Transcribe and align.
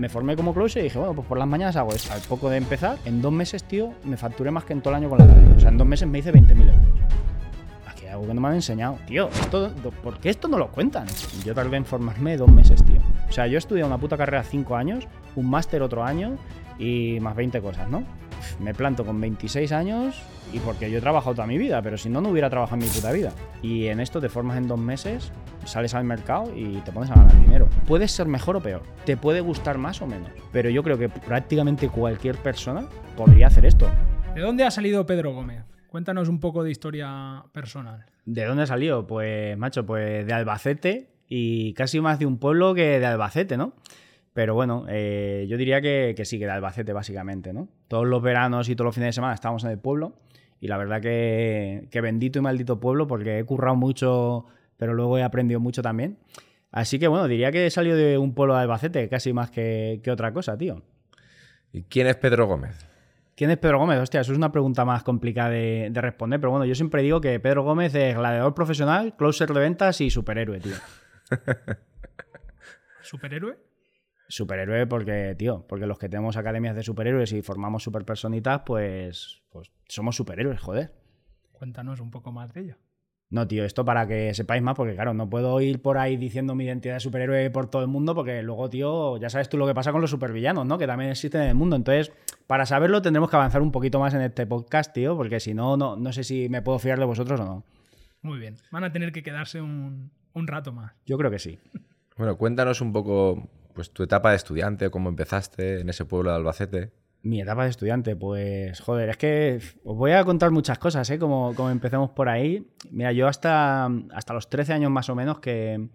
me 0.00 0.08
formé 0.08 0.34
como 0.34 0.54
closer 0.54 0.80
y 0.80 0.84
dije, 0.84 0.98
bueno, 0.98 1.14
pues 1.14 1.28
por 1.28 1.38
las 1.38 1.46
mañanas 1.46 1.76
hago 1.76 1.92
esto. 1.92 2.12
Al 2.14 2.22
poco 2.22 2.48
de 2.48 2.56
empezar, 2.56 2.96
en 3.04 3.20
dos 3.20 3.32
meses, 3.32 3.64
tío, 3.64 3.92
me 4.04 4.16
facturé 4.16 4.50
más 4.50 4.64
que 4.64 4.72
en 4.72 4.80
todo 4.80 4.94
el 4.94 5.02
año 5.02 5.10
con 5.10 5.18
la 5.18 5.26
radio. 5.26 5.54
O 5.54 5.60
sea, 5.60 5.68
en 5.68 5.76
dos 5.76 5.86
meses 5.86 6.08
me 6.08 6.18
hice 6.18 6.32
20.000 6.32 6.60
euros. 6.60 6.76
Aquí 7.86 8.06
hay 8.06 8.12
algo 8.12 8.26
que 8.26 8.32
no 8.32 8.40
me 8.40 8.48
han 8.48 8.54
enseñado. 8.54 8.96
Tío, 9.06 9.28
esto, 9.28 9.70
¿por 10.02 10.18
qué 10.18 10.30
esto 10.30 10.48
no 10.48 10.56
lo 10.56 10.68
cuentan? 10.68 11.06
Yo 11.44 11.54
tardé 11.54 11.76
en 11.76 11.84
formarme 11.84 12.38
dos 12.38 12.50
meses, 12.50 12.82
tío. 12.82 13.00
O 13.28 13.32
sea, 13.32 13.46
yo 13.46 13.56
he 13.56 13.58
estudiado 13.58 13.88
una 13.88 13.98
puta 13.98 14.16
carrera 14.16 14.42
cinco 14.42 14.74
años, 14.74 15.06
un 15.36 15.50
máster 15.50 15.82
otro 15.82 16.02
año 16.02 16.38
y 16.78 17.18
más 17.20 17.36
20 17.36 17.60
cosas, 17.60 17.88
¿no? 17.90 18.02
Me 18.58 18.72
planto 18.72 19.04
con 19.04 19.20
26 19.20 19.70
años 19.72 20.22
y 20.50 20.60
porque 20.60 20.90
yo 20.90 20.96
he 20.96 21.00
trabajado 21.02 21.34
toda 21.34 21.46
mi 21.46 21.58
vida, 21.58 21.82
pero 21.82 21.98
si 21.98 22.08
no, 22.08 22.22
no 22.22 22.30
hubiera 22.30 22.48
trabajado 22.48 22.80
en 22.80 22.88
mi 22.88 22.90
puta 22.94 23.12
vida. 23.12 23.32
Y 23.60 23.88
en 23.88 24.00
esto 24.00 24.18
te 24.18 24.30
formas 24.30 24.56
en 24.56 24.66
dos 24.66 24.78
meses, 24.78 25.30
sales 25.64 25.94
al 25.94 26.04
mercado 26.04 26.52
y 26.54 26.76
te 26.80 26.92
pones 26.92 27.10
a 27.10 27.14
ganar 27.14 27.40
dinero. 27.40 27.68
Puedes 27.86 28.12
ser 28.12 28.26
mejor 28.26 28.56
o 28.56 28.60
peor, 28.60 28.82
te 29.04 29.16
puede 29.16 29.40
gustar 29.40 29.78
más 29.78 30.00
o 30.02 30.06
menos, 30.06 30.30
pero 30.52 30.70
yo 30.70 30.82
creo 30.82 30.98
que 30.98 31.08
prácticamente 31.08 31.88
cualquier 31.88 32.36
persona 32.36 32.86
podría 33.16 33.48
hacer 33.48 33.66
esto. 33.66 33.88
¿De 34.34 34.40
dónde 34.40 34.64
ha 34.64 34.70
salido 34.70 35.06
Pedro 35.06 35.32
Gómez? 35.32 35.64
Cuéntanos 35.88 36.28
un 36.28 36.38
poco 36.40 36.62
de 36.62 36.70
historia 36.70 37.44
personal. 37.52 38.06
¿De 38.24 38.44
dónde 38.44 38.62
ha 38.62 38.66
salido? 38.66 39.06
Pues, 39.06 39.58
macho, 39.58 39.84
pues 39.84 40.26
de 40.26 40.32
Albacete 40.32 41.10
y 41.28 41.74
casi 41.74 42.00
más 42.00 42.18
de 42.18 42.26
un 42.26 42.38
pueblo 42.38 42.74
que 42.74 43.00
de 43.00 43.06
Albacete, 43.06 43.56
¿no? 43.56 43.74
Pero 44.32 44.54
bueno, 44.54 44.86
eh, 44.88 45.46
yo 45.48 45.56
diría 45.56 45.80
que, 45.80 46.14
que, 46.16 46.24
sí, 46.24 46.38
que 46.38 46.44
de 46.44 46.52
Albacete 46.52 46.92
básicamente, 46.92 47.52
¿no? 47.52 47.68
Todos 47.88 48.06
los 48.06 48.22
veranos 48.22 48.68
y 48.68 48.76
todos 48.76 48.86
los 48.86 48.94
fines 48.94 49.08
de 49.08 49.12
semana 49.14 49.34
estábamos 49.34 49.64
en 49.64 49.70
el 49.70 49.78
pueblo 49.78 50.14
y 50.60 50.68
la 50.68 50.76
verdad 50.76 51.00
que, 51.00 51.88
que 51.90 52.00
bendito 52.00 52.38
y 52.38 52.42
maldito 52.42 52.78
pueblo 52.78 53.06
porque 53.06 53.38
he 53.38 53.44
currado 53.44 53.76
mucho, 53.76 54.46
pero 54.80 54.94
luego 54.94 55.18
he 55.18 55.22
aprendido 55.22 55.60
mucho 55.60 55.82
también. 55.82 56.18
Así 56.72 56.98
que 56.98 57.06
bueno, 57.06 57.28
diría 57.28 57.52
que 57.52 57.66
he 57.66 57.70
salido 57.70 57.96
de 57.96 58.16
un 58.16 58.34
pueblo 58.34 58.54
de 58.54 58.62
Albacete 58.62 59.10
casi 59.10 59.34
más 59.34 59.50
que, 59.50 60.00
que 60.02 60.10
otra 60.10 60.32
cosa, 60.32 60.56
tío. 60.56 60.82
¿Y 61.70 61.82
quién 61.82 62.06
es 62.06 62.16
Pedro 62.16 62.46
Gómez? 62.46 62.88
¿Quién 63.36 63.50
es 63.50 63.58
Pedro 63.58 63.78
Gómez? 63.78 63.98
Hostia, 63.98 64.22
eso 64.22 64.32
es 64.32 64.38
una 64.38 64.50
pregunta 64.50 64.86
más 64.86 65.02
complicada 65.02 65.50
de, 65.50 65.90
de, 65.90 66.00
responder, 66.00 66.40
pero 66.40 66.50
bueno, 66.50 66.64
yo 66.64 66.74
siempre 66.74 67.02
digo 67.02 67.20
que 67.20 67.38
Pedro 67.40 67.62
Gómez 67.62 67.94
es 67.94 68.16
gladiador 68.16 68.54
profesional, 68.54 69.14
closer 69.16 69.52
de 69.52 69.60
ventas 69.60 70.00
y 70.00 70.08
superhéroe, 70.08 70.60
tío. 70.60 70.76
¿Superhéroe? 73.02 73.58
Superhéroe 74.28 74.86
porque, 74.86 75.34
tío, 75.36 75.66
porque 75.68 75.86
los 75.86 75.98
que 75.98 76.08
tenemos 76.08 76.38
academias 76.38 76.74
de 76.74 76.82
superhéroes 76.82 77.32
y 77.32 77.42
formamos 77.42 77.82
superpersonitas, 77.82 78.62
pues, 78.64 79.42
pues 79.50 79.70
somos 79.88 80.16
superhéroes, 80.16 80.58
joder. 80.58 80.94
Cuéntanos 81.52 82.00
un 82.00 82.10
poco 82.10 82.32
más 82.32 82.54
de 82.54 82.60
ello. 82.62 82.76
No, 83.30 83.46
tío, 83.46 83.64
esto 83.64 83.84
para 83.84 84.08
que 84.08 84.34
sepáis 84.34 84.60
más, 84.60 84.74
porque 84.74 84.94
claro, 84.94 85.14
no 85.14 85.30
puedo 85.30 85.60
ir 85.60 85.80
por 85.80 85.98
ahí 85.98 86.16
diciendo 86.16 86.56
mi 86.56 86.64
identidad 86.64 86.94
de 86.94 87.00
superhéroe 87.00 87.48
por 87.50 87.70
todo 87.70 87.82
el 87.82 87.88
mundo, 87.88 88.12
porque 88.12 88.42
luego, 88.42 88.68
tío, 88.68 89.18
ya 89.18 89.30
sabes 89.30 89.48
tú 89.48 89.56
lo 89.56 89.68
que 89.68 89.74
pasa 89.74 89.92
con 89.92 90.00
los 90.00 90.10
supervillanos, 90.10 90.66
¿no? 90.66 90.78
Que 90.78 90.88
también 90.88 91.12
existen 91.12 91.42
en 91.42 91.48
el 91.50 91.54
mundo. 91.54 91.76
Entonces, 91.76 92.12
para 92.48 92.66
saberlo 92.66 93.00
tendremos 93.02 93.30
que 93.30 93.36
avanzar 93.36 93.62
un 93.62 93.70
poquito 93.70 94.00
más 94.00 94.14
en 94.14 94.22
este 94.22 94.46
podcast, 94.46 94.92
tío, 94.92 95.16
porque 95.16 95.38
si 95.38 95.54
no, 95.54 95.76
no, 95.76 95.94
no 95.94 96.12
sé 96.12 96.24
si 96.24 96.48
me 96.48 96.60
puedo 96.60 96.80
fiar 96.80 96.98
de 96.98 97.04
vosotros 97.04 97.38
o 97.38 97.44
no. 97.44 97.64
Muy 98.22 98.40
bien. 98.40 98.56
Van 98.72 98.82
a 98.82 98.90
tener 98.90 99.12
que 99.12 99.22
quedarse 99.22 99.60
un, 99.60 100.10
un 100.32 100.46
rato 100.48 100.72
más. 100.72 100.92
Yo 101.06 101.16
creo 101.16 101.30
que 101.30 101.38
sí. 101.38 101.60
Bueno, 102.16 102.36
cuéntanos 102.36 102.80
un 102.80 102.92
poco 102.92 103.48
pues 103.74 103.92
tu 103.92 104.02
etapa 104.02 104.30
de 104.30 104.36
estudiante, 104.36 104.90
cómo 104.90 105.08
empezaste 105.08 105.80
en 105.80 105.88
ese 105.88 106.04
pueblo 106.04 106.30
de 106.30 106.36
Albacete. 106.36 106.90
Mi 107.22 107.40
etapa 107.40 107.64
de 107.64 107.70
estudiante, 107.70 108.16
pues 108.16 108.80
joder, 108.80 109.10
es 109.10 109.16
que 109.16 109.60
os 109.84 109.96
voy 109.96 110.12
a 110.12 110.24
contar 110.24 110.50
muchas 110.50 110.78
cosas, 110.78 111.08
¿eh? 111.10 111.18
Como, 111.18 111.54
como 111.54 111.70
empecemos 111.70 112.10
por 112.10 112.28
ahí. 112.28 112.66
Mira, 112.90 113.12
yo 113.12 113.28
hasta, 113.28 113.86
hasta 114.14 114.32
los 114.32 114.48
13 114.48 114.72
años 114.72 114.90
más 114.90 115.10
o 115.10 115.14
menos, 115.14 115.38
que, 115.40 115.88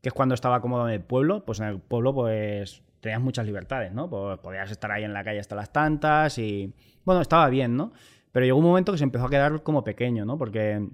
que 0.00 0.08
es 0.08 0.12
cuando 0.12 0.34
estaba 0.34 0.60
cómodo 0.60 0.88
en 0.88 0.94
el 0.94 1.00
pueblo, 1.00 1.44
pues 1.44 1.60
en 1.60 1.66
el 1.66 1.78
pueblo 1.80 2.12
pues 2.12 2.82
tenías 3.00 3.20
muchas 3.20 3.46
libertades, 3.46 3.92
¿no? 3.92 4.08
Pues 4.10 4.38
podías 4.38 4.70
estar 4.70 4.90
ahí 4.90 5.04
en 5.04 5.12
la 5.12 5.24
calle 5.24 5.40
hasta 5.40 5.54
las 5.54 5.72
tantas 5.72 6.38
y, 6.38 6.72
bueno, 7.04 7.20
estaba 7.20 7.48
bien, 7.48 7.76
¿no? 7.76 7.92
Pero 8.32 8.46
llegó 8.46 8.58
un 8.58 8.64
momento 8.64 8.92
que 8.92 8.98
se 8.98 9.04
empezó 9.04 9.26
a 9.26 9.30
quedar 9.30 9.62
como 9.62 9.84
pequeño, 9.84 10.24
¿no? 10.24 10.38
Porque 10.38 10.88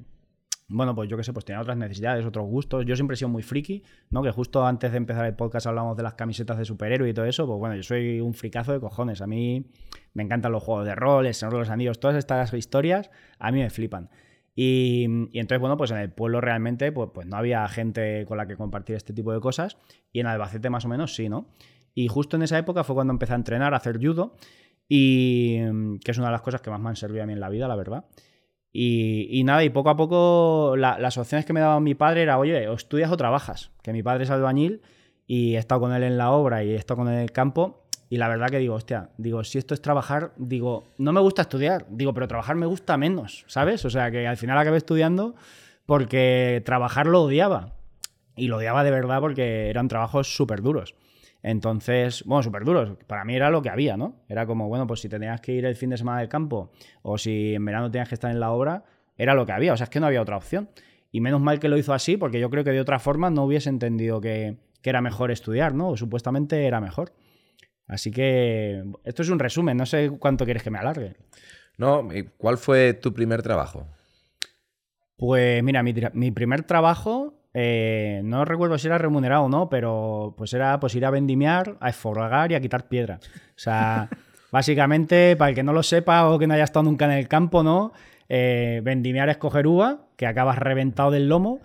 bueno, 0.70 0.94
pues 0.94 1.08
yo 1.08 1.16
qué 1.16 1.24
sé, 1.24 1.32
pues 1.32 1.46
tenía 1.46 1.62
otras 1.62 1.78
necesidades, 1.78 2.26
otros 2.26 2.46
gustos. 2.46 2.84
Yo 2.84 2.94
siempre 2.94 3.14
he 3.14 3.16
sido 3.16 3.30
muy 3.30 3.42
friki, 3.42 3.82
¿no? 4.10 4.22
Que 4.22 4.30
justo 4.30 4.66
antes 4.66 4.90
de 4.90 4.98
empezar 4.98 5.24
el 5.24 5.34
podcast 5.34 5.66
hablamos 5.66 5.96
de 5.96 6.02
las 6.02 6.14
camisetas 6.14 6.58
de 6.58 6.66
superhéroe 6.66 7.08
y 7.08 7.14
todo 7.14 7.24
eso. 7.24 7.46
Pues 7.46 7.58
bueno, 7.58 7.74
yo 7.74 7.82
soy 7.82 8.20
un 8.20 8.34
fricazo 8.34 8.72
de 8.72 8.80
cojones. 8.80 9.22
A 9.22 9.26
mí 9.26 9.64
me 10.12 10.22
encantan 10.22 10.52
los 10.52 10.62
juegos 10.62 10.84
de 10.84 10.94
rol, 10.94 11.26
el 11.26 11.32
Señor 11.32 11.54
de 11.54 11.58
los 11.60 11.70
Anillos, 11.70 12.00
todas 12.00 12.16
estas 12.16 12.52
historias, 12.52 13.10
a 13.38 13.50
mí 13.50 13.60
me 13.60 13.70
flipan. 13.70 14.10
Y, 14.54 15.06
y, 15.32 15.38
entonces, 15.38 15.60
bueno, 15.60 15.78
pues 15.78 15.90
en 15.90 15.98
el 15.98 16.10
pueblo 16.10 16.40
realmente 16.40 16.92
pues, 16.92 17.10
pues 17.14 17.26
no 17.26 17.36
había 17.36 17.66
gente 17.68 18.26
con 18.26 18.36
la 18.36 18.46
que 18.46 18.56
compartir 18.56 18.96
este 18.96 19.14
tipo 19.14 19.32
de 19.32 19.40
cosas. 19.40 19.78
Y 20.12 20.20
en 20.20 20.26
Albacete 20.26 20.68
más 20.68 20.84
o 20.84 20.88
menos 20.88 21.14
sí, 21.14 21.30
¿no? 21.30 21.48
Y 21.94 22.08
justo 22.08 22.36
en 22.36 22.42
esa 22.42 22.58
época 22.58 22.84
fue 22.84 22.94
cuando 22.94 23.12
empecé 23.12 23.32
a 23.32 23.36
entrenar, 23.36 23.72
a 23.72 23.78
hacer 23.78 23.98
judo. 23.98 24.36
Y 24.86 25.58
que 26.04 26.10
es 26.10 26.18
una 26.18 26.26
de 26.26 26.32
las 26.32 26.42
cosas 26.42 26.60
que 26.60 26.70
más 26.70 26.80
me 26.80 26.90
han 26.90 26.96
servido 26.96 27.22
a 27.22 27.26
mí 27.26 27.32
en 27.32 27.40
la 27.40 27.48
vida, 27.48 27.68
la 27.68 27.76
verdad. 27.76 28.04
Y, 28.72 29.42
nada, 29.44 29.64
y 29.64 29.70
poco 29.70 29.90
a 29.90 29.96
poco 29.96 30.74
la, 30.76 30.98
las 30.98 31.16
opciones 31.18 31.46
que 31.46 31.52
me 31.52 31.60
daba 31.60 31.80
mi 31.80 31.94
padre 31.94 32.22
era, 32.22 32.38
oye, 32.38 32.68
o 32.68 32.74
estudias 32.74 33.10
o 33.10 33.16
trabajas. 33.16 33.70
Que 33.82 33.92
mi 33.92 34.02
padre 34.02 34.24
es 34.24 34.30
albañil 34.30 34.82
y 35.26 35.56
he 35.56 35.58
estado 35.58 35.80
con 35.80 35.92
él 35.92 36.02
en 36.02 36.18
la 36.18 36.30
obra 36.30 36.62
y 36.64 36.70
he 36.70 36.76
estado 36.76 36.98
con 36.98 37.08
él 37.08 37.14
en 37.14 37.20
el 37.20 37.32
campo. 37.32 37.84
Y 38.10 38.16
la 38.16 38.28
verdad 38.28 38.48
que 38.48 38.58
digo, 38.58 38.74
hostia, 38.74 39.10
digo, 39.18 39.44
si 39.44 39.58
esto 39.58 39.74
es 39.74 39.82
trabajar, 39.82 40.32
digo, 40.36 40.84
no 40.96 41.12
me 41.12 41.20
gusta 41.20 41.42
estudiar, 41.42 41.86
digo, 41.90 42.14
pero 42.14 42.26
trabajar 42.26 42.56
me 42.56 42.66
gusta 42.66 42.96
menos, 42.96 43.44
¿sabes? 43.48 43.84
O 43.84 43.90
sea, 43.90 44.10
que 44.10 44.26
al 44.26 44.38
final 44.38 44.56
acabé 44.56 44.78
estudiando 44.78 45.34
porque 45.84 46.62
trabajar 46.64 47.06
lo 47.06 47.22
odiaba. 47.22 47.74
Y 48.36 48.46
lo 48.46 48.58
odiaba 48.58 48.84
de 48.84 48.90
verdad 48.90 49.20
porque 49.20 49.68
eran 49.68 49.88
trabajos 49.88 50.34
súper 50.34 50.62
duros. 50.62 50.94
Entonces, 51.42 52.24
bueno, 52.24 52.42
súper 52.42 52.64
duros. 52.64 52.96
Para 53.06 53.24
mí 53.24 53.36
era 53.36 53.50
lo 53.50 53.62
que 53.62 53.70
había, 53.70 53.96
¿no? 53.96 54.16
Era 54.28 54.46
como, 54.46 54.68
bueno, 54.68 54.86
pues 54.86 55.00
si 55.00 55.08
tenías 55.08 55.40
que 55.40 55.52
ir 55.52 55.64
el 55.64 55.76
fin 55.76 55.90
de 55.90 55.96
semana 55.96 56.18
del 56.20 56.28
campo 56.28 56.72
o 57.02 57.16
si 57.16 57.54
en 57.54 57.64
verano 57.64 57.90
tenías 57.90 58.08
que 58.08 58.14
estar 58.14 58.30
en 58.30 58.40
la 58.40 58.50
obra, 58.50 58.84
era 59.16 59.34
lo 59.34 59.46
que 59.46 59.52
había. 59.52 59.72
O 59.72 59.76
sea, 59.76 59.84
es 59.84 59.90
que 59.90 60.00
no 60.00 60.06
había 60.06 60.22
otra 60.22 60.36
opción. 60.36 60.68
Y 61.10 61.20
menos 61.20 61.40
mal 61.40 61.58
que 61.58 61.68
lo 61.68 61.78
hizo 61.78 61.94
así, 61.94 62.16
porque 62.16 62.40
yo 62.40 62.50
creo 62.50 62.64
que 62.64 62.70
de 62.70 62.80
otra 62.80 62.98
forma 62.98 63.30
no 63.30 63.44
hubiese 63.44 63.70
entendido 63.70 64.20
que, 64.20 64.58
que 64.82 64.90
era 64.90 65.00
mejor 65.00 65.30
estudiar, 65.30 65.74
¿no? 65.74 65.90
O 65.90 65.96
supuestamente 65.96 66.66
era 66.66 66.80
mejor. 66.80 67.12
Así 67.86 68.10
que 68.10 68.84
esto 69.04 69.22
es 69.22 69.30
un 69.30 69.38
resumen, 69.38 69.76
no 69.76 69.86
sé 69.86 70.10
cuánto 70.18 70.44
quieres 70.44 70.62
que 70.62 70.70
me 70.70 70.78
alargue. 70.78 71.16
No, 71.78 72.06
¿cuál 72.36 72.58
fue 72.58 72.92
tu 72.92 73.14
primer 73.14 73.42
trabajo? 73.42 73.86
Pues 75.16 75.62
mira, 75.62 75.82
mi, 75.82 75.94
mi 76.12 76.30
primer 76.30 76.64
trabajo 76.64 77.37
eh, 77.60 78.20
no 78.22 78.44
recuerdo 78.44 78.78
si 78.78 78.86
era 78.86 78.98
remunerado 78.98 79.42
o 79.42 79.48
no, 79.48 79.68
pero 79.68 80.32
pues 80.38 80.52
era 80.52 80.78
pues 80.78 80.94
ir 80.94 81.04
a 81.04 81.10
vendimiar, 81.10 81.76
a 81.80 81.88
esforgar 81.88 82.52
y 82.52 82.54
a 82.54 82.60
quitar 82.60 82.86
piedra. 82.86 83.18
O 83.20 83.58
sea, 83.58 84.08
básicamente, 84.52 85.34
para 85.34 85.48
el 85.48 85.54
que 85.56 85.64
no 85.64 85.72
lo 85.72 85.82
sepa 85.82 86.28
o 86.28 86.38
que 86.38 86.46
no 86.46 86.54
haya 86.54 86.62
estado 86.62 86.84
nunca 86.84 87.06
en 87.06 87.10
el 87.10 87.26
campo, 87.26 87.64
¿no? 87.64 87.92
Eh, 88.28 88.80
vendimiar 88.84 89.28
es 89.28 89.38
coger 89.38 89.66
uva, 89.66 90.02
que 90.16 90.28
acabas 90.28 90.56
reventado 90.56 91.10
del 91.10 91.28
lomo. 91.28 91.60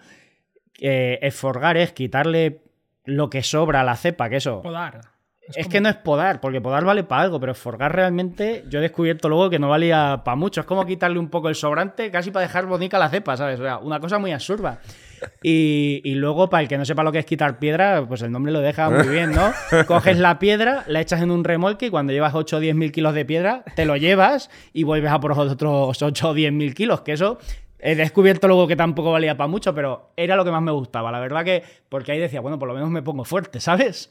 Eh, 0.80 1.20
esforgar 1.22 1.78
es 1.78 1.92
quitarle 1.92 2.64
lo 3.06 3.30
que 3.30 3.44
sobra 3.44 3.82
a 3.82 3.84
la 3.84 3.96
cepa, 3.96 4.30
que 4.30 4.38
eso. 4.38 4.64
Podar. 4.64 5.02
Es, 5.42 5.58
es 5.58 5.66
como... 5.66 5.74
que 5.74 5.82
no 5.82 5.90
es 5.90 5.96
podar, 5.98 6.42
porque 6.42 6.60
podar 6.60 6.86
vale 6.86 7.04
para 7.04 7.22
algo, 7.22 7.40
pero 7.40 7.52
esforgar 7.52 7.94
realmente 7.94 8.64
yo 8.68 8.80
he 8.80 8.82
descubierto 8.82 9.30
luego 9.30 9.52
que 9.52 9.60
no 9.60 9.70
valía 9.70 10.24
para 10.26 10.36
mucho. 10.38 10.62
Es 10.62 10.66
como 10.66 10.88
quitarle 10.88 11.20
un 11.20 11.30
poco 11.30 11.50
el 11.50 11.56
sobrante 11.56 12.10
casi 12.10 12.32
para 12.32 12.48
dejar 12.48 12.66
bonita 12.66 12.98
la 12.98 13.10
cepa, 13.10 13.38
¿sabes? 13.38 13.60
O 13.60 13.64
sea, 13.64 13.78
una 13.78 14.00
cosa 14.00 14.18
muy 14.18 14.32
absurda. 14.32 14.80
Y, 15.46 16.02
y, 16.06 16.16
luego, 16.16 16.50
para 16.50 16.64
el 16.64 16.70
que 16.70 16.78
no 16.78 16.86
sepa 16.86 17.04
lo 17.04 17.12
que 17.12 17.20
es 17.20 17.26
quitar 17.26 17.60
piedra, 17.60 18.06
pues 18.08 18.22
el 18.22 18.32
nombre 18.32 18.54
lo 18.54 18.62
deja 18.62 18.90
muy 18.90 19.08
bien, 19.10 19.32
¿no? 19.32 19.52
Coges 19.88 20.18
la 20.18 20.40
piedra, 20.40 20.86
la 20.88 21.02
echas 21.02 21.22
en 21.22 21.32
un 21.32 21.44
remolque 21.44 21.88
y 21.88 21.90
cuando 21.90 22.14
llevas 22.14 22.34
8 22.34 22.58
o 22.58 22.60
10 22.62 22.76
mil 22.76 22.94
kilos 22.94 23.14
de 23.14 23.26
piedra, 23.26 23.64
te 23.76 23.84
lo 23.84 23.98
llevas 23.98 24.50
y 24.72 24.84
vuelves 24.84 25.12
a 25.12 25.20
por 25.20 25.34
otros 25.34 26.02
8 26.02 26.30
o 26.30 26.34
10 26.34 26.54
mil 26.54 26.74
kilos, 26.74 27.02
que 27.02 27.12
eso 27.12 27.40
he 27.84 27.96
descubierto 27.96 28.48
luego 28.48 28.66
que 28.66 28.78
tampoco 28.78 29.12
valía 29.12 29.36
para 29.36 29.50
mucho, 29.50 29.76
pero 29.76 30.12
era 30.16 30.38
lo 30.38 30.46
que 30.46 30.52
más 30.52 30.62
me 30.62 30.72
gustaba. 30.72 31.12
La 31.12 31.20
verdad 31.20 31.44
que, 31.44 31.64
porque 31.90 32.14
ahí 32.14 32.20
decía, 32.20 32.40
bueno, 32.40 32.58
por 32.58 32.70
lo 32.70 32.74
menos 32.74 32.90
me 32.90 33.02
pongo 33.02 33.26
fuerte, 33.26 33.60
¿sabes? 33.60 34.10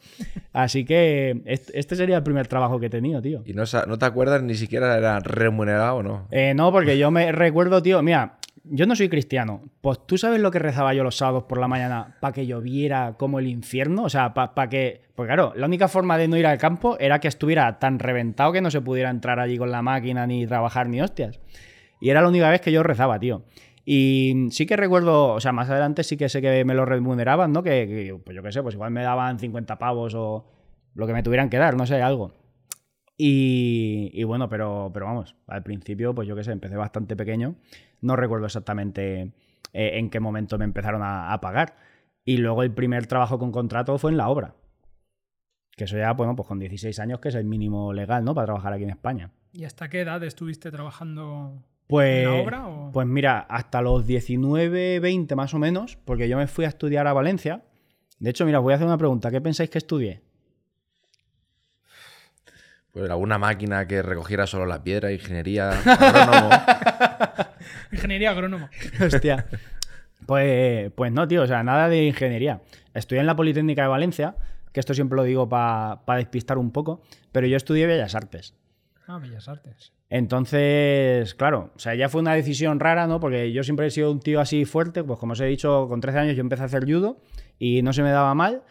Así 0.52 0.84
que 0.84 1.42
este 1.46 1.96
sería 1.96 2.18
el 2.18 2.22
primer 2.22 2.46
trabajo 2.46 2.78
que 2.78 2.86
he 2.86 2.90
tenido, 2.90 3.22
tío. 3.22 3.42
¿Y 3.46 3.54
no, 3.54 3.64
no 3.86 3.98
te 3.98 4.04
acuerdas 4.04 4.42
ni 4.42 4.54
siquiera 4.54 4.96
era 4.98 5.20
remunerado 5.20 5.96
o 5.96 6.02
no? 6.02 6.28
Eh, 6.30 6.52
no, 6.54 6.70
porque 6.70 6.98
yo 6.98 7.10
me 7.10 7.32
recuerdo, 7.32 7.82
tío, 7.82 8.02
mira, 8.02 8.36
yo 8.64 8.84
no 8.84 8.94
soy 8.94 9.08
cristiano. 9.08 9.62
Pues 9.80 10.06
tú 10.06 10.18
sabes 10.18 10.40
lo 10.40 10.50
que 10.50 10.58
rezaba 10.58 10.92
yo 10.92 11.02
los 11.02 11.16
sábados 11.16 11.44
por 11.44 11.58
la 11.58 11.66
mañana 11.66 12.16
para 12.20 12.34
que 12.34 12.46
lloviera 12.46 13.14
como 13.16 13.38
el 13.38 13.46
infierno. 13.46 14.04
O 14.04 14.10
sea, 14.10 14.34
para 14.34 14.54
pa 14.54 14.68
que. 14.68 15.00
Pues 15.14 15.26
claro, 15.26 15.52
la 15.56 15.66
única 15.66 15.88
forma 15.88 16.18
de 16.18 16.28
no 16.28 16.36
ir 16.36 16.46
al 16.46 16.58
campo 16.58 16.96
era 17.00 17.20
que 17.20 17.28
estuviera 17.28 17.78
tan 17.78 17.98
reventado 17.98 18.52
que 18.52 18.60
no 18.60 18.70
se 18.70 18.82
pudiera 18.82 19.08
entrar 19.08 19.40
allí 19.40 19.56
con 19.56 19.70
la 19.70 19.80
máquina 19.80 20.26
ni 20.26 20.46
trabajar 20.46 20.88
ni 20.88 21.00
hostias. 21.00 21.40
Y 22.02 22.10
era 22.10 22.20
la 22.20 22.28
única 22.28 22.50
vez 22.50 22.60
que 22.60 22.72
yo 22.72 22.82
rezaba, 22.82 23.18
tío. 23.20 23.42
Y 23.84 24.48
sí 24.50 24.66
que 24.66 24.76
recuerdo, 24.76 25.34
o 25.34 25.40
sea, 25.40 25.52
más 25.52 25.68
adelante 25.68 26.04
sí 26.04 26.16
que 26.16 26.28
sé 26.28 26.40
que 26.40 26.64
me 26.64 26.74
lo 26.74 26.84
remuneraban, 26.84 27.52
¿no? 27.52 27.62
Que, 27.62 28.16
pues 28.24 28.36
yo 28.36 28.42
qué 28.42 28.52
sé, 28.52 28.62
pues 28.62 28.74
igual 28.74 28.92
me 28.92 29.02
daban 29.02 29.38
50 29.38 29.78
pavos 29.78 30.14
o 30.14 30.46
lo 30.94 31.06
que 31.06 31.12
me 31.12 31.22
tuvieran 31.22 31.50
que 31.50 31.58
dar, 31.58 31.76
no 31.76 31.86
sé, 31.86 32.00
algo. 32.00 32.34
Y, 33.16 34.10
y, 34.14 34.24
bueno, 34.24 34.48
pero, 34.48 34.90
pero 34.92 35.06
vamos, 35.06 35.36
al 35.46 35.62
principio, 35.62 36.14
pues 36.14 36.28
yo 36.28 36.36
qué 36.36 36.44
sé, 36.44 36.52
empecé 36.52 36.76
bastante 36.76 37.16
pequeño. 37.16 37.56
No 38.00 38.16
recuerdo 38.16 38.46
exactamente 38.46 39.32
eh, 39.72 39.98
en 39.98 40.10
qué 40.10 40.20
momento 40.20 40.58
me 40.58 40.64
empezaron 40.64 41.02
a, 41.02 41.32
a, 41.32 41.40
pagar. 41.40 41.76
Y 42.24 42.38
luego 42.38 42.62
el 42.62 42.72
primer 42.72 43.06
trabajo 43.06 43.38
con 43.38 43.52
contrato 43.52 43.98
fue 43.98 44.12
en 44.12 44.16
la 44.16 44.28
obra. 44.28 44.54
Que 45.76 45.84
eso 45.84 45.96
ya, 45.96 46.12
bueno, 46.12 46.36
pues 46.36 46.46
con 46.48 46.58
16 46.58 46.98
años, 47.00 47.20
que 47.20 47.30
es 47.30 47.34
el 47.34 47.44
mínimo 47.44 47.92
legal, 47.92 48.24
¿no? 48.24 48.34
Para 48.34 48.46
trabajar 48.46 48.72
aquí 48.72 48.84
en 48.84 48.90
España. 48.90 49.32
¿Y 49.52 49.64
hasta 49.64 49.88
qué 49.88 50.00
edad 50.00 50.22
estuviste 50.22 50.70
trabajando 50.70 51.62
Pues, 51.92 52.26
obra? 52.26 52.66
o- 52.68 52.90
pues 52.92 53.06
mira, 53.06 53.40
hasta 53.40 53.80
los 53.82 54.06
19, 54.06 54.98
20 55.00 55.34
más 55.36 55.52
o 55.54 55.58
menos, 55.58 55.96
porque 56.04 56.28
yo 56.28 56.36
me 56.38 56.46
fui 56.46 56.64
a 56.64 56.68
estudiar 56.68 57.06
a 57.06 57.12
Valencia. 57.12 57.62
De 58.18 58.30
hecho, 58.30 58.44
mira, 58.46 58.58
os 58.60 58.62
voy 58.62 58.72
a 58.72 58.76
hacer 58.76 58.86
una 58.86 58.96
pregunta. 58.98 59.30
¿Qué 59.30 59.40
pensáis 59.40 59.68
que 59.70 59.78
estudié? 59.78 60.22
Pues 62.92 63.10
alguna 63.10 63.38
máquina 63.38 63.86
que 63.86 64.02
recogiera 64.02 64.46
solo 64.46 64.66
la 64.66 64.82
piedra, 64.82 65.12
ingeniería, 65.12 65.70
agrónomo. 65.70 66.50
Ingeniería 67.92 68.30
agrónoma. 68.30 68.70
Hostia. 69.04 69.46
Pues, 70.26 70.92
pues 70.94 71.10
no, 71.12 71.26
tío, 71.26 71.42
o 71.42 71.46
sea, 71.46 71.62
nada 71.62 71.88
de 71.88 72.04
ingeniería. 72.04 72.60
Estudié 72.94 73.20
en 73.20 73.26
la 73.26 73.34
Politécnica 73.36 73.82
de 73.82 73.88
Valencia, 73.88 74.36
que 74.72 74.80
esto 74.80 74.94
siempre 74.94 75.16
lo 75.16 75.24
digo 75.24 75.48
para 75.48 76.00
despistar 76.16 76.58
un 76.58 76.70
poco, 76.70 77.02
pero 77.32 77.46
yo 77.46 77.56
estudié 77.56 77.86
Bellas 77.86 78.14
Artes. 78.14 78.54
Ah, 79.08 79.18
Bellas 79.18 79.48
Artes. 79.48 79.92
Entonces, 80.14 81.34
claro, 81.36 81.70
o 81.74 81.78
sea, 81.78 81.94
ya 81.94 82.10
fue 82.10 82.20
una 82.20 82.34
decisión 82.34 82.78
rara, 82.80 83.06
¿no? 83.06 83.18
Porque 83.18 83.50
yo 83.50 83.62
siempre 83.64 83.86
he 83.86 83.90
sido 83.90 84.12
un 84.12 84.20
tío 84.20 84.40
así 84.40 84.66
fuerte, 84.66 85.02
pues 85.02 85.18
como 85.18 85.32
os 85.32 85.40
he 85.40 85.46
dicho, 85.46 85.88
con 85.88 86.02
13 86.02 86.18
años 86.18 86.36
yo 86.36 86.42
empecé 86.42 86.64
a 86.64 86.66
hacer 86.66 86.84
judo 86.84 87.16
y 87.58 87.80
no 87.80 87.94
se 87.94 88.02
me 88.02 88.10
daba 88.10 88.34
mal. 88.34 88.62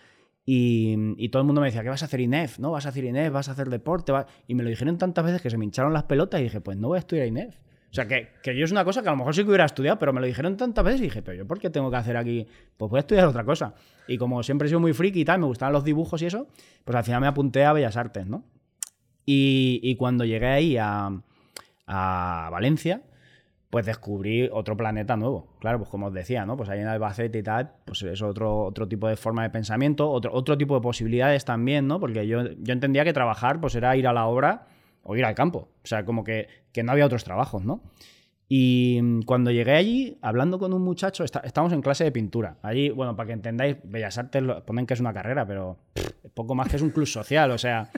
Y, 0.45 0.95
y 1.17 1.29
todo 1.29 1.41
el 1.41 1.47
mundo 1.47 1.59
me 1.59 1.69
decía, 1.69 1.81
¿qué 1.81 1.89
vas 1.89 2.03
a 2.03 2.05
hacer 2.05 2.19
INEF? 2.19 2.59
¿No? 2.59 2.69
¿Vas 2.69 2.85
a 2.85 2.89
hacer 2.89 3.05
INEF? 3.05 3.33
¿Vas 3.33 3.49
a 3.49 3.53
hacer 3.53 3.71
deporte? 3.71 4.11
va-". 4.11 4.27
Y 4.47 4.53
me 4.53 4.61
lo 4.61 4.69
dijeron 4.69 4.99
tantas 4.99 5.25
veces 5.25 5.41
que 5.41 5.49
se 5.49 5.57
me 5.57 5.65
hincharon 5.65 5.93
las 5.93 6.03
pelotas 6.03 6.39
y 6.41 6.43
dije, 6.43 6.61
pues 6.61 6.77
no 6.77 6.89
voy 6.89 6.97
a 6.97 6.99
estudiar 6.99 7.25
INEF. 7.25 7.55
O 7.89 7.93
sea, 7.95 8.07
que, 8.07 8.29
que 8.43 8.55
yo 8.55 8.63
es 8.63 8.71
una 8.71 8.85
cosa 8.85 9.01
que 9.01 9.09
a 9.09 9.11
lo 9.11 9.17
mejor 9.17 9.33
sí 9.33 9.41
que 9.41 9.47
hubiera 9.47 9.65
estudiado, 9.65 9.97
pero 9.97 10.13
me 10.13 10.21
lo 10.21 10.27
dijeron 10.27 10.57
tantas 10.57 10.85
veces 10.85 11.01
y 11.01 11.05
dije, 11.05 11.23
pero 11.23 11.39
yo 11.39 11.47
por 11.47 11.57
qué 11.57 11.71
tengo 11.71 11.89
que 11.89 11.97
hacer 11.97 12.17
aquí? 12.17 12.45
Pues 12.77 12.91
voy 12.91 12.99
a 12.99 13.01
estudiar 13.01 13.25
otra 13.25 13.43
cosa. 13.43 13.73
Y 14.07 14.19
como 14.19 14.43
siempre 14.43 14.67
he 14.67 14.69
sido 14.69 14.79
muy 14.79 14.93
friki 14.93 15.21
y 15.21 15.25
tal, 15.25 15.39
me 15.39 15.47
gustaban 15.47 15.73
los 15.73 15.83
dibujos 15.83 16.21
y 16.21 16.27
eso, 16.27 16.45
pues 16.85 16.95
al 16.95 17.03
final 17.03 17.21
me 17.21 17.27
apunté 17.27 17.65
a 17.65 17.73
Bellas 17.73 17.97
Artes, 17.97 18.27
¿no? 18.27 18.45
Y, 19.25 19.79
y 19.81 19.95
cuando 19.95 20.23
llegué 20.23 20.45
ahí 20.45 20.77
a, 20.77 21.09
a 21.87 22.49
Valencia, 22.51 23.01
pues 23.69 23.85
descubrí 23.85 24.49
otro 24.51 24.75
planeta 24.75 25.15
nuevo. 25.15 25.55
Claro, 25.59 25.77
pues 25.79 25.89
como 25.89 26.07
os 26.07 26.13
decía, 26.13 26.45
¿no? 26.45 26.57
Pues 26.57 26.69
ahí 26.69 26.79
en 26.81 26.87
Albacete 26.87 27.39
y 27.39 27.43
tal, 27.43 27.71
pues 27.85 28.01
es 28.03 28.21
otro, 28.21 28.63
otro 28.65 28.87
tipo 28.87 29.07
de 29.07 29.15
forma 29.15 29.43
de 29.43 29.49
pensamiento, 29.49 30.09
otro, 30.11 30.33
otro 30.33 30.57
tipo 30.57 30.75
de 30.75 30.81
posibilidades 30.81 31.45
también, 31.45 31.87
¿no? 31.87 31.99
Porque 31.99 32.27
yo, 32.27 32.43
yo 32.59 32.73
entendía 32.73 33.03
que 33.05 33.13
trabajar, 33.13 33.61
pues 33.61 33.75
era 33.75 33.95
ir 33.95 34.07
a 34.07 34.13
la 34.13 34.25
obra 34.27 34.67
o 35.03 35.15
ir 35.15 35.23
al 35.23 35.35
campo. 35.35 35.69
O 35.83 35.87
sea, 35.87 36.03
como 36.05 36.23
que, 36.25 36.47
que 36.73 36.83
no 36.83 36.91
había 36.91 37.05
otros 37.05 37.23
trabajos, 37.23 37.63
¿no? 37.63 37.81
Y 38.53 39.23
cuando 39.25 39.49
llegué 39.49 39.71
allí, 39.71 40.17
hablando 40.21 40.59
con 40.59 40.73
un 40.73 40.81
muchacho, 40.81 41.23
está- 41.23 41.39
estamos 41.39 41.71
en 41.71 41.81
clase 41.81 42.03
de 42.03 42.11
pintura. 42.11 42.57
Allí, 42.63 42.89
bueno, 42.89 43.15
para 43.15 43.27
que 43.27 43.33
entendáis, 43.33 43.77
Bellas 43.85 44.17
Artes 44.17 44.43
lo- 44.43 44.65
ponen 44.65 44.85
que 44.85 44.93
es 44.93 44.99
una 44.99 45.13
carrera, 45.13 45.45
pero 45.47 45.77
poco 46.33 46.53
más 46.53 46.67
que 46.67 46.75
es 46.75 46.81
un 46.81 46.89
club 46.89 47.07
social. 47.07 47.49
O 47.51 47.57
sea, 47.57 47.89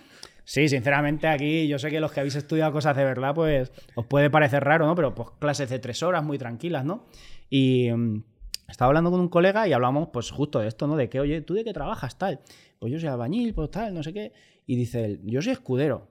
sí, 0.43 0.67
sinceramente 0.69 1.27
aquí 1.27 1.67
yo 1.67 1.79
sé 1.79 1.89
que 1.89 1.99
los 1.99 2.11
que 2.11 2.19
habéis 2.19 2.35
estudiado 2.35 2.71
cosas 2.71 2.95
de 2.95 3.03
verdad, 3.03 3.33
pues 3.33 3.71
os 3.95 4.05
puede 4.05 4.29
parecer 4.29 4.63
raro, 4.63 4.85
¿no? 4.85 4.95
Pero 4.95 5.13
pues 5.13 5.29
clases 5.39 5.69
de 5.69 5.79
tres 5.79 6.03
horas, 6.03 6.23
muy 6.23 6.37
tranquilas, 6.37 6.85
¿no? 6.85 7.05
Y 7.49 7.91
mm, 7.91 8.23
estaba 8.67 8.87
hablando 8.87 9.11
con 9.11 9.19
un 9.19 9.29
colega 9.29 9.67
y 9.67 9.73
hablamos 9.73 10.09
pues 10.11 10.31
justo 10.31 10.59
de 10.59 10.67
esto, 10.67 10.87
¿no? 10.87 10.95
De 10.95 11.09
que, 11.09 11.19
oye, 11.19 11.41
¿tú 11.41 11.53
de 11.53 11.63
qué 11.63 11.73
trabajas 11.73 12.17
tal? 12.17 12.41
Pues 12.79 12.91
yo 12.91 12.99
soy 12.99 13.09
albañil, 13.09 13.53
pues 13.53 13.71
tal, 13.71 13.93
no 13.93 14.03
sé 14.03 14.13
qué. 14.13 14.33
Y 14.65 14.75
dice 14.75 15.05
él, 15.05 15.21
yo 15.23 15.41
soy 15.41 15.53
escudero. 15.53 16.09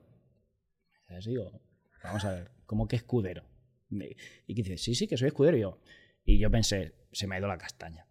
Entonces 1.01 1.25
digo, 1.25 1.61
vamos 2.03 2.23
a 2.25 2.33
ver, 2.33 2.51
¿cómo 2.65 2.87
que 2.87 2.95
escudero? 2.95 3.43
Y 4.47 4.53
dice, 4.53 4.77
sí, 4.77 4.95
sí, 4.95 5.07
que 5.07 5.17
soy 5.17 5.27
escudero. 5.27 5.57
Yo, 5.57 5.79
y 6.25 6.39
yo 6.39 6.49
pensé, 6.49 6.95
se 7.11 7.27
me 7.27 7.35
ha 7.35 7.39
ido 7.39 7.47
la 7.47 7.57
castaña. 7.57 8.07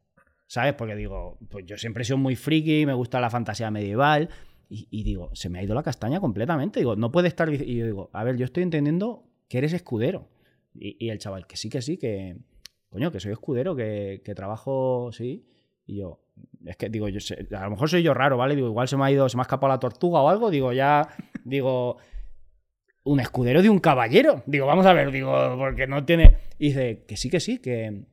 ¿Sabes? 0.47 0.75
Porque 0.75 0.95
digo, 0.95 1.39
pues 1.51 1.65
yo 1.65 1.79
siempre 1.79 2.03
he 2.03 2.05
sido 2.05 2.19
muy 2.19 2.37
friki, 2.37 2.85
me 2.85 2.93
gusta 2.93 3.21
la 3.21 3.31
fantasía 3.31 3.71
medieval. 3.71 4.29
Y, 4.75 5.03
digo, 5.03 5.29
se 5.35 5.51
me 5.51 5.59
ha 5.59 5.63
ido 5.63 5.75
la 5.75 5.83
castaña 5.83 6.19
completamente. 6.19 6.81
Digo, 6.81 6.97
no 6.97 7.13
puede 7.13 7.29
estar. 7.29 7.53
Y 7.53 7.77
yo 7.77 7.85
digo, 7.85 8.11
a 8.15 8.25
ver, 8.25 8.39
yo 8.39 8.47
estoy 8.47 8.63
entendiendo 8.63 9.25
que 9.47 9.59
eres 9.59 9.75
escudero. 9.75 10.31
Y, 10.75 11.11
el 11.11 11.19
chaval, 11.19 11.47
que 11.47 11.59
sí, 11.59 11.69
que 11.69 11.83
sí, 11.83 11.99
que. 11.99 12.39
Coño, 12.89 13.13
que 13.13 13.21
soy 13.21 13.33
escudero, 13.33 13.77
que, 13.77 14.23
que 14.25 14.35
trabajo, 14.35 15.11
sí. 15.13 15.45
Y 15.87 15.97
yo, 15.97 16.21
es 16.65 16.77
que 16.77 16.89
digo, 16.89 17.09
yo 17.09 17.19
a 17.55 17.65
lo 17.65 17.71
mejor 17.71 17.91
soy 17.91 18.03
yo 18.03 18.15
raro, 18.15 18.39
¿vale? 18.39 18.55
Digo, 18.57 18.69
igual 18.69 18.89
se 18.89 18.97
me 18.97 19.05
ha 19.05 19.11
ido, 19.11 19.29
se 19.29 19.37
me 19.37 19.43
ha 19.43 19.45
escapado 19.45 19.71
la 19.71 19.79
tortuga 19.79 20.23
o 20.23 20.29
algo. 20.31 20.51
Digo, 20.51 20.73
ya, 20.73 21.07
digo, 21.45 21.99
un 23.05 23.21
escudero 23.21 23.61
de 23.61 23.69
un 23.69 23.79
caballero. 23.79 24.43
Digo, 24.47 24.65
vamos 24.65 24.87
a 24.87 24.95
ver, 24.95 25.11
digo, 25.11 25.57
porque 25.59 25.87
no 25.87 26.07
tiene. 26.07 26.39
Y 26.59 26.69
dice, 26.69 27.05
que 27.07 27.19
sí, 27.19 27.29
que 27.29 27.41
sí, 27.41 27.59
que, 27.59 28.05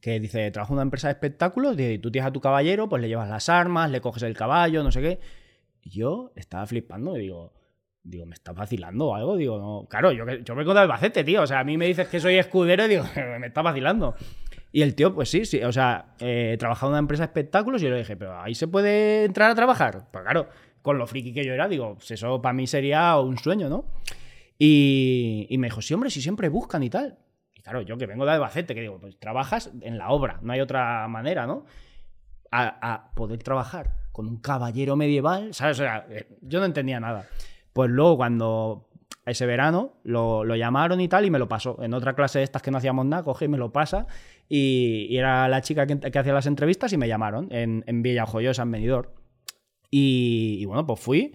que 0.00 0.20
dice, 0.20 0.52
trabajo 0.52 0.72
en 0.72 0.76
una 0.76 0.82
empresa 0.82 1.08
de 1.08 1.14
espectáculos, 1.14 1.76
y 1.76 1.98
tú 1.98 2.12
tienes 2.12 2.28
a 2.28 2.32
tu 2.32 2.40
caballero, 2.40 2.88
pues 2.88 3.02
le 3.02 3.08
llevas 3.08 3.28
las 3.28 3.48
armas, 3.48 3.90
le 3.90 4.00
coges 4.00 4.22
el 4.22 4.36
caballo, 4.36 4.84
no 4.84 4.92
sé 4.92 5.00
qué. 5.00 5.18
Yo 5.88 6.32
estaba 6.34 6.66
flipando 6.66 7.16
y 7.16 7.20
digo, 7.20 7.52
digo, 8.02 8.26
¿me 8.26 8.34
estás 8.34 8.54
vacilando 8.54 9.06
o 9.06 9.14
algo? 9.14 9.36
Digo, 9.36 9.58
no, 9.58 9.86
claro, 9.88 10.12
yo, 10.12 10.24
yo 10.26 10.54
vengo 10.54 10.74
de 10.74 10.80
Albacete, 10.80 11.24
tío. 11.24 11.42
O 11.42 11.46
sea, 11.46 11.60
a 11.60 11.64
mí 11.64 11.76
me 11.76 11.86
dices 11.86 12.08
que 12.08 12.20
soy 12.20 12.36
escudero 12.36 12.86
y 12.86 12.88
digo, 12.88 13.04
me 13.40 13.46
estás 13.46 13.64
vacilando. 13.64 14.14
Y 14.72 14.82
el 14.82 14.94
tío, 14.94 15.14
pues 15.14 15.30
sí, 15.30 15.44
sí, 15.44 15.62
o 15.62 15.72
sea, 15.72 16.16
eh, 16.20 16.56
trabajaba 16.58 16.90
en 16.90 16.92
una 16.94 16.98
empresa 17.00 17.22
de 17.22 17.26
espectáculos 17.26 17.80
y 17.80 17.84
yo 17.84 17.90
le 17.90 17.98
dije, 17.98 18.16
pero 18.16 18.40
ahí 18.40 18.54
se 18.54 18.68
puede 18.68 19.24
entrar 19.24 19.50
a 19.50 19.54
trabajar. 19.54 20.08
Pues 20.12 20.24
claro, 20.24 20.48
con 20.82 20.98
lo 20.98 21.06
friki 21.06 21.32
que 21.32 21.44
yo 21.44 21.54
era, 21.54 21.68
digo, 21.68 21.94
pues 21.94 22.10
eso 22.10 22.42
para 22.42 22.52
mí 22.52 22.66
sería 22.66 23.18
un 23.18 23.38
sueño, 23.38 23.68
¿no? 23.68 23.86
Y, 24.58 25.54
me 25.58 25.68
dijo, 25.68 25.82
sí, 25.82 25.94
hombre, 25.94 26.10
si 26.10 26.20
siempre 26.20 26.48
buscan 26.48 26.82
y 26.82 26.90
tal. 26.90 27.18
Y 27.54 27.62
claro, 27.62 27.82
yo 27.82 27.96
que 27.96 28.06
vengo 28.06 28.24
de 28.24 28.32
Albacete, 28.32 28.74
que 28.74 28.80
digo, 28.80 28.98
pues 29.00 29.18
trabajas 29.18 29.70
en 29.80 29.98
la 29.98 30.10
obra, 30.10 30.40
no 30.42 30.52
hay 30.52 30.60
otra 30.60 31.06
manera, 31.08 31.46
¿no? 31.46 31.64
A 32.50 33.12
poder 33.14 33.42
trabajar 33.42 34.05
con 34.16 34.28
un 34.28 34.38
caballero 34.38 34.96
medieval, 34.96 35.52
¿sabes? 35.52 35.78
O 35.78 35.82
sea, 35.82 36.06
eh, 36.08 36.38
yo 36.40 36.58
no 36.58 36.64
entendía 36.64 36.98
nada. 36.98 37.28
Pues 37.74 37.90
luego, 37.90 38.16
cuando 38.16 38.88
ese 39.26 39.44
verano 39.44 39.98
lo, 40.04 40.42
lo 40.42 40.56
llamaron 40.56 41.02
y 41.02 41.08
tal, 41.08 41.26
y 41.26 41.30
me 41.30 41.38
lo 41.38 41.48
pasó. 41.48 41.76
En 41.82 41.92
otra 41.92 42.14
clase 42.14 42.38
de 42.38 42.44
estas 42.44 42.62
que 42.62 42.70
no 42.70 42.78
hacíamos 42.78 43.04
nada, 43.04 43.22
coge 43.22 43.44
y 43.44 43.48
me 43.48 43.58
lo 43.58 43.72
pasa. 43.72 44.06
Y, 44.48 45.06
y 45.10 45.18
era 45.18 45.46
la 45.48 45.60
chica 45.60 45.86
que, 45.86 46.00
que 46.00 46.18
hacía 46.18 46.32
las 46.32 46.46
entrevistas 46.46 46.94
y 46.94 46.96
me 46.96 47.08
llamaron 47.08 47.48
en, 47.52 47.84
en 47.86 48.00
Villajoyosa, 48.00 48.62
en 48.62 48.70
Benidorm. 48.70 49.10
Y, 49.90 50.56
y 50.60 50.64
bueno, 50.64 50.86
pues 50.86 50.98
fui. 50.98 51.34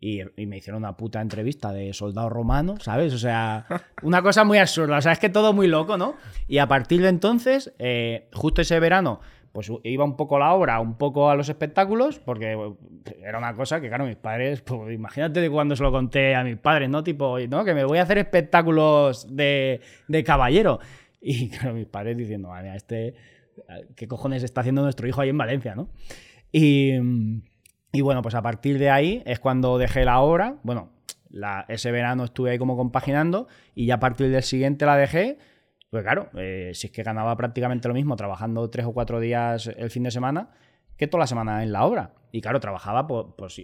Y, 0.00 0.22
y 0.40 0.46
me 0.46 0.56
hicieron 0.56 0.84
una 0.84 0.96
puta 0.96 1.20
entrevista 1.20 1.70
de 1.70 1.92
soldado 1.92 2.30
romano, 2.30 2.76
¿sabes? 2.80 3.12
O 3.12 3.18
sea, 3.18 3.66
una 4.02 4.22
cosa 4.22 4.42
muy 4.44 4.56
absurda. 4.56 4.96
O 4.96 5.02
sea, 5.02 5.12
es 5.12 5.18
que 5.18 5.28
todo 5.28 5.52
muy 5.52 5.66
loco, 5.66 5.98
¿no? 5.98 6.16
Y 6.48 6.56
a 6.56 6.66
partir 6.66 7.02
de 7.02 7.08
entonces, 7.08 7.74
eh, 7.78 8.30
justo 8.32 8.62
ese 8.62 8.80
verano, 8.80 9.20
pues 9.56 9.72
iba 9.84 10.04
un 10.04 10.18
poco 10.18 10.36
a 10.36 10.40
la 10.40 10.52
obra, 10.52 10.80
un 10.80 10.98
poco 10.98 11.30
a 11.30 11.34
los 11.34 11.48
espectáculos, 11.48 12.18
porque 12.18 12.58
era 13.24 13.38
una 13.38 13.54
cosa 13.54 13.80
que, 13.80 13.88
claro, 13.88 14.04
mis 14.04 14.16
padres, 14.16 14.60
pues 14.60 14.92
imagínate 14.92 15.40
de 15.40 15.48
cuando 15.48 15.74
se 15.74 15.82
lo 15.82 15.90
conté 15.90 16.34
a 16.34 16.44
mis 16.44 16.58
padres, 16.58 16.90
¿no? 16.90 17.02
Tipo, 17.02 17.38
¿no? 17.48 17.64
Que 17.64 17.72
me 17.72 17.82
voy 17.84 17.96
a 17.96 18.02
hacer 18.02 18.18
espectáculos 18.18 19.34
de, 19.34 19.80
de 20.08 20.24
caballero. 20.24 20.78
Y 21.22 21.48
claro, 21.56 21.72
mis 21.72 21.86
padres 21.86 22.18
diciendo, 22.18 22.54
este, 22.74 23.14
¿qué 23.94 24.06
cojones 24.06 24.42
está 24.42 24.60
haciendo 24.60 24.82
nuestro 24.82 25.08
hijo 25.08 25.22
ahí 25.22 25.30
en 25.30 25.38
Valencia, 25.38 25.74
¿no? 25.74 25.88
Y. 26.52 26.92
Y 27.92 28.02
bueno, 28.02 28.20
pues 28.20 28.34
a 28.34 28.42
partir 28.42 28.78
de 28.78 28.90
ahí 28.90 29.22
es 29.24 29.40
cuando 29.40 29.78
dejé 29.78 30.04
la 30.04 30.20
obra. 30.20 30.56
Bueno, 30.64 30.90
ese 31.68 31.90
verano 31.90 32.24
estuve 32.24 32.50
ahí 32.50 32.58
como 32.58 32.76
compaginando 32.76 33.48
y 33.74 33.86
ya 33.86 33.94
a 33.94 34.00
partir 34.00 34.28
del 34.28 34.42
siguiente 34.42 34.84
la 34.84 34.98
dejé. 34.98 35.38
Claro, 36.02 36.28
eh, 36.34 36.72
si 36.74 36.88
es 36.88 36.92
que 36.92 37.02
ganaba 37.02 37.36
prácticamente 37.36 37.88
lo 37.88 37.94
mismo 37.94 38.16
trabajando 38.16 38.68
tres 38.70 38.86
o 38.86 38.92
cuatro 38.92 39.20
días 39.20 39.66
el 39.76 39.90
fin 39.90 40.02
de 40.02 40.10
semana 40.10 40.50
que 40.96 41.06
toda 41.06 41.20
la 41.20 41.26
semana 41.26 41.62
en 41.62 41.72
la 41.72 41.84
obra. 41.84 42.12
Y 42.32 42.40
claro, 42.40 42.60
trabajaba, 42.60 43.06
pues, 43.06 43.26
pues, 43.36 43.60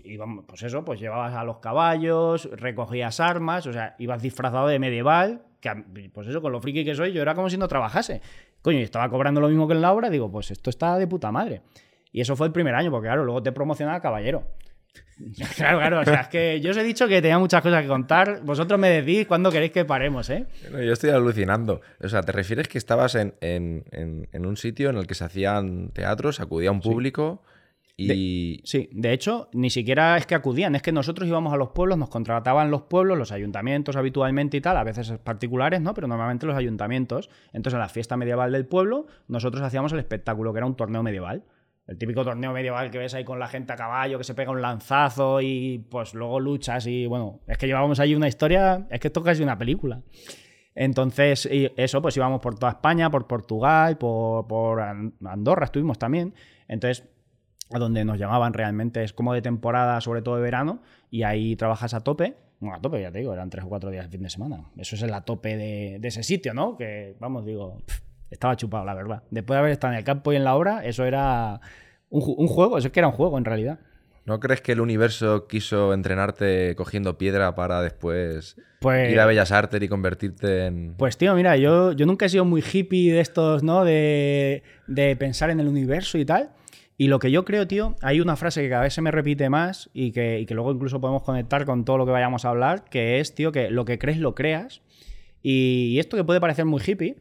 pues 0.46 0.62
eso, 0.62 0.84
pues 0.84 1.00
llevabas 1.00 1.34
a 1.34 1.44
los 1.44 1.58
caballos, 1.58 2.48
recogías 2.52 3.20
armas, 3.20 3.66
o 3.66 3.72
sea, 3.72 3.96
ibas 3.98 4.22
disfrazado 4.22 4.66
de 4.68 4.78
medieval, 4.78 5.42
que 5.60 5.70
pues 6.12 6.28
eso, 6.28 6.40
con 6.40 6.52
lo 6.52 6.60
friki 6.60 6.84
que 6.84 6.94
soy, 6.94 7.12
yo 7.12 7.22
era 7.22 7.34
como 7.34 7.48
si 7.50 7.56
no 7.56 7.68
trabajase. 7.68 8.20
Coño, 8.62 8.78
y 8.78 8.82
estaba 8.82 9.08
cobrando 9.08 9.40
lo 9.40 9.48
mismo 9.48 9.66
que 9.66 9.74
en 9.74 9.82
la 9.82 9.92
obra, 9.92 10.10
digo, 10.10 10.30
pues 10.30 10.50
esto 10.50 10.70
está 10.70 10.98
de 10.98 11.06
puta 11.06 11.32
madre. 11.32 11.62
Y 12.12 12.20
eso 12.20 12.36
fue 12.36 12.46
el 12.46 12.52
primer 12.52 12.74
año, 12.74 12.90
porque 12.90 13.06
claro, 13.06 13.24
luego 13.24 13.42
te 13.42 13.52
promocionaba 13.52 14.00
caballero. 14.00 14.44
claro, 15.56 15.78
claro, 15.78 16.00
o 16.00 16.04
sea, 16.04 16.22
es 16.22 16.28
que 16.28 16.60
yo 16.60 16.70
os 16.72 16.76
he 16.76 16.82
dicho 16.82 17.06
que 17.06 17.22
tenía 17.22 17.38
muchas 17.38 17.62
cosas 17.62 17.82
que 17.82 17.88
contar. 17.88 18.40
Vosotros 18.42 18.78
me 18.80 18.88
decís 18.88 19.26
cuándo 19.26 19.50
queréis 19.50 19.72
que 19.72 19.84
paremos, 19.84 20.28
¿eh? 20.30 20.46
No, 20.70 20.82
Yo 20.82 20.92
estoy 20.92 21.10
alucinando. 21.10 21.80
O 22.02 22.08
sea, 22.08 22.22
¿te 22.22 22.32
refieres 22.32 22.68
que 22.68 22.78
estabas 22.78 23.14
en, 23.14 23.34
en- 23.40 23.84
en- 23.92 24.28
en 24.32 24.46
un 24.46 24.56
sitio 24.56 24.90
en 24.90 24.96
el 24.96 25.06
que 25.06 25.14
se 25.14 25.24
hacían 25.24 25.90
teatros, 25.90 26.40
acudía 26.40 26.72
un 26.72 26.80
público 26.80 27.42
y... 27.96 28.62
Sí, 28.64 28.88
de 28.92 29.12
hecho, 29.12 29.48
ni 29.52 29.70
siquiera 29.70 30.16
es 30.16 30.26
que 30.26 30.34
acudían, 30.34 30.74
es 30.74 30.82
que 30.82 30.90
nosotros 30.92 31.28
íbamos 31.28 31.52
a 31.52 31.56
los 31.56 31.68
pueblos, 31.68 31.98
nos 31.98 32.08
contrataban 32.08 32.70
los 32.70 32.82
pueblos, 32.82 33.16
los 33.16 33.30
ayuntamientos 33.32 33.94
habitualmente 33.96 34.56
y 34.56 34.60
tal, 34.60 34.76
a 34.76 34.82
veces 34.82 35.12
particulares, 35.22 35.80
¿no? 35.82 35.94
Pero 35.94 36.08
normalmente 36.08 36.46
los 36.46 36.56
ayuntamientos. 36.56 37.28
Entonces, 37.52 37.74
en 37.74 37.80
la 37.80 37.88
fiesta 37.88 38.16
medieval 38.16 38.50
del 38.50 38.66
pueblo, 38.66 39.06
nosotros 39.28 39.62
hacíamos 39.62 39.92
el 39.92 40.00
espectáculo, 40.00 40.52
que 40.52 40.58
era 40.58 40.66
un 40.66 40.74
torneo 40.74 41.02
medieval. 41.02 41.44
El 41.92 41.98
típico 41.98 42.24
torneo 42.24 42.52
medieval 42.52 42.90
que 42.90 42.96
ves 42.98 43.12
ahí 43.12 43.22
con 43.22 43.38
la 43.38 43.48
gente 43.48 43.72
a 43.72 43.76
caballo, 43.76 44.16
que 44.16 44.24
se 44.24 44.34
pega 44.34 44.50
un 44.50 44.62
lanzazo 44.62 45.40
y 45.42 45.78
pues 45.90 46.14
luego 46.14 46.40
luchas 46.40 46.86
y 46.86 47.06
bueno, 47.06 47.40
es 47.46 47.58
que 47.58 47.66
llevábamos 47.66 48.00
ahí 48.00 48.14
una 48.14 48.28
historia, 48.28 48.86
es 48.90 48.98
que 48.98 49.08
esto 49.08 49.20
es 49.20 49.26
casi 49.26 49.42
una 49.42 49.58
película. 49.58 50.00
Entonces, 50.74 51.46
eso, 51.50 52.00
pues 52.00 52.16
íbamos 52.16 52.40
por 52.40 52.58
toda 52.58 52.72
España, 52.72 53.10
por 53.10 53.26
Portugal, 53.26 53.98
por, 53.98 54.46
por 54.46 54.80
An- 54.80 55.12
Andorra 55.24 55.66
estuvimos 55.66 55.98
también. 55.98 56.32
Entonces, 56.66 57.06
a 57.70 57.78
donde 57.78 58.04
nos 58.06 58.18
llamaban 58.18 58.54
realmente. 58.54 59.02
Es 59.04 59.12
como 59.12 59.34
de 59.34 59.42
temporada, 59.42 60.00
sobre 60.00 60.22
todo 60.22 60.36
de 60.36 60.42
verano, 60.42 60.80
y 61.10 61.24
ahí 61.24 61.56
trabajas 61.56 61.92
a 61.92 62.00
tope. 62.00 62.36
Bueno, 62.60 62.76
a 62.76 62.80
tope, 62.80 63.02
ya 63.02 63.12
te 63.12 63.18
digo, 63.18 63.34
eran 63.34 63.50
tres 63.50 63.64
o 63.64 63.68
cuatro 63.68 63.90
días 63.90 64.06
de 64.06 64.10
fin 64.10 64.22
de 64.22 64.30
semana. 64.30 64.64
Eso 64.78 64.96
es 64.96 65.02
el 65.02 65.12
a 65.12 65.22
tope 65.22 65.56
de, 65.58 66.00
ese 66.02 66.22
sitio, 66.22 66.54
¿no? 66.54 66.76
Que, 66.76 67.16
vamos, 67.20 67.44
digo, 67.44 67.82
estaba 68.32 68.56
chupado, 68.56 68.84
la 68.84 68.94
verdad. 68.94 69.22
Después 69.30 69.54
de 69.56 69.58
haber 69.60 69.72
estado 69.72 69.92
en 69.92 69.98
el 69.98 70.04
campo 70.04 70.32
y 70.32 70.36
en 70.36 70.44
la 70.44 70.54
obra, 70.56 70.84
eso 70.84 71.04
era 71.04 71.60
un, 72.10 72.20
ju- 72.22 72.34
un 72.36 72.48
juego, 72.48 72.78
eso 72.78 72.88
es 72.88 72.92
que 72.92 73.00
era 73.00 73.08
un 73.08 73.14
juego 73.14 73.38
en 73.38 73.44
realidad. 73.44 73.78
¿No 74.24 74.38
crees 74.38 74.60
que 74.60 74.70
el 74.72 74.80
universo 74.80 75.48
quiso 75.48 75.92
entrenarte 75.92 76.76
cogiendo 76.76 77.18
piedra 77.18 77.56
para 77.56 77.82
después 77.82 78.56
Pues, 78.80 79.10
ir 79.10 79.18
a 79.18 79.26
Bellas 79.26 79.50
Artes 79.50 79.82
y 79.82 79.88
convertirte 79.88 80.66
en... 80.66 80.94
Pues 80.96 81.16
tío, 81.16 81.34
mira, 81.34 81.56
yo, 81.56 81.90
yo 81.90 82.06
nunca 82.06 82.26
he 82.26 82.28
sido 82.28 82.44
muy 82.44 82.62
hippie 82.62 83.12
de 83.12 83.18
estos, 83.20 83.64
¿no? 83.64 83.84
De, 83.84 84.62
de 84.86 85.16
pensar 85.16 85.50
en 85.50 85.58
el 85.58 85.66
universo 85.66 86.18
y 86.18 86.24
tal. 86.24 86.50
Y 86.96 87.08
lo 87.08 87.18
que 87.18 87.32
yo 87.32 87.44
creo, 87.44 87.66
tío, 87.66 87.96
hay 88.00 88.20
una 88.20 88.36
frase 88.36 88.62
que 88.62 88.68
cada 88.68 88.82
vez 88.82 88.94
se 88.94 89.02
me 89.02 89.10
repite 89.10 89.48
más 89.50 89.90
y 89.92 90.12
que, 90.12 90.38
y 90.38 90.46
que 90.46 90.54
luego 90.54 90.70
incluso 90.70 91.00
podemos 91.00 91.22
conectar 91.24 91.64
con 91.64 91.84
todo 91.84 91.98
lo 91.98 92.06
que 92.06 92.12
vayamos 92.12 92.44
a 92.44 92.50
hablar, 92.50 92.84
que 92.84 93.18
es, 93.18 93.34
tío, 93.34 93.50
que 93.50 93.70
lo 93.70 93.84
que 93.84 93.98
crees 93.98 94.18
lo 94.18 94.36
creas. 94.36 94.82
Y, 95.42 95.94
y 95.94 95.98
esto 95.98 96.16
que 96.16 96.22
puede 96.22 96.40
parecer 96.40 96.64
muy 96.64 96.80
hippie, 96.86 97.16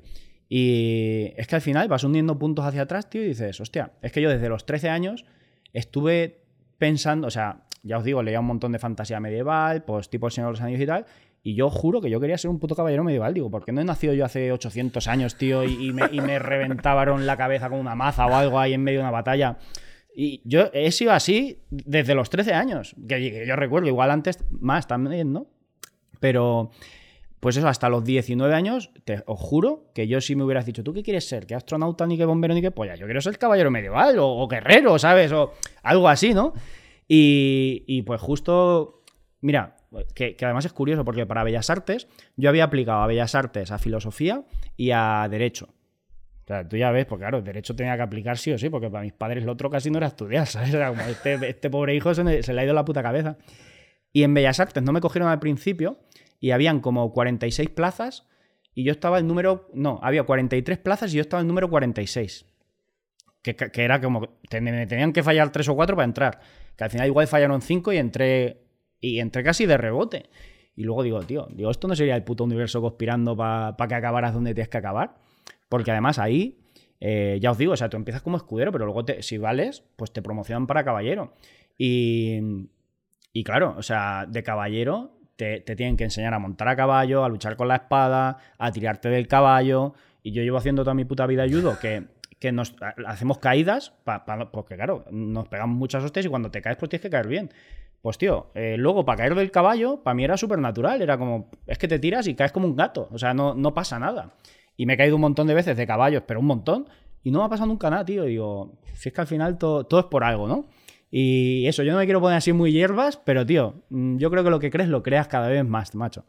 y 0.53 1.31
es 1.37 1.47
que 1.47 1.55
al 1.55 1.61
final 1.61 1.87
vas 1.87 2.03
hundiendo 2.03 2.37
puntos 2.37 2.65
hacia 2.65 2.81
atrás, 2.81 3.09
tío, 3.09 3.23
y 3.23 3.27
dices, 3.27 3.61
hostia, 3.61 3.93
es 4.01 4.11
que 4.11 4.21
yo 4.21 4.29
desde 4.29 4.49
los 4.49 4.65
13 4.65 4.89
años 4.89 5.23
estuve 5.71 6.41
pensando, 6.77 7.27
o 7.27 7.31
sea, 7.31 7.61
ya 7.83 7.97
os 7.97 8.03
digo, 8.03 8.21
leía 8.21 8.41
un 8.41 8.47
montón 8.47 8.73
de 8.73 8.77
fantasía 8.77 9.21
medieval, 9.21 9.85
pues 9.85 10.09
tipo 10.09 10.27
El 10.27 10.33
Señor 10.33 10.49
de 10.49 10.51
los 10.51 10.61
Anillos 10.61 10.81
y 10.81 10.85
tal, 10.85 11.05
y 11.41 11.55
yo 11.55 11.69
juro 11.69 12.01
que 12.01 12.09
yo 12.09 12.19
quería 12.19 12.37
ser 12.37 12.51
un 12.51 12.59
puto 12.59 12.75
caballero 12.75 13.05
medieval. 13.05 13.33
Digo, 13.33 13.49
¿por 13.49 13.63
qué 13.63 13.71
no 13.71 13.79
he 13.79 13.85
nacido 13.85 14.13
yo 14.13 14.25
hace 14.25 14.51
800 14.51 15.07
años, 15.07 15.37
tío, 15.37 15.63
y, 15.63 15.87
y 15.87 15.93
me, 15.93 16.09
y 16.11 16.19
me 16.19 16.37
reventaron 16.37 17.25
la 17.25 17.37
cabeza 17.37 17.69
con 17.69 17.79
una 17.79 17.95
maza 17.95 18.25
o 18.25 18.35
algo 18.35 18.59
ahí 18.59 18.73
en 18.73 18.83
medio 18.83 18.99
de 18.99 19.03
una 19.03 19.11
batalla? 19.11 19.57
Y 20.13 20.41
yo 20.43 20.69
he 20.73 20.91
sido 20.91 21.13
así 21.13 21.59
desde 21.69 22.13
los 22.13 22.29
13 22.29 22.53
años, 22.55 22.93
que, 23.07 23.31
que 23.31 23.47
yo 23.47 23.55
recuerdo, 23.55 23.87
igual 23.87 24.11
antes 24.11 24.43
más 24.49 24.85
también, 24.85 25.31
¿no? 25.31 25.47
Pero, 26.19 26.71
pues 27.41 27.57
eso, 27.57 27.67
hasta 27.67 27.89
los 27.89 28.05
19 28.05 28.53
años, 28.53 28.91
te, 29.03 29.23
os 29.25 29.39
juro 29.39 29.91
que 29.93 30.07
yo 30.07 30.21
sí 30.21 30.37
me 30.37 30.43
hubieras 30.45 30.65
dicho, 30.65 30.83
¿tú 30.83 30.93
qué 30.93 31.03
quieres 31.03 31.27
ser? 31.27 31.45
¿Qué 31.45 31.55
astronauta, 31.55 32.07
ni 32.07 32.17
qué 32.17 32.23
bombero, 32.23 32.53
ni 32.53 32.61
qué 32.61 32.71
polla? 32.71 32.95
Yo 32.95 33.05
quiero 33.05 33.19
ser 33.19 33.37
caballero 33.37 33.71
medieval 33.71 34.17
o, 34.19 34.27
o 34.27 34.47
guerrero, 34.47 34.97
¿sabes? 34.97 35.33
O 35.33 35.51
algo 35.83 36.07
así, 36.07 36.33
¿no? 36.33 36.53
Y, 37.13 38.03
pues 38.03 38.21
justo, 38.21 39.03
mira, 39.41 39.75
que, 40.15 40.37
además 40.41 40.63
es 40.63 40.71
curioso 40.71 41.03
porque 41.03 41.25
para 41.25 41.43
Bellas 41.43 41.69
Artes 41.69 42.07
yo 42.37 42.47
había 42.47 42.63
aplicado 42.63 43.01
a 43.01 43.07
Bellas 43.07 43.35
Artes 43.35 43.69
a 43.71 43.77
filosofía 43.77 44.45
y 44.77 44.91
a 44.91 45.27
derecho. 45.29 45.73
O 46.45 46.47
sea, 46.47 46.65
tú 46.65 46.77
ya 46.77 46.89
ves, 46.91 47.05
porque 47.05 47.23
claro, 47.23 47.41
derecho 47.41 47.75
tenía 47.75 47.97
que 47.97 48.03
aplicar 48.03 48.37
sí 48.37 48.53
o 48.53 48.57
sí, 48.57 48.69
porque 48.69 48.89
para 48.89 49.03
mis 49.03 49.11
padres 49.11 49.43
lo 49.43 49.51
otro 49.51 49.69
casi 49.69 49.91
no 49.91 49.97
era 49.97 50.07
estudiar, 50.07 50.47
¿sabes? 50.47 50.73
Era 50.73 50.87
como 50.87 51.01
este, 51.01 51.33
este 51.49 51.69
pobre 51.69 51.95
hijo 51.95 52.13
se, 52.13 52.43
se 52.43 52.53
le 52.53 52.61
ha 52.61 52.63
ido 52.63 52.73
la 52.73 52.85
puta 52.85 53.03
cabeza. 53.03 53.37
Y 54.13 54.23
en 54.23 54.33
Bellas 54.33 54.61
Artes 54.61 54.81
no 54.81 54.93
me 54.93 55.01
cogieron 55.01 55.27
al 55.27 55.39
principio 55.39 55.99
y 56.41 56.51
habían 56.51 56.81
como 56.81 57.13
46 57.13 57.69
plazas 57.69 58.27
y 58.73 58.83
yo 58.83 58.91
estaba 58.91 59.17
el 59.19 59.27
número... 59.27 59.69
No, 59.73 59.99
había 60.03 60.23
43 60.23 60.77
plazas 60.79 61.13
y 61.13 61.17
yo 61.17 61.21
estaba 61.21 61.39
el 61.39 61.47
número 61.47 61.69
46. 61.69 62.45
Que, 63.43 63.55
que- 63.55 63.83
era 63.83 64.01
como... 64.01 64.21
me 64.61 64.87
tenían 64.87 65.13
que 65.13 65.23
fallar 65.23 65.51
3 65.51 65.69
o 65.69 65.75
4 65.75 65.95
para 65.95 66.05
entrar. 66.05 66.39
Que 66.75 66.83
al 66.83 66.89
final 66.89 67.07
igual 67.07 67.27
fallaron 67.27 67.61
5 67.61 67.93
y 67.93 67.97
entré... 67.97 68.63
Y 68.99 69.19
entré 69.19 69.43
casi 69.43 69.65
de 69.65 69.77
rebote. 69.77 70.29
Y 70.75 70.83
luego 70.83 71.03
digo, 71.03 71.21
tío, 71.21 71.47
digo, 71.53 71.69
esto 71.71 71.87
no 71.87 71.95
sería 71.95 72.15
el 72.15 72.23
puto 72.23 72.43
universo 72.43 72.81
conspirando 72.81 73.35
para 73.35 73.75
que 73.87 73.95
acabaras 73.95 74.33
donde 74.33 74.53
tienes 74.53 74.69
que 74.69 74.77
acabar. 74.77 75.15
Porque 75.69 75.91
además 75.91 76.17
ahí, 76.19 76.59
eh, 76.99 77.37
ya 77.41 77.51
os 77.51 77.57
digo, 77.57 77.73
o 77.73 77.77
sea, 77.77 77.89
tú 77.89 77.97
empiezas 77.97 78.21
como 78.21 78.37
escudero, 78.37 78.71
pero 78.71 78.85
luego 78.85 79.03
te- 79.05 79.21
si 79.21 79.37
vales, 79.37 79.83
pues 79.95 80.11
te 80.13 80.21
promocionan 80.21 80.65
para 80.67 80.83
caballero. 80.83 81.33
Y, 81.77 82.39
y 83.33 83.43
claro, 83.43 83.75
o 83.77 83.83
sea, 83.83 84.25
de 84.27 84.43
caballero 84.43 85.17
te, 85.61 85.75
tienen 85.75 85.97
que 85.97 86.03
enseñar 86.03 86.33
a 86.33 86.39
montar 86.39 86.67
a 86.67 86.75
caballo, 86.75 87.23
a 87.23 87.29
luchar 87.29 87.55
con 87.55 87.67
la 87.67 87.75
espada, 87.75 88.37
a 88.57 88.71
tirarte 88.71 89.09
del 89.09 89.27
caballo. 89.27 89.93
Y 90.23 90.31
yo 90.33 90.43
llevo 90.43 90.57
haciendo 90.57 90.83
toda 90.83 90.93
mi 90.93 91.03
puta 91.05 91.25
vida 91.25 91.45
judo 91.49 91.79
que, 91.79 92.03
que 92.39 92.51
nos 92.51 92.75
hacemos 93.07 93.39
caídas, 93.39 93.91
pa- 94.03 94.23
porque 94.51 94.75
claro, 94.75 95.05
nos 95.11 95.47
pegamos 95.47 95.75
muchas 95.75 96.03
hostias 96.03 96.25
y 96.25 96.29
cuando 96.29 96.51
te 96.51 96.61
caes, 96.61 96.77
pues 96.77 96.89
tienes 96.89 97.01
que 97.01 97.09
caer 97.09 97.27
bien. 97.27 97.49
Pues 98.01 98.17
tío, 98.17 98.51
eh, 98.55 98.75
luego 98.77 99.03
para 99.05 99.17
caer 99.17 99.35
del 99.35 99.51
caballo, 99.51 100.01
para 100.03 100.13
mí 100.15 100.23
era 100.23 100.37
súper 100.37 100.59
natural. 100.59 101.01
Era 101.01 101.17
como, 101.17 101.49
es 101.67 101.77
que 101.77 101.87
te 101.87 101.97
tiras 101.99 102.27
y 102.27 102.35
caes 102.35 102.51
como 102.51 102.67
un 102.67 102.75
gato. 102.75 103.07
O 103.11 103.17
sea, 103.17 103.33
no, 103.33 103.53
no 103.55 103.73
pasa 103.73 103.97
nada. 103.99 104.33
Y 104.77 104.85
me 104.85 104.93
he 104.93 104.97
caído 104.97 105.15
un 105.15 105.21
montón 105.21 105.47
de 105.47 105.53
veces 105.53 105.75
de 105.77 105.85
caballos, 105.87 106.23
pero 106.27 106.39
un 106.39 106.45
montón. 106.47 106.87
Y 107.23 107.29
no 107.31 107.39
me 107.39 107.45
ha 107.45 107.49
pasado 107.49 107.67
nunca 107.67 107.89
nada, 107.89 108.05
tío. 108.05 108.23
Digo, 108.23 108.73
si 108.93 109.09
es 109.09 109.13
que 109.13 109.21
al 109.21 109.27
final 109.27 109.57
todo, 109.57 109.83
todo 109.85 109.99
es 109.99 110.05
por 110.07 110.23
algo, 110.23 110.47
¿no? 110.47 110.65
Y 111.11 111.67
eso, 111.67 111.83
yo 111.83 111.91
no 111.91 111.97
me 111.97 112.05
quiero 112.05 112.21
poner 112.21 112.37
así 112.37 112.53
muy 112.53 112.71
hierbas, 112.71 113.17
pero 113.17 113.45
tío, 113.45 113.83
mm, 113.89 114.17
yo 114.17 114.31
creo 114.31 114.43
que 114.45 114.49
lo 114.49 114.59
que 114.59 114.71
crees 114.71 114.87
lo 114.89 115.03
creas 115.03 115.27
cada 115.27 115.49
vez 115.49 115.65
más, 115.65 115.93
macho. 115.93 116.25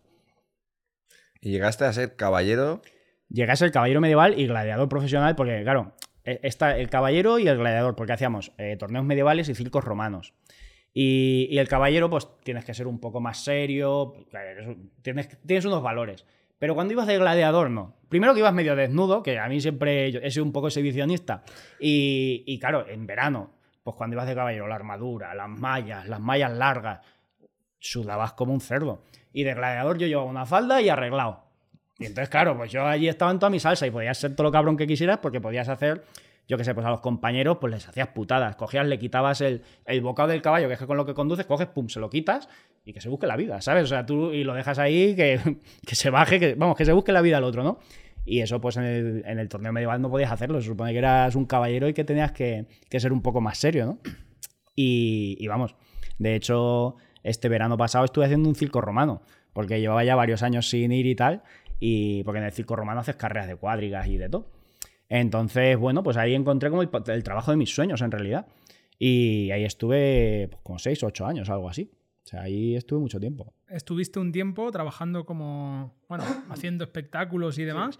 Y 1.40 1.50
llegaste 1.50 1.84
a 1.84 1.92
ser 1.92 2.16
caballero. 2.16 2.82
Llegué 3.28 3.50
a 3.52 3.56
ser 3.56 3.70
caballero 3.72 4.00
medieval 4.00 4.38
y 4.38 4.46
gladiador 4.46 4.88
profesional, 4.88 5.34
porque, 5.36 5.62
claro, 5.62 5.94
e- 6.24 6.40
está 6.42 6.76
el 6.78 6.88
caballero 6.90 7.38
y 7.38 7.48
el 7.48 7.56
gladiador, 7.58 7.94
porque 7.96 8.12
hacíamos 8.12 8.52
eh, 8.58 8.76
torneos 8.76 9.04
medievales 9.04 9.48
y 9.48 9.54
circos 9.54 9.84
romanos. 9.84 10.34
Y, 10.92 11.48
y 11.50 11.58
el 11.58 11.68
caballero, 11.68 12.10
pues 12.10 12.28
tienes 12.44 12.64
que 12.64 12.74
ser 12.74 12.86
un 12.86 12.98
poco 13.00 13.20
más 13.20 13.42
serio, 13.42 14.12
un- 14.66 14.90
tienes, 15.02 15.28
tienes 15.46 15.64
unos 15.64 15.82
valores. 15.82 16.26
Pero 16.58 16.74
cuando 16.74 16.92
ibas 16.92 17.06
de 17.08 17.18
gladiador, 17.18 17.70
no. 17.70 17.96
Primero 18.08 18.34
que 18.34 18.40
ibas 18.40 18.52
medio 18.54 18.76
desnudo, 18.76 19.22
que 19.22 19.38
a 19.38 19.48
mí 19.48 19.60
siempre 19.60 20.12
yo 20.12 20.20
he 20.22 20.30
sido 20.30 20.44
un 20.44 20.52
poco 20.52 20.68
exhibicionista. 20.68 21.42
Y, 21.80 22.44
y 22.46 22.58
claro, 22.60 22.86
en 22.88 23.06
verano, 23.06 23.50
pues 23.82 23.96
cuando 23.96 24.14
ibas 24.14 24.26
de 24.26 24.34
caballero, 24.34 24.68
la 24.68 24.76
armadura, 24.76 25.34
las 25.34 25.48
mallas, 25.48 26.08
las 26.08 26.20
mallas 26.20 26.52
largas, 26.52 27.00
sudabas 27.78 28.32
como 28.34 28.52
un 28.52 28.60
cerdo. 28.60 29.02
Y 29.32 29.44
de 29.44 29.54
gladiador 29.54 29.98
yo 29.98 30.06
llevaba 30.06 30.28
una 30.28 30.46
falda 30.46 30.80
y 30.80 30.88
arreglado. 30.88 31.44
Y 31.98 32.06
entonces, 32.06 32.28
claro, 32.28 32.56
pues 32.56 32.70
yo 32.70 32.86
allí 32.86 33.08
estaba 33.08 33.30
en 33.30 33.38
toda 33.38 33.50
mi 33.50 33.60
salsa 33.60 33.86
y 33.86 33.90
podías 33.90 34.18
ser 34.18 34.34
todo 34.34 34.44
lo 34.44 34.52
cabrón 34.52 34.76
que 34.76 34.86
quisieras 34.86 35.18
porque 35.18 35.40
podías 35.40 35.68
hacer, 35.68 36.04
yo 36.48 36.56
qué 36.56 36.64
sé, 36.64 36.74
pues 36.74 36.86
a 36.86 36.90
los 36.90 37.00
compañeros 37.00 37.58
pues 37.60 37.72
les 37.72 37.88
hacías 37.88 38.08
putadas. 38.08 38.56
Cogías, 38.56 38.86
le 38.86 38.98
quitabas 38.98 39.40
el, 39.40 39.62
el 39.84 40.00
bocado 40.00 40.28
del 40.28 40.42
caballo, 40.42 40.68
que 40.68 40.74
es 40.74 40.82
con 40.82 40.96
lo 40.96 41.06
que 41.06 41.14
conduces, 41.14 41.46
coges, 41.46 41.68
pum, 41.68 41.88
se 41.88 42.00
lo 42.00 42.08
quitas 42.10 42.48
y 42.84 42.92
que 42.92 43.00
se 43.00 43.08
busque 43.08 43.26
la 43.26 43.36
vida, 43.36 43.60
¿sabes? 43.60 43.84
O 43.84 43.86
sea, 43.86 44.06
tú 44.06 44.32
y 44.32 44.44
lo 44.44 44.54
dejas 44.54 44.78
ahí, 44.78 45.14
que, 45.14 45.40
que 45.86 45.94
se 45.94 46.10
baje, 46.10 46.40
que 46.40 46.54
vamos, 46.54 46.76
que 46.76 46.84
se 46.84 46.92
busque 46.92 47.12
la 47.12 47.20
vida 47.20 47.36
al 47.36 47.44
otro, 47.44 47.62
¿no? 47.62 47.78
Y 48.24 48.40
eso, 48.40 48.60
pues 48.60 48.76
en 48.76 48.84
el, 48.84 49.22
en 49.26 49.38
el 49.38 49.48
torneo 49.48 49.72
medieval 49.72 50.00
no 50.00 50.10
podías 50.10 50.30
hacerlo. 50.30 50.60
Se 50.60 50.68
supone 50.68 50.92
que 50.92 50.98
eras 50.98 51.34
un 51.34 51.44
caballero 51.44 51.88
y 51.88 51.94
que 51.94 52.04
tenías 52.04 52.32
que, 52.32 52.66
ser 52.90 53.12
un 53.12 53.22
poco 53.22 53.40
más 53.40 53.58
serio, 53.58 53.86
¿no? 53.86 53.98
Y, 54.74 55.46
vamos, 55.48 55.74
de 56.18 56.34
hecho, 56.34 56.96
este 57.22 57.48
verano 57.48 57.76
pasado 57.76 58.04
estuve 58.04 58.24
haciendo 58.24 58.48
un 58.48 58.54
circo 58.54 58.80
romano, 58.80 59.22
porque 59.52 59.80
llevaba 59.80 60.02
ya 60.04 60.14
varios 60.14 60.42
años 60.42 60.68
sin 60.68 60.92
ir 60.92 61.06
y 61.06 61.14
tal, 61.14 61.42
y 61.78 62.22
porque 62.24 62.38
en 62.38 62.44
el 62.44 62.52
circo 62.52 62.76
romano 62.76 63.00
haces 63.00 63.16
carreras 63.16 63.48
de 63.48 63.56
cuadrigas 63.56 64.06
y 64.06 64.16
de 64.16 64.28
todo. 64.28 64.50
Entonces, 65.08 65.76
bueno, 65.76 66.02
pues 66.02 66.16
ahí 66.16 66.34
encontré 66.34 66.70
como 66.70 66.80
el, 66.80 67.22
trabajo 67.22 67.50
de 67.50 67.56
mis 67.58 67.74
sueños 67.74 68.00
en 68.00 68.10
realidad. 68.10 68.46
Y 68.98 69.50
ahí 69.50 69.64
estuve 69.64 70.48
pues, 70.50 70.62
como 70.62 70.78
6 70.78 71.02
o 71.02 71.06
8 71.08 71.26
años, 71.26 71.50
algo 71.50 71.68
así. 71.68 71.90
O 72.24 72.28
sea, 72.28 72.42
ahí 72.42 72.76
estuve 72.76 73.00
mucho 73.00 73.18
tiempo. 73.18 73.52
Estuviste 73.68 74.18
un 74.20 74.30
tiempo 74.32 74.70
trabajando 74.70 75.24
como, 75.26 75.94
bueno, 76.08 76.24
haciendo 76.50 76.84
espectáculos 76.84 77.58
y 77.58 77.64
demás, 77.64 77.98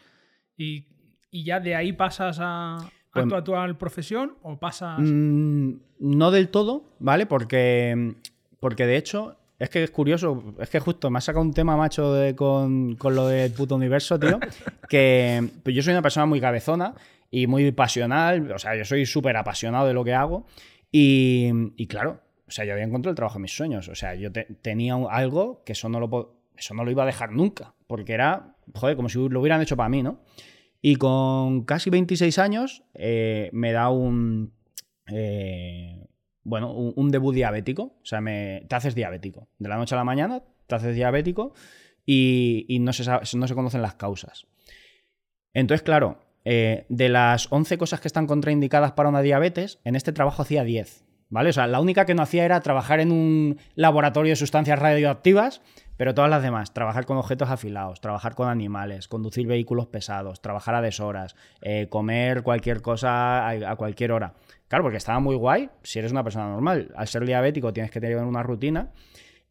y, 0.57 0.87
y 1.31 1.45
ya 1.45 1.61
de 1.61 1.75
ahí 1.75 1.93
pasas 1.93 2.39
a, 2.41 2.77
a 2.77 2.91
Pues- 3.13 3.29
tu 3.29 3.35
actual 3.35 3.77
profesión 3.77 4.37
o 4.43 4.59
pasas... 4.59 4.99
Mm, 5.01 5.73
no 6.01 6.31
del 6.31 6.49
todo, 6.49 6.85
¿vale? 6.99 7.27
Porque, 7.27 8.15
porque 8.61 8.87
de 8.87 8.97
hecho, 8.97 9.37
es 9.59 9.71
que 9.71 9.83
es 9.85 9.91
curioso, 9.91 10.55
es 10.61 10.69
que 10.71 10.81
justo 10.81 11.11
me 11.11 11.19
ha 11.19 11.21
sacado 11.21 11.45
un 11.45 11.53
tema, 11.53 11.77
macho, 11.77 12.13
de- 12.15 12.35
con, 12.37 12.95
con 12.97 13.15
lo 13.15 13.27
del 13.29 13.53
puto 13.53 13.75
universo, 13.77 14.19
tío, 14.21 14.39
que 14.89 15.49
pues 15.63 15.75
yo 15.77 15.83
soy 15.83 15.93
una 15.93 16.03
persona 16.03 16.27
muy 16.27 16.41
cabezona 16.41 16.95
y 17.31 17.47
muy 17.47 17.71
pasional, 17.73 18.51
o 18.53 18.59
sea, 18.59 18.77
yo 18.77 18.85
soy 18.85 19.05
súper 19.07 19.37
apasionado 19.37 19.87
de 19.87 19.95
lo 19.95 20.05
que 20.05 20.13
hago 20.15 20.47
y, 20.91 21.51
y 21.77 21.87
claro, 21.87 22.21
o 22.53 22.55
sea, 22.55 22.67
yo 22.67 22.73
había 22.75 22.85
encontrado 22.85 23.13
el 23.13 23.17
trabajo 23.17 23.39
de 23.39 23.43
mis 23.43 23.57
sueños, 23.57 23.89
o 23.89 23.95
sea, 23.95 24.15
yo 24.15 24.31
te- 24.31 24.45
tenía 24.61 24.95
algo 25.11 25.63
que 25.65 25.73
eso 25.73 25.89
no 25.89 25.99
lo 26.01 26.43
eso 26.55 26.75
no 26.75 26.85
lo 26.85 26.91
iba 26.91 27.03
a 27.03 27.07
dejar 27.07 27.33
nunca, 27.33 27.75
porque 27.87 28.13
era, 28.13 28.57
joder, 28.75 28.95
como 28.95 29.09
si 29.09 29.19
lo 29.19 29.41
hubieran 29.41 29.63
hecho 29.63 29.75
para 29.75 29.89
mí, 29.89 30.03
¿no? 30.03 30.21
Y 30.83 30.97
con 30.97 31.65
casi 31.65 31.89
26 31.89 32.39
años 32.39 32.85
eh, 32.93 33.49
me 33.55 33.73
da 33.73 33.89
un, 33.89 34.53
eh, 35.07 36.07
bueno, 36.45 36.73
un, 36.75 37.11
debut 37.11 37.35
diabético. 37.35 37.83
O 38.03 38.05
sea, 38.05 38.21
me, 38.21 38.67
te 38.69 38.75
haces 38.77 38.95
diabético. 38.95 39.49
De 39.59 39.69
la 39.71 39.77
noche 39.77 39.95
a 39.95 39.99
la 39.99 40.05
mañana 40.05 40.43
te 40.67 40.75
haces 40.75 40.95
diabético 40.95 41.55
y, 42.05 42.67
y 42.69 42.81
no, 42.81 42.93
se 42.93 43.05
no 43.37 43.49
se 43.49 43.55
conocen 43.55 43.81
las 43.81 43.95
causas. 43.95 44.47
Entonces, 45.55 45.83
claro, 45.83 46.19
eh, 46.45 46.85
de 46.91 47.09
las 47.09 47.51
11 47.51 47.79
cosas 47.79 48.01
que 48.01 48.09
están 48.09 48.27
contraindicadas 48.27 48.93
para 48.93 49.09
una 49.09 49.23
diabetes, 49.23 49.79
en 49.85 49.97
este 49.97 50.13
trabajo 50.13 50.43
hacía 50.43 50.65
10. 50.65 51.05
¿Vale? 51.33 51.49
O 51.49 51.53
sea, 51.53 51.67
la 51.67 51.81
única 51.81 52.05
que 52.05 52.15
no 52.15 52.23
hacía 52.23 52.45
era 52.45 52.61
trabajar 52.61 53.01
en 53.01 53.11
un 53.11 53.59
laboratorio 53.75 54.31
de 54.31 54.37
sustancias 54.37 54.79
radioactivas, 54.79 55.63
pero 55.97 56.15
todas 56.15 56.31
las 56.31 56.43
demás, 56.43 56.75
trabajar 56.75 57.07
con 57.07 57.17
objetos 57.17 57.49
afilados, 57.49 58.03
trabajar 58.03 58.35
con 58.35 58.49
animales, 58.49 59.09
conducir 59.09 59.47
vehículos 59.47 59.87
pesados, 59.87 60.43
trabajar 60.43 60.75
a 60.75 60.83
deshoras, 60.83 61.35
eh, 61.63 61.87
comer 61.89 62.43
cualquier 62.43 62.83
cosa 62.83 63.49
a, 63.49 63.77
cualquier 63.77 64.13
hora. 64.13 64.35
Claro, 64.69 64.85
porque 64.85 64.99
estaba 64.99 65.21
muy 65.21 65.35
guay 65.35 65.71
si 65.83 65.99
eres 65.99 66.13
una 66.13 66.23
persona 66.23 66.49
normal. 66.49 66.93
Al 66.97 67.09
ser 67.09 67.25
diabético 67.25 67.73
tienes 67.73 67.91
que 67.91 68.01
tener 68.01 68.19
una 68.19 68.43
rutina. 68.43 68.91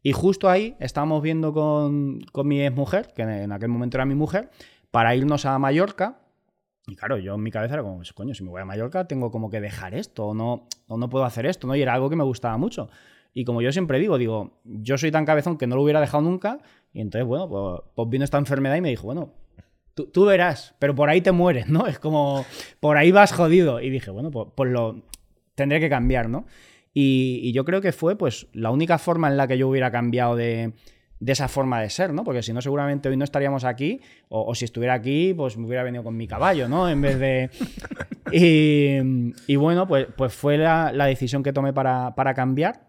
Y 0.04 0.12
justo 0.12 0.48
ahí 0.48 0.76
estábamos 0.78 1.20
viendo 1.20 1.52
con, 1.52 2.20
con 2.30 2.46
mi 2.46 2.68
mujer, 2.70 3.08
que 3.14 3.22
en 3.22 3.50
aquel 3.50 3.68
momento 3.68 3.96
era 3.96 4.04
mi 4.04 4.14
mujer, 4.14 4.50
para 4.92 5.16
irnos 5.16 5.46
a 5.46 5.58
Mallorca. 5.58 6.21
Y 6.86 6.96
claro, 6.96 7.16
yo 7.18 7.34
en 7.34 7.42
mi 7.42 7.50
cabeza 7.50 7.74
era 7.74 7.82
como, 7.82 7.96
pues, 7.96 8.12
coño, 8.12 8.34
si 8.34 8.42
me 8.42 8.50
voy 8.50 8.60
a 8.60 8.64
Mallorca 8.64 9.06
tengo 9.06 9.30
como 9.30 9.50
que 9.50 9.60
dejar 9.60 9.94
esto, 9.94 10.28
o 10.28 10.34
no, 10.34 10.66
o 10.88 10.96
no 10.96 11.08
puedo 11.08 11.24
hacer 11.24 11.46
esto, 11.46 11.66
¿no? 11.66 11.76
Y 11.76 11.82
era 11.82 11.94
algo 11.94 12.10
que 12.10 12.16
me 12.16 12.24
gustaba 12.24 12.56
mucho. 12.56 12.88
Y 13.34 13.44
como 13.44 13.62
yo 13.62 13.72
siempre 13.72 13.98
digo, 13.98 14.18
digo, 14.18 14.60
yo 14.64 14.98
soy 14.98 15.10
tan 15.10 15.24
cabezón 15.24 15.56
que 15.56 15.66
no 15.66 15.76
lo 15.76 15.82
hubiera 15.82 16.00
dejado 16.00 16.22
nunca. 16.22 16.58
Y 16.92 17.00
entonces, 17.00 17.26
bueno, 17.26 17.48
pues, 17.48 17.80
pues 17.94 18.08
vino 18.08 18.24
esta 18.24 18.38
enfermedad 18.38 18.76
y 18.76 18.80
me 18.80 18.90
dijo, 18.90 19.04
bueno, 19.04 19.32
tú, 19.94 20.24
verás, 20.24 20.74
pero 20.78 20.94
por 20.94 21.08
ahí 21.08 21.20
te 21.20 21.32
mueres, 21.32 21.68
¿no? 21.68 21.86
Es 21.88 21.98
como, 21.98 22.44
por 22.80 22.96
ahí 22.96 23.12
vas 23.12 23.32
jodido. 23.32 23.80
Y 23.80 23.90
dije, 23.90 24.10
bueno, 24.10 24.30
pues, 24.30 24.48
pues 24.54 24.70
lo 24.70 25.02
tendré 25.54 25.80
que 25.80 25.88
cambiar, 25.88 26.28
¿no? 26.28 26.46
Y, 26.94 27.52
yo 27.52 27.64
creo 27.64 27.80
que 27.80 27.92
fue, 27.92 28.16
pues, 28.16 28.48
la 28.52 28.70
única 28.70 28.98
forma 28.98 29.28
en 29.28 29.36
la 29.36 29.48
que 29.48 29.56
yo 29.56 29.68
hubiera 29.68 29.90
cambiado 29.90 30.36
de, 30.36 30.74
esa 31.30 31.46
forma 31.46 31.80
de 31.80 31.88
ser, 31.88 32.12
¿no? 32.12 32.24
Porque 32.24 32.42
si 32.42 32.52
no, 32.52 32.60
seguramente 32.60 33.08
hoy 33.08 33.16
no 33.16 33.22
estaríamos 33.22 33.62
aquí, 33.64 34.00
o, 34.28 34.54
si 34.54 34.64
estuviera 34.64 34.94
aquí, 34.94 35.34
pues 35.34 35.56
me 35.56 35.66
hubiera 35.66 35.84
venido 35.84 36.02
con 36.02 36.16
mi 36.16 36.26
caballo, 36.26 36.68
¿no? 36.68 36.88
En 36.88 37.00
vez 37.00 37.18
de... 37.18 37.50
Y, 38.34 39.56
bueno, 39.56 39.86
pues, 39.86 40.06
pues 40.16 40.32
fue 40.32 40.56
la, 40.56 40.90
decisión 41.06 41.42
que 41.42 41.52
tomé 41.52 41.74
para, 41.74 42.14
para 42.14 42.32
cambiar. 42.32 42.88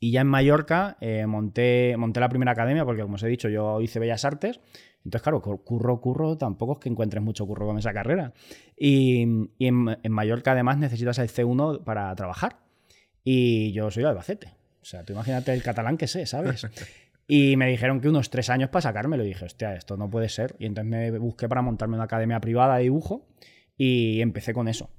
Y 0.00 0.10
ya 0.10 0.22
en 0.22 0.26
Mallorca 0.26 0.96
eh, 1.00 1.26
monté, 1.26 1.94
monté 1.96 2.18
la 2.18 2.28
primera 2.28 2.52
academia, 2.52 2.84
porque 2.84 3.02
como 3.02 3.14
os 3.14 3.22
he 3.22 3.28
dicho, 3.28 3.48
yo 3.48 3.80
hice 3.80 4.00
Bellas 4.00 4.24
Artes. 4.24 4.60
Entonces, 5.04 5.22
claro, 5.22 5.40
curro, 5.40 6.00
curro, 6.00 6.36
tampoco 6.38 6.74
es 6.74 6.78
que 6.78 6.88
encuentres 6.88 7.22
mucho 7.22 7.46
curro 7.46 7.66
con 7.66 7.78
esa 7.78 7.92
carrera. 7.92 8.32
Y, 8.76 9.22
en, 9.60 9.90
Mallorca, 10.10 10.52
además, 10.52 10.78
necesitas 10.78 11.18
el 11.18 11.28
C1 11.28 11.84
para 11.84 12.14
trabajar. 12.14 12.58
Y 13.22 13.72
yo 13.72 13.90
soy 13.90 14.02
de 14.02 14.08
Albacete. 14.08 14.48
O 14.80 14.84
sea, 14.84 15.04
tú 15.04 15.12
imagínate 15.12 15.52
el 15.52 15.62
catalán 15.62 15.96
que 15.96 16.06
sé, 16.06 16.26
¿sabes? 16.26 16.66
Y 17.26 17.56
me 17.56 17.68
dijeron 17.68 18.00
que 18.00 18.08
unos 18.08 18.30
tres 18.30 18.50
años 18.50 18.70
para 18.70 18.82
sacármelo. 18.82 19.24
Y 19.24 19.28
dije, 19.28 19.44
hostia, 19.44 19.74
esto 19.74 19.96
no 19.96 20.10
puede 20.10 20.28
ser. 20.28 20.56
Y 20.58 20.66
entonces 20.66 20.90
me 20.90 21.18
busqué 21.18 21.48
para 21.48 21.62
montarme 21.62 21.94
una 21.94 22.04
academia 22.04 22.40
privada 22.40 22.76
de 22.76 22.84
dibujo 22.84 23.26
y 23.76 24.20
empecé 24.20 24.52
con 24.52 24.68
eso. 24.68 24.90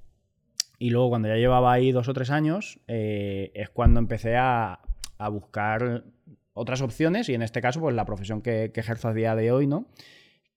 Y 0.80 0.90
luego, 0.90 1.10
cuando 1.10 1.28
ya 1.28 1.36
llevaba 1.36 1.72
ahí 1.72 1.92
dos 1.92 2.10
o 2.10 2.14
tres 2.14 2.32
años, 2.32 2.80
eh, 2.88 3.52
es 3.54 3.70
cuando 3.70 4.00
empecé 4.00 4.36
a, 4.36 4.80
a 5.18 5.30
buscar 5.30 6.04
otras 6.54 6.82
opciones 6.82 7.30
y 7.30 7.34
en 7.34 7.42
este 7.42 7.62
caso, 7.62 7.80
pues 7.80 7.96
la 7.96 8.06
profesión 8.06 8.42
que, 8.42 8.72
ejerzo 8.74 9.10
a 9.10 9.14
día 9.14 9.36
de 9.36 9.52
hoy, 9.52 9.68
¿no? 9.68 9.88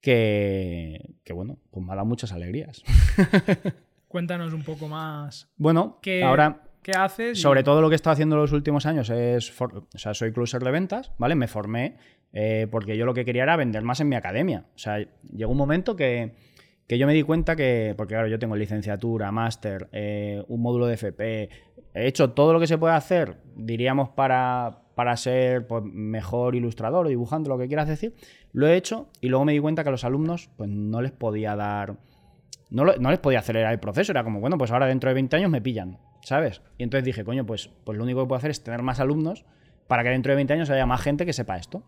Que, 0.00 1.16
bueno, 1.34 1.58
pues 1.70 1.84
me 1.84 1.92
ha 1.92 1.96
dado 1.96 2.06
muchas 2.06 2.32
alegrías. 2.32 2.82
Cuéntanos 4.08 4.52
un 4.54 4.62
poco 4.62 4.88
más. 4.88 5.50
Bueno, 5.56 5.98
¿Qué, 6.00 6.22
ahora. 6.22 6.67
¿Qué 6.82 6.92
haces? 6.92 7.40
Sobre 7.40 7.62
todo 7.62 7.80
lo 7.80 7.88
que 7.88 7.94
he 7.94 7.96
estado 7.96 8.12
haciendo 8.12 8.36
en 8.36 8.42
los 8.42 8.52
últimos 8.52 8.86
años 8.86 9.10
es. 9.10 9.60
o 9.60 9.98
sea, 9.98 10.14
soy 10.14 10.32
closer 10.32 10.62
de 10.62 10.70
ventas, 10.70 11.12
¿vale? 11.18 11.34
Me 11.34 11.48
formé 11.48 11.96
eh, 12.32 12.66
porque 12.70 12.96
yo 12.96 13.06
lo 13.06 13.14
que 13.14 13.24
quería 13.24 13.42
era 13.42 13.56
vender 13.56 13.82
más 13.82 14.00
en 14.00 14.08
mi 14.08 14.16
academia. 14.16 14.64
O 14.74 14.78
sea, 14.78 14.98
llegó 15.32 15.52
un 15.52 15.58
momento 15.58 15.96
que, 15.96 16.34
yo 16.88 17.06
me 17.06 17.14
di 17.14 17.22
cuenta 17.22 17.56
que. 17.56 17.94
Porque, 17.96 18.14
claro, 18.14 18.28
yo 18.28 18.38
tengo 18.38 18.56
licenciatura, 18.56 19.30
máster, 19.32 19.88
eh, 19.92 20.42
un 20.48 20.62
módulo 20.62 20.86
de 20.86 20.94
FP, 20.94 21.50
he 21.94 22.06
hecho 22.06 22.30
todo 22.30 22.52
lo 22.52 22.60
que 22.60 22.66
se 22.66 22.78
puede 22.78 22.94
hacer, 22.94 23.36
diríamos, 23.56 24.10
para, 24.10 24.82
para 24.94 25.16
ser 25.16 25.66
pues, 25.66 25.84
mejor 25.84 26.54
ilustrador 26.54 27.06
o 27.06 27.08
dibujante, 27.08 27.48
lo 27.48 27.58
que 27.58 27.68
quieras 27.68 27.88
decir. 27.88 28.14
Lo 28.52 28.66
he 28.66 28.76
hecho 28.76 29.08
y 29.20 29.28
luego 29.28 29.44
me 29.44 29.52
di 29.52 29.60
cuenta 29.60 29.82
que 29.82 29.88
a 29.88 29.92
los 29.92 30.04
alumnos 30.04 30.50
pues, 30.56 30.68
no 30.68 31.00
les 31.02 31.12
podía 31.12 31.56
dar... 31.56 31.96
No, 32.70 32.84
les 32.84 33.18
podía 33.20 33.38
acelerar 33.38 33.72
el 33.72 33.80
proceso, 33.80 34.12
era 34.12 34.24
como, 34.24 34.40
bueno, 34.40 34.58
pues 34.58 34.70
ahora 34.70 34.86
dentro 34.86 35.08
de 35.08 35.14
20 35.14 35.36
años 35.36 35.50
me 35.50 35.62
pillan, 35.62 35.98
¿sabes? 36.28 36.62
Y 36.76 36.82
entonces 36.82 37.04
dije, 37.04 37.24
coño, 37.24 37.46
pues, 37.46 37.70
pues 37.84 37.96
lo 37.96 38.04
único 38.04 38.20
que 38.20 38.28
puedo 38.28 38.38
hacer 38.38 38.50
es 38.50 38.62
tener 38.62 38.82
más 38.82 39.00
alumnos 39.00 39.44
para 39.86 40.02
que 40.02 40.10
dentro 40.10 40.30
de 40.30 40.36
20 40.36 40.52
años 40.52 40.70
haya 40.70 40.86
más 40.86 41.00
gente 41.00 41.26
que 41.26 41.32
sepa 41.32 41.56
esto. 41.56 41.82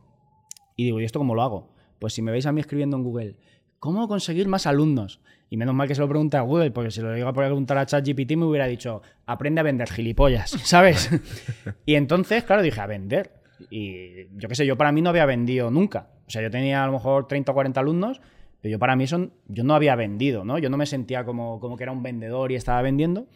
Y 0.76 0.84
digo, 0.84 1.00
¿y 1.00 1.04
esto 1.04 1.18
cómo 1.18 1.34
lo 1.34 1.42
hago? 1.42 1.74
Pues 1.98 2.14
si 2.14 2.22
me 2.22 2.32
veis 2.32 2.46
a 2.46 2.52
mí 2.52 2.60
escribiendo 2.60 2.96
en 2.96 3.04
Google, 3.04 3.36
¿cómo 3.78 4.08
conseguir 4.08 4.48
más 4.48 4.66
alumnos? 4.66 5.20
Y 5.50 5.58
menos 5.58 5.74
mal 5.74 5.86
que 5.86 5.94
se 5.94 6.00
lo 6.00 6.08
pregunta 6.08 6.38
a 6.38 6.42
Google, 6.42 6.70
porque 6.70 6.90
si 6.90 7.02
lo 7.02 7.16
iba 7.16 7.28
a 7.28 7.32
preguntar 7.34 7.76
a 7.76 7.84
ChatGPT 7.84 8.36
me 8.36 8.46
hubiera 8.46 8.66
dicho, 8.66 9.02
aprende 9.26 9.60
a 9.60 9.64
vender 9.64 9.90
gilipollas, 9.90 10.50
¿sabes? 10.64 11.10
y 11.84 11.94
entonces, 11.94 12.42
claro, 12.44 12.62
dije, 12.62 12.80
a 12.80 12.86
vender. 12.86 13.32
Y 13.68 14.26
yo 14.38 14.48
qué 14.48 14.54
sé, 14.54 14.64
yo 14.64 14.78
para 14.78 14.90
mí 14.90 15.02
no 15.02 15.10
había 15.10 15.26
vendido 15.26 15.70
nunca. 15.70 16.08
O 16.26 16.30
sea, 16.30 16.40
yo 16.40 16.50
tenía 16.50 16.82
a 16.82 16.86
lo 16.86 16.92
mejor 16.92 17.28
30 17.28 17.52
o 17.52 17.54
40 17.54 17.78
alumnos, 17.78 18.22
pero 18.62 18.72
yo 18.72 18.78
para 18.78 18.96
mí 18.96 19.06
son, 19.06 19.34
yo 19.48 19.64
no 19.64 19.74
había 19.74 19.96
vendido, 19.96 20.46
¿no? 20.46 20.58
Yo 20.58 20.70
no 20.70 20.78
me 20.78 20.86
sentía 20.86 21.24
como, 21.24 21.60
como 21.60 21.76
que 21.76 21.82
era 21.82 21.92
un 21.92 22.02
vendedor 22.02 22.52
y 22.52 22.54
estaba 22.54 22.80
vendiendo. 22.80 23.26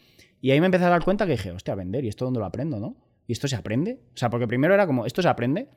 Y 0.45 0.51
ahí 0.51 0.61
me 0.61 0.67
empecé 0.67 0.85
a 0.85 0.91
dar 0.91 1.03
cuenta 1.03 1.25
que 1.25 1.33
dije, 1.33 1.53
hostia, 1.53 1.75
vender, 1.75 2.05
¿y 2.05 2.09
esto 2.09 2.27
dónde 2.27 2.39
lo 2.39 2.45
aprendo, 2.45 2.79
no? 2.79 2.97
¿Y 3.27 3.33
esto 3.33 3.49
se 3.49 3.57
aprende? 3.57 4.01
O 4.13 4.17
sea, 4.19 4.29
porque 4.29 4.47
primero 4.47 4.75
era 4.75 4.87
como, 4.87 5.07
esto 5.07 5.23
se 5.23 5.29
aprende, 5.29 5.69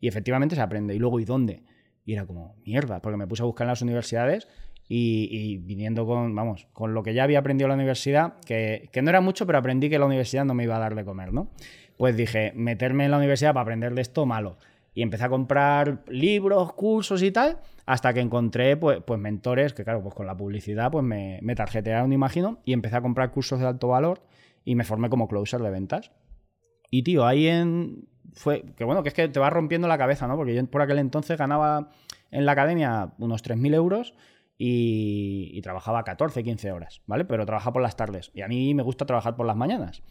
y 0.00 0.08
efectivamente 0.08 0.56
se 0.56 0.62
aprende. 0.62 0.96
Y 0.96 0.98
luego, 0.98 1.20
¿y 1.20 1.24
dónde? 1.24 1.62
Y 2.04 2.14
era 2.14 2.26
como, 2.26 2.56
mierda, 2.64 3.00
porque 3.00 3.16
me 3.16 3.28
puse 3.28 3.44
a 3.44 3.46
buscar 3.46 3.66
en 3.66 3.68
las 3.68 3.82
universidades 3.82 4.48
y, 4.88 5.58
viniendo 5.58 6.06
con, 6.06 6.34
vamos, 6.34 6.66
con 6.72 6.92
lo 6.92 7.04
que 7.04 7.14
ya 7.14 7.22
había 7.22 7.38
aprendido 7.38 7.66
en 7.66 7.68
la 7.68 7.74
universidad, 7.76 8.34
que, 8.44 8.90
no 9.00 9.10
era 9.10 9.20
mucho, 9.20 9.46
pero 9.46 9.58
aprendí 9.58 9.88
que 9.88 10.00
la 10.00 10.06
universidad 10.06 10.44
no 10.44 10.54
me 10.54 10.64
iba 10.64 10.74
a 10.74 10.80
dar 10.80 10.96
de 10.96 11.04
comer, 11.04 11.32
¿no? 11.32 11.52
Pues 11.96 12.16
dije, 12.16 12.52
meterme 12.56 13.04
en 13.04 13.12
la 13.12 13.18
universidad 13.18 13.54
para 13.54 13.62
aprender 13.62 13.94
de 13.94 14.02
esto, 14.02 14.26
malo. 14.26 14.58
Y 14.92 15.02
empecé 15.02 15.22
a 15.22 15.28
comprar 15.28 16.02
libros, 16.08 16.72
cursos 16.72 17.22
y 17.22 17.30
tal, 17.30 17.58
hasta 17.86 18.12
que 18.12 18.20
encontré 18.20 18.76
pues, 18.76 19.00
pues 19.06 19.18
mentores, 19.18 19.72
que 19.72 19.84
claro, 19.84 20.02
pues 20.02 20.14
con 20.14 20.26
la 20.26 20.36
publicidad 20.36 20.90
pues 20.90 21.04
me, 21.04 21.38
me 21.42 21.54
tarjetearon, 21.54 22.12
imagino, 22.12 22.60
y 22.64 22.72
empecé 22.72 22.96
a 22.96 23.02
comprar 23.02 23.30
cursos 23.30 23.60
de 23.60 23.66
alto 23.66 23.88
valor 23.88 24.22
y 24.64 24.74
me 24.74 24.84
formé 24.84 25.08
como 25.08 25.28
closer 25.28 25.62
de 25.62 25.70
ventas. 25.70 26.10
Y 26.90 27.02
tío, 27.02 27.26
ahí 27.26 27.46
en, 27.46 28.08
fue 28.32 28.64
que 28.76 28.84
bueno, 28.84 29.02
que 29.02 29.08
es 29.08 29.14
que 29.14 29.28
te 29.28 29.40
va 29.40 29.50
rompiendo 29.50 29.88
la 29.88 29.98
cabeza, 29.98 30.26
¿no? 30.26 30.36
Porque 30.36 30.54
yo 30.54 30.66
por 30.66 30.82
aquel 30.82 30.98
entonces 30.98 31.38
ganaba 31.38 31.90
en 32.30 32.44
la 32.44 32.52
academia 32.52 33.14
unos 33.18 33.42
3.000 33.42 33.74
euros 33.74 34.14
y, 34.58 35.60
trabajaba 35.62 36.04
14, 36.04 36.42
15 36.42 36.72
horas, 36.72 37.02
¿vale? 37.06 37.24
Pero 37.24 37.44
trabajaba 37.46 37.74
por 37.74 37.82
las 37.82 37.96
tardes 37.96 38.30
y 38.34 38.42
a 38.42 38.48
mí 38.48 38.74
me 38.74 38.82
gusta 38.82 39.06
trabajar 39.06 39.36
por 39.36 39.46
las 39.46 39.56
mañanas. 39.56 40.02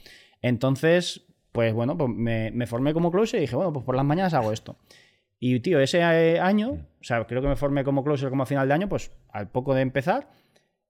Entonces, 0.42 1.26
pues 1.52 1.74
bueno, 1.74 1.98
pues 1.98 2.10
me, 2.10 2.68
formé 2.68 2.94
como 2.94 3.12
closer 3.12 3.40
y 3.40 3.42
dije, 3.42 3.56
bueno, 3.56 3.74
pues 3.74 3.86
por 3.86 3.96
las 3.96 4.06
mañanas 4.06 4.34
hago 4.34 4.52
esto. 4.52 4.78
Y 5.48 5.60
tío, 5.60 5.80
ese 5.80 6.02
año, 6.02 6.72
o 6.72 7.04
sea, 7.04 7.24
creo 7.28 7.40
que 7.40 7.48
me 7.48 7.56
formé 7.56 7.84
como 7.84 8.04
closer 8.04 8.32
como 8.32 8.42
a 8.42 8.46
final 8.48 8.68
de 8.68 8.74
año, 8.74 8.90
pues 8.90 9.12
al 9.30 9.52
poco 9.52 9.76
de 9.76 9.82
empezar, 9.82 10.28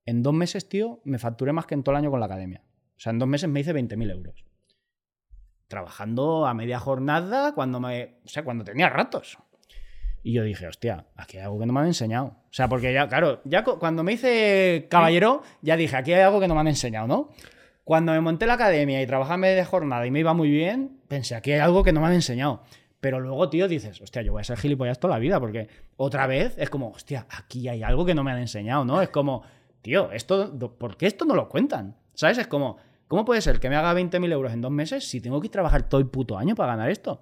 en 0.05 0.23
dos 0.23 0.33
meses, 0.33 0.69
tío, 0.69 1.01
me 1.03 1.19
facturé 1.19 1.51
más 1.51 1.65
que 1.65 1.73
en 1.73 1.83
todo 1.83 1.93
el 1.93 1.99
año 1.99 2.09
con 2.09 2.21
la 2.21 2.27
academia. 2.27 2.63
O 2.95 2.99
sea, 2.99 3.11
en 3.11 3.19
dos 3.19 3.27
meses 3.27 3.49
me 3.49 3.59
hice 3.59 3.73
20.000 3.73 4.11
euros 4.11 4.45
trabajando 5.67 6.45
a 6.45 6.53
media 6.53 6.79
jornada 6.79 7.53
cuando 7.53 7.81
me, 7.81 8.19
o 8.23 8.29
sea, 8.29 8.45
cuando 8.45 8.63
tenía 8.63 8.87
ratos. 8.87 9.37
Y 10.23 10.31
yo 10.31 10.43
dije, 10.43 10.67
hostia, 10.67 11.05
aquí 11.17 11.35
hay 11.35 11.43
algo 11.43 11.59
que 11.59 11.65
no 11.65 11.73
me 11.73 11.81
han 11.81 11.87
enseñado. 11.87 12.27
O 12.27 12.53
sea, 12.53 12.69
porque 12.69 12.93
ya, 12.93 13.09
claro, 13.09 13.41
ya 13.43 13.65
cuando 13.65 14.03
me 14.03 14.13
hice 14.13 14.87
caballero, 14.89 15.43
ya 15.63 15.75
dije, 15.75 15.97
aquí 15.97 16.13
hay 16.13 16.21
algo 16.21 16.39
que 16.39 16.47
no 16.47 16.53
me 16.53 16.61
han 16.61 16.67
enseñado, 16.67 17.07
¿no? 17.07 17.29
Cuando 17.83 18.13
me 18.13 18.21
monté 18.21 18.45
la 18.45 18.53
academia 18.53 19.01
y 19.01 19.05
trabajaba 19.05 19.33
a 19.33 19.37
media 19.37 19.65
jornada 19.65 20.07
y 20.07 20.11
me 20.11 20.21
iba 20.21 20.33
muy 20.33 20.49
bien, 20.49 21.01
pensé, 21.09 21.35
aquí 21.35 21.51
hay 21.51 21.59
algo 21.59 21.83
que 21.83 21.91
no 21.91 21.99
me 21.99 22.07
han 22.07 22.13
enseñado. 22.13 22.63
Pero 23.05 23.19
luego, 23.19 23.51
tío, 23.51 23.67
dices, 23.67 24.01
hostia, 24.01 24.23
yo 24.23 24.31
voy 24.31 24.41
a 24.41 24.43
ser 24.43 24.57
gilipollas 24.57 24.99
toda 24.99 25.13
la 25.13 25.19
vida, 25.19 25.39
porque 25.39 25.67
otra 25.95 26.25
vez 26.25 26.55
es 26.57 26.71
como, 26.71 26.89
hostia, 26.89 27.27
aquí 27.29 27.67
hay 27.67 27.83
algo 27.83 28.03
que 28.03 28.15
no 28.15 28.23
me 28.23 28.31
han 28.31 28.39
enseñado, 28.39 28.83
¿no? 28.83 28.99
Es 28.99 29.09
como, 29.09 29.43
tío, 29.83 30.11
esto, 30.11 30.57
¿por 30.79 30.97
qué 30.97 31.05
esto 31.05 31.23
no 31.23 31.35
lo 31.35 31.47
cuentan? 31.47 31.97
¿Sabes? 32.15 32.39
Es 32.39 32.47
como, 32.47 32.77
¿Cómo 33.07 33.23
puede 33.23 33.41
ser 33.41 33.59
que 33.59 33.69
me 33.69 33.75
haga 33.75 33.93
20.000 33.93 34.31
euros 34.31 34.53
en 34.53 34.61
dos 34.61 34.71
meses 34.71 35.07
si 35.07 35.21
tengo 35.21 35.39
que 35.39 35.49
trabajar 35.49 35.87
todo 35.87 36.01
el 36.01 36.07
puto 36.07 36.35
año 36.35 36.55
para 36.55 36.71
ganar 36.71 36.89
esto? 36.89 37.21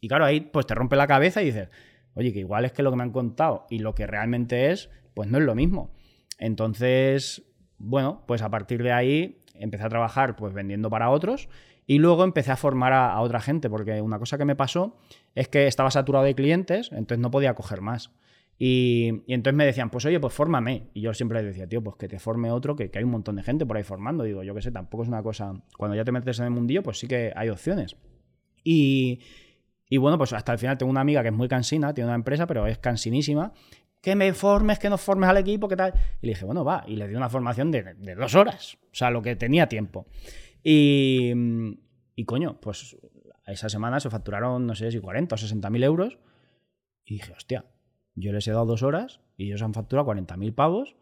Y 0.00 0.08
claro, 0.08 0.24
ahí 0.24 0.40
pues 0.40 0.66
te 0.66 0.74
rompe 0.74 0.96
la 0.96 1.06
cabeza 1.06 1.42
y 1.42 1.44
dices, 1.44 1.68
oye, 2.14 2.32
que 2.32 2.38
igual 2.38 2.64
es 2.64 2.72
que 2.72 2.82
lo 2.82 2.90
que 2.90 2.96
me 2.96 3.02
han 3.02 3.12
contado 3.12 3.66
y 3.68 3.80
lo 3.80 3.94
que 3.94 4.06
realmente 4.06 4.70
es, 4.70 4.88
pues 5.12 5.28
no 5.28 5.36
es 5.36 5.44
lo 5.44 5.54
mismo. 5.54 5.92
Entonces, 6.38 7.42
bueno, 7.76 8.24
pues 8.26 8.40
a 8.40 8.48
partir 8.48 8.82
de 8.82 8.92
ahí 8.92 9.44
empecé 9.52 9.84
a 9.84 9.90
trabajar 9.90 10.36
pues 10.36 10.54
vendiendo 10.54 10.88
para 10.88 11.10
otros 11.10 11.50
y 11.86 11.98
luego 11.98 12.24
empecé 12.24 12.50
a 12.50 12.56
formar 12.56 12.92
a, 12.92 13.20
otra 13.20 13.40
gente, 13.40 13.68
porque 13.68 14.00
una 14.00 14.18
cosa 14.18 14.38
que 14.38 14.44
me 14.44 14.56
pasó 14.56 14.96
es 15.34 15.48
que 15.48 15.66
estaba 15.66 15.90
saturado 15.90 16.24
de 16.24 16.34
clientes, 16.34 16.90
entonces 16.92 17.18
no 17.18 17.30
podía 17.30 17.54
coger 17.54 17.80
más. 17.80 18.10
Y, 18.58 19.08
entonces 19.26 19.56
me 19.56 19.66
decían, 19.66 19.90
pues 19.90 20.04
oye, 20.06 20.20
pues 20.20 20.32
fórmame. 20.32 20.88
Y 20.94 21.02
yo 21.02 21.12
siempre 21.12 21.42
les 21.42 21.52
decía, 21.52 21.68
tío, 21.68 21.82
pues 21.82 21.96
que 21.96 22.08
te 22.08 22.18
forme 22.18 22.50
otro, 22.50 22.76
que, 22.76 22.90
hay 22.94 23.04
un 23.04 23.10
montón 23.10 23.36
de 23.36 23.42
gente 23.42 23.66
por 23.66 23.76
ahí 23.76 23.82
formando. 23.82 24.24
Digo, 24.24 24.42
yo 24.42 24.54
qué 24.54 24.62
sé, 24.62 24.70
tampoco 24.70 25.02
es 25.02 25.08
una 25.08 25.22
cosa. 25.22 25.52
Cuando 25.76 25.96
ya 25.96 26.04
te 26.04 26.12
metes 26.12 26.38
en 26.38 26.46
el 26.46 26.50
mundillo, 26.50 26.82
pues 26.82 26.98
sí 26.98 27.06
que 27.06 27.32
hay 27.34 27.50
opciones. 27.50 27.96
Y, 28.62 29.20
bueno, 29.98 30.16
pues 30.16 30.32
hasta 30.32 30.52
el 30.52 30.58
final 30.58 30.78
tengo 30.78 30.90
una 30.90 31.02
amiga 31.02 31.22
que 31.22 31.28
es 31.28 31.34
muy 31.34 31.48
cansina, 31.48 31.92
tiene 31.92 32.08
una 32.08 32.16
empresa, 32.16 32.46
pero 32.46 32.66
es 32.66 32.78
cansinísima. 32.78 33.52
Que 34.00 34.14
me 34.14 34.32
formes, 34.34 34.78
que 34.78 34.88
nos 34.90 35.00
formes 35.00 35.28
al 35.28 35.38
equipo, 35.38 35.66
¿qué 35.66 35.76
tal? 35.76 35.94
Y 36.20 36.26
le 36.26 36.32
dije, 36.32 36.44
bueno, 36.44 36.64
va. 36.64 36.84
Y 36.86 36.96
le 36.96 37.08
di 37.08 37.14
una 37.14 37.28
formación 37.28 37.70
de, 37.70 37.94
de 37.94 38.14
dos 38.14 38.34
horas. 38.34 38.78
O 38.84 38.94
sea, 38.94 39.10
lo 39.10 39.22
que 39.22 39.34
tenía 39.34 39.66
tiempo. 39.66 40.06
Y, 40.64 41.32
Y 42.16 42.24
coño, 42.24 42.58
pues 42.60 42.96
esa 43.46 43.68
semana 43.68 44.00
se 44.00 44.10
facturaron, 44.10 44.66
no 44.66 44.74
sé 44.74 44.90
si 44.90 44.98
40 44.98 45.34
o 45.34 45.38
60 45.38 45.70
mil 45.70 45.84
euros. 45.84 46.18
Y 47.04 47.14
dije, 47.14 47.32
hostia, 47.32 47.66
yo 48.14 48.32
les 48.32 48.48
he 48.48 48.52
dado 48.52 48.66
dos 48.66 48.82
horas 48.82 49.20
y 49.36 49.46
ellos 49.46 49.62
han 49.62 49.74
facturado 49.74 50.06
40 50.06 50.36
mil 50.36 50.54
pavos. 50.54 50.96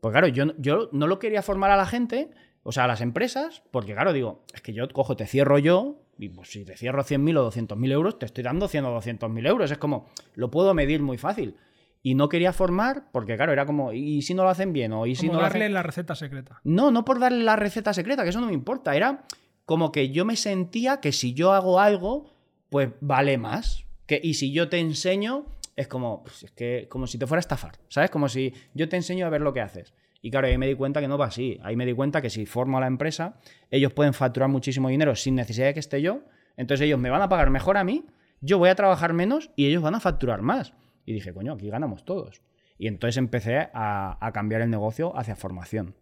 Pues 0.00 0.12
claro, 0.12 0.28
yo, 0.28 0.56
yo 0.58 0.88
no 0.92 1.06
lo 1.06 1.18
quería 1.18 1.42
formar 1.42 1.72
a 1.72 1.76
la 1.76 1.86
gente, 1.86 2.30
o 2.62 2.70
sea, 2.70 2.84
a 2.84 2.86
las 2.86 3.00
empresas, 3.00 3.64
porque 3.72 3.94
claro, 3.94 4.12
digo, 4.12 4.44
es 4.54 4.60
que 4.60 4.72
yo 4.72 4.88
cojo, 4.88 5.16
te 5.16 5.26
cierro 5.26 5.58
yo, 5.58 6.04
y 6.18 6.28
pues 6.28 6.50
si 6.50 6.64
te 6.64 6.76
cierro 6.76 7.02
100.000 7.02 7.38
o 7.38 7.50
200.000 7.50 7.92
euros, 7.92 8.18
te 8.18 8.26
estoy 8.26 8.44
dando 8.44 8.68
100 8.68 8.84
o 8.84 8.96
200.000 8.96 9.48
euros. 9.48 9.70
Es 9.70 9.78
como, 9.78 10.06
lo 10.34 10.50
puedo 10.50 10.74
medir 10.74 11.02
muy 11.02 11.18
fácil. 11.18 11.56
Y 12.02 12.14
no 12.14 12.28
quería 12.28 12.52
formar 12.52 13.10
porque, 13.12 13.36
claro, 13.36 13.52
era 13.52 13.66
como, 13.66 13.92
¿y 13.92 14.22
si 14.22 14.34
no 14.34 14.44
lo 14.44 14.48
hacen 14.50 14.72
bien? 14.72 14.92
O 14.92 15.06
¿y 15.06 15.14
si 15.14 15.26
Como 15.26 15.34
no 15.34 15.38
lo 15.38 15.48
darle 15.48 15.64
hacen... 15.64 15.74
la 15.74 15.82
receta 15.82 16.14
secreta. 16.14 16.60
No, 16.64 16.90
no 16.90 17.04
por 17.04 17.18
darle 17.18 17.44
la 17.44 17.56
receta 17.56 17.92
secreta, 17.92 18.22
que 18.22 18.30
eso 18.30 18.40
no 18.40 18.46
me 18.46 18.52
importa. 18.52 18.94
Era 18.94 19.24
como 19.64 19.92
que 19.92 20.10
yo 20.10 20.24
me 20.24 20.36
sentía 20.36 21.00
que 21.00 21.12
si 21.12 21.34
yo 21.34 21.52
hago 21.52 21.80
algo, 21.80 22.30
pues 22.70 22.90
vale 23.00 23.36
más. 23.36 23.84
Que, 24.06 24.20
y 24.22 24.34
si 24.34 24.52
yo 24.52 24.68
te 24.68 24.78
enseño, 24.78 25.46
es 25.76 25.88
como, 25.88 26.22
pues, 26.22 26.44
es 26.44 26.50
que, 26.52 26.86
como 26.88 27.06
si 27.06 27.18
te 27.18 27.26
fuera 27.26 27.38
a 27.38 27.40
estafar, 27.40 27.78
¿sabes? 27.88 28.10
Como 28.10 28.28
si 28.28 28.54
yo 28.74 28.88
te 28.88 28.96
enseño 28.96 29.26
a 29.26 29.30
ver 29.30 29.42
lo 29.42 29.52
que 29.52 29.60
haces. 29.60 29.92
Y 30.22 30.30
claro, 30.30 30.46
ahí 30.46 30.58
me 30.58 30.66
di 30.66 30.74
cuenta 30.74 31.00
que 31.00 31.08
no 31.08 31.18
va 31.18 31.26
así. 31.26 31.60
Ahí 31.62 31.76
me 31.76 31.86
di 31.86 31.92
cuenta 31.92 32.22
que 32.22 32.30
si 32.30 32.46
formo 32.46 32.78
a 32.78 32.80
la 32.80 32.86
empresa, 32.86 33.38
ellos 33.70 33.92
pueden 33.92 34.14
facturar 34.14 34.48
muchísimo 34.48 34.88
dinero 34.88 35.14
sin 35.14 35.34
necesidad 35.34 35.66
de 35.66 35.74
que 35.74 35.80
esté 35.80 36.00
yo. 36.02 36.22
Entonces 36.56 36.86
ellos 36.86 36.98
me 36.98 37.10
van 37.10 37.22
a 37.22 37.28
pagar 37.28 37.50
mejor 37.50 37.76
a 37.76 37.84
mí, 37.84 38.04
yo 38.40 38.58
voy 38.58 38.68
a 38.68 38.74
trabajar 38.74 39.12
menos 39.12 39.50
y 39.54 39.66
ellos 39.66 39.82
van 39.82 39.94
a 39.94 40.00
facturar 40.00 40.42
más. 40.42 40.72
Y 41.08 41.12
dije, 41.14 41.32
coño, 41.32 41.54
aquí 41.54 41.70
ganamos 41.70 42.04
todos. 42.04 42.42
Y 42.76 42.86
entonces 42.86 43.16
empecé 43.16 43.68
a, 43.72 44.18
a 44.20 44.32
cambiar 44.32 44.60
el 44.60 44.68
negocio 44.68 45.16
hacia 45.18 45.36
formación. 45.36 45.94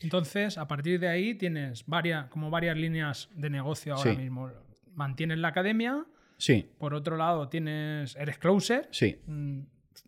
Entonces, 0.00 0.56
a 0.56 0.66
partir 0.66 0.98
de 0.98 1.08
ahí 1.08 1.34
tienes 1.34 1.84
varias, 1.86 2.28
como 2.28 2.48
varias 2.48 2.76
líneas 2.78 3.28
de 3.34 3.50
negocio 3.50 3.94
ahora 3.94 4.12
Sí. 4.12 4.16
mismo. 4.16 4.50
Mantienes 4.94 5.38
la 5.38 5.48
academia, 5.48 6.06
Sí, 6.38 6.70
por 6.78 6.94
otro 6.94 7.18
lado 7.18 7.50
tienes, 7.50 8.16
eres 8.16 8.38
closer, 8.38 8.88
sí, 8.92 9.18
mm, 9.26 9.60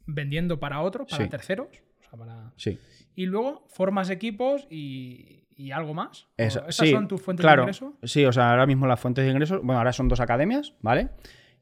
vendiendo 0.06 0.58
para 0.58 0.80
otros, 0.80 1.06
para 1.10 1.24
Sí. 1.24 1.28
terceros. 1.30 1.68
o 1.68 2.02
sea, 2.08 2.18
para- 2.18 2.52
sí. 2.56 2.78
Y 3.14 3.26
luego 3.26 3.66
formas 3.68 4.08
equipos 4.08 4.66
y, 4.70 5.44
y 5.54 5.72
algo 5.72 5.92
más. 5.92 6.22
¿O 6.24 6.28
Eso- 6.38 6.66
¿Esas 6.66 6.88
son 6.88 7.06
tus 7.06 7.20
fuentes 7.20 7.44
claro, 7.44 7.62
de 7.62 7.64
ingreso? 7.66 7.98
Sí, 8.02 8.24
o 8.24 8.32
sea, 8.32 8.50
ahora 8.50 8.64
mismo 8.66 8.86
las 8.86 8.98
fuentes 8.98 9.24
de 9.26 9.30
ingresos, 9.30 9.60
bueno, 9.62 9.76
ahora 9.78 9.92
son 9.92 10.08
dos 10.08 10.20
academias, 10.20 10.72
¿vale? 10.80 11.10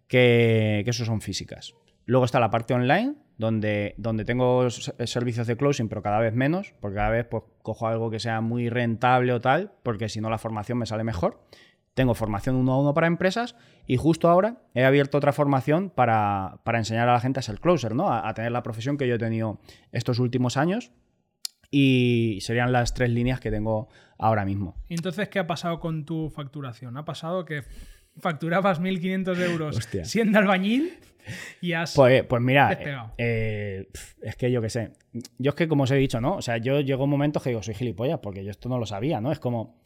Que, 0.07 0.83
que 0.85 0.91
eso 0.91 1.05
son 1.05 1.21
físicas. 1.21 1.75
Luego 2.11 2.25
está 2.25 2.41
la 2.41 2.51
parte 2.51 2.75
online, 2.75 3.15
donde, 3.39 3.95
donde 3.97 4.25
tengo 4.25 4.69
servicios 4.69 5.47
de 5.47 5.57
closing, 5.57 5.89
pero 5.89 6.03
cada 6.03 6.19
vez 6.19 6.35
menos, 6.35 6.75
porque 6.81 6.97
cada 6.97 7.11
vez 7.11 7.25
pues, 7.31 7.45
cojo 7.63 7.87
algo 7.87 8.11
que 8.11 8.19
sea 8.19 8.41
muy 8.41 8.69
rentable 8.69 9.33
o 9.33 9.41
tal, 9.41 9.71
porque 9.85 10.09
si 10.09 10.21
no 10.21 10.29
la 10.29 10.37
formación 10.37 10.77
me 10.77 10.87
sale 10.87 11.05
mejor. 11.05 11.41
Tengo 11.95 12.15
formación 12.15 12.57
uno 12.57 12.73
a 12.73 12.81
uno 12.81 12.95
para 12.95 13.07
empresas 13.07 13.55
y 13.87 13.97
justo 13.97 14.29
ahora 14.29 14.57
he 14.75 14.85
abierto 14.85 15.19
otra 15.19 15.33
formación 15.33 15.89
para, 15.89 16.59
para 16.65 16.79
enseñar 16.79 17.09
a 17.09 17.13
la 17.13 17.21
gente 17.21 17.39
a 17.39 17.45
ser 17.45 17.61
closer, 17.61 17.95
¿no? 17.95 18.11
A, 18.11 18.29
a 18.29 18.35
tener 18.35 18.51
la 18.51 18.65
profesión 18.65 18.99
que 18.99 19.07
yo 19.07 19.15
he 19.15 19.19
tenido 19.19 19.61
estos 19.93 20.19
últimos 20.19 20.57
años 20.57 20.91
y 21.71 22.39
serían 22.41 22.73
las 22.73 22.93
tres 22.93 23.11
líneas 23.11 23.39
que 23.39 23.53
tengo 23.53 23.89
ahora 24.19 24.45
mismo. 24.45 24.75
¿Y 24.89 24.95
entonces 24.95 25.29
qué 25.29 25.39
ha 25.39 25.47
pasado 25.47 25.79
con 25.79 26.05
tu 26.05 26.29
facturación? 26.29 26.97
¿Ha 26.97 27.05
pasado 27.05 27.45
que 27.45 27.63
facturabas 28.19 28.81
1.500 28.81 29.39
euros 29.41 29.77
Hostia. 29.77 30.05
siendo 30.05 30.39
albañil 30.39 30.99
y 31.61 31.73
has... 31.73 31.95
Pues, 31.95 32.25
pues 32.25 32.43
mira, 32.43 32.79
eh, 33.19 33.89
pf, 33.93 34.17
es 34.23 34.37
que 34.37 34.51
yo 34.51 34.61
qué 34.61 34.71
sé. 34.71 34.93
Yo 35.39 35.51
es 35.51 35.55
que, 35.55 35.69
como 35.69 35.85
os 35.85 35.91
he 35.91 35.97
dicho, 35.97 36.21
¿no? 36.21 36.37
O 36.37 36.43
sea, 36.43 36.59
yo 36.59 36.81
llego 36.81 37.05
un 37.05 37.11
momento 37.11 37.41
que 37.41 37.51
digo, 37.51 37.63
soy 37.63 37.75
gilipollas, 37.75 38.19
porque 38.21 38.45
yo 38.45 38.51
esto 38.51 38.69
no 38.69 38.79
lo 38.79 38.87
sabía, 38.87 39.21
¿no? 39.21 39.33
Es 39.33 39.39
como, 39.39 39.81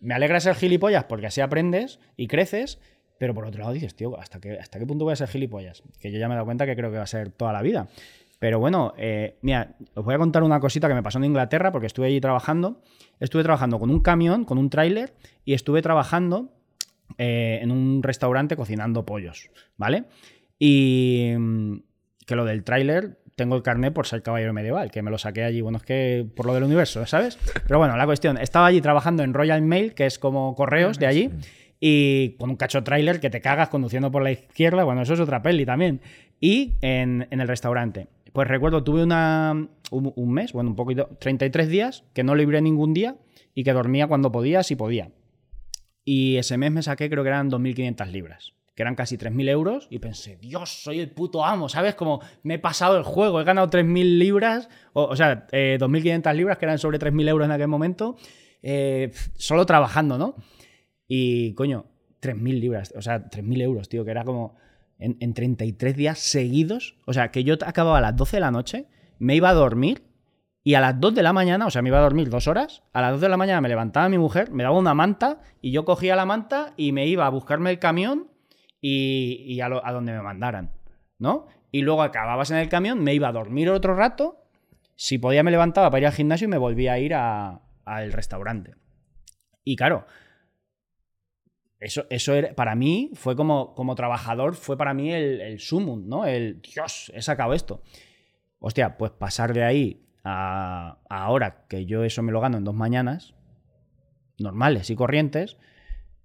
me 0.00 0.14
alegra 0.14 0.40
ser 0.40 0.54
gilipollas 0.54 1.04
porque 1.04 1.26
así 1.26 1.40
aprendes 1.40 1.98
y 2.16 2.26
creces, 2.26 2.80
pero 3.18 3.34
por 3.34 3.46
otro 3.46 3.60
lado 3.60 3.72
dices, 3.72 3.94
tío, 3.94 4.18
¿hasta 4.18 4.40
qué, 4.40 4.58
¿hasta 4.58 4.78
qué 4.78 4.86
punto 4.86 5.04
voy 5.04 5.12
a 5.12 5.16
ser 5.16 5.28
gilipollas? 5.28 5.82
Que 5.98 6.12
yo 6.12 6.18
ya 6.18 6.28
me 6.28 6.34
he 6.34 6.36
dado 6.36 6.46
cuenta 6.46 6.66
que 6.66 6.76
creo 6.76 6.90
que 6.90 6.98
va 6.98 7.04
a 7.04 7.08
ser 7.08 7.30
toda 7.30 7.52
la 7.52 7.62
vida. 7.62 7.88
Pero 8.38 8.58
bueno, 8.58 8.92
eh, 8.98 9.38
mira, 9.40 9.76
os 9.94 10.04
voy 10.04 10.14
a 10.14 10.18
contar 10.18 10.42
una 10.42 10.60
cosita 10.60 10.88
que 10.88 10.94
me 10.94 11.02
pasó 11.02 11.18
en 11.18 11.24
Inglaterra 11.24 11.72
porque 11.72 11.86
estuve 11.86 12.08
allí 12.08 12.20
trabajando. 12.20 12.82
Estuve 13.20 13.42
trabajando 13.42 13.78
con 13.78 13.90
un 13.90 14.00
camión, 14.00 14.44
con 14.44 14.58
un 14.58 14.68
tráiler, 14.68 15.14
y 15.44 15.54
estuve 15.54 15.80
trabajando 15.80 16.52
eh, 17.18 17.58
en 17.62 17.70
un 17.70 18.02
restaurante 18.02 18.56
cocinando 18.56 19.04
pollos, 19.04 19.50
¿vale? 19.76 20.04
Y 20.58 21.32
mm, 21.36 21.76
que 22.26 22.36
lo 22.36 22.44
del 22.44 22.64
tráiler, 22.64 23.18
tengo 23.36 23.56
el 23.56 23.62
carnet 23.62 23.92
por 23.92 24.06
ser 24.06 24.22
caballero 24.22 24.52
medieval, 24.52 24.90
que 24.90 25.02
me 25.02 25.10
lo 25.10 25.18
saqué 25.18 25.44
allí, 25.44 25.60
bueno, 25.60 25.78
es 25.78 25.84
que 25.84 26.26
por 26.34 26.46
lo 26.46 26.54
del 26.54 26.64
universo, 26.64 27.04
¿sabes? 27.06 27.38
Pero 27.66 27.78
bueno, 27.78 27.96
la 27.96 28.06
cuestión, 28.06 28.38
estaba 28.38 28.66
allí 28.66 28.80
trabajando 28.80 29.22
en 29.22 29.34
Royal 29.34 29.62
Mail, 29.62 29.94
que 29.94 30.06
es 30.06 30.18
como 30.18 30.54
correos 30.54 30.98
de 30.98 31.06
allí, 31.06 31.30
y 31.80 32.36
con 32.38 32.50
un 32.50 32.56
cacho 32.56 32.82
tráiler 32.84 33.20
que 33.20 33.30
te 33.30 33.40
cagas 33.40 33.68
conduciendo 33.68 34.10
por 34.10 34.22
la 34.22 34.30
izquierda, 34.30 34.84
bueno, 34.84 35.02
eso 35.02 35.14
es 35.14 35.20
otra 35.20 35.42
peli 35.42 35.66
también, 35.66 36.00
y 36.40 36.74
en, 36.80 37.26
en 37.30 37.40
el 37.40 37.48
restaurante. 37.48 38.06
Pues 38.32 38.48
recuerdo, 38.48 38.82
tuve 38.82 39.02
una, 39.02 39.68
un, 39.90 40.12
un 40.16 40.32
mes, 40.32 40.52
bueno, 40.52 40.70
un 40.70 40.76
poquito, 40.76 41.08
33 41.20 41.68
días, 41.68 42.04
que 42.14 42.24
no 42.24 42.34
libré 42.34 42.60
ningún 42.60 42.94
día 42.94 43.16
y 43.54 43.62
que 43.62 43.72
dormía 43.72 44.06
cuando 44.06 44.32
podía, 44.32 44.62
si 44.62 44.74
podía. 44.76 45.10
Y 46.04 46.36
ese 46.36 46.58
mes 46.58 46.70
me 46.70 46.82
saqué, 46.82 47.08
creo 47.08 47.22
que 47.22 47.28
eran 47.28 47.50
2.500 47.50 48.06
libras, 48.10 48.52
que 48.74 48.82
eran 48.82 48.94
casi 48.94 49.16
3.000 49.16 49.48
euros. 49.48 49.86
Y 49.90 49.98
pensé, 49.98 50.36
Dios, 50.36 50.82
soy 50.82 51.00
el 51.00 51.10
puto 51.10 51.44
amo, 51.44 51.68
¿sabes? 51.68 51.94
Como 51.94 52.20
me 52.42 52.54
he 52.54 52.58
pasado 52.58 52.96
el 52.98 53.04
juego, 53.04 53.40
he 53.40 53.44
ganado 53.44 53.68
3.000 53.70 54.18
libras, 54.18 54.68
o, 54.92 55.16
sea, 55.16 55.46
eh, 55.52 55.78
2.500 55.80 56.34
libras, 56.34 56.58
que 56.58 56.66
eran 56.66 56.78
sobre 56.78 56.98
3.000 56.98 57.28
euros 57.28 57.46
en 57.46 57.52
aquel 57.52 57.68
momento, 57.68 58.16
eh, 58.62 59.12
solo 59.34 59.64
trabajando, 59.64 60.18
¿no? 60.18 60.36
Y, 61.08 61.54
coño, 61.54 61.86
3.000 62.20 62.60
libras, 62.60 62.92
o 62.96 63.02
sea, 63.02 63.30
3.000 63.30 63.62
euros, 63.62 63.88
tío, 63.88 64.04
que 64.04 64.10
era 64.10 64.24
como 64.24 64.56
en, 64.98 65.16
en 65.20 65.32
33 65.32 65.96
días 65.96 66.18
seguidos. 66.18 66.96
O 67.06 67.12
sea, 67.12 67.30
que 67.30 67.44
yo 67.44 67.54
acababa 67.64 67.98
a 67.98 68.02
las 68.02 68.16
12 68.16 68.36
de 68.36 68.40
la 68.40 68.50
noche, 68.50 68.86
me 69.18 69.36
iba 69.36 69.48
a 69.48 69.54
dormir 69.54 70.02
y 70.66 70.74
a 70.74 70.80
las 70.80 70.98
2 70.98 71.14
de 71.14 71.22
la 71.22 71.34
mañana, 71.34 71.66
o 71.66 71.70
sea, 71.70 71.82
me 71.82 71.90
iba 71.90 71.98
a 71.98 72.02
dormir 72.02 72.30
dos 72.30 72.48
horas, 72.48 72.82
a 72.94 73.02
las 73.02 73.12
2 73.12 73.20
de 73.20 73.28
la 73.28 73.36
mañana 73.36 73.60
me 73.60 73.68
levantaba 73.68 74.08
mi 74.08 74.16
mujer, 74.16 74.50
me 74.50 74.62
daba 74.62 74.78
una 74.78 74.94
manta 74.94 75.42
y 75.60 75.70
yo 75.70 75.84
cogía 75.84 76.16
la 76.16 76.24
manta 76.24 76.72
y 76.78 76.92
me 76.92 77.06
iba 77.06 77.26
a 77.26 77.28
buscarme 77.28 77.70
el 77.70 77.78
camión 77.78 78.30
y, 78.80 79.44
y 79.46 79.60
a, 79.60 79.68
donde 79.68 80.12
me 80.12 80.22
mandaran, 80.22 80.72
¿no? 81.18 81.46
Y 81.70 81.82
luego 81.82 82.02
acababas 82.02 82.50
en 82.50 82.56
el 82.56 82.70
camión, 82.70 83.04
me 83.04 83.12
iba 83.12 83.28
a 83.28 83.32
dormir 83.32 83.68
otro 83.68 83.94
rato, 83.94 84.48
si 84.96 85.18
podía 85.18 85.42
me 85.42 85.50
levantaba 85.50 85.90
para 85.90 86.00
ir 86.00 86.06
al 86.06 86.14
gimnasio 86.14 86.46
y 86.46 86.50
me 86.50 86.56
volvía 86.56 86.94
a 86.94 86.98
ir 86.98 87.12
al 87.14 88.12
restaurante. 88.12 88.74
Y 89.64 89.76
claro, 89.76 90.06
eso, 91.78 92.06
eso 92.08 92.32
era, 92.32 92.54
para 92.54 92.74
mí 92.74 93.10
fue 93.12 93.36
como, 93.36 93.74
como 93.74 93.94
trabajador, 93.94 94.54
fue 94.54 94.78
para 94.78 94.94
mí 94.94 95.12
el, 95.12 95.42
el 95.42 95.60
sumum, 95.60 96.08
¿no? 96.08 96.24
El 96.24 96.62
Dios, 96.62 97.12
he 97.14 97.20
sacado 97.20 97.52
esto. 97.52 97.82
Hostia, 98.60 98.96
pues 98.96 99.10
pasar 99.10 99.52
de 99.52 99.62
ahí 99.62 100.03
ahora 100.24 101.66
que 101.68 101.86
yo 101.86 102.04
eso 102.04 102.22
me 102.22 102.32
lo 102.32 102.40
gano 102.40 102.58
en 102.58 102.64
dos 102.64 102.74
mañanas, 102.74 103.34
normales 104.38 104.90
y 104.90 104.96
corrientes, 104.96 105.58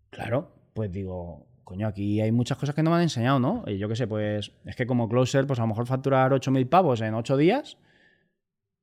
claro, 0.10 0.56
pues 0.74 0.92
digo, 0.92 1.48
coño, 1.64 1.88
aquí 1.88 2.22
hay 2.22 2.32
muchas 2.32 2.58
cosas 2.58 2.74
que 2.74 2.82
no 2.82 2.90
me 2.90 2.98
han 2.98 3.04
enseñado, 3.04 3.40
¿no? 3.40 3.64
Y 3.68 3.78
yo 3.78 3.90
qué 3.90 3.96
sé, 3.96 4.08
pues 4.08 4.54
es 4.66 4.76
que 4.76 4.88
como 4.88 5.10
closer, 5.10 5.46
pues 5.46 5.60
a 5.60 5.64
lo 5.64 5.68
mejor 5.68 5.86
facturar 5.86 6.32
8.000 6.32 6.68
pavos 6.70 7.02
en 7.02 7.14
8 7.14 7.38
días, 7.38 7.78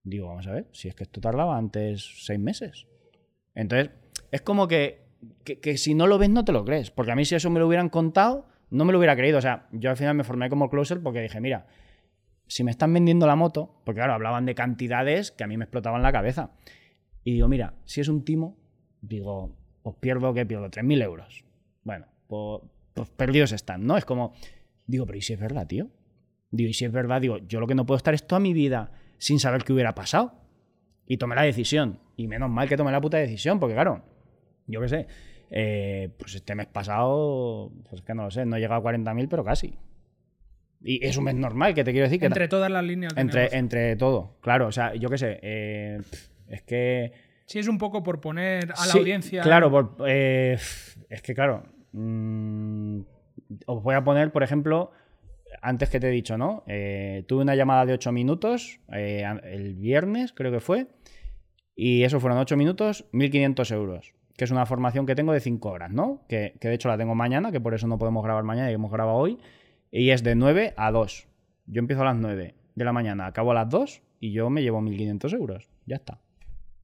digo, 0.03 0.29
vamos 0.29 0.47
a 0.47 0.53
ver, 0.53 0.69
si 0.73 0.89
es 0.89 0.95
que 0.95 1.05
esto 1.05 1.21
tardaba 1.21 1.57
antes 1.57 2.25
6 2.27 2.39
meses. 2.39 2.87
Entonces, 3.55 3.91
es 4.31 4.43
como 4.43 4.69
que, 4.69 5.07
que, 5.45 5.61
que 5.61 5.79
si 5.79 5.95
no 5.95 6.07
lo 6.07 6.19
ves 6.19 6.31
no 6.31 6.45
te 6.45 6.53
lo 6.53 6.65
crees, 6.65 6.91
porque 6.91 7.13
a 7.13 7.17
mí 7.17 7.25
si 7.25 7.35
eso 7.35 7.51
me 7.51 7.59
lo 7.59 7.67
hubieran 7.67 7.89
contado, 7.89 8.47
no 8.71 8.85
me 8.85 8.93
lo 8.93 8.99
hubiera 8.99 9.17
creído. 9.17 9.39
O 9.39 9.43
sea, 9.43 9.67
yo 9.73 9.91
al 9.91 9.97
final 9.97 10.15
me 10.15 10.25
formé 10.25 10.49
como 10.49 10.69
closer 10.69 11.03
porque 11.03 11.23
dije, 11.23 11.41
mira, 11.41 11.67
si 12.47 12.65
me 12.65 12.71
están 12.71 12.93
vendiendo 12.93 13.27
la 13.27 13.37
moto, 13.37 13.81
porque 13.85 13.99
claro, 13.99 14.15
hablaban 14.15 14.47
de 14.47 14.55
cantidades 14.55 15.33
que 15.33 15.45
a 15.45 15.47
mí 15.47 15.57
me 15.57 15.65
explotaban 15.65 16.03
la 16.03 16.13
cabeza. 16.13 16.53
Y 17.25 17.33
digo, 17.33 17.49
mira, 17.49 17.75
si 17.85 18.01
es 18.01 18.09
un 18.09 18.25
timo, 18.25 18.57
digo, 19.01 19.57
pues 19.83 19.97
pierdo, 20.01 20.33
¿qué 20.33 20.47
pierdo? 20.47 20.69
3.000 20.69 21.03
euros. 21.03 21.45
Bueno, 21.83 22.07
pues, 22.29 22.63
pues 22.95 23.11
perdidos 23.11 23.53
están, 23.53 23.85
¿no? 23.85 23.97
Es 23.97 24.05
como, 24.05 24.33
digo, 24.87 25.07
pero 25.07 25.19
¿y 25.19 25.23
si 25.23 25.33
es 25.33 25.41
verdad, 25.41 25.67
tío? 25.67 25.89
Digo, 26.51 26.71
y 26.71 26.73
si 26.73 26.85
es 26.85 26.93
verdad, 26.93 27.21
digo, 27.21 27.39
yo 27.39 27.61
lo 27.61 27.67
que 27.67 27.75
no 27.75 27.87
puedo 27.87 27.97
estar 27.97 28.15
es 28.15 28.27
toda 28.27 28.41
mi 28.41 28.53
vida 28.53 28.93
sin 29.19 29.41
saber 29.41 29.65
qué 29.65 29.73
hubiera 29.73 29.95
pasado. 29.95 30.35
Y 31.07 31.19
tomé 31.19 31.35
la 31.35 31.43
decisión. 31.43 32.01
Y 32.17 32.29
menos 32.29 32.51
mal 32.51 32.69
que 32.69 32.77
tomé 32.77 32.93
la 32.93 33.01
puta 33.01 33.19
decisión, 33.19 33.61
porque 33.61 33.75
claro, 33.75 34.03
yo 34.67 34.81
qué 34.81 34.89
sé, 34.89 35.07
eh, 35.51 36.11
pues 36.19 36.35
este 36.35 36.55
mes 36.55 36.67
pasado, 36.67 37.73
pues 37.83 38.01
es 38.01 38.03
que 38.03 38.15
no 38.15 38.25
lo 38.25 38.31
sé, 38.31 38.47
no 38.47 38.57
he 38.57 38.61
llegado 38.61 38.81
a 38.81 38.93
40.000, 38.93 39.29
pero 39.29 39.45
casi. 39.45 39.77
Y 40.83 41.05
es 41.05 41.17
un 41.17 41.25
mes 41.25 41.35
normal, 41.35 41.75
que 41.75 41.83
te 41.85 41.91
quiero 41.93 42.05
decir 42.07 42.21
que... 42.21 42.27
Entre 42.27 42.49
todas 42.49 42.71
las 42.71 42.85
líneas 42.85 43.15
de 43.15 43.21
Entre, 43.21 43.41
negocio. 43.43 43.59
entre 43.59 43.97
todo, 43.97 44.37
claro, 44.41 44.67
o 44.69 44.73
sea, 44.73 44.95
yo 44.95 45.09
qué 45.09 45.19
sé, 45.19 45.39
eh, 45.43 45.99
es 46.49 46.63
que... 46.63 47.13
Sí, 47.47 47.59
es 47.59 47.69
un 47.69 47.79
poco 47.79 48.03
por 48.03 48.21
poner 48.21 48.65
a 48.65 48.87
la 48.87 48.93
Sí, 48.93 48.99
audiencia. 48.99 49.43
Claro, 49.43 49.71
por- 49.71 49.97
eh, 50.07 50.59
es 51.09 51.23
que 51.23 51.35
claro, 51.35 51.63
mm, 51.93 53.01
os 53.67 53.83
voy 53.83 53.95
a 53.95 54.05
poner, 54.05 54.33
por 54.33 54.43
ejemplo, 54.43 54.91
antes 55.63 55.89
que 55.89 56.01
te 56.01 56.09
he 56.09 56.11
dicho, 56.11 56.37
¿no? 56.37 56.63
Eh, 56.67 57.25
tuve 57.29 57.43
una 57.43 57.55
llamada 57.55 57.87
de 57.87 57.93
8 57.95 58.13
minutos 58.13 58.81
eh, 58.93 59.25
el 59.45 59.75
viernes, 59.75 60.33
creo 60.33 60.51
que 60.53 60.61
fue, 60.61 60.89
y 61.75 62.03
eso 62.03 62.21
fueron 62.21 62.39
8 62.39 62.57
minutos, 62.57 63.07
1.500 63.13 63.73
euros. 63.75 64.13
que 64.37 64.45
es 64.45 64.51
una 64.51 64.67
formación 64.67 65.07
que 65.07 65.15
tengo 65.15 65.33
de 65.33 65.41
5 65.41 65.71
horas, 65.71 65.91
¿no? 65.93 66.23
Que, 66.29 66.55
que 66.61 66.69
de 66.69 66.75
hecho 66.75 66.89
la 66.89 66.99
tengo 66.99 67.15
mañana, 67.15 67.51
que 67.53 67.61
por 67.61 67.73
eso 67.75 67.87
no 67.87 67.97
podemos 67.99 68.23
grabar 68.23 68.45
mañana 68.45 68.71
y 68.71 68.75
hemos 68.75 68.93
grabado 68.93 69.17
hoy. 69.17 69.39
Y 69.99 70.11
es 70.11 70.23
de 70.23 70.35
9 70.35 70.75
a 70.77 70.91
2. 70.91 71.27
Yo 71.67 71.79
empiezo 71.79 72.03
a 72.03 72.07
las 72.07 72.17
9 72.17 72.55
de 72.75 72.85
la 72.85 72.93
mañana, 72.93 73.27
acabo 73.27 73.53
a 73.53 73.55
las 73.55 73.69
2 73.71 74.03
y 74.21 74.33
yo 74.33 74.51
me 74.51 74.63
llevo 74.63 74.81
1.500 74.83 75.33
euros. 75.33 75.69
Ya 75.87 75.97
está. 75.97 76.19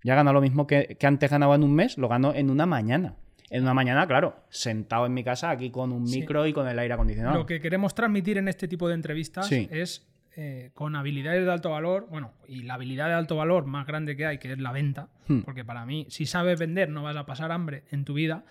Ya 0.03 0.14
gano 0.14 0.33
lo 0.33 0.40
mismo 0.40 0.66
que, 0.66 0.96
que 0.98 1.07
antes 1.07 1.31
ganaba 1.31 1.55
en 1.55 1.62
un 1.62 1.75
mes, 1.75 1.98
lo 1.98 2.09
gano 2.09 2.35
en 2.35 2.48
una 2.51 2.66
mañana. 2.66 3.16
En 3.51 3.62
una 3.64 3.75
mañana, 3.75 4.07
claro, 4.07 4.37
sentado 4.48 5.05
en 5.05 5.12
mi 5.12 5.22
casa 5.22 5.51
aquí 5.51 5.70
con 5.70 5.92
un 5.92 6.07
Sí. 6.09 6.20
micro 6.20 6.46
y 6.46 6.55
con 6.55 6.66
el 6.66 6.79
aire 6.79 6.94
acondicionado. 6.94 7.37
Lo 7.37 7.44
que 7.46 7.61
queremos 7.61 7.94
transmitir 7.94 8.38
en 8.38 8.48
este 8.48 8.66
tipo 8.66 8.88
de 8.88 8.94
entrevistas 8.94 9.46
Sí. 9.46 9.68
es 9.70 10.09
eh, 10.35 10.70
con 10.72 10.96
habilidades 10.96 11.44
de 11.44 11.53
alto 11.53 11.68
valor, 11.68 12.07
bueno, 12.11 12.33
y 12.48 12.62
la 12.62 12.75
habilidad 12.75 13.09
de 13.09 13.12
alto 13.12 13.37
valor 13.37 13.66
más 13.66 13.87
grande 13.87 14.16
que 14.16 14.25
hay, 14.25 14.38
que 14.38 14.51
es 14.51 14.59
la 14.59 14.72
venta, 14.72 15.11
Hmm. 15.29 15.40
porque 15.40 15.62
para 15.62 15.85
mí, 15.85 16.07
si 16.09 16.25
sabes 16.25 16.59
vender, 16.59 16.88
no 16.88 17.03
vas 17.03 17.14
a 17.18 17.27
pasar 17.27 17.53
hambre 17.53 17.85
en 17.90 18.07
tu 18.07 18.14
vida. 18.14 18.42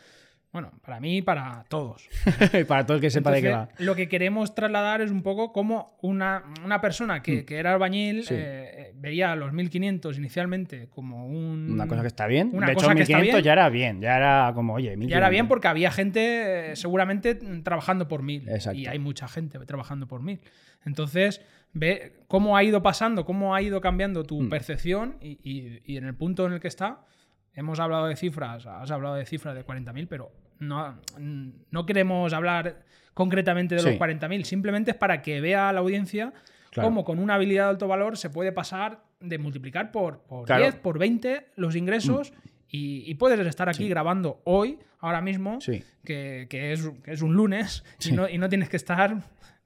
Bueno, 0.54 0.72
para 0.86 1.00
mí 1.00 1.18
y 1.18 1.22
para 1.22 1.64
todos. 1.70 2.10
Para 2.68 2.86
todo 2.86 2.96
el 2.98 3.02
que 3.02 3.10
sepa 3.10 3.32
de 3.32 3.42
qué 3.42 3.50
va. 3.50 3.62
Entonces, 3.62 3.86
Lo 3.86 3.96
que 3.96 4.10
queremos 4.10 4.54
trasladar 4.54 5.00
es 5.02 5.10
un 5.10 5.22
poco 5.24 5.54
como 5.54 5.96
una, 6.02 6.44
una 6.66 6.82
persona 6.82 7.22
que, 7.24 7.46
que 7.46 7.58
era 7.58 7.72
albañil. 7.74 8.26
Sí. 8.26 8.34
eh, 8.38 8.92
veía 8.96 9.34
los 9.38 9.54
1500 9.54 10.18
inicialmente 10.18 10.90
como 10.90 11.26
un. 11.26 11.72
Una 11.72 11.88
cosa 11.88 12.02
que 12.02 12.08
está 12.08 12.28
bien. 12.28 12.50
Una 12.52 12.68
de 12.68 12.74
hecho, 12.74 12.82
que 12.90 13.02
está 13.04 13.18
1500 13.20 13.34
bien. 13.34 13.44
ya 13.46 13.54
era 13.54 13.70
bien. 13.70 14.02
Ya 14.02 14.18
era 14.18 14.52
como, 14.54 14.74
oye, 14.74 14.90
1500. 14.98 15.10
Ya 15.12 15.18
era 15.20 15.30
bien 15.30 15.48
porque 15.48 15.70
había 15.70 15.90
gente 15.90 16.72
eh, 16.72 16.76
seguramente 16.76 17.36
mm, 17.42 17.62
trabajando 17.64 18.10
por 18.10 18.22
mil. 18.22 18.48
Exacto. 18.50 18.78
Y 18.78 18.88
hay 18.88 19.00
mucha 19.00 19.30
gente 19.30 19.58
trabajando 19.60 20.06
por 20.08 20.22
mil. 20.22 20.42
Entonces, 20.86 21.42
ve 21.74 22.14
cómo 22.28 22.58
ha 22.58 22.64
ido 22.66 22.82
pasando, 22.84 23.24
cómo 23.24 23.56
ha 23.56 23.62
ido 23.62 23.80
cambiando 23.80 24.24
tu 24.26 24.42
Mm. 24.42 24.50
percepción 24.50 25.16
y, 25.22 25.40
y- 25.44 25.82
y 25.86 25.96
en 25.98 26.04
el 26.06 26.16
punto 26.16 26.46
en 26.46 26.54
el 26.54 26.60
que 26.60 26.68
está. 26.68 27.06
Hemos 27.54 27.80
hablado 27.80 28.08
de 28.08 28.16
cifras, 28.16 28.66
has 28.66 28.92
hablado 28.92 29.16
de 29.16 29.26
cifras 29.26 29.56
de 29.56 29.66
40.000, 29.66 30.08
pero 30.08 30.32
no, 30.60 30.98
no 31.20 31.86
queremos 31.86 32.32
hablar 32.34 32.84
concretamente 33.14 33.76
de 33.76 33.84
los 33.84 33.92
Sí. 33.94 33.98
40.000, 34.00 34.44
simplemente 34.44 34.92
es 34.92 34.98
para 34.98 35.22
que 35.22 35.42
vea 35.42 35.72
la 35.74 35.80
audiencia 35.82 36.34
Claro. 36.70 36.88
cómo 36.88 37.04
con 37.04 37.20
una 37.20 37.36
habilidad 37.36 37.66
de 37.66 37.70
alto 37.72 37.88
valor 37.90 38.18
se 38.18 38.30
puede 38.30 38.54
pasar 38.54 39.04
de 39.20 39.38
multiplicar 39.38 39.92
por, 39.92 40.20
por 40.22 40.46
Claro. 40.46 40.62
Mm. 40.64 40.72
10, 40.72 40.76
por 40.76 40.98
20 40.98 41.48
los 41.58 41.76
ingresos 41.76 42.32
y, 42.70 43.04
y 43.06 43.16
puedes 43.16 43.38
estar 43.46 43.68
aquí 43.68 43.90
grabando 43.90 44.42
hoy, 44.46 44.80
ahora 45.00 45.20
mismo, 45.20 45.60
Sí. 45.60 45.84
que, 46.06 46.48
que 46.50 46.72
es, 46.72 46.90
que 47.04 47.12
es 47.12 47.22
un 47.22 47.34
lunes 47.34 47.84
y, 48.06 48.14
no, 48.14 48.30
y 48.30 48.38
no 48.38 48.48
tienes 48.48 48.70
que 48.70 48.78
estar... 48.78 49.18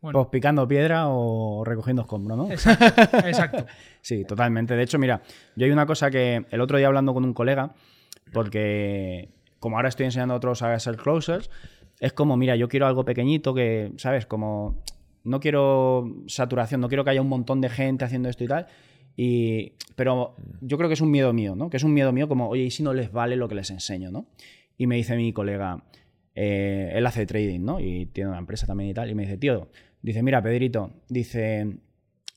Bueno, 0.05 0.19
Pues 0.19 0.29
picando 0.29 0.67
piedra 0.67 1.07
o 1.07 1.63
recogiendo 1.65 2.03
escombro, 2.03 2.35
¿no? 2.35 2.51
exacto, 2.51 3.01
exacto. 3.25 3.65
Sí, 4.01 4.23
totalmente. 4.23 4.75
De 4.75 4.83
hecho, 4.83 4.99
mira, 4.99 5.23
yo 5.55 5.65
hay 5.65 5.71
una 5.71 5.87
cosa 5.87 6.11
que 6.11 6.45
el 6.51 6.61
otro 6.61 6.77
día 6.77 6.85
hablando 6.85 7.11
con 7.11 7.25
un 7.25 7.33
colega, 7.33 7.73
porque 8.31 9.29
como 9.59 9.77
ahora 9.77 9.89
estoy 9.89 10.05
enseñando 10.05 10.35
a 10.35 10.37
otros 10.37 10.61
a 10.61 10.77
ser 10.79 10.97
closers, 10.97 11.49
es 11.99 12.13
como, 12.13 12.37
mira, 12.37 12.55
yo 12.55 12.67
quiero 12.67 12.85
algo 12.85 13.03
pequeñito 13.03 13.55
que, 13.55 13.93
¿sabes? 13.97 14.27
Como 14.27 14.83
no 15.23 15.39
quiero 15.39 16.07
saturación, 16.27 16.81
no 16.81 16.87
quiero 16.87 17.03
que 17.03 17.09
haya 17.09 17.21
un 17.21 17.29
montón 17.29 17.61
de 17.61 17.69
gente 17.69 18.05
haciendo 18.05 18.29
esto 18.29 18.43
y 18.43 18.47
tal. 18.47 18.67
Y, 19.17 19.73
pero 19.95 20.35
yo 20.61 20.77
creo 20.77 20.87
que 20.87 20.93
es 20.93 21.01
un 21.01 21.09
miedo 21.09 21.33
mío, 21.33 21.55
¿no? 21.55 21.71
Que 21.71 21.77
es 21.77 21.83
un 21.83 21.95
miedo 21.95 22.11
mío 22.11 22.27
como, 22.27 22.47
oye, 22.47 22.61
¿y 22.61 22.69
si 22.69 22.83
no 22.83 22.93
les 22.93 23.11
vale 23.11 23.37
lo 23.37 23.47
que 23.47 23.55
les 23.55 23.71
enseño, 23.71 24.11
¿no? 24.11 24.27
Y 24.77 24.85
me 24.85 24.97
dice 24.97 25.15
mi 25.15 25.33
colega, 25.33 25.83
eh, 26.35 26.91
él 26.93 27.05
hace 27.07 27.25
trading, 27.25 27.61
¿no? 27.61 27.79
Y 27.79 28.07
tiene 28.07 28.29
una 28.29 28.39
empresa 28.39 28.67
también 28.67 28.89
y 28.89 28.93
tal. 28.93 29.09
Y 29.09 29.15
me 29.15 29.23
dice, 29.23 29.37
tío, 29.37 29.69
dice, 30.05 30.21
mira, 30.21 30.41
Pedrito, 30.41 30.91
dice, 31.09 31.77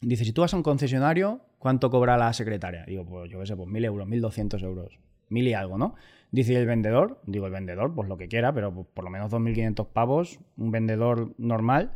dice, 0.01 0.25
si 0.25 0.33
tú 0.33 0.41
vas 0.41 0.55
a 0.55 0.57
un 0.57 0.63
concesionario, 0.63 1.43
¿cuánto 1.59 1.91
cobra 1.91 2.17
la 2.17 2.33
secretaria? 2.33 2.85
Digo, 2.87 3.05
pues 3.05 3.31
yo 3.31 3.39
qué 3.41 3.47
sé, 3.47 3.57
pues 3.57 3.69
mil 3.69 3.85
euros, 3.85 4.09
mil 4.09 4.23
doscientos 4.23 4.63
euros, 4.63 4.99
mil 5.29 5.47
y 5.47 5.53
algo, 5.53 5.77
¿no? 5.77 5.95
Dice, 6.31 6.55
¿y 6.55 6.57
el 6.57 6.67
vendedor? 6.67 7.21
Digo, 7.27 7.47
el 7.47 7.53
vendedor, 7.53 7.95
pues 7.95 8.09
lo 8.09 8.17
que 8.17 8.29
quiera, 8.29 8.55
pero 8.55 8.73
pues, 8.73 8.87
por 8.95 9.05
lo 9.05 9.11
menos 9.11 9.31
2.500 9.31 9.87
pavos, 9.93 10.41
un 10.57 10.71
vendedor 10.71 11.35
normal. 11.37 11.93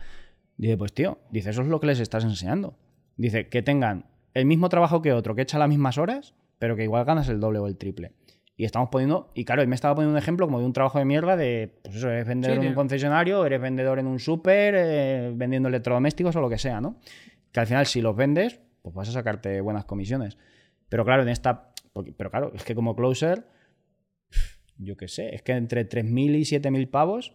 Dice, 0.58 0.76
pues 0.76 0.92
tío, 0.92 1.18
dice, 1.30 1.50
eso 1.50 1.62
es 1.62 1.68
lo 1.68 1.80
que 1.80 1.86
les 1.86 2.00
estás 2.00 2.24
enseñando. 2.24 2.76
Dice, 3.16 3.48
que 3.48 3.62
tengan 3.62 4.06
el 4.34 4.44
mismo 4.44 4.68
trabajo 4.68 5.00
que 5.00 5.14
otro, 5.14 5.34
que 5.34 5.42
echa 5.42 5.58
las 5.58 5.70
mismas 5.70 5.96
horas, 5.96 6.34
pero 6.58 6.76
que 6.76 6.84
igual 6.84 7.06
ganas 7.06 7.30
el 7.30 7.40
doble 7.40 7.60
o 7.60 7.66
el 7.66 7.78
triple. 7.78 8.12
Y 8.62 8.64
estamos 8.64 8.90
poniendo, 8.90 9.28
y 9.34 9.44
claro, 9.44 9.60
él 9.62 9.66
me 9.66 9.74
estaba 9.74 9.96
poniendo 9.96 10.12
un 10.12 10.18
ejemplo 10.22 10.46
como 10.46 10.60
de 10.60 10.66
un 10.66 10.72
trabajo 10.72 11.00
de 11.00 11.04
mierda 11.04 11.36
de, 11.36 11.80
pues 11.82 11.96
eso, 11.96 12.08
eres 12.08 12.28
vendedor 12.28 12.58
Sí, 12.58 12.62
en 12.62 12.68
un 12.68 12.74
concesionario, 12.76 13.44
eres 13.44 13.60
vendedor 13.60 13.98
en 13.98 14.06
un 14.06 14.20
súper, 14.20 14.74
eh, 14.78 15.32
vendiendo 15.34 15.68
electrodomésticos 15.68 16.36
o 16.36 16.40
lo 16.40 16.48
que 16.48 16.58
sea, 16.58 16.80
¿no? 16.80 16.94
Que 17.50 17.58
al 17.58 17.66
final 17.66 17.86
si 17.86 18.00
los 18.00 18.14
vendes, 18.14 18.60
pues 18.82 18.94
vas 18.94 19.08
a 19.08 19.12
sacarte 19.12 19.60
buenas 19.60 19.84
comisiones. 19.84 20.38
Pero 20.88 21.04
claro, 21.04 21.22
en 21.22 21.30
esta, 21.30 21.72
pero 22.16 22.30
claro, 22.30 22.52
es 22.54 22.62
que 22.62 22.76
como 22.76 22.94
closer, 22.94 23.48
yo 24.78 24.96
qué 24.96 25.08
sé, 25.08 25.34
es 25.34 25.42
que 25.42 25.52
entre 25.52 25.88
3.000 25.88 26.36
y 26.36 26.44
7.000 26.44 26.88
pavos 26.88 27.34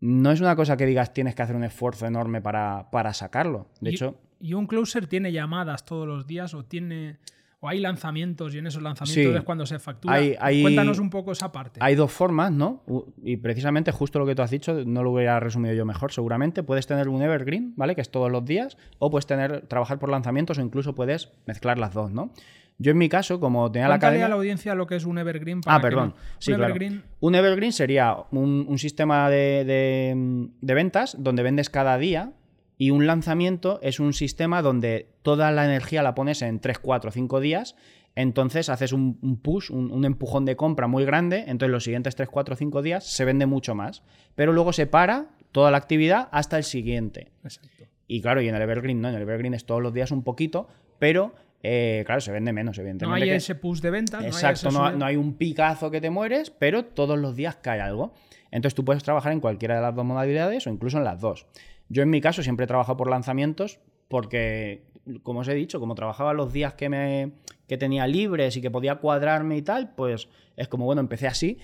no 0.00 0.30
es 0.32 0.40
una 0.40 0.56
cosa 0.56 0.78
que 0.78 0.86
digas 0.86 1.12
tienes 1.12 1.34
que 1.34 1.42
hacer 1.42 1.56
un 1.56 1.64
esfuerzo 1.64 2.06
enorme 2.06 2.40
para, 2.40 2.88
para 2.90 3.12
sacarlo. 3.12 3.68
De 3.82 3.90
Y- 3.90 3.94
hecho, 3.94 4.18
¿Y 4.40 4.54
un 4.54 4.66
closer 4.66 5.06
tiene 5.06 5.32
llamadas 5.32 5.84
todos 5.84 6.06
los 6.08 6.26
días 6.26 6.54
o 6.54 6.64
tiene 6.64 7.18
o 7.60 7.68
hay 7.68 7.80
lanzamientos 7.80 8.54
y 8.54 8.58
en 8.58 8.66
esos 8.66 8.82
lanzamientos 8.82 9.32
Sí. 9.32 9.38
es 9.38 9.42
cuando 9.44 9.64
se 9.64 9.78
factura? 9.78 10.14
Hay- 10.14 10.36
hay- 10.38 10.62
Cuéntanos 10.62 10.98
un 10.98 11.08
poco 11.10 11.32
esa 11.32 11.52
parte. 11.52 11.80
Hay 11.82 11.94
dos 11.94 12.12
formas, 12.12 12.52
¿no? 12.52 12.82
Y 13.22 13.38
precisamente 13.38 13.92
justo 13.92 14.18
lo 14.18 14.26
que 14.26 14.34
tú 14.34 14.42
has 14.42 14.50
dicho, 14.50 14.74
no 14.84 15.02
lo 15.02 15.12
hubiera 15.12 15.40
resumido 15.40 15.74
yo 15.74 15.84
mejor, 15.86 16.12
seguramente. 16.12 16.62
Puedes 16.62 16.86
tener 16.86 17.08
un 17.08 17.22
evergreen, 17.22 17.72
¿vale? 17.76 17.94
Que 17.94 18.02
es 18.02 18.10
todos 18.10 18.30
los 18.30 18.44
días, 18.44 18.76
o 18.98 19.10
puedes 19.10 19.26
tener, 19.26 19.66
trabajar 19.68 19.98
por 19.98 20.10
lanzamientos, 20.10 20.58
o 20.58 20.62
incluso 20.62 20.94
puedes 20.94 21.32
mezclar 21.46 21.78
las 21.78 21.94
dos, 21.94 22.10
¿no? 22.12 22.30
Yo 22.78 22.90
en 22.92 22.98
mi 22.98 23.08
caso, 23.08 23.40
como 23.40 23.72
tenía 23.72 23.88
la 23.88 23.94
Cuéntale 23.94 24.06
academia... 24.08 24.26
a 24.26 24.28
la 24.28 24.34
audiencia 24.34 24.74
lo 24.74 24.86
que 24.86 24.96
es 24.96 25.06
un 25.06 25.16
evergreen. 25.16 25.62
Para 25.62 25.78
Ah, 25.78 25.80
perdón. 25.80 26.14
Sí, 26.38 26.50
un 26.52 26.58
claro. 26.58 26.74
evergreen 26.74 27.04
Un 27.20 27.34
evergreen 27.34 27.72
sería 27.72 28.14
un, 28.32 28.66
un 28.68 28.78
sistema 28.78 29.30
de, 29.30 29.64
de- 29.64 30.48
de 30.60 30.74
ventas 30.74 31.16
donde 31.18 31.42
vendes 31.42 31.70
cada 31.70 31.96
día 31.96 32.32
y 32.78 32.90
un 32.90 33.06
lanzamiento 33.06 33.78
es 33.82 34.00
un 34.00 34.12
sistema 34.12 34.62
donde 34.62 35.08
toda 35.22 35.50
la 35.50 35.64
energía 35.64 36.02
la 36.02 36.14
pones 36.14 36.42
en 36.42 36.60
3, 36.60 36.78
4, 36.78 37.10
5 37.10 37.40
días. 37.40 37.74
Entonces 38.14 38.68
haces 38.68 38.92
un, 38.92 39.18
un 39.22 39.36
push, 39.36 39.70
un, 39.70 39.90
un 39.90 40.04
empujón 40.04 40.44
de 40.44 40.56
compra 40.56 40.86
muy 40.86 41.04
grande. 41.04 41.44
Entonces 41.46 41.70
los 41.70 41.84
siguientes 41.84 42.16
3, 42.16 42.28
4, 42.28 42.56
5 42.56 42.82
días 42.82 43.04
se 43.06 43.24
vende 43.24 43.46
mucho 43.46 43.74
más. 43.74 44.02
Pero 44.34 44.52
luego 44.52 44.72
se 44.72 44.86
para 44.86 45.28
toda 45.52 45.70
la 45.70 45.78
actividad 45.78 46.28
hasta 46.32 46.58
el 46.58 46.64
siguiente. 46.64 47.32
Exacto. 47.44 47.84
Y 48.08 48.20
claro, 48.20 48.40
y 48.40 48.48
en 48.48 48.54
el 48.54 48.62
Evergreen 48.62 49.00
no, 49.00 49.08
en 49.08 49.14
el 49.16 49.22
Evergreen 49.22 49.54
es 49.54 49.64
todos 49.66 49.82
los 49.82 49.92
días 49.92 50.10
un 50.12 50.22
poquito, 50.22 50.68
pero 50.98 51.34
eh, 51.62 52.04
claro, 52.06 52.20
se 52.20 52.30
vende 52.30 52.52
menos, 52.52 52.78
No 52.78 53.12
hay 53.14 53.24
que- 53.24 53.34
ese 53.36 53.54
push 53.56 53.80
de 53.80 53.90
ventas. 53.90 54.24
Exacto, 54.24 54.70
no 54.70 54.78
no, 54.78 54.84
hay, 54.84 54.90
ese 54.90 54.98
no 54.98 55.06
hay 55.06 55.16
un 55.16 55.34
picazo 55.34 55.90
que 55.90 56.00
te 56.00 56.10
mueres, 56.10 56.50
pero 56.50 56.84
todos 56.84 57.18
los 57.18 57.34
días 57.34 57.56
cae 57.56 57.80
algo. 57.80 58.12
Entonces 58.52 58.74
tú 58.76 58.84
puedes 58.84 59.02
trabajar 59.02 59.32
en 59.32 59.40
cualquiera 59.40 59.74
de 59.76 59.82
las 59.82 59.94
dos 59.94 60.04
modalidades 60.04 60.66
o 60.66 60.70
incluso 60.70 60.98
en 60.98 61.04
las 61.04 61.20
dos. 61.20 61.46
Yo 61.88 62.02
en 62.02 62.10
mi 62.10 62.20
caso 62.20 62.42
siempre 62.42 62.64
he 62.64 62.66
trabajado 62.66 62.96
por 62.96 63.08
lanzamientos 63.10 63.78
porque, 64.08 64.82
como 65.22 65.40
os 65.40 65.48
he 65.48 65.54
dicho, 65.54 65.80
como 65.80 65.94
trabajaba 65.94 66.32
los 66.34 66.52
días 66.52 66.74
que, 66.74 66.88
me, 66.88 67.32
que 67.68 67.76
tenía 67.78 68.06
libres 68.06 68.56
y 68.56 68.60
que 68.60 68.70
podía 68.70 68.96
cuadrarme 68.96 69.56
y 69.56 69.62
tal, 69.62 69.94
pues 69.94 70.28
es 70.56 70.68
como, 70.68 70.84
bueno, 70.84 71.00
empecé 71.00 71.26
así. 71.26 71.58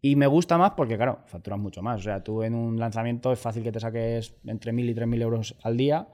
Y 0.00 0.16
me 0.16 0.26
gusta 0.26 0.58
más 0.58 0.72
porque, 0.72 0.96
claro, 0.96 1.20
facturas 1.26 1.58
mucho 1.58 1.80
más. 1.82 2.00
O 2.00 2.02
sea, 2.02 2.22
tú 2.22 2.42
en 2.42 2.54
un 2.54 2.78
lanzamiento 2.78 3.32
es 3.32 3.38
fácil 3.40 3.62
que 3.62 3.72
te 3.72 3.80
saques 3.80 4.34
entre 4.46 4.72
1.000 4.72 4.90
y 4.90 4.94
3.000 4.94 5.22
euros 5.22 5.56
al 5.62 5.76
día. 5.78 6.08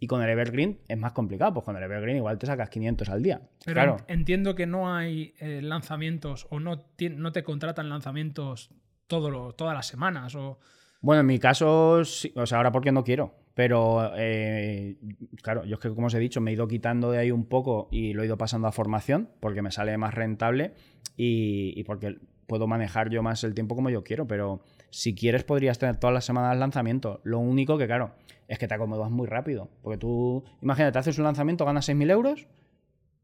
Y 0.00 0.06
con 0.08 0.22
el 0.22 0.28
Evergreen 0.28 0.78
es 0.88 0.98
más 0.98 1.12
complicado. 1.12 1.54
Pues 1.54 1.64
con 1.64 1.76
el 1.76 1.82
Evergreen 1.82 2.16
igual 2.18 2.36
te 2.38 2.46
sacas 2.46 2.68
500 2.68 3.08
al 3.08 3.22
día. 3.22 3.40
Pero 3.64 3.74
claro. 3.74 3.96
en- 4.08 4.18
entiendo 4.20 4.54
que 4.56 4.66
no 4.66 4.92
hay 4.92 5.34
eh, 5.38 5.60
lanzamientos 5.62 6.46
o 6.50 6.58
no, 6.60 6.84
no 7.16 7.32
te 7.32 7.42
contratan 7.44 7.88
lanzamientos 7.88 8.70
todo 9.06 9.30
lo- 9.30 9.52
todas 9.54 9.74
las 9.74 9.86
semanas. 9.86 10.34
O... 10.34 10.58
Bueno, 11.00 11.20
en 11.20 11.26
mi 11.26 11.38
caso, 11.38 12.04
sí, 12.04 12.32
o 12.34 12.46
sea, 12.46 12.58
ahora 12.58 12.72
porque 12.72 12.92
no 12.92 13.04
quiero. 13.04 13.34
Pero, 13.54 14.12
eh, 14.16 14.96
claro, 15.42 15.64
yo 15.64 15.74
es 15.74 15.80
que, 15.80 15.88
como 15.88 16.06
os 16.06 16.14
he 16.14 16.18
dicho, 16.20 16.40
me 16.40 16.52
he 16.52 16.54
ido 16.54 16.68
quitando 16.68 17.10
de 17.10 17.18
ahí 17.18 17.32
un 17.32 17.44
poco 17.44 17.88
y 17.90 18.12
lo 18.12 18.22
he 18.22 18.26
ido 18.26 18.38
pasando 18.38 18.68
a 18.68 18.72
formación 18.72 19.30
porque 19.40 19.62
me 19.62 19.72
sale 19.72 19.96
más 19.98 20.14
rentable 20.14 20.74
y, 21.16 21.82
porque 21.82 22.18
puedo 22.46 22.68
manejar 22.68 23.10
yo 23.10 23.20
más 23.22 23.42
el 23.42 23.54
tiempo 23.54 23.74
como 23.74 23.90
yo 23.90 24.04
quiero. 24.04 24.28
Pero 24.28 24.60
si 24.90 25.14
quieres, 25.14 25.42
podrías 25.42 25.78
tener 25.78 25.96
todas 25.96 26.14
las 26.14 26.24
semanas 26.24 26.56
lanzamiento. 26.56 27.20
Lo 27.24 27.40
único 27.40 27.78
que, 27.78 27.86
claro, 27.86 28.12
es 28.46 28.58
que 28.58 28.68
te 28.68 28.74
acomodas 28.74 29.10
muy 29.10 29.26
rápido. 29.26 29.68
Porque 29.82 29.98
tú, 29.98 30.44
imagínate, 30.62 30.98
haces 30.98 31.18
un 31.18 31.24
lanzamiento, 31.24 31.64
ganas 31.64 31.88
6.000 31.88 32.10
euros. 32.12 32.46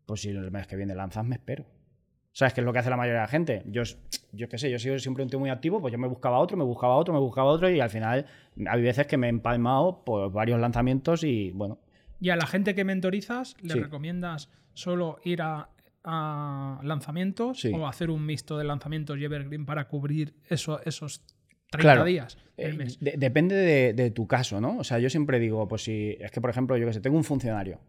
Pues 0.04 0.22
si 0.22 0.30
el 0.30 0.50
mes 0.50 0.66
que 0.66 0.74
viene 0.74 0.96
lanzas, 0.96 1.24
me 1.24 1.36
espero. 1.36 1.64
¿Sabes 2.32 2.54
qué 2.54 2.60
es 2.60 2.64
lo 2.64 2.72
que 2.72 2.80
hace 2.80 2.90
la 2.90 2.96
mayoría 2.96 3.20
de 3.20 3.26
la 3.26 3.28
gente? 3.28 3.62
Yo, 3.66 3.82
yo 4.36 4.48
qué 4.48 4.58
sé, 4.58 4.70
yo 4.70 4.76
he 4.76 4.78
sido 4.78 4.98
siempre 4.98 5.22
un 5.24 5.30
tío 5.30 5.38
muy 5.38 5.50
activo, 5.50 5.80
pues 5.80 5.92
yo 5.92 5.98
me 5.98 6.08
buscaba 6.08 6.38
otro, 6.38 6.56
me 6.56 6.64
buscaba 6.64 6.96
otro, 6.96 7.12
me 7.14 7.20
buscaba 7.20 7.48
otro 7.50 7.70
y 7.70 7.80
al 7.80 7.90
final 7.90 8.26
hay 8.66 8.82
veces 8.82 9.06
que 9.06 9.16
me 9.16 9.26
he 9.26 9.30
empalmado 9.30 10.04
por 10.04 10.30
varios 10.32 10.60
lanzamientos 10.60 11.22
y 11.24 11.50
bueno, 11.52 11.78
Y 12.20 12.30
a 12.30 12.36
la 12.36 12.46
gente 12.46 12.74
que 12.74 12.84
mentorizas, 12.84 13.56
¿le 13.60 13.74
Sí. 13.74 13.80
recomiendas 13.80 14.48
solo 14.72 15.18
ir 15.24 15.42
a, 15.42 15.68
a 16.04 16.80
lanzamientos 16.82 17.60
Sí. 17.60 17.72
o 17.74 17.86
hacer 17.86 18.10
un 18.10 18.24
mixto 18.24 18.56
de 18.58 18.64
lanzamientos 18.64 19.18
y 19.18 19.24
evergreen 19.24 19.66
para 19.66 19.88
cubrir 19.88 20.34
eso- 20.48 20.80
esos 20.84 21.22
30 21.70 21.78
Claro. 21.94 22.04
días 22.04 22.38
Eh, 22.56 22.66
del 22.68 22.76
mes? 22.78 23.00
de- 23.00 23.14
depende 23.18 23.56
de, 23.56 23.92
de 23.94 24.10
tu 24.10 24.26
caso, 24.26 24.60
¿no? 24.60 24.78
O 24.78 24.84
sea, 24.84 24.98
yo 25.00 25.10
siempre 25.10 25.38
digo, 25.38 25.66
pues 25.68 25.82
si 25.82 26.16
es 26.20 26.30
que, 26.30 26.40
por 26.40 26.50
ejemplo, 26.50 26.76
yo 26.76 26.86
que 26.86 26.92
sé, 26.92 27.00
tengo 27.00 27.16
un 27.16 27.24
funcionario. 27.24 27.80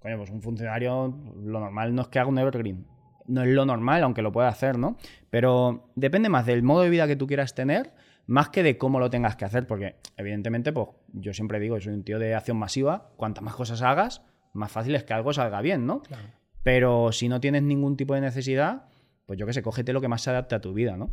Coño, 0.00 0.16
pues 0.16 0.30
un 0.30 0.40
funcionario, 0.42 1.14
lo 1.44 1.60
normal 1.60 1.94
no 1.94 2.02
es 2.02 2.08
que 2.08 2.18
haga 2.18 2.28
un 2.28 2.38
evergreen. 2.38 2.84
No 3.26 3.42
es 3.42 3.48
lo 3.48 3.64
normal, 3.64 4.02
aunque 4.02 4.22
lo 4.22 4.32
pueda 4.32 4.48
hacer, 4.48 4.78
¿no? 4.78 4.96
Pero 5.30 5.90
depende 5.94 6.28
más 6.28 6.46
del 6.46 6.62
modo 6.62 6.82
de 6.82 6.90
vida 6.90 7.06
que 7.06 7.16
tú 7.16 7.26
quieras 7.26 7.54
tener, 7.54 7.92
más 8.26 8.48
que 8.48 8.62
de 8.62 8.78
cómo 8.78 9.00
lo 9.00 9.10
tengas 9.10 9.36
que 9.36 9.44
hacer, 9.44 9.66
porque 9.66 9.96
evidentemente, 10.16 10.72
pues 10.72 10.88
yo 11.12 11.32
siempre 11.34 11.60
digo, 11.60 11.80
soy 11.80 11.94
un 11.94 12.04
tío 12.04 12.18
de 12.18 12.34
acción 12.34 12.56
masiva, 12.56 13.10
cuantas 13.16 13.42
más 13.42 13.54
cosas 13.54 13.82
hagas, 13.82 14.22
más 14.52 14.70
fácil 14.70 14.94
es 14.94 15.04
que 15.04 15.14
algo 15.14 15.32
salga 15.32 15.60
bien, 15.60 15.86
¿no? 15.86 16.02
Claro. 16.02 16.28
Pero 16.62 17.12
si 17.12 17.28
no 17.28 17.40
tienes 17.40 17.62
ningún 17.62 17.96
tipo 17.96 18.14
de 18.14 18.20
necesidad, 18.20 18.84
pues 19.26 19.38
yo 19.38 19.46
qué 19.46 19.52
sé, 19.52 19.62
cógete 19.62 19.92
lo 19.92 20.00
que 20.00 20.08
más 20.08 20.22
se 20.22 20.30
adapte 20.30 20.54
a 20.54 20.60
tu 20.60 20.72
vida, 20.72 20.96
¿no? 20.96 21.10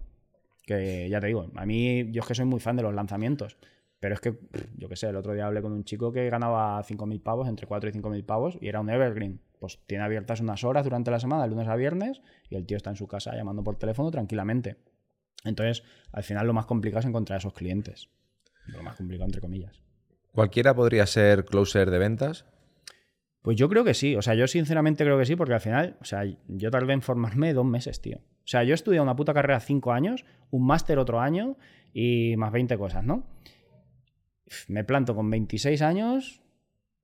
Que 0.65 1.09
ya 1.09 1.19
te 1.19 1.27
digo, 1.27 1.49
a 1.55 1.65
mí 1.65 2.11
yo 2.11 2.21
es 2.21 2.27
que 2.27 2.35
soy 2.35 2.45
muy 2.45 2.59
fan 2.59 2.75
de 2.75 2.83
los 2.83 2.93
lanzamientos. 2.93 3.57
Pero 3.99 4.13
es 4.13 4.21
que, 4.21 4.39
yo 4.77 4.87
qué 4.87 4.95
sé, 4.95 5.09
el 5.09 5.15
otro 5.15 5.33
día 5.33 5.45
hablé 5.45 5.61
con 5.61 5.73
un 5.73 5.83
chico 5.83 6.11
que 6.11 6.29
ganaba 6.29 6.81
5.000 6.81 7.21
pavos, 7.21 7.49
entre 7.49 7.67
4 7.67 7.89
y 7.89 7.93
5.000 7.93 8.25
pavos, 8.25 8.57
y 8.61 8.67
era 8.67 8.79
un 8.79 8.89
evergreen. 8.89 9.41
Pues 9.59 9.79
tiene 9.85 10.03
abiertas 10.03 10.39
unas 10.39 10.63
horas 10.63 10.85
durante 10.85 11.11
la 11.11 11.19
semana, 11.19 11.43
de 11.43 11.49
lunes 11.49 11.67
a 11.67 11.75
viernes, 11.75 12.21
y 12.49 12.55
el 12.55 12.65
tío 12.65 12.77
está 12.77 12.89
en 12.89 12.95
su 12.95 13.07
casa 13.07 13.35
llamando 13.35 13.63
por 13.63 13.77
teléfono 13.77 14.09
tranquilamente. 14.09 14.77
Entonces, 15.43 15.83
al 16.11 16.23
final 16.23 16.47
lo 16.47 16.53
más 16.53 16.65
complicado 16.65 17.01
es 17.01 17.05
encontrar 17.05 17.39
esos 17.39 17.53
clientes. 17.53 18.09
Lo 18.67 18.83
más 18.83 18.95
complicado, 18.95 19.27
entre 19.27 19.41
comillas. 19.41 19.81
¿Cualquiera 20.31 20.73
podría 20.73 21.05
ser 21.05 21.45
closer 21.45 21.91
de 21.91 21.99
ventas? 21.99 22.45
Pues 23.41 23.57
yo 23.57 23.69
creo 23.69 23.83
que 23.83 23.93
sí. 23.93 24.15
O 24.15 24.21
sea, 24.21 24.35
yo 24.35 24.47
sinceramente 24.47 25.03
creo 25.03 25.17
que 25.17 25.25
sí, 25.25 25.35
porque 25.35 25.53
al 25.53 25.61
final, 25.61 25.97
o 26.01 26.05
sea, 26.05 26.23
yo 26.47 26.71
tardé 26.71 26.93
en 26.93 27.01
formarme 27.01 27.53
dos 27.53 27.65
meses, 27.65 28.01
tío. 28.01 28.17
O 28.17 28.47
sea, 28.51 28.63
yo 28.63 28.71
he 28.71 28.75
estudiado 28.75 29.03
una 29.03 29.15
puta 29.15 29.33
carrera 29.33 29.59
cinco 29.59 29.91
años, 29.91 30.25
un 30.51 30.65
máster 30.65 30.99
otro 30.99 31.19
año 31.19 31.57
y 31.93 32.35
más 32.37 32.51
20 32.51 32.77
cosas, 32.77 33.03
¿no? 33.03 33.27
Me 34.67 34.83
planto 34.83 35.15
con 35.15 35.29
26 35.29 35.81
años 35.81 36.41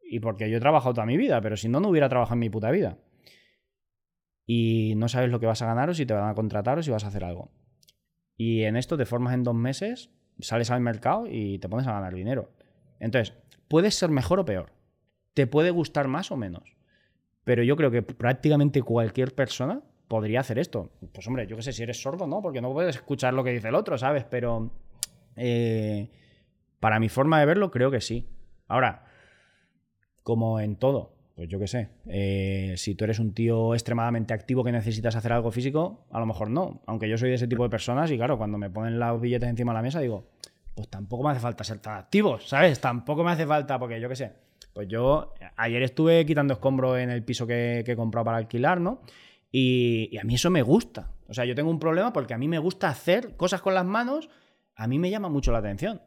y 0.07 0.19
porque 0.19 0.49
yo 0.49 0.57
he 0.57 0.59
trabajado 0.59 0.93
toda 0.93 1.05
mi 1.05 1.17
vida, 1.17 1.41
pero 1.41 1.57
si 1.57 1.69
no, 1.69 1.79
no 1.79 1.89
hubiera 1.89 2.09
trabajado 2.09 2.35
en 2.35 2.39
mi 2.39 2.49
puta 2.49 2.71
vida. 2.71 2.97
Y 4.45 4.93
no 4.97 5.07
sabes 5.07 5.31
lo 5.31 5.39
que 5.39 5.47
vas 5.47 5.61
a 5.61 5.65
ganar 5.65 5.89
o 5.89 5.93
si 5.93 6.05
te 6.05 6.13
van 6.13 6.29
a 6.29 6.35
contratar 6.35 6.77
o 6.77 6.83
si 6.83 6.91
vas 6.91 7.03
a 7.03 7.07
hacer 7.07 7.23
algo. 7.23 7.51
Y 8.37 8.63
en 8.63 8.75
esto 8.75 8.97
te 8.97 9.05
formas 9.05 9.33
en 9.33 9.43
dos 9.43 9.55
meses, 9.55 10.11
sales 10.39 10.69
al 10.69 10.81
mercado 10.81 11.25
y 11.27 11.57
te 11.59 11.69
pones 11.69 11.87
a 11.87 11.93
ganar 11.93 12.13
dinero. 12.13 12.51
Entonces, 12.99 13.35
puedes 13.67 13.95
ser 13.95 14.09
mejor 14.09 14.39
o 14.39 14.45
peor. 14.45 14.71
Te 15.33 15.47
puede 15.47 15.71
gustar 15.71 16.07
más 16.07 16.31
o 16.31 16.37
menos. 16.37 16.75
Pero 17.43 17.63
yo 17.63 17.75
creo 17.75 17.91
que 17.91 18.01
prácticamente 18.01 18.81
cualquier 18.81 19.33
persona 19.33 19.81
podría 20.07 20.41
hacer 20.41 20.59
esto. 20.59 20.91
Pues 21.13 21.25
hombre, 21.27 21.47
yo 21.47 21.55
qué 21.55 21.63
sé, 21.63 21.73
si 21.73 21.83
eres 21.83 22.01
sordo, 22.01 22.27
¿no? 22.27 22.41
Porque 22.41 22.61
no 22.61 22.71
puedes 22.73 22.95
escuchar 22.95 23.33
lo 23.33 23.43
que 23.43 23.51
dice 23.51 23.69
el 23.69 23.75
otro, 23.75 23.97
¿sabes? 23.97 24.25
Pero 24.25 24.71
eh, 25.35 26.09
para 26.79 26.99
mi 26.99 27.09
forma 27.09 27.39
de 27.39 27.45
verlo, 27.45 27.71
creo 27.71 27.91
que 27.91 28.01
sí. 28.01 28.27
Ahora, 28.67 29.04
como 30.25 30.59
en 30.59 30.75
todo, 30.75 31.13
pues 31.35 31.47
yo 31.47 31.59
qué 31.59 31.67
sé, 31.67 31.89
eh, 32.07 32.73
si 32.77 32.95
tú 32.95 33.03
eres 33.03 33.19
un 33.19 33.35
tío 33.35 33.75
extremadamente 33.75 34.33
activo 34.33 34.63
que 34.63 34.71
necesitas 34.71 35.15
hacer 35.15 35.31
algo 35.31 35.51
físico, 35.51 36.07
a 36.09 36.19
lo 36.19 36.25
mejor 36.25 36.49
no. 36.49 36.81
Aunque 36.87 37.07
yo 37.07 37.15
soy 37.15 37.29
de 37.29 37.35
ese 37.35 37.47
tipo 37.47 37.61
de 37.61 37.69
personas 37.69 38.09
y 38.09 38.17
claro, 38.17 38.35
cuando 38.35 38.57
me 38.57 38.71
ponen 38.71 38.97
los 38.97 39.21
billetes 39.21 39.47
encima 39.47 39.71
de 39.71 39.75
la 39.75 39.81
mesa 39.83 39.99
digo, 39.99 40.25
pues 40.73 40.89
tampoco 40.89 41.23
me 41.23 41.29
hace 41.29 41.41
falta 41.41 41.63
ser 41.63 41.77
tan 41.77 41.99
activo, 41.99 42.39
¿sabes? 42.39 42.81
Tampoco 42.81 43.23
me 43.23 43.33
hace 43.33 43.45
falta, 43.45 43.77
porque 43.77 44.01
yo 44.01 44.09
qué 44.09 44.15
sé. 44.15 44.31
Pues 44.73 44.87
yo 44.87 45.35
ayer 45.57 45.83
estuve 45.83 46.25
quitando 46.25 46.55
escombros 46.55 46.97
en 46.97 47.11
el 47.11 47.23
piso 47.23 47.45
que, 47.45 47.83
que 47.85 47.91
he 47.91 47.95
comprado 47.95 48.25
para 48.25 48.37
alquilar, 48.37 48.81
¿no? 48.81 49.01
Y, 49.51 50.09
y 50.11 50.17
a 50.17 50.23
mí 50.23 50.33
eso 50.33 50.49
me 50.49 50.63
gusta. 50.63 51.11
O 51.27 51.35
sea, 51.35 51.45
yo 51.45 51.53
tengo 51.53 51.69
un 51.69 51.79
problema 51.79 52.11
porque 52.11 52.33
a 52.33 52.39
mí 52.39 52.47
me 52.47 52.57
gusta 52.57 52.89
hacer 52.89 53.37
cosas 53.37 53.61
con 53.61 53.75
las 53.75 53.85
manos, 53.85 54.27
a 54.73 54.87
mí 54.87 54.97
me 54.97 55.11
llama 55.11 55.29
mucho 55.29 55.51
la 55.51 55.59
atención. 55.59 56.01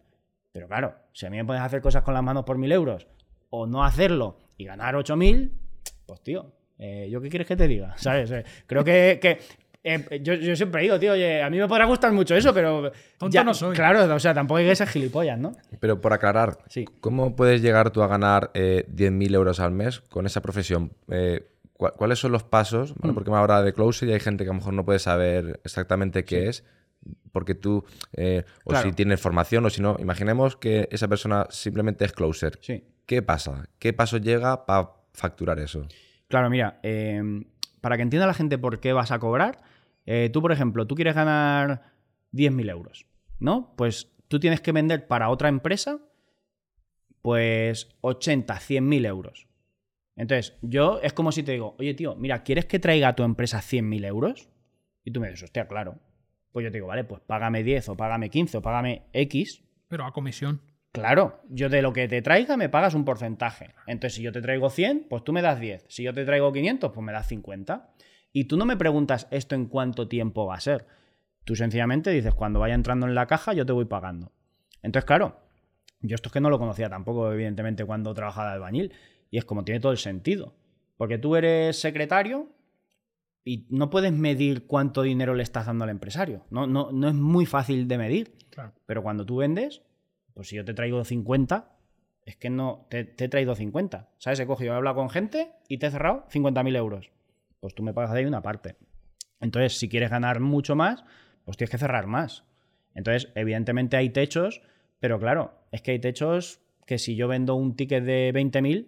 Pero 0.50 0.66
claro, 0.66 0.96
si 1.12 1.24
a 1.24 1.30
mí 1.30 1.36
me 1.36 1.44
puedes 1.44 1.62
hacer 1.62 1.80
cosas 1.80 2.02
con 2.02 2.14
las 2.14 2.22
manos 2.24 2.44
por 2.44 2.58
mil 2.58 2.72
euros 2.72 3.06
o 3.50 3.66
no 3.66 3.84
hacerlo 3.84 4.38
y 4.56 4.64
ganar 4.64 4.94
8.000, 4.94 5.50
pues 6.06 6.20
tío, 6.22 6.52
eh, 6.78 7.08
¿yo 7.10 7.20
qué 7.20 7.28
quieres 7.28 7.46
que 7.48 7.56
te 7.56 7.68
diga? 7.68 7.94
¿Sabes? 7.98 8.30
Eh, 8.30 8.44
creo 8.66 8.84
que, 8.84 9.18
que 9.20 9.38
eh, 9.84 10.20
yo, 10.22 10.34
yo 10.34 10.54
siempre 10.56 10.82
digo, 10.82 10.98
tío, 10.98 11.12
oye, 11.12 11.42
a 11.42 11.48
mí 11.48 11.58
me 11.58 11.68
podrá 11.68 11.84
gustar 11.86 12.12
mucho 12.12 12.34
eso, 12.34 12.52
pero... 12.52 12.90
Tonto 13.16 13.44
no 13.44 13.54
soy. 13.54 13.74
Claro, 13.74 14.12
o 14.14 14.18
sea, 14.18 14.34
tampoco 14.34 14.58
hay 14.58 14.66
que 14.66 14.76
ser 14.76 14.88
gilipollas, 14.88 15.38
¿no? 15.38 15.52
Pero 15.80 16.00
por 16.00 16.12
aclarar, 16.12 16.58
Sí. 16.68 16.84
¿cómo 17.00 17.36
puedes 17.36 17.62
llegar 17.62 17.90
tú 17.90 18.02
a 18.02 18.06
ganar 18.08 18.50
eh, 18.54 18.84
10.000 18.94 19.34
euros 19.34 19.60
al 19.60 19.70
mes 19.72 20.00
con 20.00 20.26
esa 20.26 20.42
profesión? 20.42 20.92
Eh, 21.08 21.46
¿cu- 21.74 21.92
¿Cuáles 21.96 22.18
son 22.18 22.32
los 22.32 22.42
pasos? 22.42 22.90
Mm. 22.96 23.00
¿Vale? 23.00 23.14
Porque 23.14 23.30
me 23.30 23.36
habla 23.38 23.62
de 23.62 23.72
closer 23.72 24.08
y 24.08 24.12
hay 24.12 24.20
gente 24.20 24.44
que 24.44 24.50
a 24.50 24.52
lo 24.52 24.58
mejor 24.58 24.74
no 24.74 24.84
puede 24.84 24.98
saber 24.98 25.60
exactamente 25.64 26.24
qué 26.24 26.48
es. 26.48 26.64
Porque 27.32 27.54
tú, 27.54 27.84
eh, 28.14 28.44
o 28.64 28.70
Claro. 28.70 28.88
si 28.88 28.94
tienes 28.94 29.20
formación 29.20 29.64
o 29.64 29.70
si 29.70 29.80
no, 29.80 29.96
imaginemos 30.00 30.56
que 30.56 30.88
esa 30.90 31.06
persona 31.08 31.46
simplemente 31.50 32.04
es 32.04 32.12
closer. 32.12 32.58
Sí. 32.60 32.84
¿Qué 33.08 33.22
pasa? 33.22 33.70
¿Qué 33.78 33.94
paso 33.94 34.18
llega 34.18 34.66
para 34.66 34.90
facturar 35.14 35.58
eso? 35.60 35.88
Claro, 36.28 36.50
mira, 36.50 36.78
eh, 36.82 37.22
para 37.80 37.96
que 37.96 38.02
entienda 38.02 38.26
la 38.26 38.34
gente 38.34 38.58
por 38.58 38.80
qué 38.80 38.92
vas 38.92 39.12
a 39.12 39.18
cobrar, 39.18 39.62
eh, 40.04 40.28
tú, 40.30 40.42
por 40.42 40.52
ejemplo, 40.52 40.86
tú 40.86 40.94
quieres 40.94 41.14
ganar 41.14 41.94
10.000 42.32 42.68
euros, 42.68 43.06
¿no? 43.38 43.72
Pues 43.78 44.12
tú 44.28 44.38
tienes 44.38 44.60
que 44.60 44.72
vender 44.72 45.06
para 45.06 45.30
otra 45.30 45.48
empresa, 45.48 46.00
pues 47.22 47.88
80, 48.02 48.54
100.000 48.60 49.06
euros. 49.06 49.48
Entonces, 50.14 50.58
yo 50.60 51.00
es 51.02 51.14
como 51.14 51.32
si 51.32 51.42
te 51.42 51.52
digo, 51.52 51.76
oye, 51.78 51.94
tío, 51.94 52.14
mira, 52.14 52.42
¿quieres 52.42 52.66
que 52.66 52.78
traiga 52.78 53.08
a 53.08 53.16
tu 53.16 53.22
empresa 53.22 53.62
100.000 53.62 54.04
euros? 54.04 54.50
Y 55.02 55.12
tú 55.12 55.20
me 55.20 55.28
dices, 55.28 55.44
hostia, 55.44 55.66
claro. 55.66 55.98
Pues 56.52 56.64
yo 56.64 56.70
te 56.70 56.76
digo, 56.76 56.88
vale, 56.88 57.04
pues 57.04 57.22
págame 57.22 57.62
10 57.62 57.88
o 57.88 57.96
págame 57.96 58.28
15 58.28 58.58
o 58.58 58.60
págame 58.60 59.04
X, 59.14 59.64
Pero 59.88 60.04
a 60.04 60.12
comisión. 60.12 60.60
Claro, 61.00 61.40
yo 61.48 61.68
de 61.68 61.82
lo 61.82 61.92
que 61.92 62.08
te 62.08 62.22
traiga 62.22 62.56
me 62.56 62.68
pagas 62.68 62.94
un 62.94 63.04
porcentaje. 63.04 63.74
Entonces, 63.86 64.16
si 64.16 64.22
yo 64.22 64.32
te 64.32 64.40
traigo 64.40 64.70
100, 64.70 65.06
pues 65.08 65.24
tú 65.24 65.32
me 65.32 65.42
das 65.42 65.60
10. 65.60 65.86
Si 65.88 66.02
yo 66.02 66.14
te 66.14 66.24
traigo 66.24 66.52
500, 66.52 66.92
pues 66.92 67.04
me 67.04 67.12
das 67.12 67.26
50. 67.28 67.90
Y 68.32 68.44
tú 68.44 68.56
no 68.56 68.64
me 68.64 68.76
preguntas 68.76 69.26
esto 69.30 69.54
en 69.54 69.66
cuánto 69.66 70.08
tiempo 70.08 70.46
va 70.46 70.56
a 70.56 70.60
ser. 70.60 70.86
Tú 71.44 71.56
sencillamente 71.56 72.10
dices, 72.10 72.34
cuando 72.34 72.60
vaya 72.60 72.74
entrando 72.74 73.06
en 73.06 73.14
la 73.14 73.26
caja, 73.26 73.54
yo 73.54 73.64
te 73.64 73.72
voy 73.72 73.86
pagando. 73.86 74.32
Entonces, 74.82 75.06
claro, 75.06 75.40
yo 76.00 76.14
esto 76.14 76.28
es 76.28 76.32
que 76.32 76.40
no 76.40 76.50
lo 76.50 76.58
conocía 76.58 76.88
tampoco, 76.88 77.32
evidentemente, 77.32 77.84
cuando 77.84 78.12
trabajaba 78.14 78.48
de 78.50 78.54
albañil. 78.54 78.92
Y 79.30 79.38
es 79.38 79.44
como 79.44 79.64
tiene 79.64 79.80
todo 79.80 79.92
el 79.92 79.98
sentido. 79.98 80.54
Porque 80.96 81.18
tú 81.18 81.36
eres 81.36 81.80
secretario 81.80 82.50
y 83.44 83.66
no 83.70 83.88
puedes 83.88 84.12
medir 84.12 84.66
cuánto 84.66 85.02
dinero 85.02 85.34
le 85.34 85.42
estás 85.42 85.66
dando 85.66 85.84
al 85.84 85.90
empresario. 85.90 86.44
No, 86.50 86.66
no, 86.66 86.92
no 86.92 87.08
es 87.08 87.14
muy 87.14 87.46
fácil 87.46 87.88
de 87.88 87.98
medir. 87.98 88.36
Claro. 88.50 88.72
Pero 88.84 89.02
cuando 89.02 89.24
tú 89.24 89.36
vendes, 89.36 89.82
pues 90.38 90.50
si 90.50 90.54
yo 90.54 90.64
te 90.64 90.72
traigo 90.72 91.04
50, 91.04 91.68
es 92.24 92.36
que 92.36 92.48
no, 92.48 92.86
te, 92.90 93.02
te 93.02 93.24
he 93.24 93.28
traído 93.28 93.56
50. 93.56 94.08
¿Sabes? 94.18 94.38
He 94.38 94.46
cogido, 94.46 94.72
he 94.72 94.76
hablado 94.76 94.94
con 94.94 95.10
gente 95.10 95.50
y 95.66 95.78
te 95.78 95.88
he 95.88 95.90
cerrado 95.90 96.28
50.000 96.30 96.76
euros. 96.76 97.10
Pues 97.58 97.74
tú 97.74 97.82
me 97.82 97.92
pagas 97.92 98.12
de 98.12 98.20
ahí 98.20 98.24
una 98.24 98.40
parte. 98.40 98.76
Entonces, 99.40 99.76
si 99.76 99.88
quieres 99.88 100.10
ganar 100.10 100.38
mucho 100.38 100.76
más, 100.76 101.02
pues 101.44 101.56
tienes 101.56 101.72
que 101.72 101.78
cerrar 101.78 102.06
más. 102.06 102.44
Entonces, 102.94 103.32
evidentemente 103.34 103.96
hay 103.96 104.10
techos, 104.10 104.62
pero 105.00 105.18
claro, 105.18 105.54
es 105.72 105.82
que 105.82 105.90
hay 105.90 105.98
techos 105.98 106.60
que 106.86 106.98
si 106.98 107.16
yo 107.16 107.26
vendo 107.26 107.56
un 107.56 107.74
ticket 107.74 108.04
de 108.04 108.32
20.000 108.32 108.86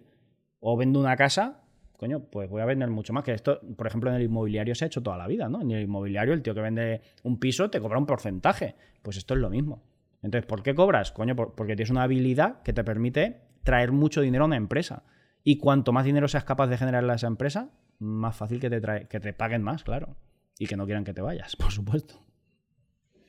o 0.61 0.77
vendo 0.77 1.01
una 1.01 1.17
casa, 1.17 1.63
coño, 1.97 2.21
pues 2.31 2.49
voy 2.49 2.61
a 2.61 2.65
vender 2.65 2.89
mucho 2.89 3.11
más. 3.11 3.25
Que 3.25 3.33
esto, 3.33 3.59
por 3.75 3.87
ejemplo, 3.87 4.09
en 4.09 4.15
el 4.15 4.23
inmobiliario 4.23 4.73
se 4.73 4.85
ha 4.85 4.87
hecho 4.87 5.03
toda 5.03 5.17
la 5.17 5.27
vida, 5.27 5.49
¿no? 5.49 5.59
En 5.61 5.71
el 5.71 5.81
inmobiliario, 5.81 6.33
el 6.33 6.43
tío 6.43 6.55
que 6.55 6.61
vende 6.61 7.01
un 7.23 7.41
piso 7.41 7.69
te 7.69 7.81
cobra 7.81 7.97
un 7.97 8.05
porcentaje. 8.05 8.73
Pues 9.01 9.17
esto 9.17 9.33
es 9.33 9.41
lo 9.41 9.49
mismo. 9.49 9.90
Entonces, 10.21 10.45
¿por 10.47 10.61
qué 10.63 10.75
cobras? 10.75 11.11
Coño, 11.11 11.35
por- 11.35 11.55
porque 11.55 11.75
tienes 11.75 11.89
una 11.89 12.03
habilidad 12.03 12.61
que 12.63 12.73
te 12.73 12.83
permite 12.83 13.41
traer 13.63 13.91
mucho 13.91 14.21
dinero 14.21 14.43
a 14.43 14.47
una 14.47 14.55
empresa. 14.57 15.03
Y 15.43 15.57
cuanto 15.57 15.91
más 15.91 16.05
dinero 16.05 16.27
seas 16.27 16.43
capaz 16.43 16.67
de 16.67 16.77
generarle 16.77 17.11
a 17.11 17.15
esa 17.15 17.27
empresa, 17.27 17.69
más 17.99 18.35
fácil 18.35 18.59
que 18.59 18.69
te, 18.69 18.81
trae- 18.81 19.07
que 19.07 19.19
te 19.19 19.33
paguen 19.33 19.63
más, 19.63 19.83
claro. 19.83 20.15
Y 20.59 20.67
que 20.67 20.77
no 20.77 20.85
quieran 20.85 21.03
que 21.03 21.13
te 21.13 21.21
vayas, 21.21 21.55
por 21.57 21.71
supuesto. 21.71 22.21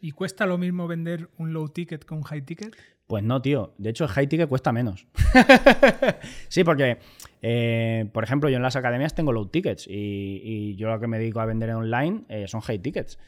¿Y 0.01 0.11
cuesta 0.11 0.47
lo 0.47 0.59
mismo 0.59 0.87
vender 0.89 1.31
un 1.39 1.53
low 1.53 1.69
ticket 1.69 2.11
un 2.11 2.23
high 2.25 2.43
ticket? 2.43 2.75
Pues 3.07 3.23
no, 3.23 3.41
tío. 3.41 3.75
De 3.79 3.91
hecho, 3.91 4.05
el 4.05 4.11
high 4.11 4.27
ticket 4.27 4.49
cuesta 4.49 4.73
menos. 4.73 5.07
sí, 6.49 6.65
porque, 6.65 6.99
eh, 7.41 8.09
por 8.13 8.25
ejemplo, 8.25 8.49
yo 8.51 8.57
en 8.57 8.63
las 8.63 8.77
academias 8.77 9.15
tengo 9.15 9.33
low 9.33 9.47
tickets 9.47 9.87
y, 9.89 10.41
y 10.43 10.77
yo 10.77 10.89
lo 10.89 10.99
que 11.01 11.07
me 11.07 11.19
dedico 11.19 11.41
a 11.41 11.47
vender 11.47 11.71
online 11.71 12.25
eh, 12.29 12.47
son 12.49 12.61
high 12.63 12.79
tickets. 12.81 13.19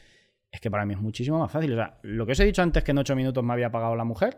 Es 0.55 0.61
que 0.61 0.71
para 0.71 0.85
mí 0.85 0.93
es 0.93 1.01
muchísimo 1.01 1.37
más 1.39 1.51
fácil. 1.51 1.73
O 1.73 1.75
sea, 1.75 1.97
lo 2.03 2.25
que 2.25 2.31
os 2.31 2.39
he 2.39 2.45
dicho 2.45 2.61
antes 2.61 2.81
que 2.81 2.91
en 2.91 2.97
8 2.97 3.13
minutos 3.13 3.43
me 3.43 3.51
había 3.51 3.69
pagado 3.69 3.93
la 3.95 4.05
mujer, 4.05 4.37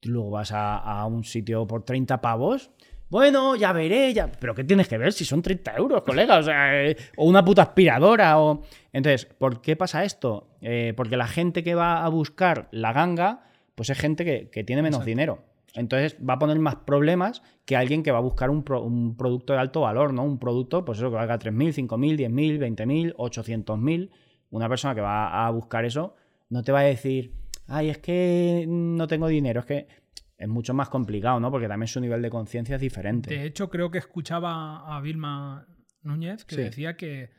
tú 0.00 0.10
luego 0.10 0.30
vas 0.30 0.50
a, 0.50 0.78
a 0.78 1.06
un 1.06 1.22
sitio 1.22 1.64
por 1.66 1.84
30 1.84 2.20
pavos. 2.20 2.70
Bueno, 3.08 3.54
ya 3.54 3.72
veré, 3.72 4.12
ya. 4.12 4.26
Pero 4.40 4.52
¿qué 4.54 4.64
tienes 4.64 4.88
que 4.88 4.98
ver 4.98 5.12
si 5.12 5.24
son 5.24 5.40
30 5.40 5.76
euros, 5.76 6.02
colega? 6.02 6.38
O 6.38 6.42
sea, 6.42 6.82
eh, 6.82 6.96
o 7.16 7.26
una 7.26 7.44
puta 7.44 7.62
aspiradora. 7.62 8.40
O... 8.40 8.62
Entonces, 8.92 9.26
¿por 9.26 9.60
qué 9.60 9.76
pasa 9.76 10.02
esto? 10.02 10.48
Eh, 10.60 10.92
porque 10.96 11.16
la 11.16 11.28
gente 11.28 11.62
que 11.62 11.76
va 11.76 12.04
a 12.04 12.08
buscar 12.08 12.68
la 12.72 12.92
ganga, 12.92 13.44
pues 13.76 13.90
es 13.90 13.98
gente 13.98 14.24
que, 14.24 14.48
que 14.50 14.64
tiene 14.64 14.82
menos 14.82 14.96
Exacto. 14.96 15.08
dinero. 15.08 15.38
Entonces 15.74 16.16
va 16.28 16.34
a 16.34 16.38
poner 16.38 16.58
más 16.58 16.74
problemas 16.76 17.42
que 17.64 17.76
alguien 17.76 18.02
que 18.02 18.10
va 18.10 18.18
a 18.18 18.22
buscar 18.22 18.50
un, 18.50 18.62
pro- 18.64 18.82
un 18.82 19.16
producto 19.16 19.52
de 19.52 19.60
alto 19.60 19.82
valor, 19.82 20.12
¿no? 20.12 20.24
Un 20.24 20.38
producto, 20.38 20.84
pues 20.84 20.98
eso, 20.98 21.10
que 21.10 21.16
valga 21.16 21.38
3.000, 21.38 21.86
5.000, 21.88 22.16
10.000, 22.28 22.58
20.000, 22.76 23.14
800.000. 23.14 24.10
Una 24.52 24.68
persona 24.68 24.94
que 24.94 25.00
va 25.00 25.46
a 25.46 25.50
buscar 25.50 25.84
eso 25.84 26.14
no 26.50 26.62
te 26.62 26.72
va 26.72 26.80
a 26.80 26.84
decir, 26.84 27.32
ay, 27.66 27.88
es 27.88 27.98
que 27.98 28.66
no 28.68 29.06
tengo 29.06 29.26
dinero, 29.28 29.60
es 29.60 29.66
que 29.66 29.88
es 30.36 30.48
mucho 30.48 30.74
más 30.74 30.88
complicado, 30.90 31.40
¿no? 31.40 31.50
Porque 31.50 31.68
también 31.68 31.88
su 31.88 32.00
nivel 32.00 32.20
de 32.20 32.28
conciencia 32.30 32.74
es 32.76 32.80
diferente. 32.80 33.30
De 33.34 33.46
hecho, 33.46 33.70
creo 33.70 33.90
que 33.90 33.98
escuchaba 33.98 34.94
a 34.96 35.00
Vilma 35.00 35.66
Núñez 36.02 36.44
que 36.44 36.56
Sí. 36.56 36.60
decía 36.62 36.96
que 36.96 37.30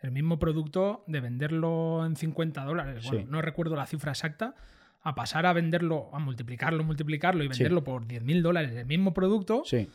el 0.00 0.12
mismo 0.12 0.38
producto 0.38 1.02
de 1.08 1.20
venderlo 1.20 2.06
en 2.06 2.14
50 2.16 2.64
dólares, 2.64 3.04
bueno, 3.04 3.20
Sí. 3.22 3.26
no 3.28 3.42
recuerdo 3.42 3.74
la 3.76 3.86
cifra 3.86 4.12
exacta, 4.12 4.54
a 5.02 5.14
pasar 5.14 5.46
a 5.46 5.52
venderlo, 5.52 6.10
a 6.14 6.18
multiplicarlo, 6.20 6.84
multiplicarlo 6.84 7.42
y 7.42 7.46
Sí. 7.48 7.58
venderlo 7.58 7.82
por 7.82 8.06
10.000 8.06 8.42
dólares 8.42 8.72
el 8.76 8.86
mismo 8.86 9.12
producto 9.14 9.62
Sí, 9.64 9.88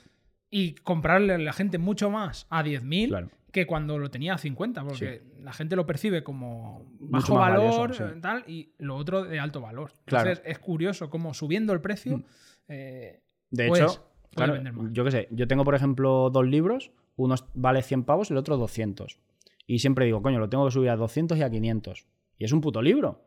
y 0.49 0.73
comprarle 0.75 1.35
a 1.35 1.37
la 1.37 1.53
gente 1.53 1.77
mucho 1.77 2.09
más 2.09 2.47
a 2.49 2.63
10.000 2.63 3.09
claro. 3.09 3.29
Que 3.55 3.65
cuando 3.65 3.97
lo 3.97 4.11
tenía 4.11 4.33
a 4.33 4.37
50, 4.37 4.83
porque 4.83 5.21
la 5.41 5.53
gente 5.53 5.77
lo 5.77 5.85
percibe 5.85 6.25
como 6.25 6.91
bajo 6.99 7.35
valor 7.35 7.71
valioso, 7.71 7.93
sí. 7.93 8.03
eh, 8.03 8.19
tal, 8.21 8.43
y 8.47 8.73
lo 8.79 8.97
otro 8.97 9.23
de 9.23 9.39
alto 9.39 9.61
valor. 9.61 9.93
Claro. 10.03 10.29
Entonces 10.29 10.51
es 10.51 10.59
curioso 10.59 11.09
cómo 11.09 11.33
subiendo 11.33 11.71
el 11.71 11.79
precio... 11.79 12.17
Mm. 12.17 12.23
eh, 12.67 13.21
De 13.49 13.69
Pues, 13.69 13.81
hecho, 13.81 14.09
claro, 14.31 14.61
yo 14.91 15.05
qué 15.05 15.11
sé, 15.11 15.27
yo 15.31 15.47
tengo, 15.47 15.63
por 15.63 15.73
ejemplo, 15.73 16.29
dos 16.31 16.45
libros, 16.45 16.91
uno 17.15 17.35
vale 17.53 17.81
100 17.81 18.03
pavos 18.03 18.29
y 18.29 18.33
el 18.33 18.39
otro 18.39 18.57
200. 18.57 19.19
Y 19.65 19.79
siempre 19.79 20.03
digo, 20.03 20.21
coño, 20.21 20.37
lo 20.37 20.49
tengo 20.49 20.65
que 20.65 20.71
subir 20.71 20.89
a 20.89 20.97
200 20.97 21.37
y 21.37 21.41
a 21.41 21.49
500. 21.49 22.07
Y 22.37 22.43
es 22.43 22.51
un 22.51 22.59
puto 22.59 22.81
libro. 22.81 23.23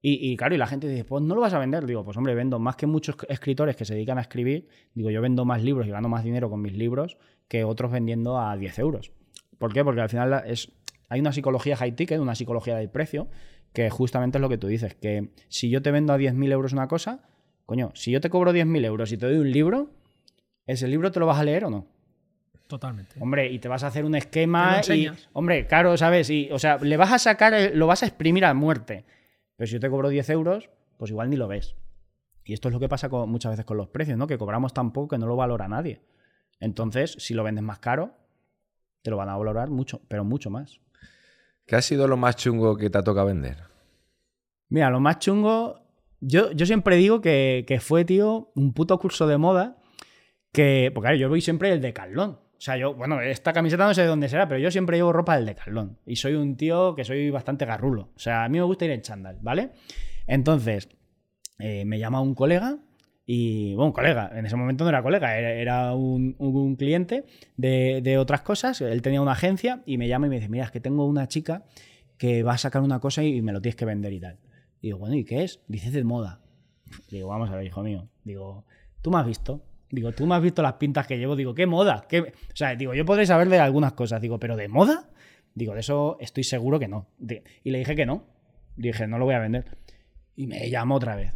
Y, 0.00 0.30
y 0.30 0.36
claro, 0.36 0.54
y 0.54 0.58
la 0.58 0.68
gente 0.68 0.86
dice, 0.86 1.04
pues 1.04 1.24
no 1.24 1.34
lo 1.34 1.40
vas 1.40 1.54
a 1.54 1.58
vender. 1.58 1.86
Digo, 1.86 2.04
pues 2.04 2.16
hombre, 2.16 2.36
vendo 2.36 2.60
más 2.60 2.76
que 2.76 2.86
muchos 2.86 3.16
escritores 3.28 3.74
que 3.74 3.84
se 3.84 3.94
dedican 3.94 4.18
a 4.18 4.20
escribir. 4.20 4.68
Digo, 4.94 5.10
yo 5.10 5.20
vendo 5.20 5.44
más 5.44 5.60
libros 5.64 5.88
y 5.88 5.90
gano 5.90 6.08
más 6.08 6.22
dinero 6.22 6.48
con 6.50 6.62
mis 6.62 6.72
libros 6.72 7.18
que 7.48 7.64
otros 7.64 7.90
vendiendo 7.90 8.38
a 8.38 8.56
10 8.56 8.78
euros. 8.78 9.10
¿Por 9.62 9.72
qué? 9.72 9.84
Porque 9.84 10.00
al 10.00 10.08
final 10.08 10.42
es, 10.44 10.72
hay 11.08 11.20
una 11.20 11.32
psicología 11.32 11.76
high 11.76 11.92
ticket, 11.92 12.18
una 12.18 12.34
psicología 12.34 12.74
del 12.74 12.90
precio, 12.90 13.28
que 13.72 13.90
justamente 13.90 14.38
es 14.38 14.42
lo 14.42 14.48
que 14.48 14.58
tú 14.58 14.66
dices, 14.66 14.96
que 14.96 15.28
si 15.48 15.70
yo 15.70 15.80
te 15.82 15.92
vendo 15.92 16.12
a 16.12 16.18
10.000 16.18 16.50
euros 16.50 16.72
una 16.72 16.88
cosa, 16.88 17.20
coño, 17.64 17.92
si 17.94 18.10
yo 18.10 18.20
te 18.20 18.28
cobro 18.28 18.52
10.000 18.52 18.84
euros 18.84 19.12
y 19.12 19.18
te 19.18 19.26
doy 19.26 19.36
un 19.36 19.52
libro, 19.52 19.92
¿ese 20.66 20.88
libro 20.88 21.12
te 21.12 21.20
lo 21.20 21.26
vas 21.26 21.38
a 21.38 21.44
leer 21.44 21.64
o 21.66 21.70
no? 21.70 21.86
totalmente. 22.66 23.14
Hombre, 23.20 23.52
y 23.52 23.60
te 23.60 23.68
vas 23.68 23.84
a 23.84 23.86
hacer 23.86 24.04
un 24.04 24.16
esquema 24.16 24.80
y, 24.96 25.06
hombre, 25.32 25.68
claro, 25.68 25.96
¿sabes? 25.96 26.28
Y, 26.28 26.48
o 26.50 26.58
sea, 26.58 26.78
le 26.78 26.96
vas 26.96 27.12
a 27.12 27.20
sacar, 27.20 27.54
lo 27.72 27.86
vas 27.86 28.02
a 28.02 28.06
exprimir 28.06 28.44
a 28.44 28.52
muerte. 28.52 29.04
Pero 29.54 29.68
si 29.68 29.74
yo 29.74 29.80
te 29.80 29.88
cobro 29.90 30.08
10 30.08 30.28
euros, 30.30 30.70
pues 30.96 31.12
igual 31.12 31.30
ni 31.30 31.36
lo 31.36 31.46
ves. 31.46 31.76
Y 32.44 32.52
esto 32.52 32.66
es 32.66 32.74
lo 32.74 32.80
que 32.80 32.88
pasa 32.88 33.08
con- 33.08 33.30
muchas 33.30 33.52
veces 33.52 33.64
con 33.64 33.76
los 33.76 33.86
precios, 33.90 34.18
¿no? 34.18 34.26
Que 34.26 34.38
cobramos 34.38 34.74
tan 34.74 34.92
poco 34.92 35.06
que 35.06 35.18
no 35.18 35.28
lo 35.28 35.36
valora 35.36 35.68
nadie. 35.68 36.00
Entonces, 36.58 37.14
si 37.18 37.32
lo 37.34 37.44
vendes 37.44 37.62
más 37.62 37.78
caro, 37.78 38.16
te 39.02 39.10
lo 39.10 39.16
van 39.16 39.28
a 39.28 39.36
valorar 39.36 39.70
mucho, 39.70 40.00
pero 40.08 40.24
mucho 40.24 40.50
más. 40.50 40.80
¿Qué 41.66 41.76
ha 41.76 41.82
sido 41.82 42.08
lo 42.08 42.16
más 42.16 42.36
chungo 42.36 42.76
que 42.76 42.90
te 42.90 42.98
ha 42.98 43.02
tocado 43.02 43.26
vender? 43.26 43.58
Mira, 44.68 44.90
lo 44.90 45.00
más 45.00 45.18
chungo. 45.18 45.80
Yo, 46.20 46.52
yo 46.52 46.66
siempre 46.66 46.96
digo 46.96 47.20
que, 47.20 47.64
que 47.66 47.80
fue, 47.80 48.04
tío, 48.04 48.52
un 48.54 48.72
puto 48.72 48.98
curso 48.98 49.26
de 49.26 49.38
moda. 49.38 49.78
Que. 50.52 50.90
Porque 50.94 51.06
claro, 51.06 51.16
yo 51.16 51.28
voy 51.28 51.40
siempre 51.40 51.72
el 51.72 51.80
Decathlon. 51.80 52.30
O 52.30 52.64
sea, 52.64 52.76
yo, 52.76 52.94
bueno, 52.94 53.20
esta 53.20 53.52
camiseta 53.52 53.86
no 53.86 53.94
sé 53.94 54.02
de 54.02 54.06
dónde 54.06 54.28
será, 54.28 54.46
pero 54.46 54.60
yo 54.60 54.70
siempre 54.70 54.96
llevo 54.96 55.12
ropa 55.12 55.36
del 55.36 55.46
Decathlon. 55.46 55.98
Y 56.06 56.16
soy 56.16 56.34
un 56.34 56.56
tío 56.56 56.94
que 56.94 57.04
soy 57.04 57.30
bastante 57.30 57.64
garrulo. 57.64 58.10
O 58.14 58.18
sea, 58.18 58.44
a 58.44 58.48
mí 58.48 58.58
me 58.58 58.64
gusta 58.64 58.84
ir 58.84 58.92
en 58.92 59.02
chándal, 59.02 59.38
¿vale? 59.42 59.72
Entonces, 60.26 60.88
eh, 61.58 61.84
me 61.84 61.98
llama 61.98 62.20
un 62.20 62.34
colega. 62.34 62.78
Y, 63.24 63.74
bueno, 63.74 63.92
colega, 63.92 64.30
en 64.34 64.46
ese 64.46 64.56
momento 64.56 64.84
no 64.84 64.90
era 64.90 65.02
colega, 65.02 65.38
era, 65.38 65.94
un, 65.94 66.34
un 66.38 66.76
cliente 66.76 67.24
de, 67.56 68.18
otras 68.18 68.42
cosas. 68.42 68.80
Él 68.80 69.00
tenía 69.02 69.20
una 69.20 69.32
agencia 69.32 69.82
y 69.86 69.96
me 69.98 70.08
llama 70.08 70.26
y 70.26 70.30
me 70.30 70.36
dice: 70.36 70.48
Mira, 70.48 70.64
es 70.64 70.70
que 70.70 70.80
tengo 70.80 71.06
una 71.06 71.28
chica 71.28 71.64
que 72.18 72.42
va 72.42 72.54
a 72.54 72.58
sacar 72.58 72.82
una 72.82 73.00
cosa 73.00 73.22
y 73.22 73.40
me 73.42 73.52
lo 73.52 73.60
tienes 73.60 73.76
que 73.76 73.84
vender 73.84 74.12
y 74.12 74.20
tal. 74.20 74.38
Y 74.80 74.88
digo, 74.88 74.98
bueno, 74.98 75.14
¿y 75.14 75.24
qué 75.24 75.44
es? 75.44 75.60
Dice 75.68 75.88
"Es 75.88 75.92
de 75.92 76.04
moda. 76.04 76.40
Digo, 77.10 77.28
vamos 77.28 77.50
a 77.50 77.56
ver, 77.56 77.66
hijo 77.66 77.82
mío. 77.82 78.08
Digo, 78.24 78.64
¿tú 79.00 79.10
me 79.10 79.18
has 79.18 79.26
visto? 79.26 79.64
Digo, 79.90 80.12
¿tú 80.12 80.26
me 80.26 80.34
has 80.34 80.42
visto 80.42 80.62
las 80.62 80.74
pintas 80.74 81.06
que 81.06 81.18
llevo? 81.18 81.36
Digo, 81.36 81.54
¿qué 81.54 81.66
moda? 81.66 82.06
¿Qué... 82.08 82.20
O 82.20 82.26
sea, 82.54 82.74
digo, 82.74 82.94
yo 82.94 83.04
podré 83.04 83.26
saber 83.26 83.48
de 83.48 83.58
algunas 83.58 83.92
cosas. 83.92 84.20
Digo, 84.20 84.38
¿pero 84.38 84.56
de 84.56 84.68
moda? 84.68 85.10
Digo, 85.54 85.74
de 85.74 85.80
eso 85.80 86.16
estoy 86.20 86.44
seguro 86.44 86.78
que 86.78 86.88
no. 86.88 87.08
Y 87.62 87.70
le 87.70 87.78
dije 87.78 87.94
que 87.94 88.06
no. 88.06 88.26
Dije, 88.76 89.06
no 89.06 89.18
lo 89.18 89.26
voy 89.26 89.34
a 89.34 89.38
vender. 89.38 89.76
Y 90.34 90.46
me 90.46 90.68
llamó 90.70 90.96
otra 90.96 91.14
vez. 91.14 91.34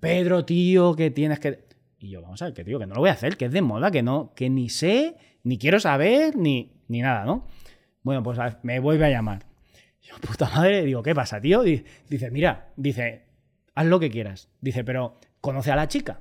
Pedro, 0.00 0.44
tío, 0.44 0.94
que 0.94 1.10
tienes 1.10 1.38
que. 1.40 1.64
Y 1.98 2.10
yo, 2.10 2.22
vamos 2.22 2.40
a 2.42 2.46
ver, 2.46 2.54
que 2.54 2.64
tío, 2.64 2.78
que 2.78 2.86
no 2.86 2.94
lo 2.94 3.00
voy 3.00 3.10
a 3.10 3.14
hacer, 3.14 3.36
que 3.36 3.46
es 3.46 3.52
de 3.52 3.62
moda, 3.62 3.90
que 3.90 4.02
no, 4.02 4.32
que 4.34 4.50
ni 4.50 4.68
sé, 4.68 5.16
ni 5.44 5.58
quiero 5.58 5.80
saber, 5.80 6.36
ni, 6.36 6.72
ni 6.88 7.00
nada, 7.00 7.24
¿no? 7.24 7.46
Bueno, 8.02 8.22
pues 8.22 8.38
a 8.38 8.44
ver, 8.44 8.58
me 8.62 8.78
vuelve 8.80 9.06
a 9.06 9.10
llamar. 9.10 9.46
Yo, 10.02 10.14
puta 10.20 10.48
madre, 10.50 10.84
digo, 10.84 11.02
¿qué 11.02 11.14
pasa, 11.14 11.40
tío? 11.40 11.62
Di- 11.62 11.84
Dice, 12.08 12.30
mira, 12.30 12.68
dice, 12.76 13.24
haz 13.74 13.86
lo 13.86 13.98
que 13.98 14.10
quieras. 14.10 14.48
Dice, 14.60 14.84
pero 14.84 15.16
conoce 15.40 15.72
a 15.72 15.76
la 15.76 15.88
chica. 15.88 16.20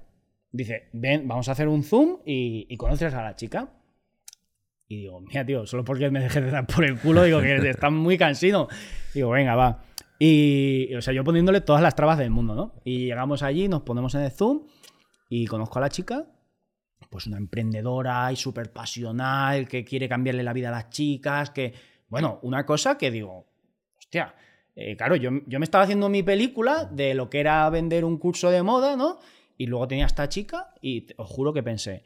Dice, 0.51 0.87
ven, 0.93 1.27
vamos 1.27 1.49
a 1.49 1.51
hacer 1.51 1.67
un 1.67 1.83
zoom 1.83 2.19
y, 2.25 2.65
y 2.69 2.77
conoces 2.77 3.13
a 3.13 3.21
la 3.21 3.35
chica. 3.35 3.69
Y 4.87 4.97
digo, 5.01 5.19
mira, 5.19 5.45
tío, 5.45 5.65
solo 5.65 5.83
porque 5.83 6.09
me 6.09 6.19
dejes 6.21 6.43
de 6.43 6.51
dar 6.51 6.65
por 6.65 6.85
el 6.85 6.97
culo, 6.97 7.23
digo 7.23 7.41
que 7.41 7.55
está 7.69 7.89
muy 7.89 8.17
cansino. 8.17 8.67
Digo, 9.13 9.29
venga, 9.31 9.55
va. 9.55 9.83
Y, 10.19 10.93
o 10.95 11.01
sea, 11.01 11.13
yo 11.13 11.23
poniéndole 11.23 11.61
todas 11.61 11.81
las 11.81 11.95
trabas 11.95 12.17
del 12.17 12.29
mundo, 12.29 12.55
¿no? 12.55 12.73
Y 12.83 13.05
llegamos 13.05 13.43
allí, 13.43 13.67
nos 13.67 13.81
ponemos 13.81 14.15
en 14.15 14.21
el 14.21 14.31
Zoom 14.31 14.67
y 15.29 15.45
conozco 15.45 15.79
a 15.79 15.81
la 15.81 15.89
chica, 15.89 16.25
pues 17.09 17.27
una 17.27 17.37
emprendedora 17.37 18.31
y 18.31 18.35
súper 18.35 18.71
pasional, 18.71 19.67
que 19.67 19.83
quiere 19.83 20.07
cambiarle 20.07 20.43
la 20.43 20.53
vida 20.53 20.69
a 20.69 20.71
las 20.71 20.89
chicas, 20.89 21.49
que, 21.49 21.73
bueno, 22.07 22.39
una 22.43 22.65
cosa 22.65 22.97
que 22.97 23.11
digo, 23.11 23.47
hostia, 23.97 24.35
eh, 24.75 24.95
claro, 24.95 25.15
yo, 25.15 25.31
yo 25.47 25.59
me 25.59 25.65
estaba 25.65 25.83
haciendo 25.83 26.09
mi 26.09 26.23
película 26.23 26.85
de 26.85 27.13
lo 27.13 27.29
que 27.29 27.39
era 27.39 27.69
vender 27.69 28.05
un 28.05 28.17
curso 28.17 28.49
de 28.49 28.63
moda, 28.63 28.95
¿no? 28.95 29.19
Y 29.57 29.67
luego 29.67 29.87
tenía 29.87 30.05
esta 30.05 30.29
chica 30.29 30.73
y 30.81 31.07
os 31.17 31.29
juro 31.29 31.53
que 31.53 31.63
pensé, 31.63 32.03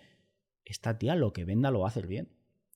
esta 0.66 0.97
tía 0.97 1.16
lo 1.16 1.34
que 1.34 1.45
venda 1.45 1.72
lo 1.72 1.80
va 1.80 1.88
a 1.88 1.89
hacer 1.89 2.07
bien. 2.07 2.30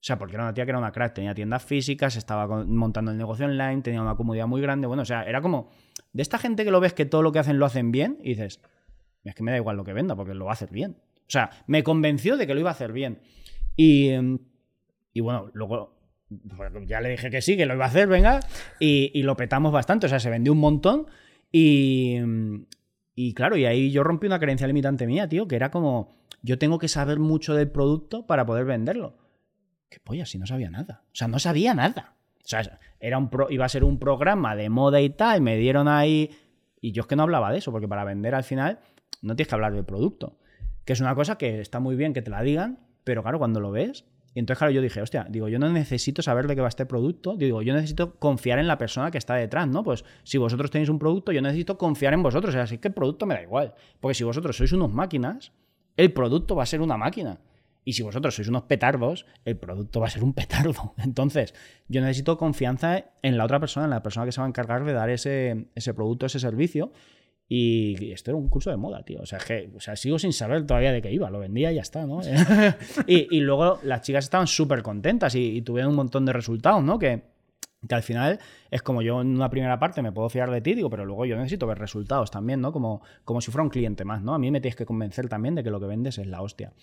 O 0.04 0.06
sea, 0.06 0.18
porque 0.18 0.36
era 0.36 0.44
una 0.44 0.54
tía 0.54 0.66
que 0.66 0.72
era 0.72 0.80
una 0.80 0.92
crack, 0.92 1.14
tenía 1.14 1.34
tiendas 1.34 1.64
físicas, 1.64 2.18
estaba 2.18 2.66
montando 2.66 3.12
el 3.12 3.18
negocio 3.18 3.46
online, 3.46 3.82
tenía 3.82 4.02
una 4.02 4.16
comunidad 4.16 4.48
muy 4.48 4.60
grande. 4.62 4.86
Bueno, 4.86 5.04
o 5.04 5.06
sea, 5.06 5.24
era 5.24 5.40
como 5.40 5.70
de 6.12 6.22
esta 6.22 6.38
gente 6.38 6.66
que 6.66 6.72
lo 6.72 6.82
ves 6.82 6.94
que 6.94 7.06
todo 7.06 7.22
lo 7.22 7.32
que 7.32 7.40
hacen 7.40 7.58
lo 7.58 7.66
hacen 7.66 7.94
bien 7.94 8.18
y 8.22 8.32
dices, 8.32 8.60
es 9.24 9.34
que 9.34 9.44
me 9.44 9.52
da 9.52 9.58
igual 9.58 9.78
lo 9.78 9.86
que 9.86 9.94
venda 9.94 10.14
porque 10.14 10.34
lo 10.34 10.44
va 10.44 10.52
a 10.52 10.56
hacer 10.56 10.72
bien. 10.72 10.98
O 11.20 11.30
sea, 11.30 11.52
me 11.68 11.84
convenció 11.84 12.36
de 12.36 12.46
que 12.46 12.54
lo 12.54 12.60
iba 12.60 12.70
a 12.70 12.74
hacer 12.74 12.92
bien. 12.92 13.22
Y, 13.78 14.10
em, 14.10 14.40
bueno, 15.16 15.50
luego 15.54 15.96
ya 16.86 17.00
le 17.00 17.08
dije 17.08 17.30
que 17.30 17.42
sí, 17.42 17.56
que 17.56 17.66
lo 17.66 17.76
iba 17.76 17.86
a 17.86 17.88
hacer, 17.88 18.10
venga, 18.10 18.42
y, 18.82 19.10
y 19.18 19.24
lo 19.24 19.38
petamos 19.38 19.72
bastante. 19.72 20.08
O 20.08 20.10
sea, 20.10 20.20
se 20.20 20.30
vendió 20.30 20.52
un 20.52 20.60
montón 20.60 21.08
y, 21.50 22.16
em, 22.16 22.66
y 23.16 23.34
claro, 23.34 23.56
y 23.56 23.64
ahí 23.64 23.90
yo 23.90 24.04
rompí 24.04 24.28
una 24.28 24.40
creencia 24.40 24.68
limitante 24.68 25.08
mía, 25.08 25.30
tío, 25.30 25.48
que 25.48 25.56
era 25.56 25.72
como, 25.72 26.10
yo 26.42 26.58
tengo 26.58 26.78
que 26.78 26.90
saber 26.90 27.20
mucho 27.20 27.56
del 27.56 27.72
producto 27.72 28.28
para 28.28 28.46
poder 28.46 28.66
venderlo. 28.66 29.23
¿Qué 29.94 30.00
polla? 30.00 30.26
Si 30.26 30.40
no 30.40 30.48
sabía 30.48 30.72
nada. 30.72 31.04
O 31.06 31.16
sea, 31.16 31.28
no 31.28 31.38
sabía 31.38 31.76
nada. 31.76 32.16
O 32.44 32.48
sea, 32.48 32.80
era 33.00 33.20
un 33.20 33.30
pro- 33.30 33.52
iba 33.52 33.64
a 33.64 33.70
ser 33.70 33.84
un 33.84 34.00
programa 34.00 34.56
de 34.56 34.68
moda 34.68 35.00
y 35.00 35.12
tal, 35.12 35.42
me 35.42 35.56
dieron 35.56 35.88
ahí... 35.88 36.32
Y 36.82 36.94
yo 36.94 37.02
es 37.02 37.08
que 37.08 37.16
no 37.16 37.22
hablaba 37.22 37.52
de 37.52 37.60
eso, 37.60 37.72
porque 37.72 37.88
para 37.88 38.04
vender 38.04 38.34
al 38.34 38.44
final 38.44 38.80
no 39.22 39.36
tienes 39.36 39.50
que 39.50 39.54
hablar 39.54 39.72
del 39.72 39.86
producto. 39.86 40.40
Que 40.84 40.94
es 40.94 41.00
una 41.00 41.14
cosa 41.14 41.38
que 41.38 41.62
está 41.62 41.80
muy 41.80 41.96
bien 41.96 42.12
que 42.12 42.24
te 42.24 42.32
la 42.32 42.42
digan, 42.42 42.80
pero 43.04 43.22
claro, 43.22 43.38
cuando 43.38 43.60
lo 43.60 43.70
ves... 43.70 44.06
Y 44.36 44.40
entonces, 44.40 44.58
claro, 44.58 44.74
yo 44.74 44.82
dije, 44.82 45.00
hostia, 45.00 45.28
digo, 45.30 45.48
yo 45.48 45.60
no 45.60 45.70
necesito 45.70 46.24
saber 46.24 46.48
de 46.48 46.56
qué 46.56 46.62
va 46.62 46.68
este 46.68 46.88
producto, 46.88 47.36
digo, 47.38 47.62
yo 47.62 47.72
necesito 47.76 48.16
confiar 48.16 48.58
en 48.58 48.66
la 48.66 48.80
persona 48.80 49.12
que 49.12 49.20
está 49.20 49.36
detrás, 49.36 49.68
¿no? 49.68 49.84
Pues 49.84 50.04
si 50.24 50.40
vosotros 50.40 50.72
tenéis 50.72 50.90
un 50.90 50.98
producto, 50.98 51.32
yo 51.32 51.40
necesito 51.40 51.78
confiar 51.78 52.16
en 52.16 52.24
vosotros, 52.24 52.50
o 52.50 52.54
sea, 52.54 52.64
así 52.64 52.80
que 52.80 52.88
el 52.88 52.96
producto 52.96 53.28
me 53.28 53.36
da 53.36 53.44
igual. 53.44 53.76
Porque 54.00 54.16
si 54.16 54.24
vosotros 54.24 54.58
sois 54.58 54.72
unos 54.72 54.92
máquinas, 54.92 55.52
el 55.98 56.12
producto 56.14 56.56
va 56.56 56.64
a 56.64 56.66
ser 56.66 56.82
una 56.82 56.98
máquina. 56.98 57.38
Y 57.86 57.94
si 57.94 58.04
vosotros 58.04 58.36
sois 58.36 58.48
unos 58.48 58.64
petardos, 58.64 59.26
el 59.46 59.58
producto 59.58 60.00
va 60.00 60.08
a 60.08 60.10
ser 60.10 60.24
un 60.24 60.34
petardo. 60.34 60.94
Entonces, 61.04 61.54
yo 61.88 62.02
necesito 62.02 62.38
confianza 62.38 63.06
en 63.22 63.38
la 63.38 63.46
otra 63.46 63.60
persona, 63.60 63.86
en 63.86 63.92
la 63.92 64.04
persona 64.04 64.26
que 64.26 64.32
se 64.32 64.42
va 64.42 64.46
a 64.46 64.50
encargar 64.50 64.86
de 64.86 64.94
dar 64.94 65.10
ese, 65.10 65.68
ese 65.76 65.94
producto, 65.94 66.26
ese 66.26 66.40
servicio. 66.40 66.92
Y 67.48 68.12
esto 68.12 68.32
era 68.32 68.38
un 68.38 68.48
curso 68.48 68.72
de 68.72 68.78
moda, 68.78 69.04
tío. 69.04 69.20
O 69.22 69.26
sea, 69.26 69.38
que 69.38 69.70
o 69.76 69.80
sea, 69.80 69.96
sigo 69.96 70.18
sin 70.18 70.34
saber 70.34 70.66
todavía 70.66 70.92
de 70.92 71.02
qué 71.02 71.12
iba. 71.12 71.30
Lo 71.30 71.40
vendía 71.40 71.72
y 71.72 71.76
ya 71.76 71.82
está, 71.82 72.06
¿no? 72.06 72.22
y, 73.08 73.28
y 73.36 73.42
luego 73.42 73.80
las 73.84 74.02
chicas 74.02 74.24
estaban 74.24 74.48
súper 74.48 74.82
contentas 74.82 75.36
y, 75.36 75.58
y 75.58 75.62
tuvieron 75.62 75.92
un 75.92 75.98
montón 75.98 76.26
de 76.26 76.34
resultados, 76.34 76.84
¿no? 76.84 76.98
Que, 76.98 77.34
que 77.88 77.96
al 77.96 78.04
final 78.04 78.40
es 78.72 78.82
como 78.82 79.02
yo 79.02 79.22
en 79.22 79.28
una 79.36 79.50
primera 79.50 79.78
parte 79.80 80.02
me 80.02 80.12
puedo 80.12 80.30
fiar 80.30 80.50
de 80.52 80.62
ti, 80.62 80.74
digo, 80.74 80.90
pero 80.90 81.06
luego 81.06 81.26
yo 81.26 81.36
necesito 81.36 81.68
ver 81.68 81.80
resultados 81.80 82.32
también, 82.32 82.62
¿no? 82.62 82.72
Como, 82.72 83.02
como 83.26 83.42
si 83.42 83.52
fuera 83.52 83.64
un 83.64 83.70
cliente 83.70 84.06
más, 84.06 84.22
¿no? 84.22 84.34
A 84.34 84.40
mí 84.40 84.52
me 84.52 84.62
tienes 84.62 84.76
que 84.76 84.86
convencer 84.86 85.28
también 85.28 85.56
de 85.56 85.64
que 85.64 85.70
lo 85.70 85.80
que 85.80 85.88
vendes 85.88 86.18
es 86.18 86.28
la 86.28 86.42
hostia. 86.42 86.74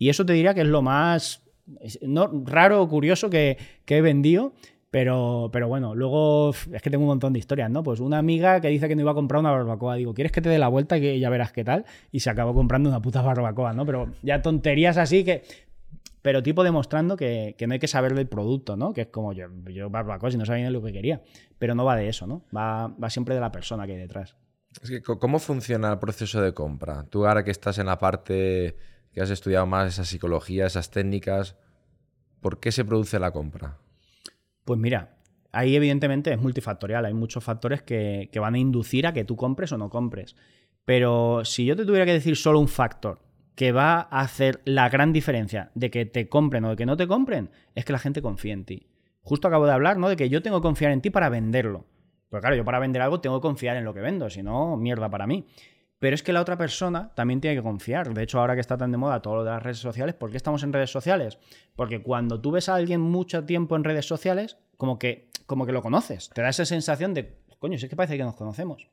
Y 0.00 0.08
eso 0.08 0.24
te 0.24 0.32
diría 0.32 0.54
que 0.54 0.62
es 0.62 0.66
lo 0.66 0.80
más 0.80 1.44
no, 2.00 2.42
raro 2.46 2.82
o 2.82 2.88
curioso 2.88 3.28
que, 3.28 3.58
que 3.84 3.98
he 3.98 4.00
vendido. 4.02 4.54
Pero, 4.90 5.50
pero 5.52 5.68
bueno, 5.68 5.94
luego 5.94 6.50
es 6.50 6.82
que 6.82 6.90
tengo 6.90 7.04
un 7.04 7.10
montón 7.10 7.34
de 7.34 7.38
historias, 7.38 7.70
¿no? 7.70 7.84
Pues 7.84 8.00
una 8.00 8.18
amiga 8.18 8.60
que 8.60 8.68
dice 8.68 8.88
que 8.88 8.96
no 8.96 9.02
iba 9.02 9.12
a 9.12 9.14
comprar 9.14 9.40
una 9.40 9.52
barbacoa. 9.52 9.96
Digo, 9.96 10.14
¿quieres 10.14 10.32
que 10.32 10.40
te 10.40 10.48
dé 10.48 10.58
la 10.58 10.68
vuelta 10.68 10.96
y 10.96 11.02
que 11.02 11.20
ya 11.20 11.28
verás 11.28 11.52
qué 11.52 11.62
tal? 11.62 11.84
Y 12.10 12.20
se 12.20 12.30
acabó 12.30 12.54
comprando 12.54 12.88
una 12.88 13.00
puta 13.00 13.20
barbacoa, 13.20 13.74
¿no? 13.74 13.84
Pero 13.84 14.10
ya 14.22 14.40
tonterías 14.42 14.96
así 14.96 15.22
que. 15.22 15.42
Pero 16.22 16.42
tipo 16.42 16.64
demostrando 16.64 17.16
que, 17.16 17.54
que 17.56 17.66
no 17.66 17.74
hay 17.74 17.78
que 17.78 17.88
saber 17.88 18.14
del 18.14 18.26
producto, 18.26 18.76
¿no? 18.76 18.94
Que 18.94 19.02
es 19.02 19.06
como 19.08 19.34
yo, 19.34 19.48
yo 19.70 19.90
barbacoa 19.90 20.30
si 20.30 20.38
no 20.38 20.46
sabía 20.46 20.64
ni 20.64 20.72
lo 20.72 20.82
que 20.82 20.92
quería. 20.92 21.22
Pero 21.58 21.74
no 21.74 21.84
va 21.84 21.94
de 21.94 22.08
eso, 22.08 22.26
¿no? 22.26 22.42
Va, 22.56 22.88
va 22.88 23.10
siempre 23.10 23.34
de 23.34 23.42
la 23.42 23.52
persona 23.52 23.86
que 23.86 23.92
hay 23.92 23.98
detrás. 23.98 24.34
Es 24.82 24.88
que, 24.88 25.02
¿cómo 25.02 25.38
funciona 25.38 25.92
el 25.92 25.98
proceso 25.98 26.40
de 26.40 26.54
compra? 26.54 27.04
Tú 27.04 27.26
ahora 27.26 27.44
que 27.44 27.50
estás 27.50 27.78
en 27.78 27.86
la 27.86 27.98
parte 27.98 28.76
que 29.12 29.20
has 29.20 29.30
estudiado 29.30 29.66
más 29.66 29.88
esa 29.88 30.04
psicología, 30.04 30.66
esas 30.66 30.90
técnicas, 30.90 31.56
¿por 32.40 32.60
qué 32.60 32.72
se 32.72 32.84
produce 32.84 33.18
la 33.18 33.32
compra? 33.32 33.78
Pues 34.64 34.78
mira, 34.78 35.16
ahí 35.52 35.76
evidentemente 35.76 36.32
es 36.32 36.40
multifactorial, 36.40 37.04
hay 37.04 37.14
muchos 37.14 37.42
factores 37.42 37.82
que, 37.82 38.30
van 38.40 38.54
a 38.54 38.58
inducir 38.58 39.06
a 39.06 39.12
que 39.12 39.24
tú 39.24 39.36
compres 39.36 39.72
o 39.72 39.78
no 39.78 39.90
compres. 39.90 40.36
Pero 40.84 41.44
si 41.44 41.64
yo 41.64 41.76
te 41.76 41.84
tuviera 41.84 42.06
que 42.06 42.12
decir 42.12 42.36
solo 42.36 42.58
un 42.60 42.68
factor 42.68 43.20
que 43.54 43.72
va 43.72 44.08
a 44.10 44.20
hacer 44.20 44.60
la 44.64 44.88
gran 44.88 45.12
diferencia 45.12 45.70
de 45.74 45.90
que 45.90 46.06
te 46.06 46.28
compren 46.28 46.64
o 46.64 46.70
de 46.70 46.76
que 46.76 46.86
no 46.86 46.96
te 46.96 47.06
compren, 47.06 47.50
es 47.74 47.84
que 47.84 47.92
la 47.92 47.98
gente 47.98 48.22
confíe 48.22 48.52
en 48.52 48.64
ti. 48.64 48.86
Justo 49.22 49.48
acabo 49.48 49.66
de 49.66 49.72
hablar, 49.72 49.98
¿no? 49.98 50.08
De 50.08 50.16
que 50.16 50.30
yo 50.30 50.40
tengo 50.40 50.60
que 50.60 50.66
confiar 50.66 50.92
en 50.92 51.02
ti 51.02 51.10
para 51.10 51.28
venderlo. 51.28 51.84
Pero 52.30 52.40
claro, 52.40 52.56
yo 52.56 52.64
para 52.64 52.78
vender 52.78 53.02
algo 53.02 53.20
tengo 53.20 53.40
que 53.40 53.42
confiar 53.42 53.76
en 53.76 53.84
lo 53.84 53.92
que 53.92 54.00
vendo, 54.00 54.30
si 54.30 54.42
no, 54.42 54.76
mierda 54.76 55.10
para 55.10 55.26
mí. 55.26 55.46
Pero 56.00 56.14
es 56.14 56.22
que 56.22 56.32
la 56.32 56.40
otra 56.40 56.56
persona 56.56 57.12
también 57.14 57.40
tiene 57.40 57.56
que 57.56 57.62
confiar. 57.62 58.12
De 58.12 58.22
hecho, 58.22 58.40
ahora 58.40 58.54
que 58.54 58.60
está 58.60 58.76
tan 58.76 58.90
de 58.90 58.96
moda 58.96 59.20
todo 59.20 59.36
lo 59.36 59.44
de 59.44 59.50
las 59.50 59.62
redes 59.62 59.78
sociales, 59.78 60.14
¿por 60.14 60.30
qué 60.30 60.38
estamos 60.38 60.62
en 60.62 60.72
redes 60.72 60.90
sociales? 60.90 61.38
Porque 61.76 62.02
cuando 62.02 62.40
tú 62.40 62.50
ves 62.50 62.70
a 62.70 62.74
alguien 62.74 63.02
mucho 63.02 63.44
tiempo 63.44 63.76
en 63.76 63.84
redes 63.84 64.06
sociales, 64.06 64.56
como 64.78 64.98
que, 64.98 65.28
como 65.44 65.66
que 65.66 65.72
lo 65.72 65.82
conoces. 65.82 66.30
Te 66.30 66.40
da 66.40 66.48
esa 66.48 66.64
sensación 66.64 67.12
de, 67.12 67.38
coño, 67.58 67.78
si 67.78 67.84
es 67.84 67.90
que 67.90 67.96
parece 67.96 68.16
que 68.16 68.24
nos 68.24 68.34
conocemos. 68.34 68.88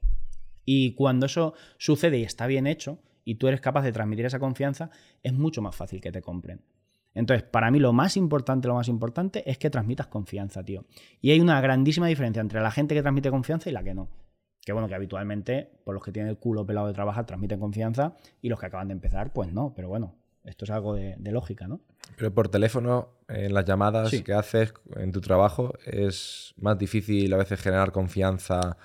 Y 0.65 0.95
cuando 0.95 1.27
eso 1.27 1.53
sucede 1.77 2.19
y 2.19 2.23
está 2.23 2.45
bien 2.45 2.67
hecho, 2.67 2.99
y 3.23 3.35
tú 3.35 3.47
eres 3.47 3.61
capaz 3.61 3.83
de 3.83 3.93
transmitir 3.93 4.25
esa 4.25 4.39
confianza, 4.39 4.89
es 5.23 5.31
mucho 5.31 5.61
más 5.61 5.77
fácil 5.77 6.01
que 6.01 6.11
te 6.11 6.21
compren. 6.21 6.61
Entonces, 7.13 7.43
para 7.43 7.71
mí 7.71 7.79
lo 7.79 7.93
más 7.93 8.17
importante, 8.17 8.67
lo 8.67 8.75
más 8.75 8.89
importante 8.89 9.49
es 9.49 9.57
que 9.57 9.69
transmitas 9.69 10.07
confianza, 10.07 10.63
tío. 10.63 10.85
Y 11.21 11.31
hay 11.31 11.39
una 11.39 11.59
grandísima 11.61 12.07
diferencia 12.07 12.41
entre 12.41 12.59
la 12.59 12.69
gente 12.69 12.93
que 12.93 13.01
transmite 13.01 13.31
confianza 13.31 13.69
y 13.69 13.73
la 13.73 13.81
que 13.81 13.93
no. 13.93 14.09
Que 14.67 14.73
bueno, 14.73 14.89
que 14.89 14.95
habitualmente, 14.95 15.69
por 15.85 15.93
los 15.93 16.03
que 16.03 16.11
tienen 16.11 16.29
el 16.29 16.37
culo 16.37 16.65
pelado 16.65 16.87
de 16.87 16.93
trabajar, 16.93 17.25
transmiten 17.25 17.57
confianza 17.57 18.17
y 18.41 18.49
los 18.49 18.59
que 18.59 18.65
acaban 18.65 18.89
de 18.89 18.95
empezar, 18.95 19.31
pues 19.31 19.53
no. 19.53 19.71
Pero 19.73 19.87
bueno, 19.87 20.15
esto 20.43 20.65
es 20.65 20.71
algo 20.71 20.93
de, 20.93 21.15
lógica, 21.31 21.69
¿no? 21.69 21.79
Pero 22.17 22.33
por 22.33 22.49
teléfono, 22.49 23.13
en 23.29 23.53
las 23.53 23.63
llamadas 23.63 24.11
que 24.25 24.33
haces 24.33 24.73
en 24.97 25.13
tu 25.13 25.21
trabajo, 25.21 25.73
es 25.85 26.53
más 26.57 26.77
difícil 26.77 27.33
a 27.33 27.37
veces 27.37 27.61
generar 27.61 27.93
confianza 27.93 28.75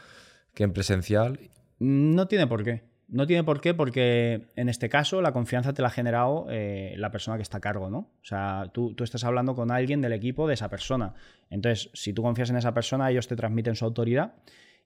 que 0.55 0.63
en 0.63 0.73
presencial. 0.73 1.51
No 1.81 2.29
tiene 2.29 2.47
por 2.47 2.63
qué. 2.63 2.85
No 3.09 3.27
tiene 3.27 3.43
por 3.43 3.61
qué 3.61 3.75
porque 3.75 4.47
en 4.55 4.69
este 4.69 4.89
caso 4.89 5.21
la 5.21 5.33
confianza 5.33 5.75
te 5.75 5.83
la 5.83 5.89
ha 5.89 5.91
generado 5.91 6.47
eh, 6.49 6.95
la 6.97 7.11
persona 7.11 7.39
que 7.39 7.43
está 7.43 7.59
a 7.59 7.61
cargo, 7.61 7.91
¿no? 7.91 7.99
O 7.99 8.25
sea, 8.25 8.71
tú, 8.73 8.95
tú, 8.95 9.03
estás 9.03 9.25
hablando 9.25 9.57
con 9.57 9.73
alguien 9.73 10.01
del 10.01 10.13
equipo 10.13 10.47
de 10.47 10.55
esa 10.55 10.69
persona. 10.69 11.15
Entonces, 11.51 11.91
si 11.93 12.13
tú 12.13 12.23
confías 12.23 12.51
en 12.51 12.57
esa 12.57 12.73
persona, 12.73 13.11
ellos 13.11 13.27
te 13.27 13.35
transmiten 13.35 13.75
su 13.75 13.85
autoridad 13.85 14.35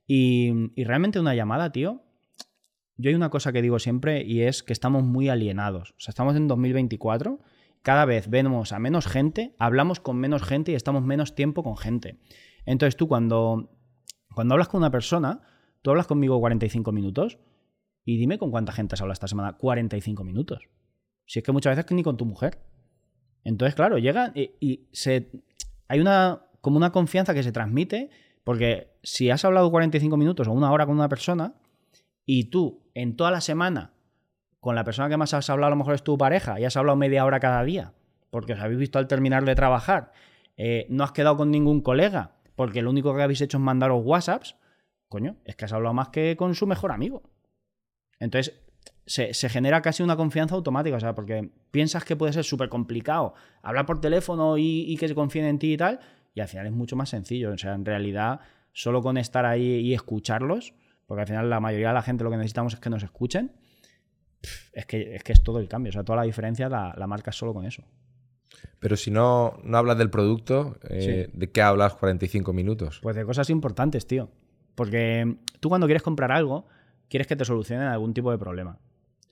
y, 0.06 0.72
realmente 0.84 1.18
una 1.18 1.34
llamada, 1.34 1.72
tío, 1.72 2.02
yo 2.96 3.10
hay 3.10 3.14
una 3.14 3.30
cosa 3.30 3.52
que 3.52 3.62
digo 3.62 3.78
siempre 3.78 4.22
y 4.24 4.42
es 4.42 4.62
que 4.62 4.72
estamos 4.72 5.02
muy 5.02 5.28
alienados. 5.28 5.90
O 5.92 6.00
sea, 6.00 6.12
estamos 6.12 6.36
en 6.36 6.48
2024, 6.48 7.40
cada 7.82 8.04
vez 8.04 8.30
vemos 8.30 8.72
a 8.72 8.78
menos 8.78 9.06
gente, 9.06 9.54
hablamos 9.58 10.00
con 10.00 10.16
menos 10.16 10.42
gente 10.42 10.72
y 10.72 10.74
estamos 10.74 11.02
menos 11.02 11.34
tiempo 11.34 11.62
con 11.62 11.76
gente. 11.76 12.18
Entonces 12.64 12.96
tú 12.96 13.08
cuando, 13.08 13.70
cuando 14.34 14.54
hablas 14.54 14.68
con 14.68 14.78
una 14.78 14.90
persona, 14.90 15.42
tú 15.82 15.90
hablas 15.90 16.06
conmigo 16.06 16.38
45 16.40 16.90
minutos 16.92 17.38
y 18.04 18.16
dime 18.16 18.38
con 18.38 18.50
cuánta 18.50 18.72
gente 18.72 18.94
has 18.94 19.00
hablado 19.00 19.14
esta 19.14 19.28
semana 19.28 19.56
45 19.58 20.24
minutos. 20.24 20.68
Si 21.26 21.40
es 21.40 21.44
que 21.44 21.52
muchas 21.52 21.76
veces 21.76 21.90
ni 21.92 22.02
con 22.02 22.16
tu 22.16 22.24
mujer. 22.24 22.62
Entonces, 23.44 23.74
claro, 23.74 23.98
llega 23.98 24.32
y, 24.34 24.88
hay 25.88 26.00
una, 26.00 26.46
como 26.60 26.76
una 26.76 26.90
confianza 26.90 27.34
que 27.34 27.42
se 27.42 27.52
transmite 27.52 28.10
porque 28.46 28.92
si 29.02 29.28
has 29.28 29.44
hablado 29.44 29.68
45 29.72 30.16
minutos 30.16 30.46
o 30.46 30.52
una 30.52 30.70
hora 30.70 30.86
con 30.86 30.94
una 30.94 31.08
persona 31.08 31.54
y 32.24 32.44
tú 32.44 32.80
en 32.94 33.16
toda 33.16 33.32
la 33.32 33.40
semana 33.40 33.94
con 34.60 34.76
la 34.76 34.84
persona 34.84 35.08
que 35.08 35.16
más 35.16 35.34
has 35.34 35.50
hablado 35.50 35.66
a 35.66 35.70
lo 35.70 35.76
mejor 35.76 35.96
es 35.96 36.04
tu 36.04 36.16
pareja 36.16 36.60
y 36.60 36.64
has 36.64 36.76
hablado 36.76 36.94
media 36.94 37.24
hora 37.24 37.40
cada 37.40 37.64
día, 37.64 37.94
porque 38.30 38.52
os 38.52 38.60
habéis 38.60 38.78
visto 38.78 39.00
al 39.00 39.08
terminar 39.08 39.44
de 39.44 39.56
trabajar, 39.56 40.12
eh, 40.56 40.86
no 40.90 41.02
has 41.02 41.10
quedado 41.10 41.36
con 41.36 41.50
ningún 41.50 41.80
colega, 41.80 42.36
porque 42.54 42.82
lo 42.82 42.90
único 42.90 43.12
que 43.16 43.22
habéis 43.22 43.40
hecho 43.40 43.56
es 43.56 43.64
mandaros 43.64 44.02
WhatsApps, 44.04 44.54
coño, 45.08 45.38
es 45.44 45.56
que 45.56 45.64
has 45.64 45.72
hablado 45.72 45.94
más 45.94 46.10
que 46.10 46.36
con 46.36 46.54
su 46.54 46.68
mejor 46.68 46.92
amigo. 46.92 47.24
Entonces, 48.20 48.62
se, 49.06 49.48
genera 49.48 49.82
casi 49.82 50.04
una 50.04 50.16
confianza 50.16 50.54
automática, 50.54 50.96
o 50.96 51.00
sea, 51.00 51.16
porque 51.16 51.50
piensas 51.72 52.04
que 52.04 52.14
puede 52.14 52.32
ser 52.32 52.44
súper 52.44 52.68
complicado 52.68 53.34
hablar 53.60 53.86
por 53.86 54.00
teléfono 54.00 54.56
y, 54.56 54.84
y, 54.86 54.96
que 54.98 55.08
se 55.08 55.16
confíen 55.16 55.46
en 55.46 55.58
ti 55.58 55.72
y 55.72 55.76
tal, 55.76 55.98
y 56.36 56.40
al 56.42 56.48
final 56.48 56.66
es 56.66 56.72
mucho 56.72 56.96
más 56.96 57.08
sencillo. 57.08 57.50
O 57.50 57.58
sea, 57.58 57.72
en 57.74 57.84
realidad, 57.84 58.40
solo 58.72 59.02
con 59.02 59.16
estar 59.16 59.46
ahí 59.46 59.80
y 59.80 59.94
escucharlos, 59.94 60.74
porque 61.06 61.22
al 61.22 61.26
final 61.26 61.48
la 61.48 61.60
mayoría 61.60 61.88
de 61.88 61.94
la 61.94 62.02
gente 62.02 62.24
lo 62.24 62.30
que 62.30 62.36
necesitamos 62.36 62.74
es 62.74 62.80
que 62.80 62.90
nos 62.90 63.02
escuchen, 63.02 63.52
es 64.74 64.84
que 64.84 65.14
es, 65.14 65.24
que 65.24 65.32
es 65.32 65.42
todo 65.42 65.58
el 65.58 65.66
cambio. 65.66 65.88
O 65.88 65.92
sea, 65.94 66.04
toda 66.04 66.16
la 66.16 66.24
diferencia 66.24 66.68
la, 66.68 66.94
la 66.96 67.06
marcas 67.06 67.36
solo 67.36 67.54
con 67.54 67.64
eso. 67.64 67.82
Pero 68.78 68.96
si 68.98 69.10
no, 69.10 69.58
no 69.64 69.78
hablas 69.78 69.96
del 69.96 70.10
producto, 70.10 70.76
eh, 70.90 71.30
¿de 71.32 71.50
qué 71.50 71.62
hablas 71.62 71.94
45 71.94 72.52
minutos? 72.52 73.00
Pues 73.02 73.16
de 73.16 73.24
cosas 73.24 73.48
importantes, 73.48 74.06
tío. 74.06 74.28
Porque 74.74 75.38
tú 75.60 75.70
cuando 75.70 75.86
quieres 75.86 76.02
comprar 76.02 76.32
algo, 76.32 76.66
quieres 77.08 77.26
que 77.26 77.36
te 77.36 77.46
solucionen 77.46 77.88
algún 77.88 78.12
tipo 78.12 78.30
de 78.30 78.36
problema. 78.36 78.78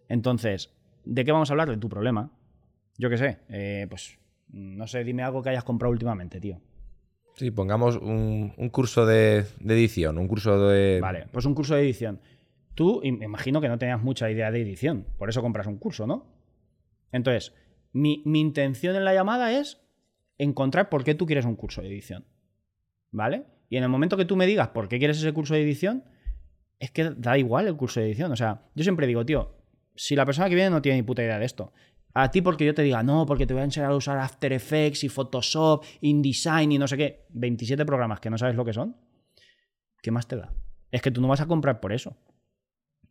Entonces, 0.09 0.72
¿de 1.05 1.22
qué 1.22 1.32
vamos 1.32 1.50
a 1.50 1.52
hablar? 1.52 1.68
De 1.68 1.76
tu 1.76 1.90
problema. 1.90 2.30
Yo 2.96 3.11
qué 3.11 3.18
sé, 3.18 3.40
eh, 3.50 3.86
pues 3.90 4.18
no 4.48 4.86
sé, 4.86 5.05
dime 5.05 5.22
algo 5.22 5.42
que 5.42 5.50
hayas 5.50 5.64
comprado 5.64 5.92
últimamente, 5.92 6.40
tío. 6.40 6.62
Sí, 7.35 7.51
pongamos 7.51 7.97
un, 7.97 8.51
curso 8.70 9.07
de, 9.07 9.45
edición, 9.64 10.18
un 10.18 10.28
curso 10.28 10.68
de... 10.68 11.01
Vale, 11.01 11.26
pues 11.32 11.45
un 11.47 11.55
curso 11.55 11.74
de 11.74 11.82
edición. 11.82 12.20
Tú, 12.74 13.01
me 13.03 13.24
imagino 13.24 13.61
que 13.61 13.68
no 13.68 13.78
tenías 13.78 14.01
mucha 14.03 14.30
idea 14.30 14.51
de 14.51 14.62
edición, 14.62 15.07
por 15.18 15.28
eso 15.28 15.43
compras 15.43 15.66
un 15.66 15.78
curso, 15.78 16.07
¿no? 16.07 16.26
Entonces, 17.11 17.53
mi, 17.93 18.22
intención 18.24 18.95
en 18.97 19.05
la 19.05 19.14
llamada 19.14 19.53
es 19.53 19.80
encontrar 20.39 20.89
por 20.89 21.05
qué 21.05 21.14
tú 21.14 21.26
quieres 21.26 21.45
un 21.45 21.57
curso 21.57 21.82
de 21.82 21.89
edición. 21.89 22.24
¿Vale? 23.11 23.45
Y 23.68 23.76
en 23.76 23.85
el 23.85 23.89
momento 23.89 24.16
que 24.16 24.24
tú 24.24 24.37
me 24.37 24.47
digas 24.47 24.68
por 24.68 24.89
qué 24.89 24.99
quieres 24.99 25.18
ese 25.18 25.32
curso 25.32 25.55
de 25.55 25.62
edición, 25.62 26.05
es 26.80 26.91
que 26.91 27.11
da 27.16 27.39
igual 27.39 27.68
el 27.68 27.76
curso 27.76 28.01
de 28.01 28.07
edición. 28.07 28.32
O 28.32 28.37
sea, 28.37 28.62
yo 28.74 28.82
siempre 28.82 29.07
digo, 29.07 29.24
tío, 29.24 29.55
si 29.95 30.16
la 30.16 30.26
persona 30.26 30.49
que 30.49 30.57
viene 30.57 30.70
no 30.70 30.82
tiene 30.82 30.99
ni 30.99 31.03
puta 31.03 31.22
idea 31.22 31.39
de 31.39 31.47
esto, 31.47 31.72
a 32.14 32.30
ti 32.30 32.40
porque 32.42 32.64
yo 32.64 32.74
te 32.74 32.82
diga, 32.82 33.02
no, 33.02 33.26
porque 33.26 33.46
te 33.46 33.54
voy 33.54 33.62
a 33.62 33.64
enseñar 33.64 33.90
a 33.90 33.96
usar 33.96 34.18
After 34.18 34.52
Effects 34.52 35.02
y 35.02 35.08
Photoshop, 35.08 35.84
InDesign 36.00 36.70
y 36.70 36.78
no 36.78 36.86
sé 36.86 36.96
qué. 36.96 37.26
27 37.30 37.84
programas 37.84 38.20
que 38.20 38.30
no 38.30 38.38
sabes 38.38 38.54
lo 38.54 38.64
que 38.64 38.72
son. 38.72 38.96
¿Qué 40.00 40.12
más 40.12 40.28
te 40.28 40.36
da? 40.36 40.54
Es 40.92 41.02
que 41.02 41.10
tú 41.10 41.20
no 41.20 41.26
vas 41.26 41.40
a 41.40 41.46
comprar 41.46 41.80
por 41.80 41.92
eso. 41.92 42.16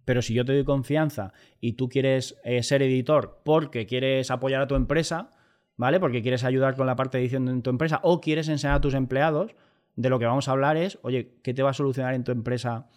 Pero 0.06 0.22
si 0.22 0.34
yo 0.34 0.46
te 0.46 0.54
doy 0.54 0.64
confianza 0.64 1.34
y 1.60 1.74
tú 1.74 1.90
quieres 1.90 2.40
eh, 2.46 2.64
ser 2.64 2.82
editor 2.82 3.42
porque 3.44 3.86
quieres 3.86 4.32
apoyar 4.32 4.62
a 4.62 4.68
tu 4.68 4.76
empresa, 4.76 5.32
¿vale? 5.76 6.00
Porque 6.00 6.22
quieres 6.22 6.46
ayudar 6.46 6.76
con 6.76 6.88
la 6.88 6.96
parte 6.96 7.18
de 7.18 7.24
edición 7.26 7.50
en 7.50 7.62
tu 7.62 7.70
empresa 7.70 8.00
o 8.04 8.22
quieres 8.22 8.48
enseñar 8.48 8.78
a 8.78 8.82
tus 8.82 8.94
empleados, 8.94 9.56
de 9.96 10.10
lo 10.10 10.18
que 10.18 10.26
vamos 10.26 10.48
a 10.48 10.52
hablar 10.52 10.78
es, 10.78 10.98
oye, 11.04 11.40
¿qué 11.44 11.54
te 11.54 11.62
va 11.62 11.72
a 11.72 11.74
solucionar 11.74 12.14
en 12.14 12.24
tu 12.24 12.32
empresa 12.32 12.88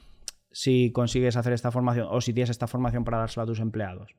si 0.51 0.93
consigues 0.93 1.37
hacer 1.37 1.53
esta 1.53 1.71
formación 1.71 2.07
o 2.11 2.21
si 2.21 2.33
tienes 2.33 2.51
esta 2.51 2.67
formación 2.67 3.05
para 3.05 3.19
dársela 3.19 3.43
a 3.45 3.47
tus 3.47 3.61
empleados? 3.61 4.15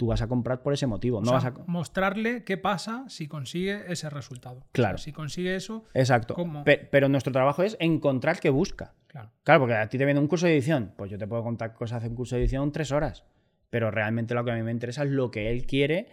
Tú 0.00 0.06
vas 0.06 0.22
a 0.22 0.28
comprar 0.28 0.62
por 0.62 0.72
ese 0.72 0.86
motivo. 0.86 1.20
no 1.20 1.32
vas 1.32 1.44
a... 1.44 1.52
Mostrarle 1.66 2.42
qué 2.42 2.56
pasa 2.56 3.04
si 3.08 3.28
consigue 3.28 3.84
ese 3.92 4.08
resultado. 4.08 4.64
Claro. 4.72 4.96
si 4.96 5.12
consigue 5.12 5.54
eso. 5.54 5.84
Exacto. 5.92 6.34
Pero, 6.64 7.10
nuestro 7.10 7.34
trabajo 7.34 7.62
es 7.62 7.76
encontrar 7.80 8.40
qué 8.40 8.48
busca. 8.48 8.94
Claro. 9.08 9.30
Claro, 9.42 9.60
porque 9.60 9.74
a 9.74 9.86
ti 9.90 9.98
te 9.98 10.06
viene 10.06 10.18
un 10.18 10.26
curso 10.26 10.46
de 10.46 10.54
edición. 10.54 10.94
Pues 10.96 11.10
yo 11.10 11.18
te 11.18 11.26
puedo 11.26 11.42
contar 11.42 11.74
cosas 11.74 12.02
en 12.02 12.12
un 12.12 12.16
curso 12.16 12.34
de 12.34 12.40
edición 12.40 12.72
tres 12.72 12.92
horas. 12.92 13.24
Pero 13.68 13.90
realmente 13.90 14.32
lo 14.32 14.42
que 14.42 14.52
a 14.52 14.54
mí 14.54 14.62
me 14.62 14.70
interesa 14.70 15.02
es 15.02 15.10
lo 15.10 15.30
que 15.30 15.50
él 15.50 15.66
quiere 15.66 16.08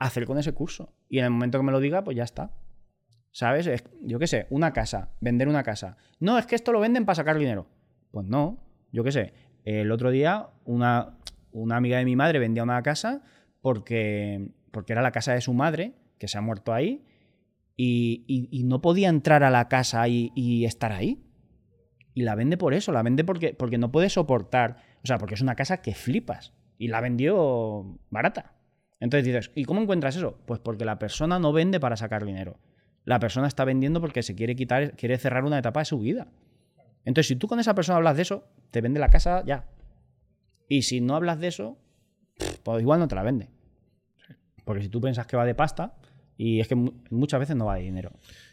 hacer 0.00 0.26
con 0.26 0.36
ese 0.36 0.52
curso. 0.52 0.92
Y 1.08 1.20
en 1.20 1.26
el 1.26 1.30
momento 1.30 1.60
que 1.60 1.64
me 1.64 1.70
lo 1.70 1.78
diga, 1.78 2.02
pues 2.02 2.16
ya 2.16 2.24
está. 2.24 2.50
¿Sabes? 3.30 3.70
yo 4.00 4.18
qué 4.18 4.26
sé, 4.26 4.48
una 4.50 4.72
casa, 4.72 5.10
vender 5.20 5.46
una 5.46 5.62
casa. 5.62 5.96
No, 6.18 6.38
es 6.38 6.46
que 6.46 6.56
esto 6.56 6.72
lo 6.72 6.80
venden 6.80 7.04
para 7.04 7.14
sacar 7.14 7.38
dinero. 7.38 7.68
Pues 8.10 8.26
no, 8.26 8.58
yo 8.90 9.04
qué 9.04 9.12
sé. 9.12 9.32
El 9.64 9.92
otro 9.92 10.10
día, 10.10 10.48
una, 10.64 11.18
una 11.52 11.76
amiga 11.76 11.98
de 11.98 12.04
mi 12.04 12.16
madre 12.16 12.38
vendía 12.38 12.62
una 12.62 12.82
casa 12.82 13.22
porque, 13.60 14.48
porque 14.70 14.92
era 14.92 15.02
la 15.02 15.12
casa 15.12 15.34
de 15.34 15.40
su 15.40 15.54
madre, 15.54 15.94
que 16.18 16.28
se 16.28 16.38
ha 16.38 16.40
muerto 16.40 16.72
ahí, 16.72 17.04
y, 17.76 18.62
no 18.64 18.80
podía 18.80 19.08
entrar 19.08 19.42
a 19.42 19.50
la 19.50 19.68
casa 19.68 20.06
y, 20.08 20.64
estar 20.64 20.92
ahí. 20.92 21.24
Y 22.14 22.22
la 22.22 22.34
vende 22.34 22.56
por 22.56 22.74
eso, 22.74 22.92
la 22.92 23.02
vende 23.02 23.24
porque, 23.24 23.54
porque 23.54 23.78
no 23.78 23.90
puede 23.90 24.10
soportar, 24.10 24.76
o 25.02 25.06
sea, 25.06 25.18
porque 25.18 25.34
es 25.34 25.40
una 25.40 25.54
casa 25.54 25.80
que 25.80 25.94
flipas. 25.94 26.52
Y 26.78 26.88
la 26.88 27.00
vendió 27.00 27.98
barata. 28.10 28.54
Entonces 29.00 29.24
dices, 29.24 29.50
¿y 29.54 29.64
cómo 29.64 29.80
encuentras 29.80 30.16
eso? 30.16 30.38
Pues 30.46 30.60
porque 30.60 30.84
la 30.84 30.98
persona 30.98 31.38
no 31.38 31.52
vende 31.52 31.80
para 31.80 31.96
sacar 31.96 32.24
dinero. 32.24 32.58
La 33.04 33.18
persona 33.18 33.48
está 33.48 33.64
vendiendo 33.64 34.00
porque 34.00 34.22
se 34.22 34.34
quiere 34.34 34.54
quitar, 34.54 34.94
quiere 34.96 35.18
cerrar 35.18 35.44
una 35.44 35.58
etapa 35.58 35.80
de 35.80 35.86
su 35.86 35.98
vida. 35.98 36.28
Entonces, 37.04 37.28
si 37.28 37.36
tú 37.36 37.48
con 37.48 37.58
esa 37.58 37.74
persona 37.74 37.96
hablas 37.96 38.16
de 38.16 38.22
eso, 38.22 38.44
te 38.70 38.80
vende 38.80 39.00
la 39.00 39.08
casa 39.08 39.42
ya. 39.44 39.66
Y 40.72 40.80
si 40.80 41.02
no 41.02 41.16
hablas 41.16 41.38
de 41.38 41.48
eso, 41.48 41.76
pues 42.62 42.80
igual 42.80 42.98
no 42.98 43.06
te 43.06 43.14
la 43.14 43.22
vende. 43.22 43.50
Porque 44.64 44.82
si 44.82 44.88
tú 44.88 45.02
piensas 45.02 45.26
que 45.26 45.36
va 45.36 45.44
de 45.44 45.54
pasta, 45.54 45.96
y 46.38 46.60
es 46.60 46.68
que 46.68 46.74
muchas 46.74 47.40
veces 47.40 47.56
no 47.56 47.66
va 47.66 47.74
de 47.74 47.82
dinero. 47.82 48.12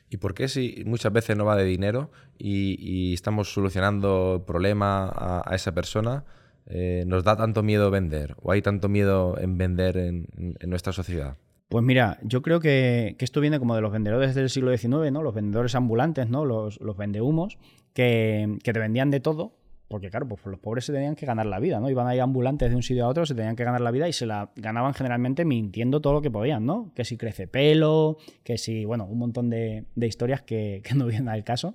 ¿Y 0.09 0.17
por 0.17 0.33
qué 0.33 0.49
si 0.49 0.83
muchas 0.85 1.13
veces 1.13 1.37
no 1.37 1.45
va 1.45 1.55
de 1.55 1.63
dinero 1.63 2.11
y, 2.37 3.13
estamos 3.13 3.53
solucionando 3.53 4.35
el 4.35 4.41
problema 4.41 5.09
a, 5.15 5.55
esa 5.55 5.73
persona, 5.73 6.25
eh, 6.65 7.05
nos 7.07 7.23
da 7.23 7.37
tanto 7.37 7.63
miedo 7.63 7.89
vender? 7.89 8.35
¿O 8.41 8.51
hay 8.51 8.61
tanto 8.61 8.89
miedo 8.89 9.37
en 9.39 9.57
vender 9.57 9.95
en, 9.95 10.27
nuestra 10.67 10.91
sociedad? 10.91 11.37
Pues 11.69 11.85
mira, 11.85 12.19
yo 12.21 12.41
creo 12.41 12.59
que, 12.59 13.15
que 13.17 13.23
esto 13.23 13.39
viene 13.39 13.59
como 13.59 13.75
de 13.75 13.81
los 13.81 13.93
vendedores 13.93 14.35
del 14.35 14.49
siglo 14.49 14.75
XIX, 14.75 15.13
¿no? 15.13 15.23
Los 15.23 15.35
vendedores 15.35 15.73
ambulantes, 15.73 16.27
¿no? 16.27 16.43
Los, 16.43 16.81
los 16.81 16.97
vendehumos, 16.97 17.57
que, 17.93 18.57
que 18.61 18.73
te 18.73 18.79
vendían 18.79 19.09
de 19.09 19.21
todo, 19.21 19.58
porque 19.89 20.09
claro, 20.09 20.27
pues 20.27 20.45
los 20.45 20.59
pobres 20.59 20.85
se 20.85 20.93
tenían 20.93 21.15
que 21.15 21.25
ganar 21.25 21.47
la 21.47 21.59
vida, 21.59 21.79
¿no? 21.79 21.89
Iban 21.89 22.07
ahí 22.07 22.19
ambulantes 22.19 22.69
de 22.69 22.75
un 22.75 22.83
sitio 22.83 23.05
a 23.05 23.07
otro, 23.07 23.25
se 23.25 23.33
tenían 23.33 23.55
que 23.55 23.63
ganar 23.63 23.81
la 23.81 23.91
vida 23.91 24.07
y 24.07 24.13
se 24.13 24.27
la 24.27 24.51
ganaban 24.55 24.93
generalmente 24.93 25.45
mintiendo 25.45 25.99
todo 25.99 26.13
lo 26.13 26.21
que 26.21 26.29
podían, 26.29 26.65
¿no? 26.65 26.93
Que 26.93 27.03
si 27.03 27.17
crece 27.17 27.47
pelo, 27.47 28.17
que 28.43 28.57
si, 28.59 28.85
bueno, 28.85 29.05
un 29.05 29.17
montón 29.17 29.49
de, 29.49 29.85
historias 29.95 30.43
que, 30.43 30.81
que 30.85 30.93
no 30.93 31.07
vienen 31.07 31.27
al 31.27 31.43
caso. 31.43 31.73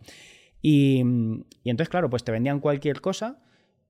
Y, 0.63 1.03
y 1.65 1.71
entonces, 1.71 1.91
claro, 1.91 2.09
pues 2.09 2.25
te 2.25 2.33
vendían 2.33 2.61
cualquier 2.61 3.01
cosa 3.01 3.41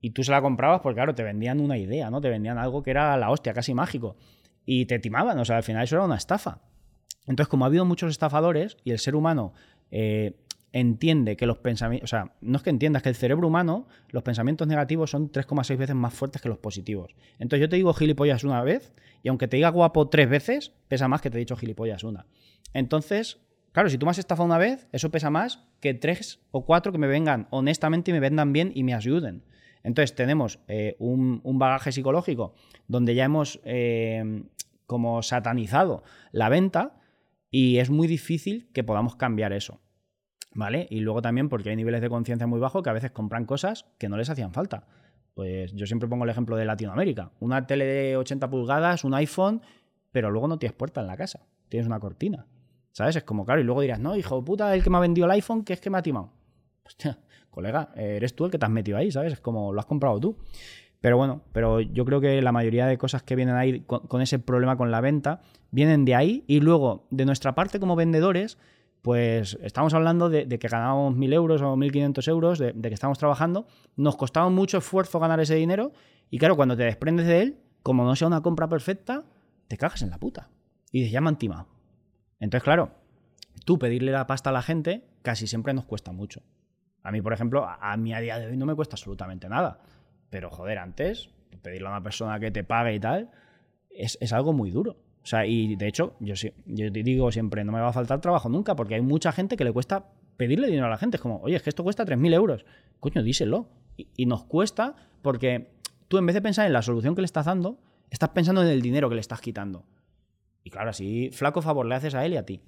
y 0.00 0.10
tú 0.10 0.24
se 0.24 0.32
la 0.32 0.40
comprabas 0.40 0.80
porque, 0.80 0.96
claro, 0.96 1.14
te 1.14 1.22
vendían 1.22 1.60
una 1.60 1.76
idea, 1.76 2.10
¿no? 2.10 2.20
Te 2.20 2.30
vendían 2.30 2.58
algo 2.58 2.82
que 2.82 2.90
era 2.90 3.16
la 3.18 3.30
hostia, 3.30 3.52
casi 3.52 3.74
mágico. 3.74 4.16
Y 4.64 4.86
te 4.86 4.98
timaban, 4.98 5.38
o 5.38 5.44
sea, 5.44 5.58
al 5.58 5.62
final 5.62 5.84
eso 5.84 5.96
era 5.96 6.04
una 6.06 6.16
estafa. 6.16 6.62
Entonces, 7.26 7.48
como 7.48 7.64
ha 7.64 7.68
habido 7.68 7.84
muchos 7.84 8.10
estafadores 8.10 8.78
y 8.84 8.90
el 8.90 8.98
ser 8.98 9.14
humano 9.14 9.52
eh, 9.90 10.34
entiende 10.74 11.36
que 11.36 11.46
los 11.46 11.58
pensamientos, 11.58 12.08
o 12.08 12.10
sea, 12.10 12.34
no 12.40 12.56
es 12.56 12.64
que 12.64 12.70
entiendas 12.70 13.00
que 13.00 13.08
el 13.08 13.14
cerebro 13.14 13.46
humano, 13.46 13.86
los 14.08 14.24
pensamientos 14.24 14.66
negativos 14.66 15.08
son 15.08 15.30
3,6 15.30 15.76
veces 15.76 15.94
más 15.94 16.12
fuertes 16.12 16.42
que 16.42 16.48
los 16.48 16.58
positivos. 16.58 17.14
Entonces 17.38 17.60
yo 17.60 17.68
te 17.68 17.76
digo 17.76 17.94
gilipollas 17.94 18.42
una 18.42 18.60
vez 18.64 18.92
y 19.22 19.28
aunque 19.28 19.46
te 19.46 19.56
diga 19.56 19.68
guapo 19.68 20.08
tres 20.08 20.28
veces, 20.28 20.72
pesa 20.88 21.06
más 21.06 21.20
que 21.20 21.30
te 21.30 21.36
he 21.36 21.38
dicho 21.38 21.54
gilipollas 21.54 22.02
una. 22.02 22.26
Entonces, 22.72 23.38
claro, 23.70 23.88
si 23.88 23.98
tú 23.98 24.06
me 24.06 24.10
has 24.10 24.18
estafado 24.18 24.44
una 24.44 24.58
vez, 24.58 24.88
eso 24.90 25.12
pesa 25.12 25.30
más 25.30 25.64
que 25.78 25.94
tres 25.94 26.40
o 26.50 26.64
cuatro 26.64 26.90
que 26.90 26.98
me 26.98 27.06
vengan 27.06 27.46
honestamente 27.50 28.10
y 28.10 28.14
me 28.14 28.18
vendan 28.18 28.52
bien 28.52 28.72
y 28.74 28.82
me 28.82 28.94
ayuden. 28.94 29.44
Entonces 29.84 30.16
tenemos 30.16 30.58
eh, 30.66 30.96
un, 30.98 31.40
un, 31.44 31.58
bagaje 31.60 31.92
psicológico 31.92 32.56
donde 32.88 33.14
ya 33.14 33.26
hemos 33.26 33.60
eh, 33.64 34.42
como 34.86 35.22
satanizado 35.22 36.02
la 36.32 36.48
venta 36.48 37.00
y 37.52 37.78
es 37.78 37.90
muy 37.90 38.08
difícil 38.08 38.68
que 38.72 38.82
podamos 38.82 39.14
cambiar 39.14 39.52
eso. 39.52 39.83
¿Vale? 40.54 40.86
Y 40.88 41.00
luego 41.00 41.20
también 41.20 41.48
porque 41.48 41.70
hay 41.70 41.76
niveles 41.76 42.00
de 42.00 42.08
conciencia 42.08 42.46
muy 42.46 42.60
bajos 42.60 42.82
que 42.82 42.90
a 42.90 42.92
veces 42.92 43.10
compran 43.10 43.44
cosas 43.44 43.86
que 43.98 44.08
no 44.08 44.16
les 44.16 44.30
hacían 44.30 44.52
falta. 44.52 44.86
Pues 45.34 45.72
yo 45.74 45.86
siempre 45.86 46.08
pongo 46.08 46.24
el 46.24 46.30
ejemplo 46.30 46.56
de 46.56 46.64
Latinoamérica. 46.64 47.32
Una 47.40 47.66
tele 47.66 47.84
de 47.84 48.16
80 48.16 48.48
pulgadas, 48.48 49.02
un 49.04 49.14
iPhone, 49.14 49.62
pero 50.12 50.30
luego 50.30 50.46
no 50.46 50.58
tienes 50.58 50.76
puerta 50.76 51.00
en 51.00 51.08
la 51.08 51.16
casa. 51.16 51.40
Tienes 51.68 51.88
una 51.88 51.98
cortina. 51.98 52.46
¿Sabes? 52.92 53.16
Es 53.16 53.24
como, 53.24 53.44
claro, 53.44 53.60
y 53.60 53.64
luego 53.64 53.80
dirás, 53.80 53.98
no, 53.98 54.14
hijo 54.14 54.36
de 54.36 54.42
puta, 54.44 54.72
el 54.72 54.84
que 54.84 54.90
me 54.90 54.98
ha 54.98 55.00
vendido 55.00 55.24
el 55.24 55.32
iPhone, 55.32 55.64
que 55.64 55.72
es 55.72 55.80
que 55.80 55.90
me 55.90 55.98
ha 55.98 56.02
timado. 56.02 56.30
Hostia, 56.86 57.18
colega, 57.50 57.90
eres 57.96 58.36
tú 58.36 58.44
el 58.44 58.52
que 58.52 58.58
te 58.58 58.66
has 58.66 58.70
metido 58.70 58.96
ahí, 58.96 59.10
¿sabes? 59.10 59.32
Es 59.32 59.40
como, 59.40 59.72
lo 59.72 59.80
has 59.80 59.86
comprado 59.86 60.20
tú. 60.20 60.36
Pero 61.00 61.16
bueno, 61.16 61.42
pero 61.52 61.80
yo 61.80 62.04
creo 62.04 62.20
que 62.20 62.40
la 62.40 62.52
mayoría 62.52 62.86
de 62.86 62.96
cosas 62.96 63.22
que 63.24 63.34
vienen 63.34 63.56
ahí 63.56 63.80
con, 63.80 64.06
con 64.06 64.22
ese 64.22 64.38
problema 64.38 64.76
con 64.76 64.90
la 64.92 65.00
venta 65.00 65.42
vienen 65.70 66.04
de 66.04 66.14
ahí 66.14 66.44
y 66.46 66.60
luego 66.60 67.06
de 67.10 67.26
nuestra 67.26 67.54
parte 67.54 67.80
como 67.80 67.96
vendedores 67.96 68.56
pues 69.04 69.58
estamos 69.60 69.92
hablando 69.92 70.30
de, 70.30 70.48
que 70.48 70.66
ganábamos 70.66 71.14
1.000 71.14 71.34
euros 71.34 71.60
o 71.60 71.76
1.500 71.76 72.28
euros, 72.28 72.58
de, 72.58 72.72
que 72.72 72.94
estamos 72.94 73.18
trabajando, 73.18 73.66
nos 73.96 74.16
costaba 74.16 74.48
mucho 74.48 74.78
esfuerzo 74.78 75.20
ganar 75.20 75.40
ese 75.40 75.56
dinero 75.56 75.92
y 76.30 76.38
claro, 76.38 76.56
cuando 76.56 76.74
te 76.74 76.84
desprendes 76.84 77.26
de 77.26 77.42
él, 77.42 77.58
como 77.82 78.02
no 78.04 78.16
sea 78.16 78.28
una 78.28 78.40
compra 78.40 78.66
perfecta, 78.66 79.24
te 79.68 79.76
cagas 79.76 80.00
en 80.00 80.08
la 80.08 80.16
puta 80.16 80.48
y 80.90 81.00
dices, 81.00 81.12
ya 81.12 81.20
me. 81.20 81.28
Entonces, 81.28 82.62
claro, 82.62 82.92
tú 83.66 83.78
pedirle 83.78 84.10
la 84.10 84.26
pasta 84.26 84.48
a 84.48 84.54
la 84.54 84.62
gente 84.62 85.04
casi 85.20 85.46
siempre 85.46 85.74
nos 85.74 85.84
cuesta 85.84 86.10
mucho. 86.10 86.40
A 87.02 87.12
mí, 87.12 87.20
por 87.20 87.34
ejemplo, 87.34 87.66
a, 87.66 87.92
a 87.92 87.98
mí 87.98 88.14
a 88.14 88.20
día 88.20 88.38
de 88.38 88.46
hoy 88.46 88.56
no 88.56 88.64
me 88.64 88.74
cuesta 88.74 88.94
absolutamente 88.94 89.50
nada, 89.50 89.80
pero 90.30 90.48
joder, 90.48 90.78
antes, 90.78 91.28
pedirle 91.60 91.88
a 91.88 91.90
una 91.90 92.02
persona 92.02 92.40
que 92.40 92.50
te 92.50 92.64
pague 92.64 92.94
y 92.94 93.00
tal, 93.00 93.30
es, 93.90 94.16
es 94.22 94.32
algo 94.32 94.54
muy 94.54 94.70
duro. 94.70 94.96
O 95.24 95.26
sea, 95.26 95.46
y 95.46 95.74
de 95.74 95.88
hecho, 95.88 96.16
yo, 96.20 96.34
yo 96.66 96.92
te 96.92 97.02
digo 97.02 97.32
siempre, 97.32 97.64
no 97.64 97.72
me 97.72 97.80
va 97.80 97.88
a 97.88 97.92
faltar 97.92 98.20
trabajo 98.20 98.50
nunca, 98.50 98.76
porque 98.76 98.94
hay 98.94 99.00
mucha 99.00 99.32
gente 99.32 99.56
que 99.56 99.64
le 99.64 99.72
cuesta 99.72 100.06
pedirle 100.36 100.66
dinero 100.66 100.86
a 100.86 100.90
la 100.90 100.98
gente. 100.98 101.16
Es 101.16 101.20
como, 101.22 101.40
oye, 101.40 101.56
es 101.56 101.62
que 101.62 101.70
esto 101.70 101.82
cuesta 101.82 102.04
3.000 102.04 102.34
euros. 102.34 102.66
Coño, 103.00 103.22
díselo. 103.22 103.68
Y, 103.96 104.08
y, 104.16 104.26
nos 104.26 104.44
cuesta 104.44 104.96
porque 105.22 105.70
tú 106.08 106.18
en 106.18 106.26
vez 106.26 106.34
de 106.34 106.42
pensar 106.42 106.66
en 106.66 106.74
la 106.74 106.82
solución 106.82 107.14
que 107.14 107.22
le 107.22 107.26
estás 107.26 107.46
dando, 107.46 107.80
estás 108.10 108.30
pensando 108.30 108.62
en 108.62 108.68
el 108.68 108.82
dinero 108.82 109.08
que 109.08 109.14
le 109.14 109.20
estás 109.22 109.40
quitando. 109.40 109.86
Y 110.62 110.70
claro, 110.70 110.90
así 110.90 111.30
flaco 111.32 111.62
favor 111.62 111.86
le 111.86 111.94
haces 111.94 112.14
a 112.14 112.24
él 112.26 112.34
y 112.34 112.36
a 112.36 112.44
ti. 112.44 112.60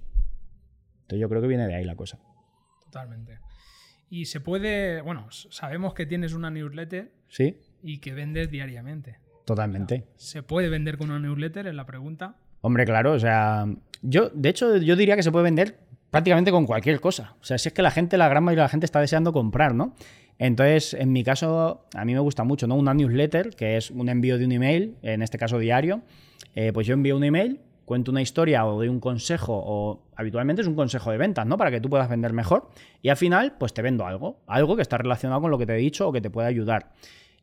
Entonces 1.03 1.21
yo 1.21 1.29
creo 1.29 1.43
que 1.43 1.49
viene 1.49 1.67
de 1.67 1.75
ahí 1.75 1.85
la 1.85 1.97
cosa. 1.97 2.19
Totalmente. 2.85 3.39
Y 4.09 4.27
se 4.27 4.41
puede, 4.41 5.03
bueno, 5.03 5.27
sabemos 5.31 5.95
que 5.95 6.07
tienes 6.07 6.33
una 6.33 6.51
newsletter. 6.51 7.13
Sí. 7.29 7.59
Y 7.83 7.99
que 7.99 8.15
vendes 8.15 8.51
diariamente. 8.51 9.19
Totalmente. 9.45 10.07
¿Se 10.17 10.43
puede 10.43 10.69
vender 10.69 10.97
con 10.97 11.11
una 11.11 11.21
newsletter? 11.21 11.67
Es 11.67 11.75
la 11.75 11.87
pregunta. 11.87 12.37
Hombre, 12.67 12.85
claro, 12.85 13.13
o 13.13 13.19
sea, 13.21 13.65
yo, 14.03 14.29
de 14.31 14.49
hecho, 14.49 14.77
yo 14.79 14.97
diría 14.97 15.15
que 15.15 15.23
se 15.23 15.31
puede 15.31 15.45
vender 15.45 15.79
prácticamente 16.11 16.51
con 16.51 16.67
cualquier 16.67 16.99
cosa. 16.99 17.37
O 17.41 17.45
sea, 17.45 17.59
si 17.59 17.69
es 17.69 17.73
que 17.73 17.81
la 17.81 17.93
gente, 17.93 18.19
la 18.19 18.29
gran 18.29 18.43
mayoría 18.43 18.63
de 18.63 18.65
la 18.65 18.71
gente 18.71 18.87
está 18.87 18.99
deseando 18.99 19.33
comprar, 19.33 19.73
¿no? 19.73 19.95
Entonces, 20.37 20.93
en 20.93 21.13
mi 21.13 21.23
caso, 21.23 21.87
a 21.95 22.05
mí 22.05 22.13
me 22.13 22.19
gusta 22.19 22.43
mucho, 22.43 22.67
¿no? 22.67 22.75
Una 22.75 22.93
newsletter, 22.93 23.51
que 23.51 23.77
es 23.77 23.93
un 23.93 24.09
envío 24.09 24.37
de 24.37 24.47
un 24.47 24.51
email, 24.51 24.97
en 25.03 25.23
este 25.23 25.39
caso 25.39 25.61
diario. 25.61 26.03
Eh, 26.57 26.73
pues 26.73 26.89
yo 26.89 26.95
envío 26.95 27.17
un 27.17 27.23
email, 27.23 27.61
cuento 27.85 28.11
una 28.11 28.21
historia 28.21 28.67
o 28.67 28.75
doy 28.75 28.89
un 28.89 28.99
consejo, 28.99 29.53
o 29.65 30.03
habitualmente 30.17 30.63
es 30.63 30.67
un 30.67 30.75
consejo 30.75 31.13
de 31.13 31.19
ventas, 31.19 31.47
¿no? 31.47 31.57
Para 31.57 31.71
que 31.71 31.81
tú 31.81 31.89
puedas 31.89 32.09
vender 32.09 32.33
mejor. 32.33 32.69
Y 33.01 33.11
al 33.11 33.17
final, 33.17 33.55
pues 33.61 33.75
te 33.75 33.83
vendo 33.83 34.07
algo, 34.07 34.41
algo 34.49 34.75
que 34.75 34.83
está 34.83 34.99
relacionado 34.99 35.41
con 35.41 35.53
lo 35.53 35.59
que 35.59 35.67
te 35.67 35.75
he 35.75 35.79
dicho 35.79 36.09
o 36.09 36.13
que 36.13 36.21
te 36.21 36.31
puede 36.31 36.49
ayudar. 36.49 36.91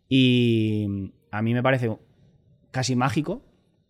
Y 0.10 1.14
a 1.32 1.42
mí 1.42 1.54
me 1.54 1.64
parece 1.64 1.98
casi 2.72 2.98
mágico, 2.98 3.42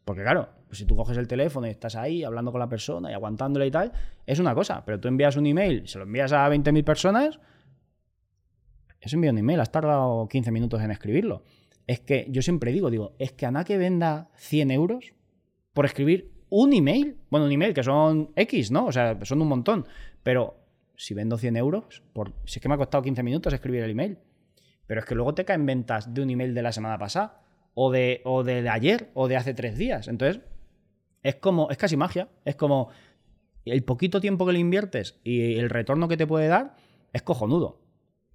porque 0.06 0.22
claro, 0.22 0.50
pues 0.74 0.80
si 0.80 0.86
tú 0.86 0.96
coges 0.96 1.16
el 1.18 1.28
teléfono 1.28 1.68
y 1.68 1.70
estás 1.70 1.96
ahí 1.96 2.24
hablando 2.24 2.52
con 2.52 2.58
la 2.58 2.68
persona 2.68 3.12
y 3.12 3.14
aguantándole 3.14 3.68
y 3.68 3.70
tal, 3.70 3.92
es 4.26 4.40
una 4.40 4.56
cosa, 4.56 4.84
pero 4.84 5.00
tú 5.00 5.08
envías 5.08 5.36
un 5.36 5.46
email, 5.46 5.88
se 5.88 6.00
lo 6.00 6.06
envías 6.06 6.32
a 6.32 6.50
20.000 6.50 6.84
personas, 6.84 7.40
ese 9.00 9.16
envío 9.16 9.30
un 9.30 9.38
email, 9.38 9.60
has 9.60 9.72
tardado 9.72 10.28
15 10.28 10.50
minutos 10.50 10.82
en 10.82 10.90
escribirlo. 10.90 11.44
Es 11.86 12.00
que 12.00 12.26
yo 12.28 12.42
siempre 12.42 12.72
digo, 12.72 12.90
digo, 12.90 13.14
es 13.20 13.34
que 13.34 13.46
a 13.46 13.52
nada 13.52 13.66
que 13.66 13.78
venda 13.78 14.32
100 14.38 14.72
euros 14.72 15.14
por 15.74 15.86
escribir 15.86 16.32
un 16.50 16.74
email, 16.74 17.18
bueno, 17.30 17.46
un 17.46 17.52
email 17.52 17.76
que 17.76 17.84
son 17.84 18.32
X, 18.36 18.72
¿no? 18.72 18.88
O 18.88 18.92
sea, 18.92 19.24
son 19.26 19.44
un 19.44 19.50
montón, 19.50 19.86
pero 20.24 20.56
si 20.96 21.14
vendo 21.14 21.38
100 21.38 21.56
euros, 21.56 22.02
por, 22.14 22.34
si 22.46 22.58
es 22.58 22.64
que 22.64 22.68
me 22.68 22.74
ha 22.74 22.80
costado 22.80 23.04
15 23.04 23.22
minutos 23.22 23.54
escribir 23.54 23.84
el 23.84 23.92
email, 23.92 24.18
pero 24.88 25.02
es 25.02 25.06
que 25.06 25.14
luego 25.14 25.36
te 25.36 25.46
caen 25.46 25.68
ventas 25.68 26.12
de 26.12 26.24
un 26.24 26.32
email 26.32 26.56
de 26.56 26.64
la 26.64 26.72
semana 26.72 26.98
pasada, 26.98 27.42
o 27.76 27.92
de, 27.92 28.22
o 28.24 28.44
de 28.44 28.68
ayer, 28.68 29.12
o 29.14 29.28
de 29.28 29.38
hace 29.38 29.54
tres 29.54 29.78
días. 29.78 30.08
Entonces, 30.08 30.42
es 31.24 31.36
como, 31.36 31.70
es 31.72 31.78
casi 31.78 31.98
magia. 31.98 32.30
Es 32.46 32.56
como 32.56 32.90
el 33.66 33.84
poquito 33.84 34.20
tiempo 34.20 34.46
que 34.46 34.54
le 34.54 34.60
inviertes 34.60 35.20
y 35.24 35.56
el 35.56 35.70
retorno 35.70 36.08
que 36.08 36.18
te 36.18 36.28
puede 36.28 36.48
dar 36.48 36.76
es 37.14 37.24
cojonudo. 37.24 37.80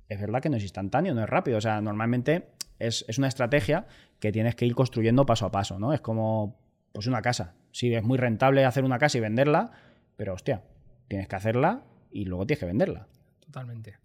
Es 0.09 0.21
verdad 0.21 0.41
que 0.41 0.49
no 0.49 0.57
es 0.57 0.63
instantáneo, 0.63 1.15
no 1.15 1.23
es 1.23 1.29
rápido. 1.29 1.59
O 1.59 1.61
sea, 1.61 1.81
normalmente 1.81 2.49
es, 2.79 3.05
es 3.09 3.19
una 3.19 3.29
estrategia 3.29 3.87
que 4.21 4.33
tienes 4.33 4.55
que 4.55 4.65
ir 4.65 4.75
construyendo 4.75 5.27
paso 5.27 5.47
a 5.47 5.51
paso, 5.51 5.79
¿no? 5.79 5.93
Es 5.93 6.01
como, 6.01 6.59
pues 6.93 7.07
una 7.07 7.23
casa. 7.23 7.55
Sí, 7.73 7.95
es 7.95 8.03
muy 8.03 8.19
rentable 8.19 8.65
hacer 8.65 8.85
una 8.85 8.99
casa 8.99 9.19
y 9.19 9.21
venderla, 9.21 9.71
pero 10.17 10.33
hostia, 10.33 10.63
tienes 11.09 11.29
que 11.29 11.37
hacerla 11.37 11.85
y 12.11 12.25
luego 12.25 12.47
tienes 12.47 12.61
que 12.61 12.67
venderla. 12.67 13.07
Totalmente. 13.41 13.97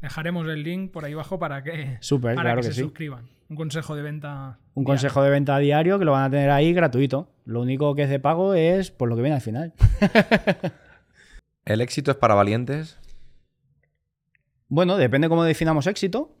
Dejaremos 0.00 0.46
el 0.48 0.62
link 0.62 0.92
por 0.92 1.04
ahí 1.04 1.12
abajo 1.12 1.38
para 1.38 1.62
que, 1.62 1.98
Super, 2.00 2.34
para 2.34 2.50
claro 2.50 2.60
que, 2.62 2.68
que 2.68 2.72
se 2.74 2.80
sí. 2.80 2.82
suscriban. 2.82 3.28
Un 3.48 3.56
consejo 3.56 3.96
de 3.96 4.02
venta. 4.02 4.58
Un 4.74 4.84
diario. 4.84 4.86
consejo 4.86 5.22
de 5.22 5.30
venta 5.30 5.58
diario 5.58 5.98
que 5.98 6.04
lo 6.04 6.12
van 6.12 6.24
a 6.24 6.30
tener 6.30 6.50
ahí 6.50 6.72
gratuito. 6.72 7.32
Lo 7.44 7.60
único 7.62 7.94
que 7.94 8.02
es 8.02 8.10
de 8.10 8.20
pago 8.20 8.54
es 8.54 8.90
por 8.90 9.08
lo 9.08 9.16
que 9.16 9.22
viene 9.22 9.36
al 9.36 9.40
final. 9.40 9.72
¿El 11.64 11.80
éxito 11.80 12.10
es 12.10 12.16
para 12.16 12.34
valientes? 12.34 12.98
Bueno, 14.68 14.96
depende 14.98 15.28
cómo 15.28 15.44
definamos 15.44 15.86
éxito. 15.86 16.34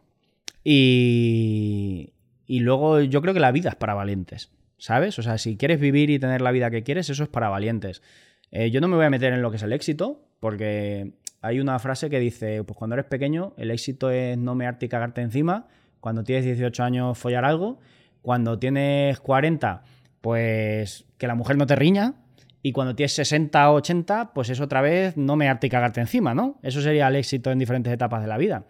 Y, 0.64 2.12
y 2.46 2.60
luego 2.60 3.00
yo 3.00 3.22
creo 3.22 3.34
que 3.34 3.40
la 3.40 3.52
vida 3.52 3.70
es 3.70 3.76
para 3.76 3.94
valientes. 3.94 4.50
¿Sabes? 4.76 5.18
O 5.18 5.22
sea, 5.22 5.38
si 5.38 5.56
quieres 5.56 5.80
vivir 5.80 6.10
y 6.10 6.18
tener 6.18 6.40
la 6.40 6.52
vida 6.52 6.70
que 6.70 6.82
quieres, 6.84 7.10
eso 7.10 7.24
es 7.24 7.28
para 7.28 7.48
valientes. 7.48 8.02
Eh, 8.50 8.70
yo 8.70 8.80
no 8.80 8.88
me 8.88 8.96
voy 8.96 9.06
a 9.06 9.10
meter 9.10 9.32
en 9.32 9.42
lo 9.42 9.50
que 9.50 9.56
es 9.56 9.62
el 9.62 9.72
éxito, 9.72 10.22
porque 10.40 11.14
hay 11.40 11.60
una 11.60 11.78
frase 11.78 12.10
que 12.10 12.18
dice, 12.18 12.64
pues 12.64 12.76
cuando 12.76 12.94
eres 12.94 13.06
pequeño, 13.06 13.54
el 13.56 13.70
éxito 13.70 14.10
es 14.10 14.36
no 14.36 14.54
mearte 14.54 14.86
y 14.86 14.88
cagarte 14.88 15.20
encima. 15.20 15.66
Cuando 16.00 16.24
tienes 16.24 16.44
18 16.44 16.82
años, 16.82 17.18
follar 17.18 17.44
algo. 17.44 17.78
Cuando 18.22 18.58
tienes 18.58 19.20
40, 19.20 19.82
pues 20.20 21.04
que 21.16 21.26
la 21.26 21.34
mujer 21.34 21.56
no 21.56 21.66
te 21.66 21.76
riña. 21.76 22.14
Y 22.60 22.72
cuando 22.72 22.96
tienes 22.96 23.12
60 23.12 23.70
o 23.70 23.74
80, 23.74 24.32
pues 24.34 24.50
es 24.50 24.60
otra 24.60 24.80
vez 24.80 25.16
no 25.16 25.36
mearte 25.36 25.68
y 25.68 25.70
cagarte 25.70 26.00
encima, 26.00 26.34
¿no? 26.34 26.58
Eso 26.62 26.80
sería 26.80 27.06
el 27.06 27.16
éxito 27.16 27.52
en 27.52 27.58
diferentes 27.58 27.92
etapas 27.92 28.20
de 28.20 28.28
la 28.28 28.36
vida. 28.36 28.66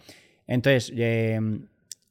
Entonces, 0.46 0.92
eh, 0.94 1.40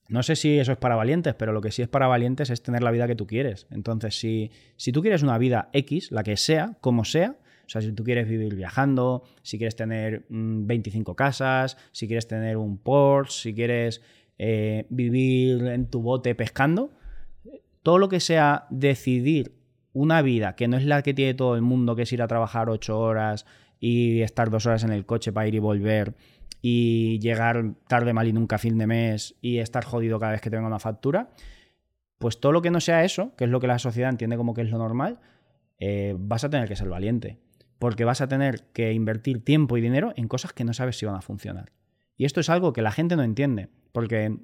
no 0.09 0.23
sé 0.23 0.35
si 0.35 0.57
eso 0.57 0.71
es 0.71 0.77
para 0.77 0.95
valientes, 0.95 1.35
pero 1.35 1.53
lo 1.53 1.61
que 1.61 1.71
sí 1.71 1.83
es 1.83 1.87
para 1.87 2.07
valientes 2.07 2.49
es 2.49 2.63
tener 2.63 2.81
la 2.81 2.91
vida 2.91 3.07
que 3.07 3.15
tú 3.15 3.27
quieres. 3.27 3.67
Entonces, 3.69 4.17
si, 4.17 4.51
si 4.75 4.91
tú 4.91 5.01
quieres 5.01 5.21
una 5.21 5.37
vida 5.37 5.69
X, 5.73 6.11
la 6.11 6.23
que 6.23 6.35
sea, 6.35 6.77
como 6.81 7.05
sea, 7.05 7.35
o 7.68 7.70
sea, 7.70 7.82
si 7.82 7.91
tú 7.91 8.05
quieres 8.05 8.30
vivir 8.30 8.55
viajando, 8.55 9.24
si 9.43 9.57
quieres 9.57 9.76
tener 9.76 10.26
mmm, 10.30 10.65
25 10.65 11.15
casas, 11.15 11.78
si 11.91 12.07
quieres 12.07 12.26
tener 12.26 12.55
un 12.55 12.78
Porsche, 12.78 13.41
si 13.41 13.53
quieres 13.53 14.01
eh, 14.38 14.86
vivir 14.89 15.65
en 15.68 15.88
tu 15.88 16.01
bote 16.01 16.34
pescando, 16.34 16.91
todo 17.84 17.97
lo 17.97 18.07
que 18.07 18.22
sea 18.22 18.68
decidir 18.70 19.53
una 19.91 20.22
vida 20.22 20.55
que 20.55 20.70
no 20.70 20.78
es 20.78 20.86
la 20.86 21.01
que 21.01 21.13
tiene 21.13 21.34
todo 21.34 21.55
el 21.55 21.61
mundo, 21.61 21.95
que 21.95 22.03
es 22.03 22.13
ir 22.13 22.22
a 22.22 22.28
trabajar 22.28 22.70
ocho 22.70 22.97
horas 22.97 23.45
y 23.82 24.22
estar 24.22 24.49
dos 24.49 24.65
horas 24.65 24.86
en 24.86 24.93
el 24.93 25.05
coche 25.05 25.34
para 25.34 25.47
ir 25.47 25.55
y 25.55 25.59
volver 25.59 26.15
y 26.61 27.20
llegar 27.20 27.74
tarde 27.89 28.13
mal 28.13 28.28
y 28.28 28.34
nunca 28.34 28.57
fin 28.57 28.78
de 28.78 28.88
mes 28.88 29.36
y 29.41 29.57
estar 29.57 29.84
jodido 29.84 30.20
cada 30.20 30.32
vez 30.32 30.41
que 30.41 30.49
tenga 30.49 30.68
una 30.68 30.80
factura, 30.80 31.32
pues 32.18 32.39
todo 32.39 32.53
lo 32.53 32.61
que 32.61 32.72
no 32.72 32.80
sea 32.80 33.03
eso, 33.03 33.36
que 33.36 33.43
es 33.43 33.49
lo 33.49 33.59
que 33.59 33.68
la 33.68 33.78
sociedad 33.78 34.09
entiende 34.09 34.38
como 34.38 34.53
que 34.53 34.61
es 34.61 34.70
lo 34.70 34.78
normal, 34.78 35.20
eh, 35.80 36.15
vas 36.18 36.43
a 36.43 36.49
tener 36.49 36.68
que 36.68 36.76
ser 36.76 36.89
valiente. 36.89 37.39
Porque 37.80 38.05
vas 38.05 38.21
a 38.21 38.28
tener 38.28 38.63
que 38.73 38.93
invertir 38.93 39.43
tiempo 39.43 39.78
y 39.78 39.82
dinero 39.82 40.13
en 40.15 40.28
cosas 40.28 40.53
que 40.53 40.63
no 40.63 40.73
sabes 40.73 40.97
si 40.97 41.05
van 41.05 41.15
a 41.15 41.21
funcionar. 41.21 41.71
Y 42.17 42.25
esto 42.25 42.39
es 42.39 42.49
algo 42.49 42.73
que 42.73 42.82
la 42.82 42.91
gente 42.91 43.15
no 43.15 43.23
entiende. 43.23 43.69
Porque 43.91 44.36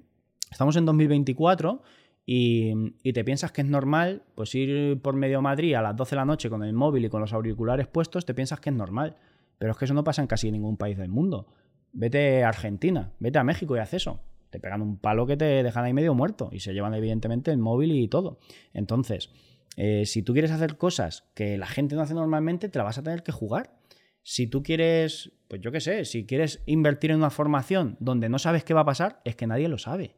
estamos 0.51 0.75
en 0.75 0.85
2024 0.85 1.81
y, 2.25 2.91
te 3.11 3.23
piensas 3.23 3.51
que 3.51 3.61
es 3.61 3.67
normal, 3.67 4.23
pues 4.35 4.53
ir 4.55 5.01
por 5.01 5.15
medio 5.15 5.41
Madrid 5.41 5.73
a 5.73 5.81
las 5.81 5.95
12 5.95 6.11
de 6.11 6.15
la 6.15 6.25
noche 6.25 6.49
con 6.49 6.63
el 6.63 6.73
móvil 6.73 7.05
y 7.05 7.09
con 7.09 7.21
los 7.21 7.33
auriculares 7.33 7.87
puestos, 7.87 8.25
te 8.25 8.33
piensas 8.33 8.59
que 8.59 8.69
es 8.69 8.75
normal. 8.75 9.17
Pero 9.57 9.71
es 9.71 9.77
que 9.77 9.85
eso 9.85 9.93
no 9.93 10.03
pasa 10.03 10.21
en 10.21 10.27
casi 10.27 10.51
ningún 10.51 10.77
país 10.77 10.97
del 10.97 11.09
mundo. 11.09 11.47
Vete 11.91 12.43
a 12.43 12.49
Argentina, 12.49 13.11
vete 13.19 13.39
a 13.39 13.43
México 13.43 13.75
y 13.75 13.79
haz 13.79 13.93
eso. 13.93 14.21
Te 14.49 14.59
pegan 14.59 14.81
un 14.81 14.97
palo 14.97 15.25
que 15.25 15.35
te 15.35 15.63
dejan 15.63 15.85
ahí 15.85 15.93
medio 15.93 16.13
muerto 16.13 16.49
y 16.51 16.59
se 16.59 16.73
llevan 16.73 16.93
evidentemente 16.93 17.51
el 17.51 17.57
móvil 17.57 17.91
y 17.91 18.07
todo. 18.07 18.39
Entonces, 18.73 19.31
eh, 19.75 20.05
si 20.05 20.23
tú 20.23 20.33
quieres 20.33 20.51
hacer 20.51 20.77
cosas 20.77 21.25
que 21.33 21.57
la 21.57 21.67
gente 21.67 21.95
no 21.95 22.01
hace 22.01 22.13
normalmente, 22.13 22.69
te 22.69 22.77
la 22.77 22.85
vas 22.85 22.97
a 22.97 23.03
tener 23.03 23.23
que 23.23 23.31
jugar. 23.31 23.75
Si 24.21 24.47
tú 24.47 24.63
quieres, 24.63 25.31
pues 25.47 25.61
yo 25.61 25.71
qué 25.71 25.81
sé, 25.81 26.05
si 26.05 26.25
quieres 26.25 26.61
invertir 26.65 27.11
en 27.11 27.17
una 27.17 27.29
formación 27.29 27.97
donde 27.99 28.29
no 28.29 28.39
sabes 28.39 28.63
qué 28.63 28.73
va 28.73 28.81
a 28.81 28.85
pasar, 28.85 29.21
es 29.25 29.35
que 29.35 29.47
nadie 29.47 29.67
lo 29.67 29.77
sabe. 29.77 30.15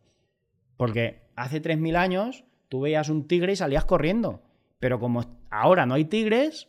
Porque 0.78 1.24
hace 1.36 1.62
3.000 1.62 1.96
años 1.96 2.44
tú 2.70 2.82
veías 2.82 3.10
un 3.10 3.28
tigre 3.28 3.54
y 3.54 3.56
salías 3.56 3.86
corriendo. 3.86 4.44
Pero 4.80 5.00
como 5.00 5.40
ahora 5.50 5.86
no 5.86 5.96
hay 5.96 6.06
tigres, 6.06 6.68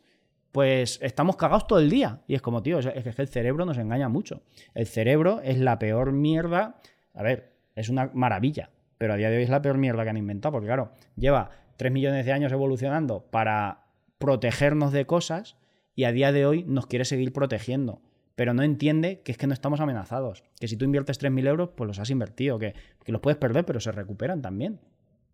pues 0.52 0.98
estamos 1.02 1.36
cagados 1.36 1.66
todo 1.66 1.80
el 1.80 1.90
día. 1.90 2.22
Y 2.26 2.34
es 2.34 2.40
como, 2.40 2.62
tío, 2.62 2.78
es 2.78 3.14
que 3.14 3.22
el 3.22 3.28
cerebro 3.28 3.66
nos 3.66 3.76
engaña 3.78 4.08
mucho. 4.08 4.42
El 4.74 4.86
cerebro 4.86 5.40
es 5.42 5.58
la 5.58 5.78
peor 5.78 6.12
mierda. 6.12 6.80
A 7.12 7.22
ver, 7.22 7.56
es 7.74 7.90
una 7.90 8.10
maravilla, 8.14 8.70
pero 8.96 9.12
a 9.12 9.16
día 9.16 9.28
de 9.28 9.36
hoy 9.36 9.42
es 9.42 9.50
la 9.50 9.60
peor 9.60 9.76
mierda 9.76 10.04
que 10.04 10.10
han 10.10 10.16
inventado, 10.16 10.52
porque 10.52 10.68
claro, 10.68 10.92
lleva 11.16 11.50
3 11.76 11.92
millones 11.92 12.24
de 12.24 12.32
años 12.32 12.52
evolucionando 12.52 13.26
para 13.30 13.86
protegernos 14.18 14.92
de 14.92 15.06
cosas 15.06 15.56
y 15.94 16.04
a 16.04 16.12
día 16.12 16.32
de 16.32 16.46
hoy 16.46 16.64
nos 16.64 16.86
quiere 16.86 17.04
seguir 17.04 17.32
protegiendo. 17.32 18.02
Pero 18.34 18.52
no 18.52 18.62
entiende 18.62 19.22
que 19.22 19.32
es 19.32 19.38
que 19.38 19.46
no 19.46 19.54
estamos 19.54 19.80
amenazados. 19.80 20.44
Que 20.60 20.68
si 20.68 20.76
tú 20.76 20.84
inviertes 20.84 21.20
3.000 21.20 21.46
euros, 21.46 21.70
pues 21.74 21.88
los 21.88 21.98
has 21.98 22.10
invertido. 22.10 22.58
Que, 22.58 22.74
que 23.02 23.12
los 23.12 23.22
puedes 23.22 23.38
perder, 23.38 23.64
pero 23.64 23.80
se 23.80 23.92
recuperan 23.92 24.42
también. 24.42 24.80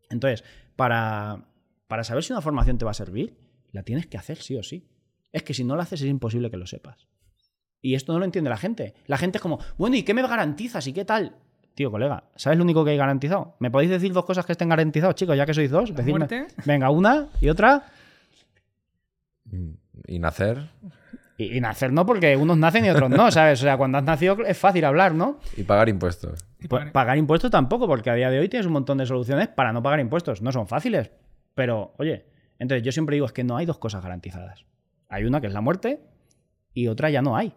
Entonces, 0.09 0.45
para, 0.77 1.49
para 1.89 2.05
saber 2.05 2.23
si 2.23 2.33
una 2.33 2.43
formación 2.43 2.79
te 2.79 2.85
va 2.85 2.93
a 2.93 2.95
servir, 2.95 3.37
la 3.73 3.83
tienes 3.83 4.07
que 4.07 4.19
hacer 4.19 4.39
sí 4.39 4.57
o 4.57 4.63
sí 4.63 4.89
es 5.33 5.43
que 5.43 5.55
si 5.55 5.65
no 5.65 5.75
lo 5.75 5.83
haces 5.83 6.03
es 6.03 6.09
imposible 6.09 6.51
que 6.51 6.57
lo 6.57 6.67
sepas. 6.67 7.09
Y 7.81 7.95
esto 7.95 8.13
no 8.13 8.21
lo 8.21 8.25
entiende 8.25 8.51
la 8.51 8.59
gente. 8.59 8.95
La 9.07 9.19
gente 9.19 9.39
es 9.39 9.43
como, 9.43 9.59
bueno, 9.77 9.97
¿y 9.97 10.05
qué 10.05 10.15
me 10.15 10.23
garantizas? 10.23 10.87
¿Y 10.87 10.93
qué 10.93 11.05
tal? 11.05 11.37
Tío, 11.75 11.91
colega, 11.91 12.25
¿sabes 12.37 12.59
lo 12.59 12.65
único 12.65 12.85
que 12.85 12.91
hay 12.91 12.97
garantizado? 12.97 13.57
¿Me 13.59 13.71
podéis 13.71 13.91
decir 13.91 14.13
dos 14.13 14.25
cosas 14.25 14.45
que 14.45 14.53
estén 14.53 14.69
garantizadas, 14.69 15.15
chicos, 15.15 15.37
ya 15.37 15.47
que 15.47 15.55
sois 15.55 15.71
dos? 15.71 15.95
Decidme. 15.95 16.29
Venga, 16.67 16.91
una 16.91 17.29
y 17.41 17.49
otra. 17.49 17.85
¿Y 20.07 20.19
nacer? 20.19 20.69
Y, 21.39 21.61
nacer 21.61 21.93
no, 21.93 22.07
porque 22.07 22.37
unos 22.37 22.59
nacen 22.59 22.85
y 22.85 22.91
otros 22.91 23.11
no, 23.11 23.31
¿sabes? 23.31 23.61
O 23.61 23.63
sea, 23.65 23.77
cuando 23.77 23.99
has 23.99 24.05
nacido 24.05 24.45
es 24.45 24.57
fácil 24.57 24.85
hablar, 24.85 25.15
¿no? 25.15 25.39
Y 25.57 25.65
pagar 25.65 25.89
impuestos. 25.89 26.45
Pues, 26.69 26.91
pagar 26.91 27.17
impuestos 27.17 27.51
tampoco, 27.51 27.87
porque 27.89 28.11
a 28.11 28.15
día 28.15 28.31
de 28.31 28.39
hoy 28.39 28.49
tienes 28.49 28.67
un 28.67 28.75
montón 28.75 28.99
de 28.99 29.07
soluciones 29.07 29.49
para 29.49 29.73
no 29.73 29.83
pagar 29.83 30.01
impuestos. 30.01 30.43
No 30.43 30.53
son 30.53 30.69
fáciles, 30.69 31.11
pero, 31.55 31.95
oye, 31.99 32.27
entonces 32.59 32.85
yo 32.85 32.93
siempre 32.93 33.17
digo 33.17 33.27
es 33.27 33.33
que 33.33 33.45
no 33.45 33.57
hay 33.57 33.67
dos 33.67 33.79
cosas 33.79 34.03
garantizadas. 34.03 34.67
Hay 35.09 35.25
una 35.25 35.41
que 35.41 35.47
es 35.47 35.53
la 35.53 35.63
muerte 35.63 36.01
y 36.75 36.87
otra 36.89 37.11
ya 37.11 37.23
no 37.23 37.37
hay. 37.37 37.55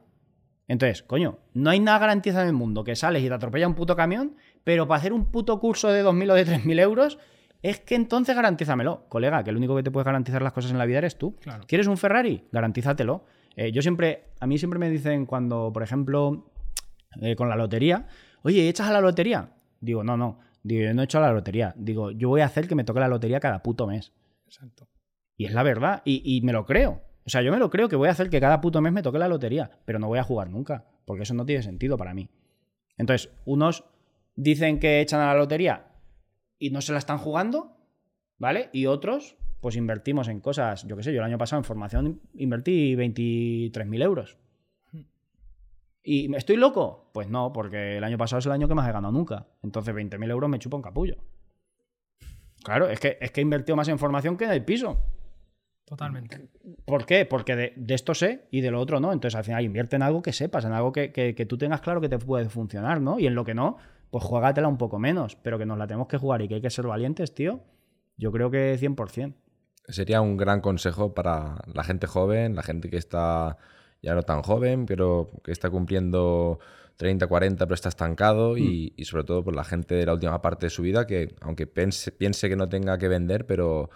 Entonces, 0.68 1.04
coño, 1.04 1.40
no 1.54 1.70
hay 1.70 1.80
nada 1.80 2.00
garantizado 2.00 2.44
en 2.44 2.50
el 2.50 2.56
mundo 2.56 2.84
que 2.84 2.96
sales 2.96 3.24
y 3.24 3.28
te 3.28 3.34
atropella 3.34 3.68
un 3.68 3.76
puto 3.76 3.96
camión, 3.96 4.36
pero 4.64 4.88
para 4.88 5.00
hacer 5.00 5.14
un 5.14 5.26
puto 5.26 5.60
curso 5.60 5.90
de 5.90 6.04
2.000 6.04 6.32
o 6.32 6.34
de 6.34 6.46
3.000 6.46 6.80
euros, 6.80 7.20
es 7.62 7.80
que 7.80 7.96
entonces 7.96 8.36
garantízamelo. 8.36 9.06
Colega, 9.08 9.44
que 9.44 9.52
el 9.52 9.58
único 9.58 9.76
que 9.76 9.84
te 9.84 9.92
puede 9.92 10.06
garantizar 10.06 10.42
las 10.42 10.54
cosas 10.54 10.72
en 10.72 10.78
la 10.78 10.86
vida 10.86 11.00
eres 11.00 11.18
tú. 11.18 11.36
¿Quieres 11.68 11.88
un 11.88 11.98
Ferrari? 11.98 12.44
Garantízatelo. 12.52 13.26
Eh, 13.56 13.72
yo 13.72 13.82
siempre, 13.82 14.26
a 14.40 14.48
mí 14.48 14.58
siempre 14.58 14.80
me 14.80 14.90
dicen 14.90 15.26
cuando, 15.26 15.72
por 15.72 15.84
ejemplo, 15.84 16.52
eh, 17.22 17.36
con 17.36 17.48
la 17.48 17.56
lotería, 17.56 18.08
oye, 18.42 18.68
¿echas 18.68 18.90
a 18.90 18.94
la 18.94 19.02
lotería? 19.02 19.52
Digo, 19.80 20.04
no, 20.04 20.18
no. 20.18 20.40
Digo, 20.64 20.84
yo 20.84 20.94
no 20.94 21.02
he 21.02 21.06
hecho 21.06 21.20
a 21.20 21.22
la 21.22 21.32
lotería. 21.32 21.74
Digo, 21.78 22.12
yo 22.12 22.30
voy 22.30 22.42
a 22.42 22.46
hacer 22.46 22.68
que 22.68 22.76
me 22.76 22.84
toque 22.84 23.00
la 23.00 23.08
lotería 23.08 23.40
cada 23.40 23.62
puto 23.62 23.88
mes. 23.88 24.14
Exacto. 24.46 24.88
Y 25.38 25.46
es 25.46 25.54
la 25.54 25.64
verdad, 25.64 26.02
y 26.06 26.42
me 26.44 26.54
lo 26.54 26.66
creo. 26.66 27.02
O 27.26 27.30
sea, 27.30 27.42
yo 27.42 27.52
me 27.52 27.58
lo 27.58 27.70
creo 27.70 27.90
que 27.90 27.96
voy 27.96 28.08
a 28.08 28.12
hacer 28.12 28.30
que 28.30 28.40
cada 28.40 28.62
puto 28.62 28.82
mes 28.82 28.94
me 28.94 29.02
toque 29.02 29.18
la 29.18 29.28
lotería, 29.28 29.72
pero 29.86 29.98
no 29.98 30.08
voy 30.08 30.20
a 30.20 30.24
jugar 30.24 30.50
nunca, 30.50 30.86
porque 31.06 31.24
eso 31.24 31.34
no 31.34 31.46
tiene 31.46 31.64
sentido 31.64 31.98
para 31.98 32.14
mí. 32.14 32.30
Entonces, 32.98 33.32
unos 33.46 33.84
dicen 34.36 34.80
que 34.80 35.02
echan 35.02 35.22
a 35.22 35.28
la 35.28 35.36
lotería 35.36 35.88
y 36.60 36.70
no 36.70 36.82
se 36.82 36.92
la 36.92 37.00
están 37.00 37.18
jugando, 37.18 37.78
¿vale? 38.38 38.70
Y 38.74 38.86
otros, 38.86 39.38
pues 39.60 39.76
invertimos 39.76 40.28
en 40.28 40.40
cosas, 40.40 40.86
yo 40.88 40.96
qué 40.96 41.04
sé, 41.04 41.14
yo 41.14 41.20
el 41.20 41.26
año 41.26 41.40
pasado 41.40 41.60
en 41.60 41.64
formación 41.64 42.22
invertí 42.36 42.96
23.000 42.96 44.04
euros. 44.04 44.38
¿Y 46.04 46.34
estoy 46.36 46.58
loco? 46.58 47.10
Pues 47.12 47.28
no, 47.28 47.52
porque 47.52 47.98
el 47.98 48.04
año 48.04 48.20
pasado 48.20 48.38
es 48.40 48.46
el 48.46 48.52
año 48.52 48.68
que 48.68 48.76
más 48.76 48.88
he 48.88 48.92
ganado 48.92 49.12
nunca. 49.12 49.48
Entonces 49.64 49.96
20.000 49.96 50.30
euros 50.30 50.48
me 50.48 50.60
chupa 50.60 50.78
un 50.78 50.84
capullo. 50.84 51.18
Claro, 52.64 52.88
es 52.88 53.00
que, 53.00 53.18
es 53.20 53.32
que 53.32 53.42
he 53.42 53.44
invertido 53.44 53.76
más 53.76 53.88
en 53.88 53.98
formación 53.98 54.38
que 54.38 54.46
en 54.46 54.52
el 54.52 54.64
piso. 54.64 55.02
Totalmente. 55.86 56.50
¿Por 56.86 57.06
qué? 57.06 57.26
Porque 57.26 57.56
de, 57.56 57.74
esto 57.94 58.16
sé 58.16 58.48
y 58.50 58.62
de 58.62 58.72
lo 58.72 58.82
otro 58.82 59.00
no. 59.00 59.14
Entonces 59.14 59.38
al 59.38 59.44
final 59.44 59.64
invierte 59.64 59.96
en 59.96 60.02
algo 60.02 60.22
que 60.24 60.34
sepas, 60.34 60.66
en 60.66 60.72
algo 60.72 60.92
que, 60.92 61.46
tú 61.48 61.58
tengas 61.58 61.82
claro 61.82 62.02
que 62.02 62.10
te 62.10 62.18
puede 62.18 62.50
funcionar, 62.50 63.00
¿no? 63.02 63.20
Y 63.20 63.28
en 63.28 63.36
lo 63.36 63.46
que 63.46 63.54
no, 63.54 63.78
pues 64.10 64.24
juégatela 64.24 64.68
un 64.68 64.78
poco 64.78 64.98
menos. 64.98 65.36
Pero 65.36 65.60
que 65.60 65.66
nos 65.66 65.78
la 65.78 65.86
tenemos 65.86 66.08
que 66.08 66.18
jugar 66.18 66.42
y 66.42 66.48
que 66.48 66.56
hay 66.56 66.62
que 66.62 66.72
ser 66.72 66.88
valientes, 66.88 67.36
tío. 67.36 67.62
Yo 68.18 68.32
creo 68.32 68.50
que 68.50 68.80
100%. 68.80 69.36
Sería 69.88 70.22
un 70.22 70.38
gran 70.38 70.62
consejo 70.62 71.14
para 71.14 71.62
la 71.72 71.84
gente 71.84 72.08
joven, 72.08 72.56
la 72.56 72.64
gente 72.64 72.90
que 72.90 72.98
está 72.98 73.58
ya 74.02 74.16
no 74.16 74.24
tan 74.24 74.42
joven, 74.42 74.88
pero 74.88 75.30
que 75.44 75.52
está 75.52 75.70
cumpliendo 75.70 76.60
30, 76.98 77.28
40, 77.28 77.66
pero 77.66 77.76
está 77.76 77.90
estancado. 77.90 78.58
Y, 78.58 78.94
mm. 78.98 79.02
y, 79.02 79.06
sobre 79.06 79.24
todo 79.24 79.44
por 79.44 79.56
la 79.56 79.64
gente 79.64 79.94
de 79.94 80.08
la 80.08 80.14
última 80.14 80.42
parte 80.42 80.66
de 80.66 80.72
su 80.72 80.82
vida 80.82 81.06
que, 81.06 81.36
aunque 81.42 81.68
piense, 81.68 82.12
piense 82.12 82.50
que 82.50 82.56
no 82.56 82.70
tenga 82.70 82.98
que 82.98 83.08
vender, 83.08 83.46
pero 83.46 83.92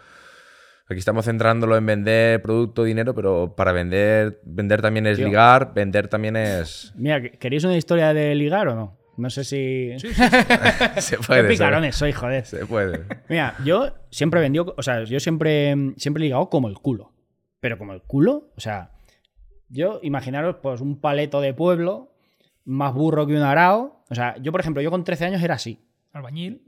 Aquí 0.89 0.97
estamos 0.97 1.25
centrándolo 1.25 1.77
en 1.77 1.85
vender 1.85 2.41
producto, 2.41 2.83
dinero, 2.83 3.13
pero 3.13 3.53
para 3.55 3.71
vender, 3.71 4.41
vender 4.43 4.81
también 4.81 5.05
es 5.05 5.19
ligar, 5.19 5.71
vender 5.75 6.07
también 6.07 6.35
es. 6.35 6.91
Mira, 6.95 7.21
¿queréis 7.21 7.63
una 7.63 7.77
historia 7.77 8.11
de 8.11 8.33
ligar 8.33 8.69
o 8.69 8.75
no? 8.75 8.97
No 9.15 9.29
sé 9.29 9.43
si. 9.43 9.91
Sí, 9.99 10.07
se 10.97 11.17
puede. 11.17 11.43
Qué 11.43 11.47
picarones 11.49 11.95
soy, 11.95 12.11
joder. 12.11 12.43
Se 12.43 12.65
puede. 12.65 13.05
Mira, 13.27 13.55
yo 13.63 13.93
siempre 14.09 14.41
vendió, 14.41 14.73
o 14.75 14.81
sea, 14.81 15.03
yo 15.03 15.19
siempre, 15.19 15.75
siempre 15.97 16.23
he 16.23 16.25
ligado 16.25 16.49
como 16.49 16.67
el 16.69 16.79
culo. 16.79 17.13
Pero 17.59 17.77
como 17.77 17.93
el 17.93 18.01
culo, 18.01 18.51
o 18.57 18.59
sea, 18.59 18.93
yo 19.67 19.99
imaginaros, 20.01 20.55
pues, 20.63 20.81
un 20.81 20.99
paleto 20.99 21.39
de 21.39 21.53
pueblo, 21.53 22.13
más 22.65 22.95
burro 22.95 23.27
que 23.27 23.35
un 23.35 23.43
arao. 23.43 24.03
O 24.09 24.15
sea, 24.15 24.37
yo, 24.41 24.51
por 24.51 24.61
ejemplo, 24.61 24.81
yo 24.81 24.89
con 24.89 25.03
13 25.03 25.25
años 25.25 25.43
era 25.43 25.53
así. 25.53 25.85
Albañil. 26.13 26.63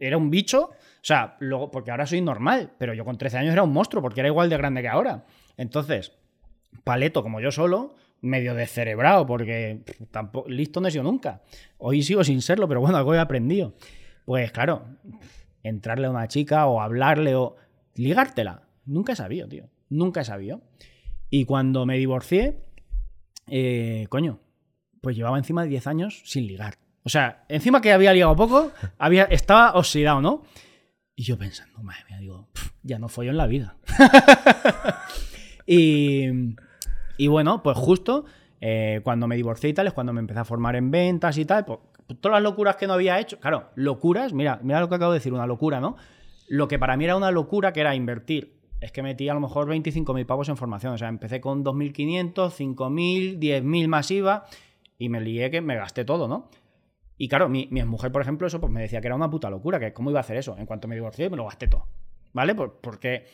Era 0.00 0.16
un 0.16 0.28
bicho 0.28 0.70
o 1.00 1.04
sea, 1.04 1.36
luego, 1.40 1.70
porque 1.70 1.90
ahora 1.90 2.06
soy 2.06 2.20
normal, 2.20 2.72
pero 2.78 2.92
yo 2.92 3.06
con 3.06 3.16
13 3.16 3.38
años 3.38 3.52
era 3.54 3.62
un 3.62 3.72
monstruo 3.72 4.02
porque 4.02 4.20
era 4.20 4.28
igual 4.28 4.50
de 4.50 4.58
grande 4.58 4.82
que 4.82 4.88
ahora. 4.88 5.24
Entonces, 5.56 6.12
paleto 6.84 7.22
como 7.22 7.40
yo 7.40 7.50
solo, 7.50 7.96
medio 8.20 8.54
descerebrado, 8.54 9.26
porque 9.26 9.82
tampoco, 10.10 10.48
listo 10.50 10.80
no 10.80 10.88
he 10.88 10.90
sido 10.90 11.04
nunca. 11.04 11.42
Hoy 11.78 12.02
sigo 12.02 12.22
sin 12.22 12.42
serlo, 12.42 12.68
pero 12.68 12.80
bueno, 12.80 12.98
algo 12.98 13.14
he 13.14 13.18
aprendido. 13.18 13.74
Pues 14.26 14.52
claro, 14.52 14.84
entrarle 15.62 16.06
a 16.06 16.10
una 16.10 16.28
chica 16.28 16.66
o 16.66 16.82
hablarle 16.82 17.34
o 17.34 17.56
ligártela. 17.94 18.68
Nunca 18.84 19.14
he 19.14 19.16
sabido, 19.16 19.48
tío. 19.48 19.70
Nunca 19.88 20.20
he 20.20 20.24
sabido. 20.24 20.60
Y 21.30 21.46
cuando 21.46 21.86
me 21.86 21.96
divorcié, 21.96 22.58
eh, 23.46 24.06
coño, 24.10 24.40
pues 25.00 25.16
llevaba 25.16 25.38
encima 25.38 25.62
de 25.62 25.70
10 25.70 25.86
años 25.86 26.22
sin 26.26 26.46
ligar. 26.46 26.74
O 27.04 27.08
sea, 27.08 27.44
encima 27.48 27.80
que 27.80 27.92
había 27.92 28.12
ligado 28.12 28.36
poco, 28.36 28.70
había, 28.98 29.24
estaba 29.24 29.72
oxidado, 29.72 30.20
¿no? 30.20 30.42
Y 31.20 31.22
yo 31.22 31.36
pensando, 31.36 31.82
madre 31.82 32.02
mía, 32.08 32.18
digo, 32.18 32.48
ya 32.82 32.98
no 32.98 33.10
follo 33.10 33.30
en 33.30 33.36
la 33.36 33.46
vida. 33.46 33.76
y, 35.66 37.26
bueno, 37.28 37.62
pues 37.62 37.76
justo 37.76 38.24
eh, 38.62 39.02
cuando 39.04 39.26
me 39.26 39.36
divorcié 39.36 39.68
y 39.68 39.74
tal, 39.74 39.86
es 39.86 39.92
cuando 39.92 40.14
me 40.14 40.20
empecé 40.20 40.40
a 40.40 40.46
formar 40.46 40.76
en 40.76 40.90
ventas 40.90 41.36
y 41.36 41.44
tal, 41.44 41.66
pues, 41.66 41.78
todas 42.22 42.36
las 42.36 42.42
locuras 42.42 42.76
que 42.76 42.86
no 42.86 42.94
había 42.94 43.20
hecho, 43.20 43.38
claro, 43.38 43.68
locuras, 43.74 44.32
mira, 44.32 44.60
mira 44.62 44.80
lo 44.80 44.88
que 44.88 44.94
acabo 44.94 45.12
de 45.12 45.18
decir, 45.18 45.34
una 45.34 45.46
locura, 45.46 45.78
¿no? 45.78 45.96
Lo 46.48 46.68
que 46.68 46.78
para 46.78 46.96
mí 46.96 47.04
era 47.04 47.16
una 47.16 47.30
locura, 47.30 47.74
que 47.74 47.82
era 47.82 47.94
invertir, 47.94 48.54
es 48.80 48.90
que 48.90 49.02
metí 49.02 49.28
a 49.28 49.34
lo 49.34 49.40
mejor 49.40 49.68
25.000 49.68 50.24
pavos 50.24 50.48
en 50.48 50.56
formación, 50.56 50.94
o 50.94 50.96
sea, 50.96 51.08
empecé 51.08 51.42
con 51.42 51.62
2.500, 51.62 52.32
5.000, 52.32 53.38
10.000 53.38 53.88
masiva 53.88 54.46
y 54.96 55.10
me 55.10 55.20
lié 55.20 55.50
que 55.50 55.60
me 55.60 55.76
gasté 55.76 56.06
todo, 56.06 56.28
¿no? 56.28 56.48
Y 57.22 57.28
claro, 57.28 57.50
mi, 57.50 57.68
mi 57.70 57.84
mujer, 57.84 58.10
por 58.10 58.22
ejemplo, 58.22 58.46
eso 58.46 58.62
pues 58.62 58.72
me 58.72 58.80
decía 58.80 59.02
que 59.02 59.06
era 59.06 59.14
una 59.14 59.28
puta 59.28 59.50
locura, 59.50 59.78
que 59.78 59.92
cómo 59.92 60.08
iba 60.08 60.20
a 60.20 60.22
hacer 60.22 60.38
eso. 60.38 60.56
En 60.56 60.64
cuanto 60.64 60.88
me 60.88 60.94
divorcié, 60.94 61.28
me 61.28 61.36
lo 61.36 61.44
gasté 61.44 61.68
todo. 61.68 61.86
¿Vale? 62.32 62.54
porque 62.54 63.26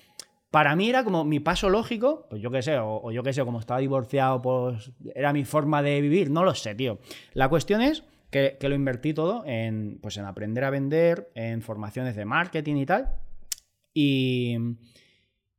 para 0.51 0.75
mí 0.75 0.89
era 0.89 1.05
como 1.05 1.23
mi 1.23 1.39
paso 1.39 1.71
lógico, 1.71 2.27
pues 2.29 2.43
yo 2.43 2.51
qué 2.51 2.63
sé, 2.63 2.79
o, 2.79 3.01
o 3.01 3.13
yo 3.13 3.23
qué 3.23 3.33
sé, 3.33 3.45
como 3.45 3.61
estaba 3.61 3.79
divorciado, 3.79 4.43
pues 4.43 4.91
era 5.15 5.33
mi 5.33 5.45
forma 5.45 5.83
de 5.83 6.01
vivir, 6.01 6.31
no 6.33 6.43
lo 6.43 6.53
sé, 6.57 6.75
tío. 6.75 6.99
La 7.33 7.49
cuestión 7.49 7.81
es 7.81 8.03
que, 8.33 8.57
que 8.59 8.69
lo 8.69 8.75
invertí 8.75 9.15
todo 9.15 9.45
en, 9.47 10.01
pues 10.03 10.17
en 10.17 10.25
aprender 10.25 10.65
a 10.65 10.71
vender, 10.71 11.31
en 11.37 11.63
formaciones 11.63 12.17
de 12.17 12.25
marketing 12.25 12.77
y 12.79 12.87
tal. 12.87 13.15
Y, 13.95 14.57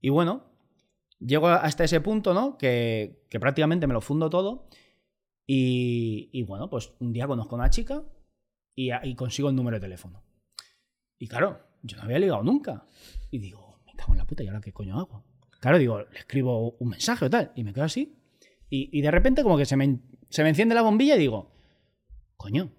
y 0.01 0.09
bueno, 0.09 0.43
llego 1.21 1.47
hasta 1.47 1.85
ese 1.85 2.01
punto, 2.01 2.33
¿no? 2.33 2.57
Que, 2.57 3.23
que 3.29 3.39
prácticamente 3.39 3.87
me 3.87 3.93
lo 3.93 4.01
fundo 4.01 4.29
todo. 4.29 4.67
Y, 5.45 6.29
y 6.33 6.43
bueno, 6.43 6.69
pues 6.69 6.91
un 6.99 7.13
día 7.13 7.25
conozco 7.25 7.55
a 7.55 7.59
una 7.59 7.69
chica 7.69 8.03
y, 8.77 9.15
consigo 9.15 9.49
el 9.49 9.55
número 9.55 9.77
de 9.77 9.81
teléfono. 9.81 10.23
Y 11.17 11.27
claro, 11.27 11.59
yo 11.81 11.97
no 11.97 12.03
había 12.03 12.19
ligado 12.19 12.43
nunca. 12.43 12.85
Y 13.31 13.39
digo, 13.39 13.79
me 13.87 13.93
cago 13.93 14.13
en 14.13 14.19
la 14.19 14.25
puta, 14.25 14.43
¿y 14.43 14.47
ahora 14.47 14.61
qué 14.61 14.71
coño 14.71 14.99
hago? 14.99 15.25
Claro, 15.59 15.79
digo, 15.79 15.99
le 15.99 16.19
escribo 16.19 16.73
un 16.73 16.89
mensaje 16.89 17.25
o 17.25 17.29
tal. 17.29 17.51
Y 17.55 17.63
me 17.63 17.73
quedo 17.73 17.85
así. 17.85 18.15
Y, 18.69 18.95
y 18.95 19.01
de 19.01 19.09
repente 19.09 19.41
como 19.41 19.57
que 19.57 19.65
se 19.65 19.75
me, 19.75 19.99
se 20.29 20.43
me 20.43 20.49
enciende 20.49 20.75
la 20.75 20.83
bombilla 20.83 21.15
y 21.15 21.19
digo, 21.19 21.51
coño, 22.37 22.71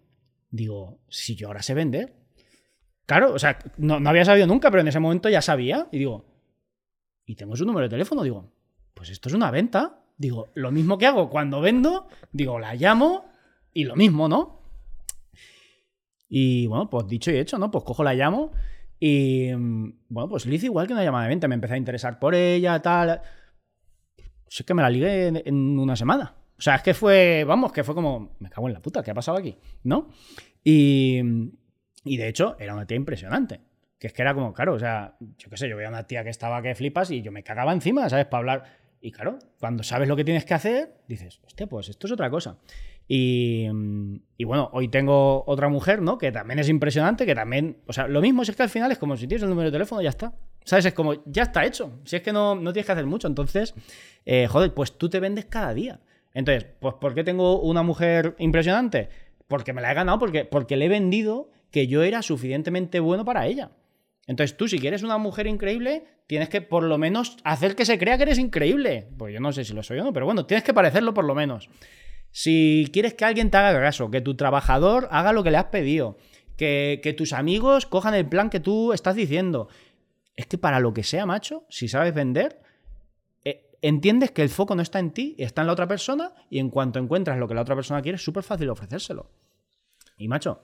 digo, 0.50 1.00
si 1.08 1.34
yo 1.34 1.48
ahora 1.48 1.62
sé 1.62 1.74
vender. 1.74 2.14
Claro, 3.04 3.34
o 3.34 3.38
sea, 3.40 3.58
no, 3.78 3.98
no 3.98 4.08
había 4.08 4.24
sabido 4.24 4.46
nunca, 4.46 4.70
pero 4.70 4.82
en 4.82 4.88
ese 4.88 5.00
momento 5.00 5.28
ya 5.28 5.42
sabía. 5.42 5.88
Y 5.90 5.98
digo, 5.98 6.26
y 7.26 7.34
tengo 7.34 7.56
su 7.56 7.64
número 7.64 7.86
de 7.86 7.90
teléfono. 7.90 8.22
Digo, 8.22 8.52
pues 8.94 9.10
esto 9.10 9.28
es 9.28 9.34
una 9.34 9.50
venta. 9.50 10.04
Digo, 10.16 10.50
lo 10.54 10.70
mismo 10.70 10.96
que 10.96 11.06
hago 11.06 11.28
cuando 11.28 11.60
vendo, 11.60 12.06
digo, 12.30 12.60
la 12.60 12.76
llamo 12.76 13.32
y 13.72 13.82
lo 13.82 13.96
mismo, 13.96 14.28
¿no? 14.28 14.57
Y 16.28 16.66
bueno, 16.66 16.90
pues 16.90 17.06
dicho 17.06 17.30
y 17.30 17.38
hecho, 17.38 17.58
¿no? 17.58 17.70
Pues 17.70 17.84
cojo, 17.84 18.04
la 18.04 18.14
llamo 18.14 18.52
y 19.00 19.50
mm, 19.54 19.92
bueno, 20.08 20.28
pues 20.28 20.46
le 20.46 20.54
hice 20.54 20.66
igual 20.66 20.86
que 20.86 20.92
una 20.92 21.04
llamada 21.04 21.24
de 21.24 21.30
venta. 21.30 21.48
Me 21.48 21.54
empecé 21.54 21.74
a 21.74 21.78
interesar 21.78 22.18
por 22.18 22.34
ella, 22.34 22.80
tal. 22.80 23.20
Si 24.48 24.62
es 24.62 24.66
que 24.66 24.74
me 24.74 24.82
la 24.82 24.90
ligué 24.90 25.28
en, 25.28 25.42
en 25.44 25.78
una 25.78 25.96
semana. 25.96 26.34
O 26.58 26.60
sea, 26.60 26.76
es 26.76 26.82
que 26.82 26.92
fue, 26.92 27.44
vamos, 27.44 27.72
que 27.72 27.84
fue 27.84 27.94
como, 27.94 28.36
me 28.40 28.50
cago 28.50 28.66
en 28.66 28.74
la 28.74 28.82
puta, 28.82 29.02
¿qué 29.02 29.12
ha 29.12 29.14
pasado 29.14 29.38
aquí? 29.38 29.56
¿No? 29.84 30.08
Y, 30.64 31.20
y 32.04 32.16
de 32.16 32.28
hecho, 32.28 32.56
era 32.58 32.74
una 32.74 32.86
tía 32.86 32.96
impresionante. 32.96 33.60
Que 33.98 34.08
es 34.08 34.12
que 34.12 34.22
era 34.22 34.34
como, 34.34 34.52
claro, 34.52 34.74
o 34.74 34.78
sea, 34.78 35.16
yo 35.20 35.50
qué 35.50 35.56
sé, 35.56 35.68
yo 35.68 35.76
veía 35.76 35.88
a 35.88 35.90
una 35.90 36.06
tía 36.06 36.24
que 36.24 36.30
estaba 36.30 36.60
que 36.62 36.74
flipas 36.74 37.10
y 37.10 37.22
yo 37.22 37.30
me 37.30 37.44
cagaba 37.44 37.72
encima, 37.72 38.08
¿sabes? 38.08 38.26
Para 38.26 38.38
hablar. 38.38 38.64
Y 39.00 39.12
claro, 39.12 39.38
cuando 39.60 39.84
sabes 39.84 40.08
lo 40.08 40.16
que 40.16 40.24
tienes 40.24 40.44
que 40.44 40.54
hacer, 40.54 40.96
dices, 41.06 41.40
hostia, 41.46 41.68
pues 41.68 41.88
esto 41.88 42.08
es 42.08 42.12
otra 42.12 42.28
cosa. 42.28 42.58
Y, 43.10 43.66
y, 44.36 44.44
bueno, 44.44 44.68
hoy 44.74 44.88
tengo 44.88 45.42
otra 45.46 45.70
mujer, 45.70 46.02
¿no? 46.02 46.18
Que 46.18 46.30
también 46.30 46.58
es 46.58 46.68
impresionante, 46.68 47.24
que 47.24 47.34
también, 47.34 47.78
o 47.86 47.92
sea, 47.94 48.06
lo 48.06 48.20
mismo 48.20 48.42
es 48.42 48.54
que 48.54 48.62
al 48.62 48.68
final 48.68 48.92
es 48.92 48.98
como 48.98 49.16
si 49.16 49.26
tienes 49.26 49.42
el 49.42 49.48
número 49.48 49.70
de 49.70 49.72
teléfono, 49.72 50.02
ya 50.02 50.10
está. 50.10 50.34
¿Sabes? 50.64 50.84
Es 50.84 50.92
como, 50.92 51.24
ya 51.24 51.44
está 51.44 51.64
hecho. 51.64 52.00
Si 52.04 52.16
es 52.16 52.22
que 52.22 52.32
no, 52.32 52.54
no 52.54 52.72
tienes 52.74 52.84
que 52.84 52.92
hacer 52.92 53.06
mucho. 53.06 53.26
Entonces, 53.26 53.74
eh, 54.26 54.46
joder, 54.46 54.74
pues 54.74 54.98
tú 54.98 55.08
te 55.08 55.20
vendes 55.20 55.46
cada 55.46 55.72
día. 55.72 56.00
Entonces, 56.34 56.66
pues 56.78 56.94
¿por 57.00 57.14
qué 57.14 57.24
tengo 57.24 57.62
una 57.62 57.82
mujer 57.82 58.36
impresionante? 58.38 59.08
Porque 59.46 59.72
me 59.72 59.80
la 59.80 59.90
he 59.92 59.94
ganado, 59.94 60.18
porque, 60.18 60.44
porque 60.44 60.76
le 60.76 60.84
he 60.84 60.88
vendido 60.90 61.50
que 61.70 61.86
yo 61.86 62.02
era 62.02 62.20
suficientemente 62.20 63.00
bueno 63.00 63.24
para 63.24 63.46
ella. 63.46 63.70
Entonces, 64.26 64.58
tú, 64.58 64.68
si 64.68 64.78
quieres 64.78 65.02
una 65.02 65.16
mujer 65.16 65.46
increíble, 65.46 66.04
tienes 66.26 66.50
que 66.50 66.60
por 66.60 66.82
lo 66.82 66.98
menos 66.98 67.38
hacer 67.44 67.74
que 67.74 67.86
se 67.86 67.98
crea 67.98 68.18
que 68.18 68.24
eres 68.24 68.38
increíble. 68.38 69.08
Pues 69.16 69.32
yo 69.32 69.40
no 69.40 69.52
sé 69.52 69.64
si 69.64 69.72
lo 69.72 69.82
soy 69.82 70.00
o 70.00 70.04
no, 70.04 70.12
pero 70.12 70.26
bueno, 70.26 70.44
tienes 70.44 70.64
que 70.64 70.74
parecerlo 70.74 71.14
por 71.14 71.24
lo 71.24 71.34
menos. 71.34 71.70
Si 72.30 72.88
quieres 72.92 73.14
que 73.14 73.24
alguien 73.24 73.50
te 73.50 73.56
haga 73.56 73.80
caso, 73.80 74.10
que 74.10 74.20
tu 74.20 74.36
trabajador 74.36 75.08
haga 75.10 75.32
lo 75.32 75.42
que 75.42 75.50
le 75.50 75.56
has 75.56 75.66
pedido, 75.66 76.18
que, 76.56 77.00
que 77.02 77.12
tus 77.12 77.32
amigos 77.32 77.86
cojan 77.86 78.14
el 78.14 78.28
plan 78.28 78.50
que 78.50 78.60
tú 78.60 78.92
estás 78.92 79.14
diciendo, 79.14 79.68
es 80.38 80.46
que 80.46 80.56
para 80.56 80.78
lo 80.78 80.94
que 80.94 81.02
sea, 81.02 81.26
macho, 81.26 81.64
si 81.68 81.88
sabes 81.88 82.14
vender, 82.14 82.60
eh, 83.44 83.70
entiendes 83.82 84.30
que 84.30 84.42
el 84.42 84.48
foco 84.48 84.76
no 84.76 84.82
está 84.82 85.00
en 85.00 85.10
ti, 85.10 85.34
está 85.36 85.62
en 85.62 85.66
la 85.66 85.72
otra 85.72 85.88
persona, 85.88 86.32
y 86.48 86.60
en 86.60 86.70
cuanto 86.70 87.00
encuentras 87.00 87.38
lo 87.38 87.48
que 87.48 87.54
la 87.54 87.62
otra 87.62 87.74
persona 87.74 88.02
quiere, 88.02 88.16
es 88.16 88.22
súper 88.22 88.44
fácil 88.44 88.70
ofrecérselo. 88.70 89.30
Y 90.16 90.28
macho, 90.28 90.60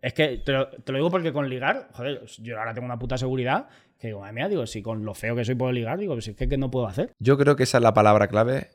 es 0.00 0.14
que 0.14 0.38
te 0.38 0.52
lo, 0.52 0.68
digo 0.86 1.10
porque 1.10 1.32
con 1.32 1.48
ligar, 1.48 1.88
joder, 1.92 2.24
yo 2.40 2.56
ahora 2.56 2.72
tengo 2.72 2.84
una 2.84 3.00
puta 3.00 3.18
seguridad 3.18 3.68
que 3.98 4.08
digo, 4.08 4.20
madre 4.20 4.34
mía, 4.34 4.48
digo, 4.48 4.64
si 4.64 4.80
con 4.80 5.04
lo 5.04 5.14
feo 5.14 5.34
que 5.34 5.44
soy 5.44 5.56
puedo 5.56 5.72
ligar, 5.72 5.98
digo, 5.98 6.16
es 6.16 6.30
que 6.36 6.48
¿qué 6.48 6.56
no 6.56 6.70
puedo 6.70 6.86
hacer? 6.86 7.12
Yo 7.18 7.36
creo 7.36 7.56
que 7.56 7.64
esa 7.64 7.78
es 7.78 7.82
la 7.82 7.94
palabra 7.94 8.28
clave 8.28 8.70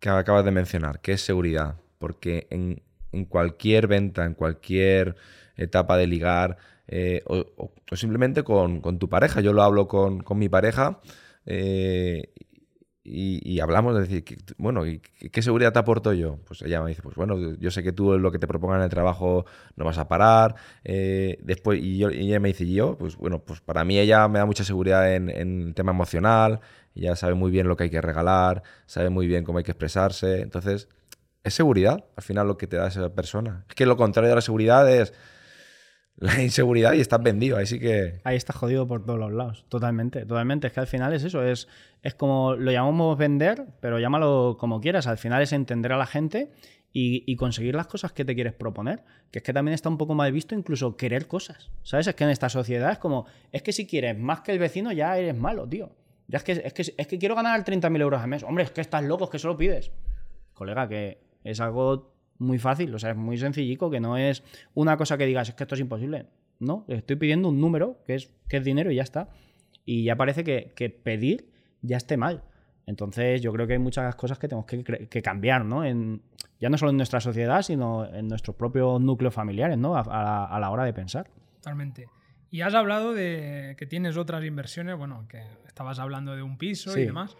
que 0.00 0.08
acabas 0.08 0.44
de 0.44 0.50
mencionar, 0.50 1.00
que 1.00 1.12
es 1.12 1.20
seguridad. 1.20 1.76
Porque 1.98 2.48
en, 2.50 2.82
cualquier 3.26 3.86
venta, 3.86 4.24
en 4.24 4.34
cualquier 4.34 5.16
etapa 5.56 5.96
de 5.96 6.06
ligar, 6.06 6.56
eh, 6.88 7.22
o, 7.26 7.46
o, 7.56 7.72
o, 7.90 7.96
simplemente 7.96 8.42
con, 8.42 8.80
con, 8.80 8.98
tu 8.98 9.08
pareja, 9.08 9.40
yo 9.40 9.52
lo 9.52 9.62
hablo 9.62 9.86
con, 9.86 10.22
con 10.22 10.38
mi 10.38 10.48
pareja 10.48 11.00
eh, 11.46 12.32
y, 13.12 13.60
hablamos 13.60 13.94
de 13.94 14.00
decir, 14.02 14.24
bueno, 14.58 14.86
¿y 14.86 15.00
qué 15.00 15.42
seguridad 15.42 15.72
te 15.72 15.78
aporto 15.78 16.12
yo? 16.12 16.38
Pues 16.46 16.62
ella 16.62 16.80
me 16.82 16.90
dice, 16.90 17.02
pues 17.02 17.16
bueno, 17.16 17.36
yo 17.54 17.70
sé 17.70 17.82
que 17.82 17.92
tú 17.92 18.18
lo 18.18 18.30
que 18.30 18.38
te 18.38 18.46
propongan 18.46 18.78
en 18.78 18.84
el 18.84 18.90
trabajo 18.90 19.44
no 19.76 19.84
vas 19.84 19.98
a 19.98 20.08
parar. 20.08 20.54
Eh, 20.84 21.38
después, 21.42 21.80
y, 21.82 21.98
yo, 21.98 22.08
ella 22.08 22.38
me 22.40 22.48
dice, 22.48 22.64
y 22.64 22.74
yo, 22.74 22.96
pues 22.96 23.16
bueno, 23.16 23.40
pues 23.40 23.60
para 23.60 23.84
mí 23.84 23.98
ella 23.98 24.28
me 24.28 24.38
da 24.38 24.46
mucha 24.46 24.64
seguridad 24.64 25.12
en, 25.14 25.28
en, 25.28 25.68
el 25.68 25.74
tema 25.74 25.92
emocional, 25.92 26.60
ella 26.94 27.16
sabe 27.16 27.34
muy 27.34 27.50
bien 27.50 27.68
lo 27.68 27.76
que 27.76 27.84
hay 27.84 27.90
que 27.90 28.00
regalar, 28.00 28.62
sabe 28.86 29.10
muy 29.10 29.26
bien 29.26 29.44
cómo 29.44 29.58
hay 29.58 29.64
que 29.64 29.72
expresarse. 29.72 30.42
Entonces, 30.42 30.88
es 31.42 31.54
seguridad 31.54 32.04
al 32.16 32.22
final 32.22 32.46
lo 32.46 32.56
que 32.56 32.66
te 32.66 32.76
da 32.76 32.88
esa 32.88 33.14
persona. 33.14 33.64
Es 33.68 33.74
que 33.74 33.86
lo 33.86 33.96
contrario 33.96 34.28
de 34.30 34.36
la 34.36 34.40
seguridad 34.40 34.90
es 34.90 35.12
la 36.20 36.42
inseguridad 36.42 36.92
y 36.92 37.00
estás 37.00 37.22
vendido. 37.22 37.56
Ahí 37.56 37.66
sí 37.66 37.80
que. 37.80 38.20
Ahí 38.24 38.36
estás 38.36 38.54
jodido 38.54 38.86
por 38.86 39.04
todos 39.04 39.18
los 39.18 39.32
lados. 39.32 39.64
Totalmente, 39.68 40.24
totalmente. 40.26 40.66
Es 40.66 40.72
que 40.72 40.80
al 40.80 40.86
final 40.86 41.12
es 41.14 41.24
eso. 41.24 41.42
Es, 41.42 41.66
es 42.02 42.14
como 42.14 42.54
lo 42.54 42.70
llamamos 42.70 43.18
vender, 43.18 43.66
pero 43.80 43.98
llámalo 43.98 44.56
como 44.60 44.80
quieras. 44.80 45.06
Al 45.06 45.18
final 45.18 45.42
es 45.42 45.52
entender 45.52 45.92
a 45.92 45.96
la 45.96 46.06
gente 46.06 46.52
y, 46.92 47.24
y, 47.26 47.36
conseguir 47.36 47.74
las 47.74 47.86
cosas 47.86 48.12
que 48.12 48.24
te 48.24 48.34
quieres 48.34 48.52
proponer. 48.52 49.02
Que 49.30 49.38
es 49.38 49.42
que 49.42 49.54
también 49.54 49.74
está 49.74 49.88
un 49.88 49.96
poco 49.96 50.14
mal 50.14 50.30
visto 50.30 50.54
incluso 50.54 50.96
querer 50.96 51.26
cosas. 51.26 51.70
¿Sabes? 51.82 52.06
Es 52.06 52.14
que 52.14 52.24
en 52.24 52.30
esta 52.30 52.50
sociedad 52.50 52.92
es 52.92 52.98
como. 52.98 53.24
Es 53.50 53.62
que 53.62 53.72
si 53.72 53.86
quieres 53.86 54.18
más 54.18 54.42
que 54.42 54.52
el 54.52 54.58
vecino, 54.58 54.92
ya 54.92 55.16
eres 55.16 55.36
malo, 55.36 55.66
tío. 55.66 55.90
Ya 56.28 56.36
es 56.36 56.44
que, 56.44 56.52
es 56.52 56.72
que, 56.74 56.94
es 56.96 57.06
que 57.06 57.18
quiero 57.18 57.34
ganar 57.34 57.64
30.000 57.64 58.00
euros 58.00 58.20
al 58.20 58.28
mes. 58.28 58.42
Hombre, 58.42 58.64
es 58.64 58.70
que 58.70 58.82
estás 58.82 59.02
loco, 59.02 59.24
es 59.24 59.30
que 59.30 59.38
solo 59.38 59.56
pides. 59.56 59.90
Colega, 60.52 60.86
que 60.86 61.18
es 61.44 61.60
algo 61.60 62.09
muy 62.40 62.58
fácil, 62.58 62.94
o 62.94 62.98
sea, 62.98 63.10
es 63.10 63.16
muy 63.16 63.36
sencillico, 63.38 63.90
que 63.90 64.00
no 64.00 64.16
es 64.16 64.42
una 64.74 64.96
cosa 64.96 65.16
que 65.18 65.26
digas, 65.26 65.48
es 65.48 65.54
que 65.54 65.64
esto 65.64 65.74
es 65.74 65.80
imposible. 65.80 66.26
No, 66.58 66.84
estoy 66.88 67.16
pidiendo 67.16 67.48
un 67.48 67.60
número, 67.60 68.02
que 68.06 68.14
es, 68.14 68.30
que 68.48 68.58
es 68.58 68.64
dinero 68.64 68.90
y 68.90 68.96
ya 68.96 69.02
está. 69.02 69.28
Y 69.84 70.04
ya 70.04 70.16
parece 70.16 70.44
que, 70.44 70.72
que 70.74 70.90
pedir 70.90 71.50
ya 71.82 71.96
esté 71.96 72.16
mal. 72.16 72.44
Entonces 72.86 73.40
yo 73.40 73.52
creo 73.52 73.66
que 73.66 73.74
hay 73.74 73.78
muchas 73.78 74.14
cosas 74.16 74.38
que 74.38 74.48
tenemos 74.48 74.66
que, 74.66 74.82
que 74.82 75.22
cambiar, 75.22 75.64
¿no? 75.64 75.84
En, 75.84 76.22
ya 76.58 76.68
no 76.68 76.76
solo 76.76 76.90
en 76.90 76.96
nuestra 76.96 77.20
sociedad, 77.20 77.62
sino 77.62 78.04
en 78.12 78.28
nuestros 78.28 78.56
propios 78.56 79.00
núcleos 79.00 79.32
familiares, 79.32 79.78
¿no? 79.78 79.96
A, 79.96 80.00
a, 80.00 80.56
a 80.56 80.60
la 80.60 80.70
hora 80.70 80.84
de 80.84 80.92
pensar. 80.92 81.30
Totalmente. 81.56 82.08
Y 82.50 82.62
has 82.62 82.74
hablado 82.74 83.14
de 83.14 83.76
que 83.78 83.86
tienes 83.86 84.16
otras 84.16 84.44
inversiones, 84.44 84.96
bueno, 84.96 85.26
que 85.28 85.42
estabas 85.66 85.98
hablando 85.98 86.34
de 86.34 86.42
un 86.42 86.58
piso 86.58 86.92
sí. 86.92 87.00
y 87.00 87.04
demás. 87.06 87.36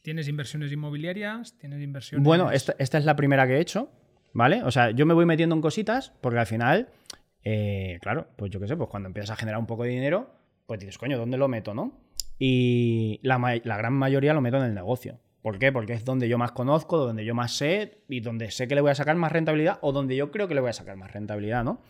¿Tienes 0.00 0.26
inversiones 0.26 0.72
inmobiliarias? 0.72 1.56
¿Tienes 1.58 1.82
inversiones...? 1.82 2.24
Bueno, 2.24 2.50
esta, 2.50 2.74
esta, 2.78 2.98
es 2.98 3.04
la 3.04 3.14
primera 3.14 3.46
que 3.46 3.54
he 3.54 3.60
hecho, 3.60 3.90
¿vale? 4.34 4.62
O 4.64 4.70
sea, 4.70 4.90
yo 4.90 5.06
me 5.06 5.14
voy 5.14 5.24
metiendo 5.24 5.54
en 5.54 5.62
cositas 5.62 6.12
porque 6.20 6.38
al 6.38 6.46
final, 6.46 6.88
eh, 7.42 7.98
claro, 8.02 8.26
pues 8.36 8.50
yo 8.50 8.60
qué 8.60 8.68
sé, 8.68 8.76
pues 8.76 8.90
cuando 8.90 9.06
empiezas 9.06 9.30
a 9.30 9.36
generar 9.36 9.58
un 9.58 9.66
poco 9.66 9.84
de 9.84 9.90
dinero, 9.90 10.28
pues 10.66 10.80
dices, 10.80 10.98
coño, 10.98 11.16
¿dónde 11.16 11.38
lo 11.38 11.48
meto, 11.48 11.72
no? 11.72 12.00
Y 12.38 13.20
la, 13.22 13.38
gran 13.38 13.94
mayoría 13.94 14.34
lo 14.34 14.40
meto 14.40 14.58
en 14.58 14.64
el 14.64 14.74
negocio. 14.74 15.20
¿Por 15.40 15.58
qué? 15.58 15.72
Porque 15.72 15.92
es 15.92 16.04
donde 16.04 16.28
yo 16.28 16.36
más 16.36 16.52
conozco, 16.52 16.98
donde 16.98 17.24
yo 17.24 17.34
más 17.34 17.56
sé 17.56 18.02
y 18.08 18.20
donde 18.20 18.50
sé 18.50 18.66
que 18.66 18.74
le 18.74 18.80
voy 18.80 18.90
a 18.90 18.94
sacar 18.94 19.14
más 19.16 19.30
rentabilidad 19.30 19.78
o 19.82 19.92
donde 19.92 20.16
yo 20.16 20.30
creo 20.30 20.48
que 20.48 20.54
le 20.54 20.60
voy 20.60 20.70
a 20.70 20.74
sacar 20.74 20.96
más 20.96 21.12
rentabilidad, 21.12 21.64
¿no? 21.64 21.80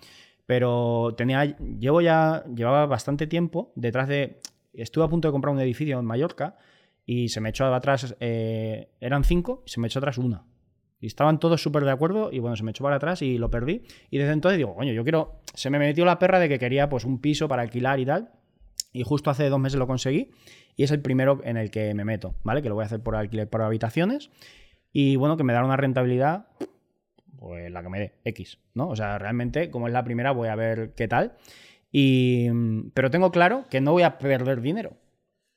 Pero 0.45 1.15
tenía, 1.17 1.57
llevo 1.79 2.01
ya, 2.03 2.45
llevaba 2.55 2.85
bastante 2.87 3.27
tiempo 3.27 3.73
detrás 3.75 4.09
de, 4.09 4.41
estuve 4.75 5.05
a 5.05 5.09
punto 5.09 5.29
de 5.29 5.33
comprar 5.33 5.55
un 5.55 5.61
edificio 5.61 5.99
en 5.99 6.05
Mallorca 6.05 6.57
y 7.07 7.29
se 7.29 7.41
me 7.41 7.51
echó 7.51 7.73
atrás, 7.73 8.17
eh, 8.21 8.91
eran 9.01 9.25
cinco, 9.25 9.63
y 9.65 9.71
se 9.71 9.81
me 9.81 9.87
echó 9.87 10.01
atrás 10.01 10.19
una. 10.19 10.45
Y 11.05 11.07
estaban 11.07 11.39
todos 11.39 11.63
súper 11.63 11.85
de 11.85 11.91
acuerdo 11.91 12.31
y 12.33 12.39
bueno, 12.39 12.57
se 12.57 12.63
me 12.63 12.71
echó 12.71 12.83
para 12.83 12.97
atrás 12.97 13.21
y 13.21 13.37
lo 13.37 13.51
perdí. 13.51 13.83
Y 14.09 14.17
desde 14.17 14.33
entonces 14.33 14.57
digo, 14.57 14.75
coño, 14.75 14.91
yo 14.95 15.03
quiero, 15.03 15.43
se 15.53 15.69
me 15.69 15.79
metió 15.79 16.07
la 16.07 16.19
perra 16.19 16.39
de 16.39 16.49
que 16.49 16.59
quería 16.59 16.89
pues 16.89 17.05
un 17.05 17.21
piso 17.21 17.47
para 17.47 17.61
alquilar 17.61 18.01
y 18.01 18.07
tal. 18.07 18.31
Y 18.91 19.03
justo 19.03 19.29
hace 19.29 19.51
dos 19.51 19.61
meses 19.61 19.79
lo 19.79 19.87
conseguí 19.87 20.31
y 20.77 20.83
es 20.83 20.91
el 20.93 21.03
primero 21.03 21.43
en 21.45 21.59
el 21.59 21.71
que 21.71 21.93
me 21.93 22.07
meto, 22.07 22.37
¿vale? 22.43 22.63
Que 22.63 22.71
lo 22.71 22.75
voy 22.75 22.85
a 22.85 22.87
hacer 22.87 23.03
por 23.03 23.17
alquiler 23.17 23.51
por 23.51 23.61
habitaciones. 23.61 24.31
Y 24.95 25.17
bueno, 25.17 25.37
que 25.37 25.45
me 25.45 25.53
dará 25.53 25.67
una 25.67 25.77
rentabilidad, 25.77 26.47
pues 27.37 27.71
la 27.71 27.83
que 27.83 27.89
me 27.91 27.99
dé, 27.99 28.15
X, 28.25 28.57
¿no? 28.73 28.89
O 28.89 28.97
sea, 28.97 29.19
realmente, 29.19 29.69
como 29.69 29.89
es 29.89 29.93
la 29.93 30.05
primera, 30.05 30.31
voy 30.31 30.49
a 30.49 30.57
ver 30.57 30.95
qué 30.95 31.07
tal. 31.07 31.35
Y, 31.93 32.49
pero 32.95 33.11
tengo 33.11 33.31
claro 33.31 33.67
que 33.69 33.83
no 33.83 33.93
voy 33.93 34.05
a 34.05 34.17
perder 34.17 34.63
dinero, 34.63 34.97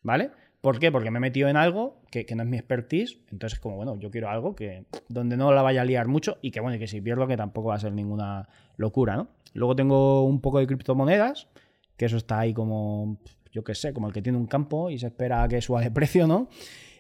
¿vale? 0.02 0.32
¿Por 0.68 0.80
qué? 0.80 0.92
Porque 0.92 1.12
me 1.12 1.20
he 1.20 1.22
metido 1.22 1.48
en 1.48 1.56
algo 1.56 2.02
que, 2.12 2.26
no 2.36 2.44
es 2.44 2.50
mi 2.50 2.58
expertise. 2.58 3.20
Entonces, 3.32 3.58
como 3.58 3.78
bueno, 3.78 3.96
yo 3.98 4.12
quiero 4.12 4.28
algo 4.30 4.54
que 4.54 4.84
donde 5.08 5.38
no 5.38 5.54
la 5.54 5.62
vaya 5.62 5.82
a 5.82 5.86
liar 5.86 6.10
mucho 6.10 6.40
y 6.42 6.52
que 6.52 6.60
bueno, 6.60 6.76
y 6.76 6.80
que 6.80 6.88
si 6.88 7.00
pierdo, 7.00 7.26
que 7.26 7.38
tampoco 7.38 7.70
va 7.70 7.76
a 7.76 7.80
ser 7.80 7.94
ninguna 7.94 8.50
locura, 8.76 9.16
¿no? 9.16 9.30
Luego 9.54 9.78
tengo 9.78 10.26
un 10.26 10.42
poco 10.42 10.60
de 10.60 10.68
criptomonedas, 10.68 11.48
que 11.96 12.04
eso 12.04 12.18
está 12.18 12.40
ahí 12.40 12.54
como. 12.54 13.18
Yo 13.54 13.64
qué 13.64 13.76
sé, 13.76 13.94
como 13.94 14.08
el 14.08 14.14
que 14.14 14.22
tiene 14.22 14.38
un 14.38 14.46
campo 14.46 14.90
y 14.90 15.00
se 15.00 15.08
espera 15.08 15.42
a 15.44 15.48
que 15.48 15.62
suba 15.62 15.80
de 15.80 15.90
precio, 16.00 16.28
¿no? 16.28 16.50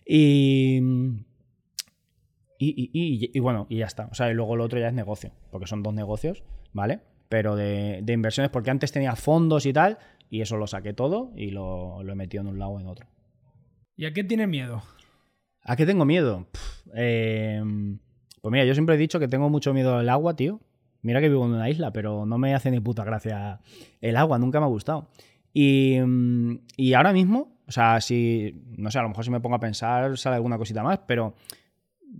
Y- 0.06 0.80
y- 2.60 3.32
y 3.34 3.40
bueno, 3.42 3.68
y 3.70 3.80
ya 3.80 3.86
está. 3.88 4.08
O 4.10 4.16
sea, 4.16 4.32
y 4.32 4.34
luego 4.34 4.56
lo 4.56 4.64
otro 4.64 4.80
ya 4.80 4.88
es 4.88 4.94
negocio, 4.94 5.32
porque 5.52 5.68
son 5.68 5.84
dos 5.84 5.94
negocios, 5.94 6.42
¿vale? 6.72 7.02
Pero 7.28 7.58
de, 7.58 8.00
de 8.02 8.14
inversiones, 8.14 8.50
porque 8.50 8.72
antes 8.72 8.94
tenía 8.94 9.18
fondos 9.18 9.66
y 9.66 9.74
tal, 9.74 9.98
y 10.30 10.40
eso 10.40 10.56
lo 10.56 10.68
saqué 10.68 10.94
todo 10.94 11.34
y 11.36 11.52
lo, 11.52 12.02
lo 12.02 12.14
he 12.14 12.16
metido 12.16 12.44
en 12.44 12.48
un 12.48 12.60
lado 12.60 12.72
o 12.72 12.80
en 12.80 12.88
otro. 12.88 13.08
¿Y 13.98 14.06
a 14.06 14.14
qué 14.14 14.24
tienes 14.24 14.48
miedo? 14.48 14.84
¿A 15.64 15.76
qué 15.76 15.86
tengo 15.88 16.06
miedo? 16.06 16.46
Eh, 16.94 17.62
pues 18.42 18.52
mira, 18.52 18.64
yo 18.64 18.76
siempre 18.76 18.96
he 18.96 18.98
dicho 18.98 19.20
que 19.20 19.28
tengo 19.28 19.50
mucho 19.50 19.74
miedo 19.74 19.98
al 19.98 20.08
agua, 20.08 20.36
tío. 20.36 20.62
Mira 21.02 21.20
que 21.20 21.30
vivo 21.30 21.46
en 21.46 21.54
una 21.54 21.70
isla, 21.70 21.92
pero 21.92 22.26
no 22.26 22.38
me 22.38 22.54
hace 22.54 22.70
ni 22.70 22.80
puta 22.80 23.04
gracia 23.04 23.60
el 24.00 24.16
agua, 24.16 24.38
nunca 24.38 24.60
me 24.60 24.66
ha 24.66 24.70
gustado. 24.70 25.10
Y, 25.52 25.98
mm, 26.00 26.60
y 26.78 26.94
ahora 26.94 27.12
mismo, 27.12 27.58
o 27.68 27.72
sea, 27.72 28.00
si, 28.00 28.54
no 28.78 28.92
sé, 28.92 29.00
a 29.00 29.02
lo 29.02 29.10
mejor 29.10 29.26
si 29.26 29.32
me 29.32 29.40
pongo 29.40 29.56
a 29.56 29.60
pensar 29.60 30.16
sale 30.18 30.36
alguna 30.36 30.60
cosita 30.60 30.84
más, 30.84 31.00
pero, 31.08 31.34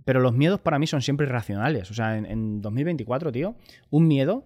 pero 0.04 0.20
los 0.20 0.34
miedos 0.34 0.60
para 0.60 0.80
mí 0.80 0.88
son 0.88 1.00
siempre 1.00 1.26
irracionales. 1.26 1.90
O 1.92 1.94
sea, 1.94 2.18
en, 2.18 2.26
en 2.26 2.60
2024, 2.60 3.30
tío, 3.30 3.54
un 3.90 4.08
miedo 4.08 4.44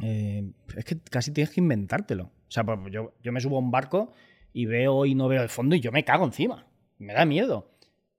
eh, 0.00 0.52
es 0.74 0.84
que 0.86 0.98
casi 1.00 1.32
tienes 1.32 1.50
que 1.50 1.60
inventártelo. 1.60 2.24
O 2.24 2.50
sea, 2.50 2.64
pues 2.64 2.78
yo, 2.90 3.12
yo 3.22 3.32
me 3.32 3.40
subo 3.40 3.56
a 3.56 3.60
un 3.60 3.70
barco 3.70 4.12
y 4.56 4.64
veo 4.64 5.04
y 5.04 5.14
no 5.14 5.28
veo 5.28 5.42
el 5.42 5.50
fondo 5.50 5.76
y 5.76 5.80
yo 5.80 5.92
me 5.92 6.02
cago 6.02 6.24
encima. 6.24 6.66
Me 6.96 7.12
da 7.12 7.26
miedo. 7.26 7.72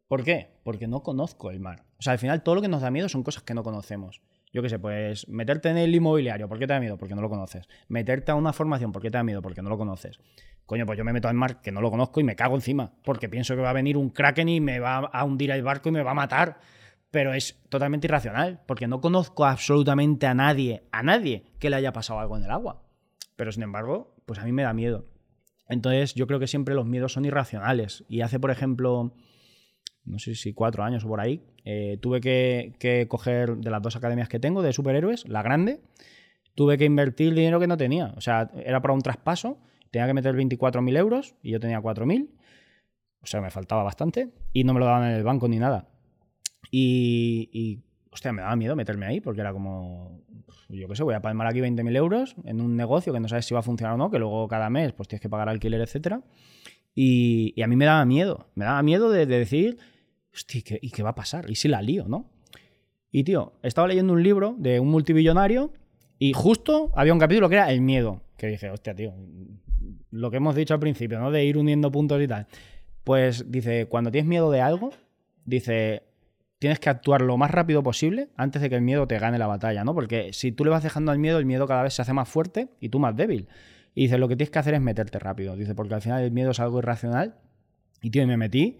¿Por 0.07 0.23
qué? 0.23 0.51
Porque 0.61 0.87
no 0.87 1.01
conozco 1.01 1.49
el 1.49 1.59
mar. 1.59 1.85
O 1.97 2.03
sea, 2.03 2.13
al 2.13 2.19
final 2.19 2.43
todo 2.43 2.53
lo 2.53 2.61
que 2.61 2.67
nos 2.67 2.83
da 2.83 2.91
miedo 2.91 3.09
son 3.09 3.23
cosas 3.23 3.41
que 3.41 3.55
no 3.55 3.63
conocemos. 3.63 4.21
Yo 4.53 4.61
qué 4.61 4.69
sé, 4.69 4.77
pues 4.77 5.27
meterte 5.29 5.69
en 5.69 5.77
el 5.77 5.95
inmobiliario, 5.95 6.47
¿por 6.47 6.59
qué 6.59 6.67
te 6.67 6.73
da 6.73 6.79
miedo? 6.79 6.95
Porque 6.95 7.15
no 7.15 7.23
lo 7.23 7.29
conoces. 7.29 7.67
Meterte 7.87 8.31
a 8.31 8.35
una 8.35 8.53
formación, 8.53 8.91
¿por 8.91 9.01
qué 9.01 9.09
te 9.09 9.17
da 9.17 9.23
miedo? 9.23 9.41
Porque 9.41 9.63
no 9.63 9.69
lo 9.69 9.79
conoces. 9.79 10.19
Coño, 10.67 10.85
pues 10.85 10.99
yo 10.99 11.03
me 11.03 11.11
meto 11.11 11.27
al 11.27 11.33
mar 11.33 11.59
que 11.59 11.71
no 11.71 11.81
lo 11.81 11.89
conozco 11.89 12.19
y 12.19 12.23
me 12.23 12.35
cago 12.35 12.53
encima. 12.53 12.93
Porque 13.03 13.29
pienso 13.29 13.55
que 13.55 13.63
va 13.63 13.71
a 13.71 13.73
venir 13.73 13.97
un 13.97 14.11
kraken 14.11 14.47
y 14.47 14.61
me 14.61 14.79
va 14.79 14.97
a 14.97 15.23
hundir 15.23 15.49
el 15.49 15.63
barco 15.63 15.89
y 15.89 15.91
me 15.91 16.03
va 16.03 16.11
a 16.11 16.13
matar. 16.13 16.59
Pero 17.09 17.33
es 17.33 17.63
totalmente 17.69 18.05
irracional, 18.05 18.61
porque 18.67 18.85
no 18.85 19.01
conozco 19.01 19.43
absolutamente 19.43 20.27
a 20.27 20.35
nadie, 20.35 20.83
a 20.91 21.01
nadie 21.01 21.45
que 21.57 21.71
le 21.71 21.77
haya 21.77 21.93
pasado 21.93 22.19
algo 22.19 22.37
en 22.37 22.43
el 22.43 22.51
agua. 22.51 22.83
Pero 23.35 23.51
sin 23.51 23.63
embargo, 23.63 24.13
pues 24.27 24.37
a 24.37 24.43
mí 24.43 24.51
me 24.51 24.61
da 24.61 24.73
miedo. 24.73 25.16
Entonces 25.69 26.13
yo 26.13 26.27
creo 26.27 26.39
que 26.39 26.47
siempre 26.47 26.75
los 26.75 26.85
miedos 26.85 27.13
son 27.13 27.25
irracionales. 27.25 28.05
Y 28.07 28.21
hace, 28.21 28.39
por 28.39 28.51
ejemplo, 28.51 29.13
no 30.05 30.19
sé 30.19 30.35
si 30.35 30.53
cuatro 30.53 30.83
años 30.83 31.03
o 31.03 31.07
por 31.07 31.19
ahí, 31.19 31.43
eh, 31.65 31.97
tuve 32.01 32.21
que, 32.21 33.05
coger 33.09 33.57
de 33.57 33.69
las 33.69 33.81
dos 33.81 33.95
academias 33.95 34.29
que 34.29 34.39
tengo 34.39 34.61
de 34.61 34.73
superhéroes, 34.73 35.27
la 35.27 35.41
grande, 35.41 35.81
tuve 36.55 36.77
que 36.77 36.85
invertir 36.85 37.33
dinero 37.33 37.59
que 37.59 37.67
no 37.67 37.77
tenía. 37.77 38.13
O 38.15 38.21
sea, 38.21 38.49
era 38.55 38.81
para 38.81 38.93
un 38.93 39.01
traspaso, 39.01 39.59
tenía 39.91 40.07
que 40.07 40.13
meter 40.13 40.35
24.000 40.35 40.97
euros 40.97 41.35
y 41.43 41.51
yo 41.51 41.59
tenía 41.59 41.81
4.000. 41.81 42.29
O 43.21 43.25
sea, 43.25 43.41
me 43.41 43.51
faltaba 43.51 43.83
bastante 43.83 44.29
y 44.53 44.63
no 44.63 44.73
me 44.73 44.79
lo 44.79 44.85
daban 44.85 45.09
en 45.09 45.15
el 45.15 45.23
banco 45.23 45.47
ni 45.47 45.59
nada. 45.59 45.89
Y, 46.71 47.83
hostia, 48.17 48.33
me 48.33 48.41
daba 48.41 48.55
miedo 48.55 48.75
meterme 48.75 49.05
ahí 49.05 49.21
porque 49.21 49.41
era 49.41 49.53
como, 49.53 50.21
yo 50.69 50.87
qué 50.87 50.95
sé, 50.95 51.03
voy 51.03 51.13
a 51.13 51.21
palmar 51.21 51.47
aquí 51.47 51.59
20.000 51.59 51.95
euros 51.95 52.35
en 52.45 52.61
un 52.61 52.75
negocio 52.75 53.13
que 53.13 53.19
no 53.19 53.27
sabes 53.27 53.45
si 53.45 53.53
va 53.53 53.59
a 53.59 53.63
funcionar 53.63 53.93
o 53.93 53.97
no, 53.97 54.09
que 54.09 54.17
luego 54.17 54.47
cada 54.47 54.69
mes 54.69 54.91
pues 54.93 55.07
tienes 55.07 55.21
que 55.21 55.29
pagar 55.29 55.49
alquiler, 55.49 55.79
etcétera. 55.81 56.21
Y, 56.95 57.53
y 57.55 57.61
a 57.61 57.67
mí 57.67 57.75
me 57.75 57.85
daba 57.85 58.03
miedo, 58.05 58.47
me 58.55 58.65
daba 58.65 58.81
miedo 58.81 59.11
de, 59.11 59.27
de 59.27 59.37
decir, 59.37 59.77
hostia, 60.33 60.59
¿y 60.59 60.63
qué, 60.63 60.79
¿y 60.81 60.89
qué 60.89 61.03
va 61.03 61.11
a 61.11 61.15
pasar? 61.15 61.49
¿Y 61.49 61.55
si 61.55 61.67
la 61.67 61.81
lío, 61.81 62.07
no? 62.07 62.29
Y 63.11 63.23
tío, 63.23 63.53
estaba 63.61 63.87
leyendo 63.87 64.13
un 64.13 64.23
libro 64.23 64.55
de 64.57 64.79
un 64.79 64.89
multimillonario 64.89 65.71
y 66.17 66.33
justo 66.33 66.91
había 66.95 67.13
un 67.13 67.19
capítulo 67.19 67.49
que 67.49 67.55
era 67.55 67.71
el 67.71 67.81
miedo. 67.81 68.21
Que 68.35 68.47
dije, 68.47 68.71
hostia, 68.71 68.95
tío, 68.95 69.13
lo 70.09 70.31
que 70.31 70.37
hemos 70.37 70.55
dicho 70.55 70.73
al 70.73 70.79
principio, 70.79 71.19
¿no? 71.19 71.29
De 71.29 71.45
ir 71.45 71.57
uniendo 71.57 71.91
puntos 71.91 72.21
y 72.21 72.27
tal. 72.27 72.47
Pues 73.03 73.51
dice, 73.51 73.85
cuando 73.85 74.11
tienes 74.11 74.27
miedo 74.27 74.49
de 74.49 74.61
algo, 74.61 74.91
dice, 75.45 76.06
tienes 76.59 76.79
que 76.79 76.89
actuar 76.89 77.21
lo 77.21 77.37
más 77.37 77.51
rápido 77.51 77.83
posible 77.83 78.29
antes 78.35 78.61
de 78.61 78.69
que 78.69 78.75
el 78.75 78.81
miedo 78.81 79.07
te 79.07 79.19
gane 79.19 79.37
la 79.37 79.47
batalla, 79.47 79.83
¿no? 79.83 79.93
Porque 79.93 80.33
si 80.33 80.51
tú 80.51 80.63
le 80.63 80.71
vas 80.71 80.83
dejando 80.83 81.11
al 81.11 81.19
miedo, 81.19 81.37
el 81.37 81.45
miedo 81.45 81.67
cada 81.67 81.83
vez 81.83 81.93
se 81.93 82.01
hace 82.01 82.13
más 82.13 82.27
fuerte 82.27 82.69
y 82.79 82.89
tú 82.89 82.99
más 82.99 83.15
débil. 83.15 83.47
Y 83.93 84.03
dice, 84.03 84.17
lo 84.17 84.27
que 84.27 84.35
tienes 84.35 84.51
que 84.51 84.59
hacer 84.59 84.73
es 84.73 84.81
meterte 84.81 85.19
rápido. 85.19 85.55
Dice, 85.55 85.75
porque 85.75 85.95
al 85.95 86.01
final 86.01 86.23
el 86.23 86.31
miedo 86.31 86.51
es 86.51 86.59
algo 86.59 86.79
irracional. 86.79 87.35
Y 88.01 88.09
tío, 88.11 88.21
y 88.21 88.27
me 88.27 88.37
metí. 88.37 88.77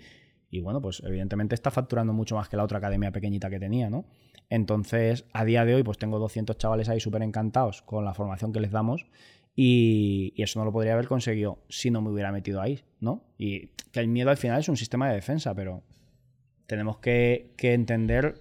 Y 0.50 0.62
bueno, 0.62 0.82
pues 0.82 1.02
evidentemente 1.06 1.56
está 1.56 1.72
facturando 1.72 2.14
mucho 2.14 2.36
más 2.36 2.50
que 2.50 2.58
la 2.58 2.64
otra 2.64 2.78
academia 2.78 3.12
pequeñita 3.12 3.50
que 3.50 3.60
tenía, 3.60 3.90
¿no? 3.90 4.06
Entonces, 4.50 5.26
a 5.34 5.44
día 5.44 5.66
de 5.66 5.76
hoy, 5.76 5.84
pues 5.84 5.98
tengo 5.98 6.20
200 6.20 6.58
chavales 6.58 6.88
ahí 6.88 7.00
súper 7.00 7.22
encantados 7.24 7.82
con 7.82 8.06
la 8.06 8.14
formación 8.14 8.54
que 8.54 8.60
les 8.60 8.72
damos. 8.72 9.08
Y, 9.56 10.34
y 10.36 10.44
eso 10.44 10.60
no 10.60 10.66
lo 10.66 10.72
podría 10.72 10.94
haber 10.94 11.08
conseguido 11.08 11.64
si 11.68 11.90
no 11.90 12.02
me 12.02 12.12
hubiera 12.12 12.32
metido 12.32 12.62
ahí, 12.62 12.84
¿no? 13.00 13.24
Y 13.40 13.70
que 13.92 14.00
el 14.00 14.08
miedo 14.08 14.30
al 14.30 14.38
final 14.38 14.60
es 14.60 14.70
un 14.70 14.78
sistema 14.78 15.10
de 15.10 15.16
defensa, 15.16 15.56
pero 15.56 15.82
tenemos 16.68 17.00
que, 17.00 17.54
que 17.58 17.74
entender 17.74 18.36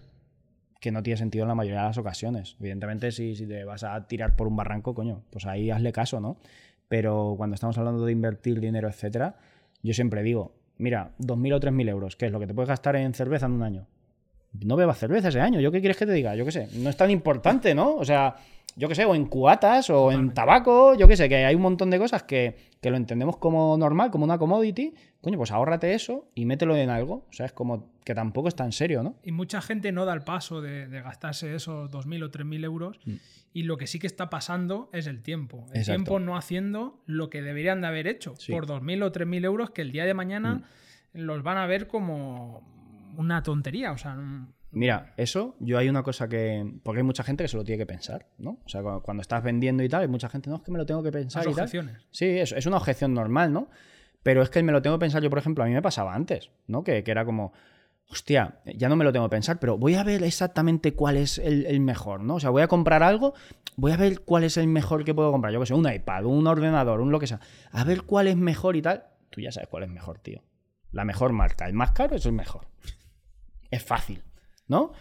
que 0.80 0.92
no 0.92 1.02
tiene 1.02 1.16
sentido 1.16 1.44
en 1.44 1.48
la 1.48 1.54
mayoría 1.54 1.80
de 1.80 1.86
las 1.86 1.98
ocasiones. 1.98 2.56
Evidentemente, 2.60 3.10
si, 3.10 3.34
si 3.34 3.46
te 3.46 3.64
vas 3.64 3.82
a 3.82 4.06
tirar 4.06 4.36
por 4.36 4.46
un 4.46 4.56
barranco, 4.56 4.94
coño, 4.94 5.22
pues 5.30 5.46
ahí 5.46 5.70
hazle 5.70 5.92
caso, 5.92 6.20
¿no? 6.20 6.36
Pero 6.88 7.34
cuando 7.36 7.54
estamos 7.54 7.78
hablando 7.78 8.04
de 8.04 8.12
invertir 8.12 8.60
dinero, 8.60 8.88
etcétera, 8.88 9.36
yo 9.82 9.94
siempre 9.94 10.22
digo, 10.22 10.54
mira, 10.78 11.12
2.000 11.18 11.54
o 11.54 11.60
3.000 11.60 11.88
euros, 11.88 12.16
¿qué 12.16 12.26
es 12.26 12.32
lo 12.32 12.38
que 12.38 12.46
te 12.46 12.54
puedes 12.54 12.68
gastar 12.68 12.96
en 12.96 13.14
cerveza 13.14 13.46
en 13.46 13.52
un 13.52 13.62
año? 13.62 13.86
No 14.52 14.76
bebas 14.76 14.98
cerveza 14.98 15.28
ese 15.28 15.40
año, 15.40 15.60
¿yo 15.60 15.72
qué 15.72 15.80
quieres 15.80 15.96
que 15.96 16.06
te 16.06 16.12
diga? 16.12 16.34
Yo 16.34 16.44
qué 16.44 16.52
sé, 16.52 16.68
no 16.76 16.90
es 16.90 16.96
tan 16.96 17.10
importante, 17.10 17.74
¿no? 17.74 17.96
O 17.96 18.04
sea, 18.04 18.36
yo 18.76 18.88
qué 18.88 18.94
sé, 18.94 19.04
o 19.06 19.14
en 19.14 19.24
cuatas, 19.26 19.88
o 19.90 20.12
en 20.12 20.34
tabaco, 20.34 20.94
yo 20.94 21.08
qué 21.08 21.16
sé, 21.16 21.28
que 21.30 21.44
hay 21.44 21.54
un 21.54 21.62
montón 21.62 21.88
de 21.90 21.98
cosas 21.98 22.22
que, 22.24 22.56
que 22.80 22.90
lo 22.90 22.96
entendemos 22.98 23.38
como 23.38 23.76
normal, 23.78 24.10
como 24.10 24.24
una 24.24 24.36
commodity. 24.38 24.92
Coño, 25.22 25.38
pues 25.38 25.50
ahórrate 25.50 25.94
eso 25.94 26.28
y 26.34 26.44
mételo 26.44 26.76
en 26.76 26.90
algo. 26.90 27.24
O 27.28 27.32
sea, 27.32 27.46
es 27.46 27.52
como 27.52 27.90
que 28.04 28.14
tampoco 28.14 28.48
es 28.48 28.54
tan 28.54 28.72
serio, 28.72 29.02
¿no? 29.02 29.16
Y 29.24 29.32
mucha 29.32 29.60
gente 29.62 29.90
no 29.92 30.04
da 30.04 30.12
el 30.14 30.20
paso 30.22 30.60
de, 30.60 30.86
de 30.88 31.00
gastarse 31.02 31.54
esos 31.54 31.90
2.000 31.90 32.22
o 32.24 32.30
3.000 32.30 32.64
euros. 32.64 33.00
Y 33.52 33.62
lo 33.62 33.78
que 33.78 33.86
sí 33.86 33.98
que 33.98 34.06
está 34.06 34.28
pasando 34.28 34.90
es 34.92 35.06
el 35.06 35.22
tiempo. 35.22 35.56
El 35.56 35.62
Mm. 35.64 35.76
Exacto. 35.76 35.92
tiempo 35.92 36.18
no 36.20 36.36
haciendo 36.36 37.00
lo 37.06 37.30
que 37.30 37.40
deberían 37.40 37.80
de 37.80 37.86
haber 37.86 38.06
hecho 38.06 38.34
Sí. 38.36 38.52
por 38.52 38.66
2.000 38.66 39.02
o 39.02 39.10
3.000 39.10 39.44
euros 39.46 39.70
que 39.70 39.80
el 39.80 39.90
día 39.90 40.04
de 40.04 40.12
mañana 40.12 40.56
Mm. 41.14 41.18
los 41.20 41.42
van 41.42 41.56
a 41.56 41.66
ver 41.66 41.86
como 41.88 42.62
una 43.16 43.42
tontería. 43.42 43.92
O 43.92 43.96
sea, 43.98 44.12
un- 44.12 44.54
Mira, 44.72 45.14
eso, 45.16 45.56
yo 45.60 45.78
hay 45.78 45.88
una 45.88 46.02
cosa 46.02 46.28
que. 46.28 46.70
Porque 46.82 46.98
hay 47.00 47.04
mucha 47.06 47.22
gente 47.22 47.44
que 47.44 47.48
se 47.48 47.56
lo 47.56 47.64
tiene 47.64 47.78
que 47.78 47.86
pensar, 47.86 48.26
¿no? 48.38 48.58
O 48.64 48.68
sea, 48.68 48.82
cu- 48.82 49.00
cuando 49.02 49.20
estás 49.22 49.42
vendiendo 49.42 49.82
y 49.82 49.88
tal, 49.88 50.02
hay 50.02 50.08
mucha 50.08 50.28
gente, 50.28 50.50
no, 50.50 50.56
es 50.56 50.62
que 50.62 50.70
me 50.70 50.78
lo 50.78 50.84
tengo 50.86 51.02
que 51.02 51.12
pensar 51.12 51.44
las 51.44 51.52
y 51.52 51.54
tal. 51.54 51.64
objeciones. 51.64 52.06
Sí, 52.10 52.26
es, 52.26 52.52
es 52.52 52.66
una 52.66 52.76
objeción 52.76 53.14
normal, 53.14 53.52
¿no? 53.52 53.70
Pero 54.22 54.42
es 54.42 54.50
que 54.50 54.62
me 54.62 54.72
lo 54.72 54.82
tengo 54.82 54.96
que 54.96 55.00
pensar 55.00 55.22
yo, 55.22 55.30
por 55.30 55.38
ejemplo, 55.38 55.62
a 55.64 55.66
mí 55.66 55.72
me 55.72 55.82
pasaba 55.82 56.14
antes, 56.14 56.50
¿no? 56.66 56.82
Que, 56.82 57.04
que 57.04 57.10
era 57.12 57.24
como, 57.24 57.52
hostia, 58.10 58.60
ya 58.66 58.88
no 58.88 58.96
me 58.96 59.04
lo 59.04 59.12
tengo 59.12 59.26
que 59.26 59.30
pensar, 59.36 59.58
pero 59.60 59.78
voy 59.78 59.94
a 59.94 60.02
ver 60.04 60.22
exactamente 60.24 60.94
cuál 60.94 61.16
es 61.16 61.38
el, 61.38 61.64
el 61.66 61.80
mejor, 61.80 62.20
¿no? 62.22 62.34
O 62.34 62.40
sea, 62.40 62.50
voy 62.50 62.62
a 62.62 62.68
comprar 62.68 63.02
algo, 63.04 63.34
voy 63.76 63.92
a 63.92 63.96
ver 63.96 64.20
cuál 64.22 64.42
es 64.44 64.56
el 64.56 64.66
mejor 64.66 65.04
que 65.04 65.14
puedo 65.14 65.30
comprar. 65.30 65.52
Yo 65.54 65.60
que 65.60 65.66
sé, 65.66 65.74
un 65.74 65.90
iPad, 65.90 66.24
un 66.24 66.46
ordenador, 66.48 67.00
un 67.00 67.12
lo 67.12 67.20
que 67.20 67.28
sea. 67.28 67.40
A 67.70 67.84
ver 67.84 68.02
cuál 68.02 68.26
es 68.26 68.36
mejor 68.36 68.74
y 68.76 68.82
tal. 68.82 69.04
Tú 69.30 69.40
ya 69.40 69.52
sabes 69.52 69.68
cuál 69.68 69.84
es 69.84 69.88
mejor, 69.90 70.18
tío. 70.18 70.42
La 70.90 71.04
mejor 71.04 71.32
marca. 71.32 71.66
El 71.66 71.74
más 71.74 71.92
caro 71.92 72.16
es 72.16 72.26
el 72.26 72.32
mejor. 72.32 72.66
Es 73.70 73.82
fácil, 73.84 74.22
¿no? 74.68 74.92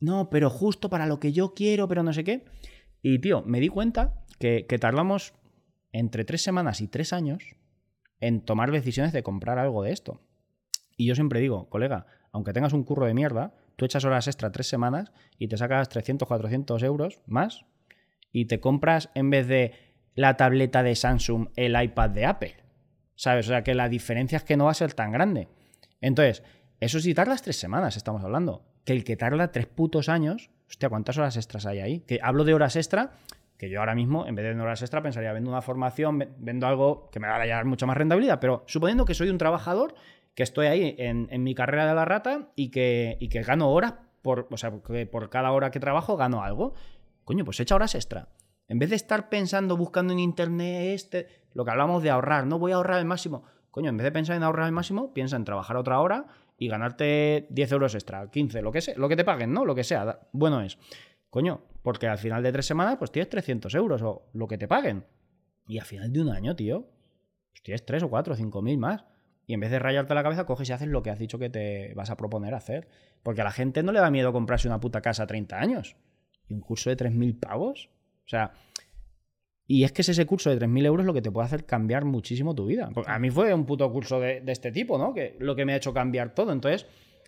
No, 0.00 0.30
pero 0.30 0.50
justo 0.50 0.90
para 0.90 1.06
lo 1.06 1.20
que 1.20 1.32
yo 1.32 1.54
quiero, 1.54 1.88
pero 1.88 2.02
no 2.02 2.12
sé 2.12 2.24
qué. 2.24 2.44
Y, 3.02 3.18
tío, 3.18 3.42
me 3.42 3.60
di 3.60 3.68
cuenta 3.68 4.24
que, 4.38 4.66
tardamos 4.80 5.34
entre 5.92 6.24
tres 6.24 6.42
semanas 6.42 6.80
y 6.80 6.88
tres 6.88 7.12
años 7.12 7.56
en 8.20 8.40
tomar 8.40 8.70
decisiones 8.70 9.12
de 9.12 9.22
comprar 9.22 9.58
algo 9.58 9.82
de 9.82 9.92
esto. 9.92 10.20
Y 10.96 11.06
yo 11.06 11.14
siempre 11.14 11.40
digo, 11.40 11.68
colega, 11.68 12.06
aunque 12.32 12.52
tengas 12.52 12.72
un 12.72 12.84
curro 12.84 13.06
de 13.06 13.14
mierda, 13.14 13.54
tú 13.76 13.84
echas 13.84 14.04
horas 14.04 14.26
extra 14.26 14.52
tres 14.52 14.66
semanas 14.66 15.12
y 15.38 15.48
te 15.48 15.56
sacas 15.56 15.88
300, 15.88 16.26
400 16.26 16.82
euros 16.82 17.20
más 17.26 17.64
y 18.32 18.46
te 18.46 18.60
compras 18.60 19.10
en 19.14 19.30
vez 19.30 19.46
de 19.46 19.72
la 20.14 20.36
tableta 20.36 20.82
de 20.82 20.94
Samsung, 20.94 21.48
el 21.56 21.80
iPad 21.80 22.10
de 22.10 22.26
Apple. 22.26 22.56
¿Sabes? 23.16 23.46
O 23.46 23.50
sea, 23.50 23.62
que 23.62 23.74
la 23.74 23.88
diferencia 23.88 24.36
es 24.36 24.44
que 24.44 24.56
no 24.56 24.64
va 24.64 24.72
a 24.72 24.74
ser 24.74 24.94
tan 24.94 25.12
grande. 25.12 25.48
Entonces, 26.00 26.42
eso 26.80 26.98
sí 27.00 27.14
tardas 27.14 27.42
tres 27.42 27.56
semanas, 27.56 27.96
estamos 27.96 28.24
hablando. 28.24 28.73
Que 28.84 28.92
el 28.92 29.04
que 29.04 29.16
tarda 29.16 29.50
tres 29.50 29.66
putos 29.66 30.08
años, 30.08 30.50
hostia, 30.68 30.88
¿cuántas 30.88 31.16
horas 31.18 31.36
extras 31.36 31.66
hay 31.66 31.80
ahí? 31.80 32.00
Que 32.00 32.20
hablo 32.22 32.44
de 32.44 32.54
horas 32.54 32.76
extra, 32.76 33.12
que 33.56 33.70
yo 33.70 33.80
ahora 33.80 33.94
mismo, 33.94 34.26
en 34.26 34.34
vez 34.34 34.44
de 34.54 34.60
horas 34.60 34.82
extra, 34.82 35.02
pensaría, 35.02 35.32
vendo 35.32 35.50
una 35.50 35.62
formación, 35.62 36.18
ve- 36.18 36.28
vendo 36.38 36.66
algo 36.66 37.08
que 37.10 37.20
me 37.20 37.28
va 37.28 37.36
a 37.36 37.46
dar 37.46 37.64
mucho 37.64 37.86
más 37.86 37.96
rentabilidad, 37.96 38.40
pero 38.40 38.64
suponiendo 38.66 39.04
que 39.04 39.14
soy 39.14 39.30
un 39.30 39.38
trabajador, 39.38 39.94
que 40.34 40.42
estoy 40.42 40.66
ahí 40.66 40.96
en, 40.98 41.28
mi 41.42 41.54
carrera 41.54 41.86
de 41.86 41.94
la 41.94 42.04
rata 42.04 42.48
y 42.56 42.70
que, 42.70 43.16
y 43.20 43.28
que 43.28 43.42
gano 43.42 43.70
horas, 43.70 43.94
por, 44.20 44.48
o 44.50 44.56
sea, 44.56 44.72
que 44.86 45.06
por 45.06 45.30
cada 45.30 45.52
hora 45.52 45.70
que 45.70 45.80
trabajo 45.80 46.16
gano 46.16 46.42
algo, 46.42 46.74
coño, 47.24 47.44
pues 47.44 47.60
echa 47.60 47.74
horas 47.76 47.94
extra. 47.94 48.28
En 48.66 48.78
vez 48.78 48.90
de 48.90 48.96
estar 48.96 49.28
pensando, 49.28 49.76
buscando 49.76 50.12
en 50.12 50.18
internet 50.18 50.94
este, 50.94 51.28
lo 51.52 51.64
que 51.64 51.70
hablamos 51.70 52.02
de 52.02 52.10
ahorrar, 52.10 52.46
no 52.46 52.58
voy 52.58 52.72
a 52.72 52.76
ahorrar 52.76 52.98
el 52.98 53.04
máximo. 53.04 53.44
Coño, 53.70 53.90
en 53.90 53.96
vez 53.96 54.04
de 54.04 54.12
pensar 54.12 54.36
en 54.36 54.42
ahorrar 54.42 54.66
el 54.66 54.72
máximo, 54.72 55.12
piensa 55.12 55.36
en 55.36 55.44
trabajar 55.44 55.76
otra 55.76 56.00
hora 56.00 56.26
y 56.58 56.68
ganarte 56.68 57.46
10 57.50 57.72
euros 57.72 57.94
extra, 57.94 58.30
15, 58.30 58.62
lo 58.62 58.72
que 58.72 58.80
sea, 58.80 58.94
lo 58.96 59.08
que 59.08 59.16
te 59.16 59.24
paguen, 59.24 59.52
¿no? 59.52 59.64
Lo 59.64 59.74
que 59.74 59.84
sea, 59.84 60.20
bueno 60.32 60.60
es. 60.60 60.78
Coño, 61.30 61.62
porque 61.82 62.06
al 62.06 62.18
final 62.18 62.42
de 62.42 62.52
tres 62.52 62.66
semanas, 62.66 62.96
pues 62.96 63.10
tienes 63.10 63.28
300 63.28 63.74
euros 63.74 64.02
o 64.02 64.28
lo 64.32 64.46
que 64.46 64.56
te 64.56 64.68
paguen. 64.68 65.04
Y 65.66 65.78
al 65.78 65.84
final 65.84 66.12
de 66.12 66.20
un 66.20 66.28
año, 66.28 66.54
tío, 66.54 66.88
pues 67.50 67.62
tienes 67.62 67.84
3 67.84 68.04
o 68.04 68.10
4 68.10 68.34
o 68.34 68.36
5 68.36 68.62
mil 68.62 68.78
más. 68.78 69.04
Y 69.46 69.54
en 69.54 69.60
vez 69.60 69.70
de 69.70 69.78
rayarte 69.78 70.14
la 70.14 70.22
cabeza, 70.22 70.46
coges 70.46 70.68
y 70.68 70.72
haces 70.72 70.88
lo 70.88 71.02
que 71.02 71.10
has 71.10 71.18
dicho 71.18 71.38
que 71.38 71.50
te 71.50 71.92
vas 71.94 72.10
a 72.10 72.16
proponer 72.16 72.54
hacer. 72.54 72.88
Porque 73.22 73.40
a 73.40 73.44
la 73.44 73.50
gente 73.50 73.82
no 73.82 73.92
le 73.92 74.00
da 74.00 74.10
miedo 74.10 74.32
comprarse 74.32 74.68
una 74.68 74.80
puta 74.80 75.00
casa 75.00 75.24
a 75.24 75.26
30 75.26 75.58
años. 75.58 75.96
¿Y 76.48 76.54
un 76.54 76.60
curso 76.60 76.90
de 76.90 76.96
3.000 76.96 77.40
pavos? 77.40 77.90
O 78.24 78.28
sea, 78.28 78.52
y 79.66 79.84
es 79.84 79.92
que 79.92 80.02
es 80.02 80.08
ese 80.10 80.26
curso 80.26 80.50
de 80.50 80.58
3.000 80.58 80.84
euros 80.84 81.06
lo 81.06 81.14
que 81.14 81.22
te 81.22 81.30
puede 81.30 81.46
hacer 81.46 81.64
cambiar 81.64 82.04
muchísimo 82.04 82.54
tu 82.54 82.66
vida. 82.66 82.90
Porque 82.92 83.10
a 83.10 83.18
mí 83.18 83.30
fue 83.30 83.54
un 83.54 83.64
puto 83.64 83.90
curso 83.90 84.20
de, 84.20 84.40
de 84.40 84.52
este 84.52 84.72
tipo, 84.72 84.98
¿no? 84.98 85.14
Que 85.14 85.36
lo 85.40 85.56
que 85.56 85.64
me 85.64 85.72
ha 85.72 85.76
hecho 85.76 85.94
cambiar 85.94 86.34
todo. 86.34 86.52
Entonces, 86.52 86.86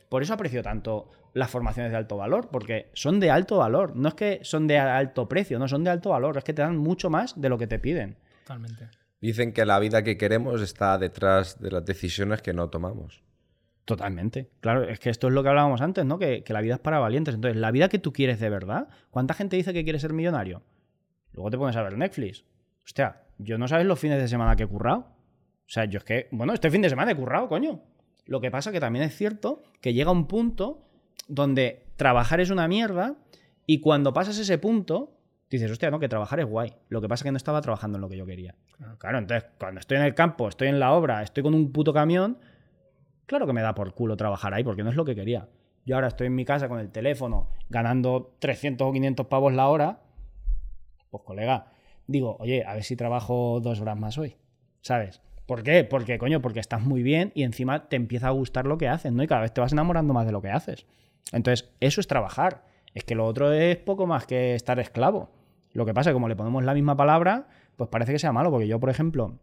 por 0.08 0.22
eso 0.22 0.34
aprecio 0.34 0.62
tanto 0.62 1.10
las 1.32 1.50
formaciones 1.50 1.92
de 1.92 1.98
alto 1.98 2.16
valor, 2.16 2.48
porque 2.50 2.90
son 2.94 3.20
de 3.20 3.30
alto 3.30 3.58
valor. 3.58 3.96
No 3.96 4.08
es 4.08 4.14
que 4.14 4.40
son 4.42 4.66
de 4.66 4.78
alto 4.78 5.28
precio, 5.28 5.58
no 5.58 5.68
son 5.68 5.84
de 5.84 5.90
alto 5.90 6.10
valor. 6.10 6.36
Es 6.36 6.44
que 6.44 6.52
te 6.52 6.62
dan 6.62 6.76
mucho 6.76 7.10
más 7.10 7.40
de 7.40 7.48
lo 7.48 7.58
que 7.58 7.66
te 7.66 7.78
piden. 7.78 8.16
Totalmente. 8.44 8.88
Dicen 9.20 9.52
que 9.52 9.64
la 9.64 9.78
vida 9.78 10.02
que 10.02 10.16
queremos 10.16 10.60
está 10.60 10.98
detrás 10.98 11.60
de 11.60 11.70
las 11.70 11.84
decisiones 11.84 12.42
que 12.42 12.52
no 12.52 12.68
tomamos. 12.68 13.22
Totalmente. 13.84 14.50
Claro, 14.60 14.84
es 14.84 14.98
que 14.98 15.10
esto 15.10 15.28
es 15.28 15.32
lo 15.32 15.42
que 15.42 15.48
hablábamos 15.48 15.80
antes, 15.80 16.04
¿no? 16.04 16.18
Que, 16.18 16.42
que 16.42 16.52
la 16.52 16.60
vida 16.60 16.74
es 16.74 16.80
para 16.80 16.98
valientes. 16.98 17.34
Entonces, 17.34 17.60
la 17.60 17.70
vida 17.70 17.88
que 17.88 17.98
tú 17.98 18.12
quieres 18.12 18.40
de 18.40 18.50
verdad, 18.50 18.88
¿cuánta 19.10 19.34
gente 19.34 19.56
dice 19.56 19.72
que 19.72 19.84
quiere 19.84 19.98
ser 19.98 20.12
millonario? 20.12 20.62
Luego 21.36 21.50
te 21.50 21.58
pones 21.58 21.76
a 21.76 21.82
ver 21.82 21.96
Netflix. 21.96 22.44
Hostia, 22.84 23.22
yo 23.38 23.58
no 23.58 23.68
sabes 23.68 23.86
los 23.86 24.00
fines 24.00 24.20
de 24.20 24.26
semana 24.26 24.56
que 24.56 24.64
he 24.64 24.66
currado. 24.66 24.98
O 24.98 25.68
sea, 25.68 25.84
yo 25.84 25.98
es 25.98 26.04
que, 26.04 26.28
bueno, 26.32 26.52
este 26.52 26.70
fin 26.70 26.82
de 26.82 26.88
semana 26.88 27.12
he 27.12 27.14
currado, 27.16 27.48
coño. 27.48 27.82
Lo 28.24 28.40
que 28.40 28.50
pasa 28.50 28.72
que 28.72 28.80
también 28.80 29.04
es 29.04 29.16
cierto 29.16 29.62
que 29.80 29.92
llega 29.92 30.10
un 30.10 30.26
punto 30.26 30.88
donde 31.28 31.86
trabajar 31.96 32.40
es 32.40 32.50
una 32.50 32.66
mierda 32.68 33.16
y 33.66 33.80
cuando 33.80 34.12
pasas 34.12 34.38
ese 34.38 34.58
punto, 34.58 35.18
dices, 35.50 35.70
hostia, 35.70 35.90
no, 35.90 35.98
que 35.98 36.08
trabajar 36.08 36.40
es 36.40 36.46
guay. 36.46 36.72
Lo 36.88 37.00
que 37.00 37.08
pasa 37.08 37.22
es 37.22 37.24
que 37.24 37.32
no 37.32 37.36
estaba 37.36 37.60
trabajando 37.60 37.98
en 37.98 38.02
lo 38.02 38.08
que 38.08 38.16
yo 38.16 38.26
quería. 38.26 38.54
Claro, 38.98 39.18
entonces, 39.18 39.50
cuando 39.58 39.80
estoy 39.80 39.98
en 39.98 40.04
el 40.04 40.14
campo, 40.14 40.48
estoy 40.48 40.68
en 40.68 40.80
la 40.80 40.92
obra, 40.92 41.22
estoy 41.22 41.42
con 41.42 41.54
un 41.54 41.72
puto 41.72 41.92
camión, 41.92 42.38
claro 43.26 43.46
que 43.46 43.52
me 43.52 43.62
da 43.62 43.74
por 43.74 43.92
culo 43.94 44.16
trabajar 44.16 44.54
ahí 44.54 44.64
porque 44.64 44.82
no 44.82 44.90
es 44.90 44.96
lo 44.96 45.04
que 45.04 45.14
quería. 45.14 45.48
Yo 45.84 45.94
ahora 45.94 46.08
estoy 46.08 46.26
en 46.26 46.34
mi 46.34 46.44
casa 46.44 46.68
con 46.68 46.80
el 46.80 46.90
teléfono 46.90 47.48
ganando 47.68 48.34
300 48.40 48.88
o 48.88 48.92
500 48.92 49.26
pavos 49.26 49.52
la 49.52 49.68
hora. 49.68 50.00
Pues 51.18 51.26
colega, 51.26 51.72
digo, 52.06 52.36
oye, 52.40 52.64
a 52.64 52.74
ver 52.74 52.84
si 52.84 52.96
trabajo 52.96 53.60
dos 53.60 53.80
horas 53.80 53.98
más 53.98 54.18
hoy. 54.18 54.36
¿Sabes? 54.80 55.20
¿Por 55.46 55.62
qué? 55.62 55.84
Porque, 55.84 56.18
coño, 56.18 56.42
porque 56.42 56.60
estás 56.60 56.82
muy 56.82 57.02
bien 57.02 57.32
y 57.34 57.44
encima 57.44 57.88
te 57.88 57.96
empieza 57.96 58.28
a 58.28 58.30
gustar 58.30 58.66
lo 58.66 58.78
que 58.78 58.88
haces, 58.88 59.12
¿no? 59.12 59.22
Y 59.22 59.26
cada 59.26 59.42
vez 59.42 59.52
te 59.52 59.60
vas 59.60 59.72
enamorando 59.72 60.12
más 60.12 60.26
de 60.26 60.32
lo 60.32 60.42
que 60.42 60.50
haces. 60.50 60.86
Entonces, 61.32 61.70
eso 61.80 62.00
es 62.00 62.06
trabajar. 62.06 62.64
Es 62.94 63.04
que 63.04 63.14
lo 63.14 63.26
otro 63.26 63.52
es 63.52 63.76
poco 63.76 64.06
más 64.06 64.26
que 64.26 64.54
estar 64.54 64.78
esclavo. 64.78 65.30
Lo 65.72 65.84
que 65.86 65.94
pasa 65.94 66.10
es 66.10 66.12
que 66.12 66.14
como 66.14 66.28
le 66.28 66.36
ponemos 66.36 66.64
la 66.64 66.74
misma 66.74 66.96
palabra, 66.96 67.48
pues 67.76 67.90
parece 67.90 68.12
que 68.12 68.18
sea 68.18 68.32
malo, 68.32 68.50
porque 68.50 68.66
yo, 68.66 68.80
por 68.80 68.90
ejemplo, 68.90 69.38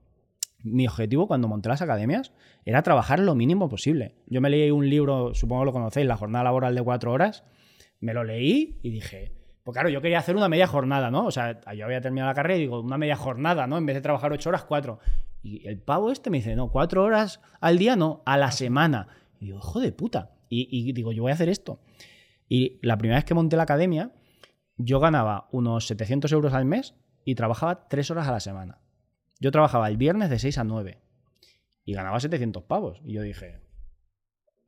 mi 0.64 0.88
objetivo 0.88 1.28
cuando 1.28 1.48
monté 1.48 1.70
las 1.70 1.82
academias 1.82 2.32
era 2.66 2.82
trabajar 2.82 3.20
lo 3.20 3.36
mínimo 3.36 3.70
posible. 3.70 4.16
Yo 4.28 4.42
me 4.42 4.50
leí 4.50 4.72
un 4.72 4.90
libro, 4.90 5.36
supongo 5.36 5.62
que 5.62 5.66
lo 5.68 5.74
conocéis, 5.74 6.08
La 6.08 6.18
jornada 6.18 6.46
laboral 6.46 6.74
de 6.74 6.82
cuatro 6.82 7.12
horas, 7.12 7.44
me 8.00 8.14
lo 8.14 8.24
leí 8.24 8.80
y 8.82 8.90
dije, 8.90 9.32
pues 9.64 9.74
claro, 9.74 9.90
yo 9.90 10.02
quería 10.02 10.20
hacer 10.20 10.36
una 10.36 10.50
media 10.50 10.68
jornada, 10.68 11.10
¿no? 11.10 11.26
O 11.26 11.32
sea, 11.32 11.60
yo 11.74 11.86
había 11.86 12.02
terminado 12.02 12.30
la 12.30 12.36
carrera 12.36 12.58
y 12.58 12.62
digo, 12.62 12.82
una 12.82 12.98
media 12.98 13.16
jornada, 13.16 13.66
¿no? 13.66 13.78
En 13.78 13.86
vez 13.86 13.96
de 13.96 14.02
trabajar 14.02 14.34
ocho 14.34 14.50
horas, 14.50 14.66
cuatro. 14.66 15.00
Y 15.42 15.66
el 15.68 15.80
pavo 15.80 16.12
este 16.12 16.30
me 16.30 16.38
dice, 16.38 16.56
no, 16.56 16.70
cuatro 16.70 17.04
horas 17.04 17.40
al 17.62 17.78
día, 17.78 17.96
no, 17.96 18.24
a 18.26 18.38
la 18.38 18.52
semana. 18.52 19.08
Y 19.40 19.46
digo, 19.46 19.60
hijo 19.60 19.80
de 19.80 19.92
puta. 19.94 20.32
Y, 20.50 20.92
digo, 20.94 21.12
yo 21.12 21.24
voy 21.24 21.32
a 21.32 21.34
hacer 21.34 21.50
esto. 21.50 21.80
Y 22.48 22.80
la 22.84 22.98
primera 22.98 23.18
vez 23.18 23.26
que 23.26 23.34
monté 23.34 23.56
la 23.58 23.64
academia, 23.64 24.12
yo 24.78 25.00
ganaba 25.00 25.48
unos 25.52 25.88
700 25.88 26.32
euros 26.32 26.54
al 26.54 26.66
mes 26.66 26.94
y 27.26 27.34
trabajaba 27.34 27.88
tres 27.88 28.12
horas 28.12 28.28
a 28.28 28.32
la 28.32 28.40
semana. 28.40 28.80
Yo 29.40 29.50
trabajaba 29.52 29.88
el 29.88 29.98
viernes 29.98 30.30
de 30.30 30.38
6 30.38 30.60
a 30.60 30.64
9 30.64 31.00
y 31.86 31.94
ganaba 31.94 32.20
700 32.20 32.64
pavos. 32.64 33.02
Y 33.04 33.14
yo 33.14 33.24
dije, 33.24 33.62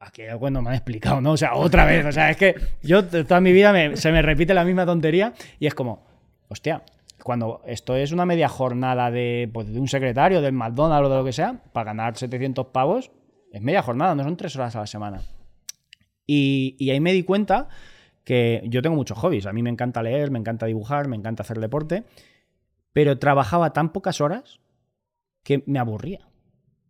aquí 0.05 0.23
algo 0.23 0.49
no 0.49 0.61
me 0.61 0.69
han 0.69 0.75
explicado, 0.75 1.19
¿no? 1.21 1.31
O 1.31 1.37
sea, 1.37 1.55
otra 1.55 1.85
vez. 1.85 2.05
O 2.05 2.11
sea, 2.11 2.29
es 2.31 2.37
que 2.37 2.55
yo 2.81 3.05
toda 3.05 3.41
mi 3.41 3.51
vida 3.51 3.73
me- 3.73 3.97
se 3.97 4.11
me 4.11 4.21
repite 4.21 4.53
la 4.53 4.63
misma 4.63 4.85
tontería 4.85 5.33
y 5.59 5.67
es 5.67 5.73
como, 5.75 6.05
hostia, 6.47 6.83
cuando 7.23 7.61
esto 7.65 7.95
es 7.95 8.11
una 8.11 8.25
media 8.25 8.47
jornada 8.49 9.09
de, 9.11 9.49
pues, 9.53 9.71
de 9.71 9.79
un 9.79 9.87
secretario, 9.87 10.41
del 10.41 10.53
McDonald's 10.53 11.07
o 11.07 11.09
de 11.09 11.15
lo 11.17 11.25
que 11.25 11.33
sea, 11.33 11.61
para 11.73 11.85
ganar 11.85 12.15
700 12.17 12.67
pavos, 12.67 13.11
es 13.51 13.61
media 13.61 13.81
jornada, 13.81 14.13
no 14.15 14.23
son 14.23 14.37
tres 14.37 14.55
horas 14.55 14.75
a 14.75 14.81
la 14.81 14.87
semana. 14.87 15.21
Y, 16.27 16.75
y 16.79 16.89
ahí 16.91 16.99
me 16.99 17.13
di 17.13 17.23
cuenta 17.23 17.67
que 18.23 18.61
yo 18.65 18.81
tengo 18.81 18.95
muchos 18.95 19.17
hobbies. 19.17 19.45
A 19.45 19.53
mí 19.53 19.61
me 19.63 19.69
encanta 19.69 20.01
leer, 20.03 20.31
me 20.31 20.39
encanta 20.39 20.65
dibujar, 20.65 21.07
me 21.07 21.15
encanta 21.15 21.43
hacer 21.43 21.59
deporte, 21.59 22.03
pero 22.93 23.17
trabajaba 23.19 23.73
tan 23.73 23.91
pocas 23.91 24.21
horas 24.21 24.59
que 25.43 25.63
me 25.67 25.79
aburría. 25.79 26.27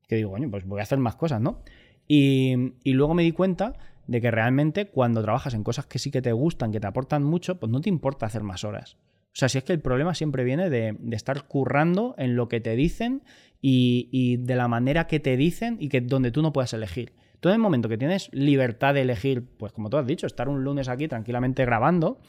Que 0.08 0.16
digo, 0.16 0.32
coño, 0.32 0.50
pues 0.50 0.66
voy 0.66 0.80
a 0.80 0.84
hacer 0.84 0.98
más 1.00 1.16
cosas, 1.16 1.42
¿no? 1.42 1.62
Y, 2.08 2.74
luego 2.86 3.14
me 3.14 3.24
di 3.24 3.32
cuenta 3.32 3.74
de 4.08 4.22
que 4.22 4.32
realmente 4.32 4.88
cuando 4.88 5.24
trabajas 5.24 5.54
en 5.54 5.64
cosas 5.64 5.88
que 5.88 6.00
sí 6.00 6.12
que 6.12 6.22
te 6.22 6.32
gustan, 6.32 6.72
que 6.72 6.80
te 6.80 6.88
aportan 6.88 7.24
mucho, 7.24 7.60
pues 7.60 7.72
no 7.72 7.82
te 7.82 7.90
importa 7.90 8.26
hacer 8.26 8.44
más 8.44 8.64
horas. 8.64 8.98
O 9.36 9.38
sea, 9.38 9.50
si 9.50 9.58
es 9.58 9.64
que 9.64 9.74
el 9.74 9.82
problema 9.82 10.14
siempre 10.14 10.44
viene 10.44 10.70
de, 10.70 10.98
estar 11.12 11.48
currando 11.48 12.16
en 12.18 12.36
lo 12.36 12.48
que 12.48 12.62
te 12.62 12.76
dicen 12.76 13.24
y, 13.62 14.38
de 14.38 14.56
la 14.56 14.68
manera 14.68 15.08
que 15.08 15.20
te 15.20 15.36
dicen 15.38 15.78
y 15.80 15.90
que 15.90 16.02
donde 16.02 16.32
tú 16.32 16.42
no 16.42 16.54
puedas 16.54 16.74
elegir. 16.74 17.14
Tú 17.40 17.50
en 17.50 17.56
el 17.56 17.62
momento 17.62 17.90
que 17.90 17.98
tienes 17.98 18.30
libertad 18.32 18.94
de 18.94 19.02
elegir, 19.02 19.46
pues 19.58 19.72
como 19.72 19.90
tú 19.90 19.98
has 19.98 20.08
dicho, 20.08 20.26
estar 20.26 20.48
un 20.48 20.64
lunes 20.64 20.88
aquí 20.88 21.08
tranquilamente 21.08 21.66
grabando, 21.66 22.20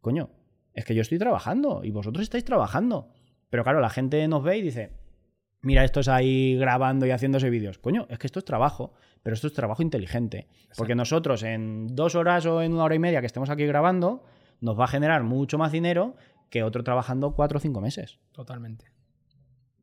coño, 0.00 0.30
es 0.72 0.84
que 0.84 0.94
yo 0.94 1.02
estoy 1.02 1.18
trabajando 1.18 1.82
y 1.84 1.90
vosotros 1.90 2.22
estáis 2.22 2.44
trabajando. 2.44 3.08
Pero 3.48 3.62
claro, 3.62 3.80
la 3.80 3.90
gente 3.90 4.26
nos 4.26 4.42
ve 4.42 4.58
y 4.58 4.62
dice, 4.62 4.90
mira, 5.64 5.84
estos 5.84 6.08
ahí 6.08 6.56
grabando 6.56 7.06
y 7.06 7.10
haciéndose 7.10 7.50
vídeos. 7.50 7.78
Coño, 7.78 8.06
es 8.08 8.18
que 8.18 8.26
esto 8.26 8.38
es 8.38 8.44
trabajo, 8.44 8.92
pero 9.22 9.34
esto 9.34 9.46
es 9.46 9.52
trabajo 9.52 9.82
inteligente. 9.82 10.48
Porque 10.76 10.94
nosotros 10.94 11.42
en 11.42 11.88
dos 11.88 12.14
horas 12.14 12.46
o 12.46 12.62
en 12.62 12.72
una 12.74 12.84
hora 12.84 12.94
y 12.94 12.98
media 12.98 13.20
que 13.20 13.26
estemos 13.26 13.50
aquí 13.50 13.66
grabando, 13.66 14.22
nos 14.60 14.78
va 14.78 14.84
a 14.84 14.88
generar 14.88 15.22
mucho 15.24 15.58
más 15.58 15.72
dinero 15.72 16.16
que 16.50 16.62
otro 16.62 16.84
trabajando 16.84 17.34
cuatro 17.34 17.58
o 17.58 17.60
cinco 17.60 17.80
meses. 17.80 18.18
Totalmente. 18.32 18.86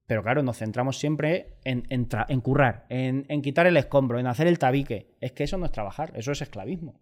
Pero 0.07 0.23
claro, 0.23 0.43
nos 0.43 0.57
centramos 0.57 0.97
siempre 0.97 1.57
en, 1.63 1.83
en, 1.89 2.07
en 2.27 2.41
currar, 2.41 2.85
en, 2.89 3.25
en 3.29 3.41
quitar 3.41 3.65
el 3.67 3.77
escombro, 3.77 4.19
en 4.19 4.27
hacer 4.27 4.47
el 4.47 4.59
tabique. 4.59 5.15
Es 5.21 5.31
que 5.31 5.43
eso 5.43 5.57
no 5.57 5.65
es 5.65 5.71
trabajar, 5.71 6.11
eso 6.15 6.31
es 6.31 6.41
esclavismo. 6.41 6.99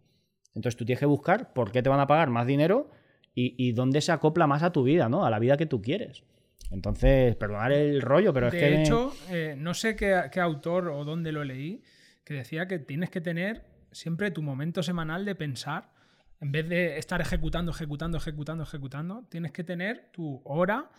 Entonces 0.53 0.77
tú 0.77 0.85
tienes 0.85 0.99
que 0.99 1.05
buscar 1.05 1.53
por 1.53 1.71
qué 1.71 1.81
te 1.81 1.89
van 1.89 1.99
a 1.99 2.07
pagar 2.07 2.29
más 2.29 2.45
dinero 2.45 2.89
y, 3.33 3.55
y 3.57 3.71
dónde 3.71 4.01
se 4.01 4.11
acopla 4.11 4.47
más 4.47 4.63
a 4.63 4.71
tu 4.71 4.83
vida, 4.83 5.09
¿no? 5.09 5.25
A 5.25 5.29
la 5.29 5.39
vida 5.39 5.57
que 5.57 5.65
tú 5.65 5.81
quieres. 5.81 6.23
Entonces, 6.71 7.35
perdonar 7.35 7.71
el 7.71 8.01
rollo, 8.01 8.31
pero 8.33 8.47
es 8.47 8.53
de 8.53 8.59
que... 8.59 8.69
me- 8.69 8.81
hecho, 8.83 9.13
eh, 9.29 9.55
no 9.57 9.73
sé 9.73 9.95
qué, 9.95 10.23
qué 10.31 10.39
autor 10.39 10.89
o 10.89 11.03
dónde 11.03 11.31
lo 11.31 11.43
leí, 11.43 11.81
que 12.23 12.35
decía 12.35 12.67
que 12.67 12.77
tienes 12.79 13.09
que 13.09 13.21
tener 13.21 13.65
siempre 13.91 14.29
tu 14.31 14.41
momento 14.43 14.83
semanal 14.83 15.25
de 15.25 15.33
pensar. 15.35 15.91
En 16.41 16.51
vez 16.51 16.69
de 16.69 16.97
estar 16.99 17.19
ejecutando, 17.21 17.71
ejecutando, 17.71 18.17
ejecutando, 18.17 18.63
ejecutando, 18.63 19.25
tienes 19.29 19.51
que 19.51 19.63
tener 19.63 20.09
tu 20.11 20.41
hora 20.45 20.89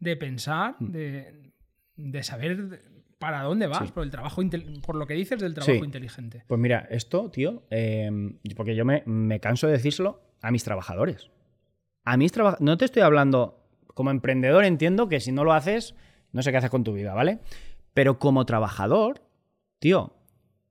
de 0.00 0.16
pensar, 0.16 0.76
Mm. 0.78 0.90
de, 0.92 1.52
de 1.96 2.22
saber 2.22 2.80
para 3.18 3.42
dónde 3.42 3.66
vas, 3.66 3.90
por 3.92 4.04
el 4.04 4.10
trabajo 4.10 4.40
por 4.86 4.94
lo 4.94 5.06
que 5.06 5.14
dices 5.14 5.40
del 5.40 5.52
trabajo 5.52 5.72
Sí. 5.80 5.84
inteligente. 5.84 6.44
Pues 6.46 6.60
mira, 6.60 6.86
esto, 6.88 7.30
tío, 7.30 7.64
eh, 7.68 8.10
porque 8.56 8.74
yo 8.76 8.84
me, 8.84 9.02
me 9.06 9.40
canso 9.40 9.66
de 9.66 9.72
decírselo 9.74 10.22
a 10.40 10.50
mis 10.52 10.62
trabajadores. 10.64 11.28
A 12.04 12.16
mis 12.16 12.30
trabajadores. 12.32 12.64
No 12.64 12.76
te 12.78 12.84
estoy 12.84 13.02
hablando 13.02 13.57
como 13.98 14.12
emprendedor, 14.12 14.64
entiendo 14.64 15.08
que 15.08 15.18
si 15.18 15.32
no 15.32 15.42
lo 15.42 15.52
haces, 15.52 15.96
no 16.30 16.40
sé 16.42 16.52
qué 16.52 16.58
haces 16.58 16.70
con 16.70 16.84
tu 16.84 16.92
vida, 16.92 17.14
¿vale? 17.14 17.40
Pero 17.94 18.20
como 18.20 18.46
trabajador, 18.46 19.22
tío, 19.80 20.14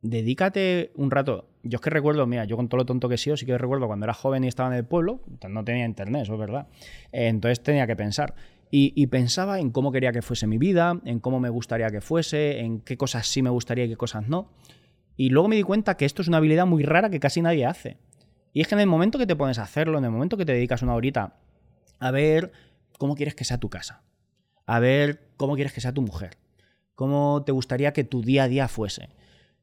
dedícate 0.02 0.94
un 0.96 1.12
rato. 1.12 1.50
Yo 1.62 1.76
es 1.76 1.82
que 1.82 1.90
recuerdo, 1.90 2.26
mira, 2.26 2.46
yo 2.46 2.56
con 2.56 2.70
todo 2.70 2.78
lo 2.78 2.86
tonto 2.86 3.10
que 3.10 3.16
he 3.16 3.18
sido, 3.18 3.36
sí 3.36 3.46
que 3.46 3.58
recuerdo 3.58 3.86
cuando 3.88 4.06
era 4.06 4.14
joven 4.14 4.46
y 4.46 4.48
estaba 4.48 4.70
en 4.70 4.76
el 4.76 4.86
pueblo, 4.86 5.20
no 5.50 5.66
tenía 5.66 5.84
internet, 5.84 6.22
eso 6.22 6.36
es 6.36 6.40
verdad. 6.40 6.68
Eh, 7.12 7.28
entonces 7.28 7.62
tenía 7.62 7.86
que 7.86 7.98
pensar. 7.98 8.34
Y, 8.72 8.94
y 8.96 9.08
pensaba 9.08 9.60
en 9.60 9.72
cómo 9.72 9.92
quería 9.92 10.14
que 10.14 10.22
fuese 10.22 10.48
mi 10.48 10.58
vida, 10.58 10.98
en 11.04 11.20
cómo 11.20 11.42
me 11.42 11.50
gustaría 11.50 11.90
que 11.90 12.00
fuese, 12.00 12.62
en 12.62 12.80
qué 12.80 12.96
cosas 12.96 13.28
sí 13.28 13.42
me 13.42 13.50
gustaría 13.50 13.84
y 13.84 13.90
qué 13.90 13.98
cosas 13.98 14.30
no. 14.30 14.54
Y 15.18 15.32
luego 15.32 15.50
me 15.50 15.58
di 15.58 15.64
cuenta 15.64 15.98
que 15.98 16.06
esto 16.06 16.22
es 16.22 16.30
una 16.30 16.38
habilidad 16.38 16.66
muy 16.66 16.84
rara 16.84 17.10
que 17.10 17.20
casi 17.20 17.42
nadie 17.42 17.66
hace. 17.66 17.98
Y 18.54 18.62
es 18.62 18.70
que 18.70 18.76
en 18.76 18.80
el 18.80 18.88
momento 18.88 19.20
que 19.20 19.28
te 19.28 19.36
pones 19.36 19.60
a 19.60 19.64
hacerlo, 19.64 19.98
en 19.98 20.06
el 20.06 20.12
momento 20.12 20.38
que 20.38 20.46
te 20.46 20.54
dedicas 20.54 20.82
una 20.82 20.96
horita 20.96 21.36
a 22.00 22.12
ver 22.12 22.52
cómo 22.98 23.16
quieres 23.16 23.36
que 23.36 23.44
sea 23.44 23.60
tu 23.60 23.70
casa, 23.70 24.04
a 24.66 24.80
ver 24.80 25.30
cómo 25.38 25.56
quieres 25.56 25.74
que 25.74 25.82
sea 25.82 25.94
tu 25.94 26.02
mujer, 26.02 26.38
cómo 26.96 27.44
te 27.46 27.52
gustaría 27.52 27.94
que 27.94 28.04
tu 28.04 28.22
día 28.22 28.44
a 28.44 28.48
día 28.48 28.68
fuese. 28.68 29.10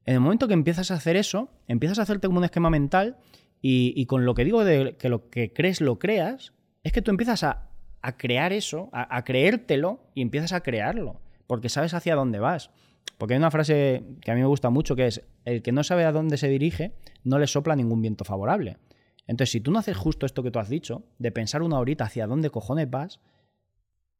En 0.06 0.14
el 0.14 0.20
momento 0.20 0.48
que 0.48 0.54
empiezas 0.54 0.90
a 0.90 0.94
hacer 0.94 1.16
eso, 1.16 1.48
empiezas 1.66 1.98
a 1.98 2.02
hacerte 2.02 2.26
como 2.26 2.38
un 2.38 2.44
esquema 2.44 2.70
mental 2.70 3.16
y, 3.60 4.04
con 4.06 4.26
lo 4.26 4.34
que 4.34 4.44
digo 4.44 4.62
de 4.62 4.96
que 4.98 5.08
lo 5.08 5.30
que 5.30 5.52
crees 5.52 5.80
lo 5.80 5.98
creas, 5.98 6.52
es 6.82 6.92
que 6.92 7.00
tú 7.00 7.10
empiezas 7.10 7.42
a, 7.44 7.70
a 8.02 8.16
crear 8.18 8.52
eso, 8.52 8.90
a, 8.92 9.16
a 9.16 9.24
creértelo 9.24 10.00
y 10.14 10.20
empiezas 10.20 10.52
a 10.52 10.60
crearlo, 10.60 11.22
porque 11.46 11.70
sabes 11.70 11.94
hacia 11.94 12.14
dónde 12.14 12.38
vas. 12.40 12.70
Porque 13.16 13.34
hay 13.34 13.38
una 13.38 13.50
frase 13.50 14.02
que 14.20 14.30
a 14.30 14.34
mí 14.34 14.40
me 14.40 14.46
gusta 14.46 14.70
mucho 14.70 14.96
que 14.96 15.06
es, 15.06 15.22
el 15.44 15.62
que 15.62 15.72
no 15.72 15.82
sabe 15.84 16.04
a 16.04 16.12
dónde 16.12 16.36
se 16.36 16.48
dirige, 16.48 16.92
no 17.22 17.38
le 17.38 17.46
sopla 17.46 17.76
ningún 17.76 18.02
viento 18.02 18.24
favorable. 18.24 18.76
Entonces, 19.26 19.52
si 19.52 19.60
tú 19.60 19.70
no 19.70 19.78
haces 19.78 19.96
justo 19.96 20.26
esto 20.26 20.42
que 20.42 20.50
tú 20.50 20.58
has 20.58 20.68
dicho, 20.68 21.04
de 21.18 21.32
pensar 21.32 21.62
una 21.62 21.78
horita 21.78 22.04
hacia 22.04 22.26
dónde 22.26 22.50
cojones 22.50 22.90
vas, 22.90 23.20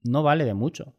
no 0.02 0.22
vale 0.22 0.44
de 0.44 0.54
mucho. 0.54 0.94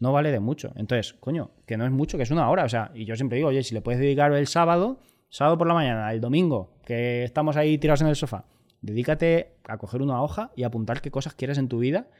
no 0.00 0.12
vale 0.12 0.30
de 0.30 0.40
mucho. 0.40 0.72
Entonces, 0.76 1.14
coño, 1.14 1.52
que 1.66 1.76
no 1.76 1.86
es 1.86 1.90
mucho, 1.90 2.16
que 2.18 2.24
es 2.24 2.30
una 2.30 2.50
hora. 2.50 2.64
O 2.64 2.68
sea, 2.68 2.90
y 2.94 3.06
yo 3.06 3.16
siempre 3.16 3.36
digo, 3.36 3.48
oye, 3.48 3.62
si 3.62 3.74
le 3.74 3.80
puedes 3.80 4.00
dedicar 4.00 4.32
el 4.32 4.46
sábado, 4.46 4.98
sábado 5.30 5.56
por 5.56 5.66
la 5.66 5.74
mañana, 5.74 6.12
el 6.12 6.20
domingo, 6.20 6.78
que 6.84 7.24
estamos 7.24 7.56
ahí 7.56 7.78
tirados 7.78 8.02
en 8.02 8.08
el 8.08 8.16
sofá, 8.16 8.46
dedícate 8.82 9.56
a 9.66 9.78
coger 9.78 10.02
una 10.02 10.22
hoja 10.22 10.52
y 10.56 10.64
apuntar 10.64 11.00
qué 11.00 11.10
cosas 11.10 11.34
quieres 11.34 11.56
en 11.56 11.68
tu 11.68 11.78
vida. 11.78 12.10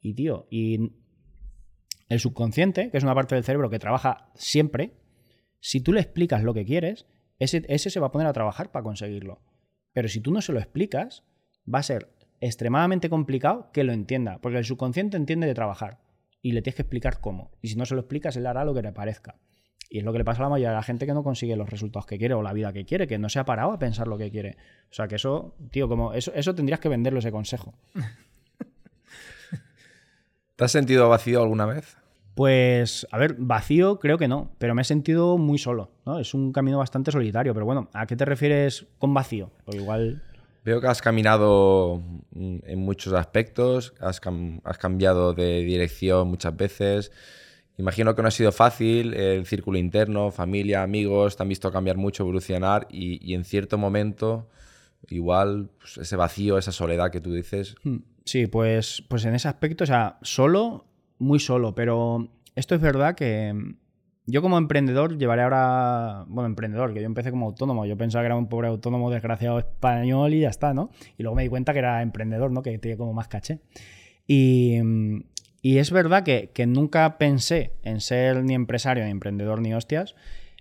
Y, 0.00 0.14
tío, 0.14 0.46
y 0.50 0.92
el 2.08 2.20
subconsciente, 2.20 2.90
que 2.90 2.98
es 2.98 3.02
una 3.02 3.14
parte 3.14 3.34
del 3.34 3.44
cerebro 3.44 3.70
que 3.70 3.78
trabaja 3.78 4.30
siempre, 4.34 4.94
si 5.58 5.80
tú 5.80 5.92
le 5.92 6.00
explicas 6.00 6.44
lo 6.44 6.54
que 6.54 6.64
quieres, 6.64 7.06
ese, 7.38 7.64
ese 7.68 7.90
se 7.90 7.98
va 7.98 8.08
a 8.08 8.12
poner 8.12 8.28
a 8.28 8.32
trabajar 8.32 8.70
para 8.70 8.84
conseguirlo. 8.84 9.40
Pero 9.92 10.08
si 10.08 10.20
tú 10.20 10.32
no 10.32 10.40
se 10.40 10.52
lo 10.52 10.58
explicas, 10.58 11.24
va 11.72 11.80
a 11.80 11.82
ser 11.82 12.10
extremadamente 12.40 13.08
complicado 13.08 13.70
que 13.72 13.84
lo 13.84 13.92
entienda, 13.92 14.38
porque 14.40 14.58
el 14.58 14.64
subconsciente 14.64 15.16
entiende 15.16 15.46
de 15.46 15.54
trabajar 15.54 16.00
y 16.42 16.52
le 16.52 16.62
tienes 16.62 16.76
que 16.76 16.82
explicar 16.82 17.20
cómo. 17.20 17.52
Y 17.62 17.68
si 17.68 17.76
no 17.76 17.86
se 17.86 17.94
lo 17.94 18.00
explicas, 18.00 18.36
él 18.36 18.46
hará 18.46 18.64
lo 18.64 18.74
que 18.74 18.82
le 18.82 18.92
parezca. 18.92 19.36
Y 19.88 19.98
es 19.98 20.04
lo 20.04 20.12
que 20.12 20.18
le 20.18 20.24
pasa 20.24 20.40
a 20.40 20.44
la 20.44 20.48
mayoría 20.48 20.70
de 20.70 20.76
la 20.76 20.82
gente 20.82 21.06
que 21.06 21.12
no 21.12 21.22
consigue 21.22 21.54
los 21.54 21.68
resultados 21.68 22.06
que 22.06 22.18
quiere 22.18 22.34
o 22.34 22.42
la 22.42 22.52
vida 22.52 22.72
que 22.72 22.84
quiere, 22.84 23.06
que 23.06 23.18
no 23.18 23.28
se 23.28 23.38
ha 23.38 23.44
parado 23.44 23.72
a 23.72 23.78
pensar 23.78 24.08
lo 24.08 24.16
que 24.16 24.30
quiere. 24.30 24.56
O 24.90 24.94
sea, 24.94 25.06
que 25.06 25.16
eso, 25.16 25.54
tío, 25.70 25.88
como 25.88 26.14
eso, 26.14 26.32
eso 26.34 26.54
tendrías 26.54 26.80
que 26.80 26.88
venderlo 26.88 27.18
ese 27.18 27.30
consejo. 27.30 27.74
¿Te 30.56 30.64
has 30.64 30.72
sentido 30.72 31.08
vacío 31.08 31.42
alguna 31.42 31.66
vez? 31.66 31.96
Pues, 32.34 33.06
a 33.10 33.18
ver, 33.18 33.36
vacío 33.38 33.98
creo 33.98 34.16
que 34.16 34.28
no, 34.28 34.52
pero 34.58 34.74
me 34.74 34.82
he 34.82 34.84
sentido 34.84 35.36
muy 35.36 35.58
solo, 35.58 35.90
¿no? 36.06 36.18
Es 36.18 36.32
un 36.32 36.52
camino 36.52 36.78
bastante 36.78 37.12
solitario, 37.12 37.52
pero 37.52 37.66
bueno, 37.66 37.88
¿a 37.92 38.06
qué 38.06 38.16
te 38.16 38.24
refieres 38.24 38.86
con 38.98 39.12
vacío? 39.12 39.50
Porque 39.64 39.80
igual... 39.80 40.22
Veo 40.64 40.80
que 40.80 40.86
has 40.86 41.02
caminado 41.02 42.00
en 42.34 42.78
muchos 42.78 43.12
aspectos, 43.14 43.94
has, 44.00 44.20
cambiado 44.20 45.34
de 45.34 45.62
dirección 45.64 46.28
muchas 46.28 46.56
veces. 46.56 47.10
Imagino 47.78 48.14
que 48.14 48.22
no 48.22 48.28
ha 48.28 48.30
sido 48.30 48.52
fácil, 48.52 49.12
el 49.12 49.44
círculo 49.44 49.76
interno, 49.76 50.30
familia, 50.30 50.84
amigos, 50.84 51.36
te 51.36 51.42
han 51.42 51.48
visto 51.48 51.72
cambiar 51.72 51.96
mucho, 51.96 52.22
evolucionar 52.22 52.86
y, 52.88 53.34
en 53.34 53.42
cierto 53.44 53.76
momento, 53.76 54.48
igual, 55.08 55.68
pues, 55.80 55.98
ese 55.98 56.14
vacío, 56.14 56.56
esa 56.56 56.70
soledad 56.70 57.10
que 57.10 57.20
tú 57.20 57.34
dices. 57.34 57.74
Hmm. 57.82 57.98
Sí, 58.24 58.46
pues, 58.46 59.02
pues 59.08 59.24
en 59.24 59.34
ese 59.34 59.48
aspecto, 59.48 59.82
o 59.82 59.86
sea, 59.86 60.18
solo, 60.22 60.86
muy 61.22 61.40
solo, 61.40 61.74
pero 61.74 62.28
esto 62.54 62.74
es 62.74 62.80
verdad 62.80 63.14
que 63.14 63.54
yo 64.26 64.40
como 64.40 64.58
emprendedor 64.58 65.18
llevaré 65.18 65.42
ahora, 65.42 66.24
bueno, 66.28 66.46
emprendedor, 66.46 66.94
que 66.94 67.00
yo 67.00 67.06
empecé 67.06 67.30
como 67.30 67.46
autónomo, 67.46 67.86
yo 67.86 67.96
pensaba 67.96 68.22
que 68.22 68.26
era 68.26 68.36
un 68.36 68.48
pobre 68.48 68.68
autónomo 68.68 69.10
desgraciado 69.10 69.58
español 69.58 70.34
y 70.34 70.40
ya 70.40 70.48
está, 70.48 70.74
¿no? 70.74 70.90
Y 71.18 71.22
luego 71.22 71.34
me 71.34 71.42
di 71.42 71.48
cuenta 71.48 71.72
que 71.72 71.80
era 71.80 72.02
emprendedor, 72.02 72.52
¿no? 72.52 72.62
Que 72.62 72.78
tenía 72.78 72.96
como 72.96 73.12
más 73.12 73.28
caché. 73.28 73.60
Y, 74.26 74.80
es 75.62 75.90
verdad 75.90 76.22
que, 76.24 76.66
nunca 76.66 77.18
pensé 77.18 77.72
en 77.82 78.00
ser 78.00 78.44
ni 78.44 78.54
empresario, 78.54 79.04
ni 79.04 79.10
emprendedor, 79.10 79.60
ni 79.60 79.74
hostias, 79.74 80.14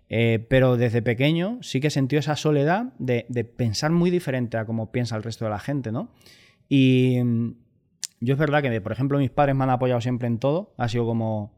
eh, 0.10 0.46
pero 0.50 0.76
desde 0.76 1.02
pequeño 1.02 1.60
sí 1.62 1.80
que 1.80 1.90
sentí 1.90 2.18
esa 2.18 2.36
soledad 2.36 2.94
de, 3.00 3.26
de, 3.30 3.44
pensar 3.46 3.92
muy 3.92 4.10
diferente 4.10 4.58
a 4.58 4.66
como 4.66 4.92
piensa 4.92 5.16
el 5.16 5.24
resto 5.24 5.46
de 5.46 5.52
la 5.52 5.60
gente, 5.60 5.92
¿no? 5.92 6.12
Y 6.68 7.20
yo 8.22 8.36
es 8.36 8.40
verdad 8.40 8.62
que, 8.62 8.82
por 8.82 8.92
ejemplo, 8.92 9.18
mis 9.18 9.32
padres 9.32 9.56
me 9.56 9.64
han 9.64 9.72
apoyado 9.72 10.00
siempre 10.00 10.28
en 10.28 10.38
todo, 10.38 10.74
ha 10.78 10.88
sido 10.88 11.06
como 11.06 11.52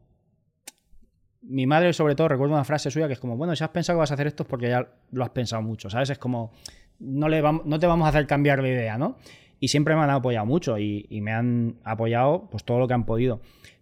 mi 1.42 1.66
madre, 1.66 1.92
sobre 1.92 2.14
todo, 2.14 2.28
recuerdo 2.28 2.54
una 2.54 2.64
frase 2.64 2.90
suya 2.90 3.06
que 3.06 3.12
es 3.12 3.20
como, 3.20 3.36
bueno, 3.36 3.54
si 3.54 3.62
has 3.62 3.70
pensado 3.70 3.98
que 3.98 4.00
vas 4.00 4.10
a 4.10 4.14
hacer 4.14 4.26
esto 4.26 4.44
es 4.44 4.48
porque 4.48 4.70
ya 4.70 4.88
lo 5.12 5.24
has 5.24 5.30
pensado 5.30 5.60
mucho, 5.62 5.90
¿sabes? 5.90 6.08
Es 6.08 6.18
como, 6.18 6.52
no, 6.98 7.28
le 7.28 7.42
no 7.42 7.78
te 7.78 7.86
vamos 7.86 8.06
a 8.06 8.08
hacer 8.08 8.26
cambiar 8.26 8.62
la 8.62 8.68
idea, 8.68 8.96
¿no? 8.96 9.18
Y 9.60 9.68
siempre 9.68 9.94
me 9.94 10.02
han 10.02 10.10
apoyado 10.10 10.46
mucho 10.46 10.78
y, 10.78 11.06
me 11.22 11.32
han 11.32 11.76
apoyado 11.84 12.48
pues 12.50 12.64
todo 12.64 12.78
lo 12.78 12.88
que 12.88 12.94
han 12.94 13.04
podido. 13.04 13.40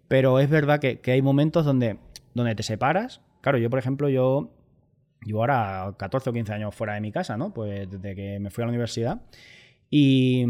Pero 0.08 0.38
es 0.40 0.50
verdad 0.50 0.80
que, 0.80 1.00
hay 1.06 1.22
momentos 1.22 1.64
donde, 1.64 1.98
donde 2.34 2.54
te 2.54 2.62
separas. 2.62 3.20
Claro, 3.40 3.58
yo, 3.58 3.70
por 3.70 3.78
ejemplo, 3.78 4.08
yo 4.08 4.50
llevo 5.24 5.40
ahora 5.40 5.94
14 5.96 6.30
o 6.30 6.32
15 6.32 6.52
años 6.52 6.74
fuera 6.74 6.94
de 6.94 7.00
mi 7.00 7.10
casa, 7.10 7.36
¿no? 7.36 7.54
Pues 7.54 7.90
desde 7.90 8.14
que 8.14 8.38
me 8.38 8.50
fui 8.50 8.62
a 8.62 8.66
la 8.66 8.70
universidad. 8.70 9.22
Y, 9.90 10.44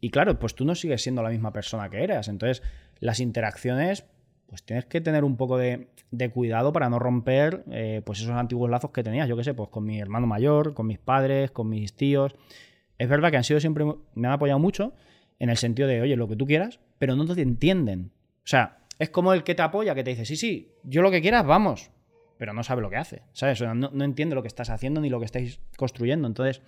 y 0.00 0.10
claro, 0.10 0.38
pues 0.38 0.54
tú 0.54 0.64
no 0.64 0.74
sigues 0.74 1.02
siendo 1.02 1.22
la 1.22 1.30
misma 1.30 1.52
persona 1.52 1.88
que 1.90 2.02
eras. 2.02 2.28
Entonces, 2.28 2.62
las 3.00 3.20
interacciones 3.20 4.04
pues 4.50 4.64
tienes 4.64 4.84
que 4.86 5.00
tener 5.00 5.22
un 5.22 5.36
poco 5.36 5.58
de, 5.58 5.86
cuidado 6.34 6.72
para 6.72 6.90
no 6.90 6.98
romper 6.98 7.62
eh, 7.70 8.02
pues 8.04 8.18
esos 8.18 8.32
antiguos 8.32 8.68
lazos 8.68 8.90
que 8.90 9.04
tenías, 9.04 9.28
yo 9.28 9.36
qué 9.36 9.44
sé, 9.44 9.54
pues 9.54 9.68
con 9.68 9.84
mi 9.84 10.00
hermano 10.00 10.26
mayor, 10.26 10.74
con 10.74 10.88
mis 10.88 10.98
padres, 10.98 11.52
con 11.52 11.68
mis 11.68 11.94
tíos. 11.94 12.34
Es 12.98 13.08
verdad 13.08 13.30
que 13.30 13.36
han 13.36 13.44
sido 13.44 13.60
siempre, 13.60 13.84
me 13.84 14.26
han 14.26 14.34
apoyado 14.34 14.58
mucho 14.58 14.92
en 15.38 15.50
el 15.50 15.56
sentido 15.56 15.86
de, 15.86 16.00
oye, 16.00 16.16
lo 16.16 16.26
que 16.26 16.34
tú 16.34 16.46
quieras, 16.46 16.80
pero 16.98 17.14
no 17.14 17.32
te 17.32 17.40
entienden. 17.40 18.10
O 18.38 18.46
sea, 18.46 18.78
es 18.98 19.10
como 19.10 19.32
el 19.32 19.44
que 19.44 19.54
te 19.54 19.62
apoya, 19.62 19.94
que 19.94 20.02
te 20.02 20.10
dice, 20.10 20.24
sí, 20.24 20.36
sí, 20.36 20.72
yo 20.82 21.00
lo 21.00 21.12
que 21.12 21.22
quieras, 21.22 21.46
vamos, 21.46 21.92
pero 22.36 22.52
no 22.52 22.64
sabe 22.64 22.82
lo 22.82 22.90
que 22.90 22.96
hace, 22.96 23.22
¿sabes? 23.32 23.60
O 23.60 23.64
sea, 23.64 23.74
no, 23.74 23.90
no 23.92 24.04
entiende 24.04 24.34
lo 24.34 24.42
que 24.42 24.48
estás 24.48 24.68
haciendo 24.68 25.00
ni 25.00 25.10
lo 25.10 25.20
que 25.20 25.26
estáis 25.26 25.60
construyendo. 25.76 26.26
Entonces, 26.26 26.60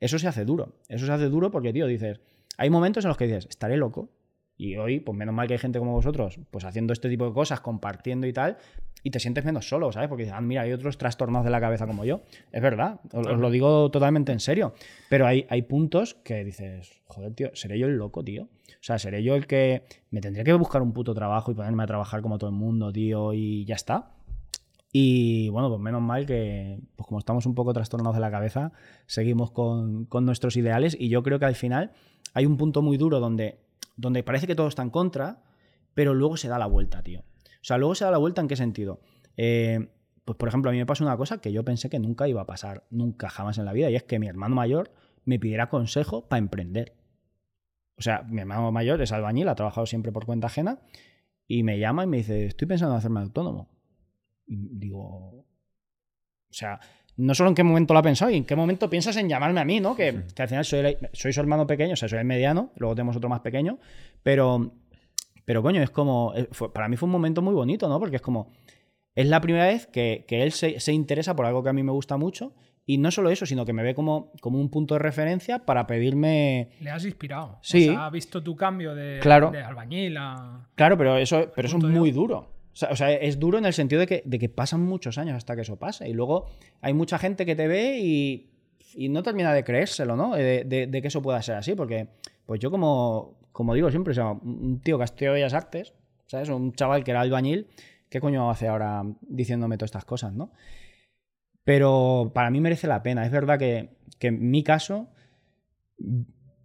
eso 0.00 0.18
se 0.18 0.26
hace 0.26 0.46
duro. 0.46 0.72
Eso 0.88 1.04
se 1.04 1.12
hace 1.12 1.28
duro 1.28 1.50
porque, 1.50 1.74
tío, 1.74 1.86
dices, 1.86 2.20
hay 2.56 2.70
momentos 2.70 3.04
en 3.04 3.08
los 3.08 3.16
que 3.16 3.26
dices, 3.26 3.46
estaré 3.48 3.76
loco, 3.76 4.10
y 4.58 4.76
hoy, 4.76 5.00
pues 5.00 5.16
menos 5.16 5.34
mal 5.34 5.46
que 5.46 5.54
hay 5.54 5.58
gente 5.58 5.78
como 5.78 5.92
vosotros, 5.92 6.38
pues 6.50 6.64
haciendo 6.64 6.92
este 6.92 7.08
tipo 7.08 7.26
de 7.26 7.32
cosas, 7.32 7.60
compartiendo 7.60 8.26
y 8.26 8.32
tal, 8.32 8.56
y 9.02 9.10
te 9.10 9.20
sientes 9.20 9.44
menos 9.44 9.68
solo, 9.68 9.92
¿sabes? 9.92 10.08
Porque 10.08 10.24
dices, 10.24 10.36
ah, 10.36 10.40
mira, 10.40 10.62
hay 10.62 10.72
otros 10.72 10.98
trastornados 10.98 11.44
de 11.44 11.50
la 11.50 11.60
cabeza 11.60 11.86
como 11.86 12.04
yo. 12.04 12.22
Es 12.50 12.62
verdad, 12.62 13.00
os, 13.12 13.38
lo 13.38 13.50
digo 13.50 13.90
totalmente 13.90 14.32
en 14.32 14.40
serio. 14.40 14.74
Pero 15.08 15.26
hay, 15.26 15.46
hay 15.48 15.62
puntos 15.62 16.14
que 16.14 16.42
dices, 16.42 17.02
joder, 17.04 17.34
tío, 17.34 17.50
¿seré 17.54 17.78
yo 17.78 17.86
el 17.86 17.96
loco, 17.96 18.24
tío? 18.24 18.44
O 18.44 18.82
sea, 18.86 18.98
¿seré 18.98 19.22
yo 19.22 19.36
el 19.36 19.46
que 19.46 19.84
me 20.10 20.20
tendría 20.20 20.42
que 20.42 20.52
buscar 20.54 20.82
un 20.82 20.92
puto 20.92 21.14
trabajo 21.14 21.52
y 21.52 21.54
ponerme 21.54 21.82
a 21.82 21.86
trabajar 21.86 22.22
como 22.22 22.38
todo 22.38 22.50
el 22.50 22.56
mundo, 22.56 22.92
tío, 22.92 23.32
y 23.32 23.64
ya 23.64 23.74
está? 23.74 24.10
Y 24.90 25.50
bueno, 25.50 25.68
pues 25.68 25.80
menos 25.80 26.00
mal 26.00 26.24
que, 26.24 26.80
pues 26.96 27.06
como 27.06 27.18
estamos 27.18 27.44
un 27.44 27.54
poco 27.54 27.74
trastornados 27.74 28.16
de 28.16 28.22
la 28.22 28.30
cabeza, 28.30 28.72
seguimos 29.06 29.50
con, 29.50 30.06
con 30.06 30.24
nuestros 30.24 30.56
ideales 30.56 30.96
y 30.98 31.10
yo 31.10 31.22
creo 31.22 31.38
que 31.38 31.44
al 31.44 31.54
final 31.54 31.92
hay 32.36 32.44
un 32.44 32.56
punto 32.56 32.82
muy 32.82 32.98
duro 32.98 33.18
donde 33.18 33.66
donde 33.96 34.22
parece 34.22 34.46
que 34.46 34.54
todo 34.54 34.68
está 34.68 34.82
en 34.82 34.90
contra, 34.90 35.42
pero 35.94 36.14
luego 36.14 36.36
se 36.36 36.48
da 36.48 36.58
la 36.58 36.66
vuelta, 36.66 37.02
tío. 37.02 37.20
O 37.20 37.64
sea, 37.64 37.78
luego 37.78 37.94
se 37.94 38.04
da 38.04 38.10
la 38.10 38.18
vuelta 38.18 38.42
en 38.42 38.48
qué 38.48 38.56
sentido. 38.56 39.00
Eh, 39.36 39.88
pues 40.24 40.36
por 40.36 40.48
ejemplo, 40.48 40.70
a 40.70 40.72
mí 40.72 40.78
me 40.78 40.86
pasó 40.86 41.02
una 41.04 41.16
cosa 41.16 41.40
que 41.40 41.52
yo 41.52 41.64
pensé 41.64 41.88
que 41.88 41.98
nunca 41.98 42.28
iba 42.28 42.42
a 42.42 42.46
pasar, 42.46 42.84
nunca 42.90 43.30
jamás 43.30 43.58
en 43.58 43.64
la 43.64 43.72
vida, 43.72 43.90
y 43.90 43.96
es 43.96 44.02
que 44.02 44.18
mi 44.18 44.26
hermano 44.26 44.54
mayor 44.54 44.92
me 45.24 45.38
pidiera 45.38 45.68
consejo 45.68 46.28
para 46.28 46.38
emprender. 46.38 46.94
O 47.96 48.02
sea, 48.02 48.22
mi 48.24 48.40
hermano 48.40 48.70
mayor 48.70 49.00
es 49.00 49.12
albañil, 49.12 49.48
ha 49.48 49.54
trabajado 49.54 49.86
siempre 49.86 50.12
por 50.12 50.26
cuenta 50.26 50.48
ajena, 50.48 50.80
y 51.48 51.62
me 51.62 51.78
llama 51.78 52.04
y 52.04 52.06
me 52.06 52.18
dice, 52.18 52.46
estoy 52.46 52.68
pensando 52.68 52.94
en 52.94 52.98
hacerme 52.98 53.20
autónomo. 53.20 53.70
Y 54.46 54.78
digo, 54.78 54.98
o 55.38 55.46
sea, 56.50 56.80
no 57.16 57.34
solo 57.34 57.48
en 57.48 57.54
qué 57.54 57.64
momento 57.64 57.94
lo 57.94 58.00
ha 58.00 58.02
pensado 58.02 58.30
y 58.30 58.36
en 58.36 58.44
qué 58.44 58.56
momento 58.56 58.90
piensas 58.90 59.16
en 59.16 59.28
llamarme 59.28 59.60
a 59.60 59.64
mí, 59.64 59.80
¿no? 59.80 59.96
Que, 59.96 60.24
al 60.38 60.48
final 60.48 60.64
soy, 60.64 60.96
soy, 61.12 61.32
su 61.32 61.40
hermano 61.40 61.66
pequeño, 61.66 61.94
o 61.94 61.96
sea, 61.96 62.08
soy 62.08 62.18
el 62.18 62.24
mediano, 62.24 62.72
luego 62.76 62.94
tenemos 62.94 63.16
otro 63.16 63.28
más 63.28 63.40
pequeño, 63.40 63.78
pero, 64.22 64.72
pero 65.44 65.62
coño, 65.62 65.82
es 65.82 65.90
como, 65.90 66.34
eh, 66.36 66.48
para 66.72 66.88
mí 66.88 66.96
fue 66.96 67.06
un 67.06 67.12
momento 67.12 67.42
muy 67.42 67.54
bonito, 67.54 67.88
¿no? 67.88 67.98
Porque 67.98 68.16
es 68.16 68.22
como, 68.22 68.52
es 69.14 69.26
la 69.26 69.40
primera 69.40 69.66
vez 69.66 69.86
que, 69.86 70.26
él 70.28 70.52
se, 70.52 70.92
interesa 70.92 71.34
por 71.34 71.46
algo 71.46 71.62
que 71.62 71.70
a 71.70 71.72
mí 71.72 71.82
me 71.82 71.92
gusta 71.92 72.18
mucho 72.18 72.54
y 72.84 72.98
no 72.98 73.10
solo 73.10 73.30
eso, 73.30 73.46
sino 73.46 73.64
que 73.64 73.72
me 73.72 73.82
ve 73.82 73.94
como, 73.94 74.32
como 74.40 74.60
un 74.60 74.70
punto 74.70 74.94
de 74.94 75.00
referencia 75.00 75.64
para 75.64 75.86
pedirme... 75.86 76.68
Le 76.80 76.90
has 76.90 77.04
inspirado. 77.04 77.58
Sí. 77.62 77.88
ha 77.88 78.10
visto 78.10 78.42
tu 78.42 78.54
cambio 78.54 78.94
de, 78.94 79.18
de 79.20 79.62
albañil 79.62 80.16
a... 80.18 80.68
Claro, 80.76 80.96
pero 80.96 81.16
eso, 81.16 81.50
pero 81.54 81.66
eso 81.66 81.78
es 81.78 81.84
muy 81.84 82.12
duro. 82.12 82.55
O 82.90 82.96
sea, 82.96 83.12
es 83.12 83.38
duro 83.38 83.56
en 83.56 83.64
el 83.64 83.72
sentido 83.72 84.04
de 84.04 84.06
que, 84.06 84.48
pasan 84.48 84.82
muchos 84.82 85.16
años 85.16 85.36
hasta 85.36 85.56
que 85.56 85.62
eso 85.62 85.78
pase. 85.78 86.08
Y 86.08 86.12
luego 86.12 86.46
hay 86.82 86.92
mucha 86.92 87.18
gente 87.18 87.46
que 87.46 87.56
te 87.56 87.68
ve 87.68 87.98
y, 87.98 88.50
no 89.08 89.22
termina 89.22 89.52
de 89.54 89.64
creérselo, 89.64 90.16
¿no? 90.16 90.34
De, 90.34 90.88
que 90.90 91.08
eso 91.08 91.22
pueda 91.22 91.40
ser 91.40 91.56
así. 91.56 91.74
Porque, 91.74 92.08
pues 92.44 92.60
yo 92.60 92.70
como, 92.70 93.38
como 93.52 93.74
digo 93.74 93.90
siempre, 93.90 94.10
o 94.12 94.14
sea, 94.14 94.32
un 94.32 94.80
tío 94.82 94.98
que 94.98 95.04
ha 95.04 95.06
estudiado 95.06 95.34
Bellas 95.34 95.54
Artes, 95.54 95.94
¿sabes? 96.26 96.50
Un 96.50 96.72
chaval 96.74 97.02
que 97.02 97.12
era 97.12 97.20
albañil, 97.22 97.68
¿qué 98.10 98.20
coño 98.20 98.50
hace 98.50 98.68
ahora 98.68 99.02
diciéndome 99.22 99.78
todas 99.78 99.88
estas 99.88 100.04
cosas, 100.04 100.34
no? 100.34 100.52
Pero 101.64 102.30
para 102.34 102.50
mí 102.50 102.60
merece 102.60 102.86
la 102.86 103.02
pena. 103.02 103.24
Es 103.24 103.32
verdad 103.32 103.58
que, 103.58 103.96
que 104.18 104.28
en 104.28 104.50
mi 104.50 104.62
caso, 104.62 105.08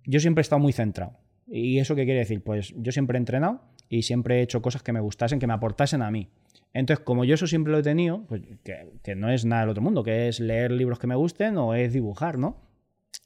yo 0.06 0.20
siempre 0.20 0.42
he 0.42 0.44
estado 0.44 0.60
muy 0.60 0.74
centrado. 0.74 1.20
¿Y 1.48 1.80
eso 1.80 1.96
qué 1.96 2.04
quiere 2.04 2.20
decir? 2.20 2.44
Pues 2.44 2.74
yo 2.78 2.92
siempre 2.92 3.18
he 3.18 3.20
entrenado 3.20 3.71
y 3.92 4.04
siempre 4.04 4.40
he 4.40 4.42
hecho 4.42 4.62
cosas 4.62 4.84
que 4.84 4.94
me 4.94 5.02
gustasen, 5.02 5.38
que 5.38 5.48
me 5.48 5.54
aportasen 5.54 6.02
a 6.02 6.10
mí. 6.10 6.30
Entonces, 6.74 7.04
como 7.04 7.26
yo 7.26 7.36
eso 7.36 7.46
siempre 7.46 7.74
lo 7.74 7.80
he 7.80 7.84
tenido, 7.84 8.24
pues 8.26 8.42
que, 8.64 9.16
no 9.16 9.30
es 9.30 9.44
nada 9.44 9.64
del 9.64 9.72
otro 9.72 9.84
mundo, 9.84 10.02
que 10.02 10.30
es 10.30 10.40
leer 10.40 10.72
libros 10.72 10.98
que 10.98 11.08
me 11.08 11.16
gusten 11.16 11.58
o 11.58 11.74
es 11.76 11.92
dibujar, 11.92 12.38
¿no? 12.38 12.56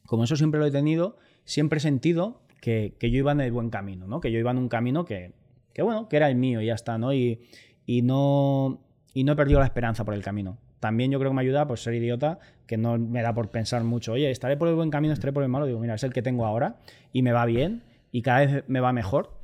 Como 0.08 0.24
eso 0.24 0.36
siempre 0.36 0.60
lo 0.60 0.66
he 0.66 0.72
tenido, 0.72 1.18
siempre 1.44 1.78
he 1.78 1.80
sentido 1.82 2.42
que, 2.62 2.96
yo 3.00 3.08
iba 3.10 3.32
en 3.32 3.42
el 3.42 3.52
buen 3.52 3.70
camino, 3.70 4.08
¿no? 4.08 4.20
Que 4.20 4.32
yo 4.32 4.40
iba 4.40 4.50
en 4.50 4.58
un 4.58 4.68
camino 4.68 5.06
que, 5.06 5.34
que 5.72 5.84
bueno, 5.84 6.10
que 6.10 6.18
era 6.18 6.28
el 6.30 6.36
mío 6.36 6.62
y 6.62 6.66
ya 6.66 6.74
está, 6.74 6.98
¿no? 6.98 7.14
Y, 7.14 7.42
y 7.86 8.02
no, 8.02 8.82
y 9.14 9.24
no 9.24 9.34
he 9.34 9.36
perdido 9.36 9.60
la 9.60 9.66
esperanza 9.66 10.04
por 10.04 10.16
el 10.16 10.24
camino. 10.24 10.58
También 10.80 11.12
yo 11.12 11.20
creo 11.20 11.30
que 11.30 11.36
me 11.36 11.42
ayuda 11.42 11.68
por 11.68 11.78
ser 11.78 11.94
idiota, 11.94 12.40
que 12.66 12.78
no 12.78 12.98
me 12.98 13.22
da 13.22 13.36
por 13.36 13.52
pensar 13.52 13.84
mucho, 13.84 14.14
oye, 14.14 14.32
estaré 14.32 14.58
por 14.58 14.68
el 14.68 14.74
buen 14.74 14.90
camino, 14.90 15.14
estaré 15.14 15.32
por 15.32 15.44
el 15.44 15.50
malo. 15.50 15.68
Digo, 15.68 15.80
mira, 15.80 15.94
es 15.94 16.04
el 16.04 16.12
que 16.12 16.24
tengo 16.24 16.44
ahora 16.44 16.78
y 17.14 17.22
me 17.22 17.34
va 17.34 17.46
bien 17.46 17.84
y 18.12 18.24
cada 18.24 18.40
vez 18.40 18.64
me 18.68 18.80
va 18.80 18.92
mejor 18.92 19.35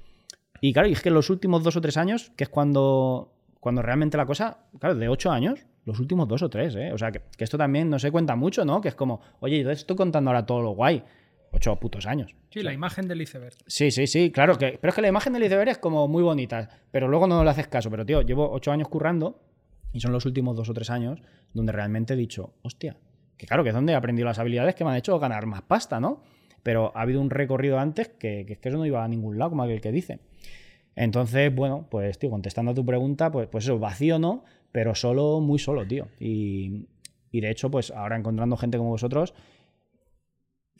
y 0.61 0.71
claro, 0.71 0.87
y 0.87 0.93
es 0.93 1.01
que 1.01 1.09
en 1.09 1.15
los 1.15 1.29
últimos 1.29 1.63
dos 1.63 1.75
o 1.75 1.81
tres 1.81 1.97
años, 1.97 2.31
que 2.37 2.45
es 2.45 2.49
cuando, 2.49 3.33
cuando 3.59 3.81
realmente 3.81 4.15
la 4.15 4.25
cosa, 4.25 4.59
claro, 4.79 4.95
de 4.95 5.09
8 5.09 5.31
años, 5.31 5.65
los 5.85 5.99
últimos 5.99 6.27
dos 6.27 6.43
o 6.43 6.49
tres, 6.49 6.75
¿eh? 6.75 6.93
O 6.93 6.97
sea, 6.97 7.11
que, 7.11 7.21
que 7.35 7.43
esto 7.43 7.57
también 7.57 7.89
no 7.89 7.97
se 7.99 8.11
cuenta 8.11 8.35
mucho, 8.35 8.63
¿no? 8.63 8.79
Que 8.79 8.89
es 8.89 8.95
como, 8.95 9.21
oye, 9.39 9.59
yo 9.59 9.67
te 9.67 9.73
estoy 9.73 9.95
contando 9.95 10.29
ahora 10.29 10.45
todo 10.45 10.61
lo 10.61 10.71
guay. 10.71 11.03
Ocho 11.53 11.75
putos 11.75 12.05
años. 12.05 12.33
Sí, 12.49 12.61
la 12.61 12.71
imagen 12.71 13.09
del 13.09 13.21
iceberg. 13.21 13.55
Sí, 13.67 13.91
sí, 13.91 14.07
sí, 14.07 14.31
claro. 14.31 14.57
Que, 14.57 14.77
pero 14.79 14.89
es 14.89 14.95
que 14.95 15.01
la 15.01 15.09
imagen 15.09 15.33
del 15.33 15.43
iceberg 15.43 15.69
es 15.69 15.77
como 15.79 16.07
muy 16.07 16.23
bonita, 16.23 16.69
pero 16.91 17.09
luego 17.09 17.27
no 17.27 17.43
le 17.43 17.49
haces 17.49 17.67
caso. 17.67 17.89
Pero, 17.89 18.05
tío, 18.05 18.21
llevo 18.21 18.49
ocho 18.49 18.71
años 18.71 18.87
currando 18.87 19.41
y 19.91 19.99
son 19.99 20.13
los 20.13 20.25
últimos 20.25 20.55
dos 20.55 20.69
o 20.69 20.73
tres 20.73 20.89
años 20.89 21.21
donde 21.53 21.73
realmente 21.73 22.13
he 22.13 22.17
dicho, 22.17 22.53
hostia, 22.61 22.95
que 23.37 23.47
claro, 23.47 23.63
que 23.63 23.69
es 23.69 23.75
donde 23.75 23.91
he 23.91 23.95
aprendido 23.95 24.27
las 24.27 24.39
habilidades 24.39 24.75
que 24.75 24.85
me 24.85 24.91
han 24.91 24.95
hecho 24.95 25.19
ganar 25.19 25.45
más 25.45 25.63
pasta, 25.63 25.99
¿no? 25.99 26.23
Pero 26.63 26.91
ha 26.95 27.01
habido 27.01 27.21
un 27.21 27.29
recorrido 27.29 27.79
antes 27.79 28.09
que, 28.09 28.45
que 28.45 28.57
que 28.57 28.69
eso 28.69 28.77
no 28.77 28.85
iba 28.85 29.03
a 29.03 29.07
ningún 29.07 29.37
lado, 29.37 29.51
como 29.51 29.63
aquel 29.63 29.81
que 29.81 29.91
dice. 29.91 30.19
Entonces, 30.95 31.53
bueno, 31.53 31.87
pues, 31.89 32.19
tío, 32.19 32.29
contestando 32.29 32.71
a 32.71 32.75
tu 32.75 32.85
pregunta, 32.85 33.31
pues, 33.31 33.47
pues 33.47 33.63
eso, 33.63 33.79
vacío 33.79 34.19
no, 34.19 34.43
pero 34.71 34.95
solo, 34.95 35.39
muy 35.39 35.59
solo, 35.59 35.87
tío. 35.87 36.07
Y, 36.19 36.87
y 37.31 37.41
de 37.41 37.49
hecho, 37.49 37.71
pues 37.71 37.91
ahora 37.91 38.17
encontrando 38.17 38.57
gente 38.57 38.77
como 38.77 38.89
vosotros, 38.89 39.33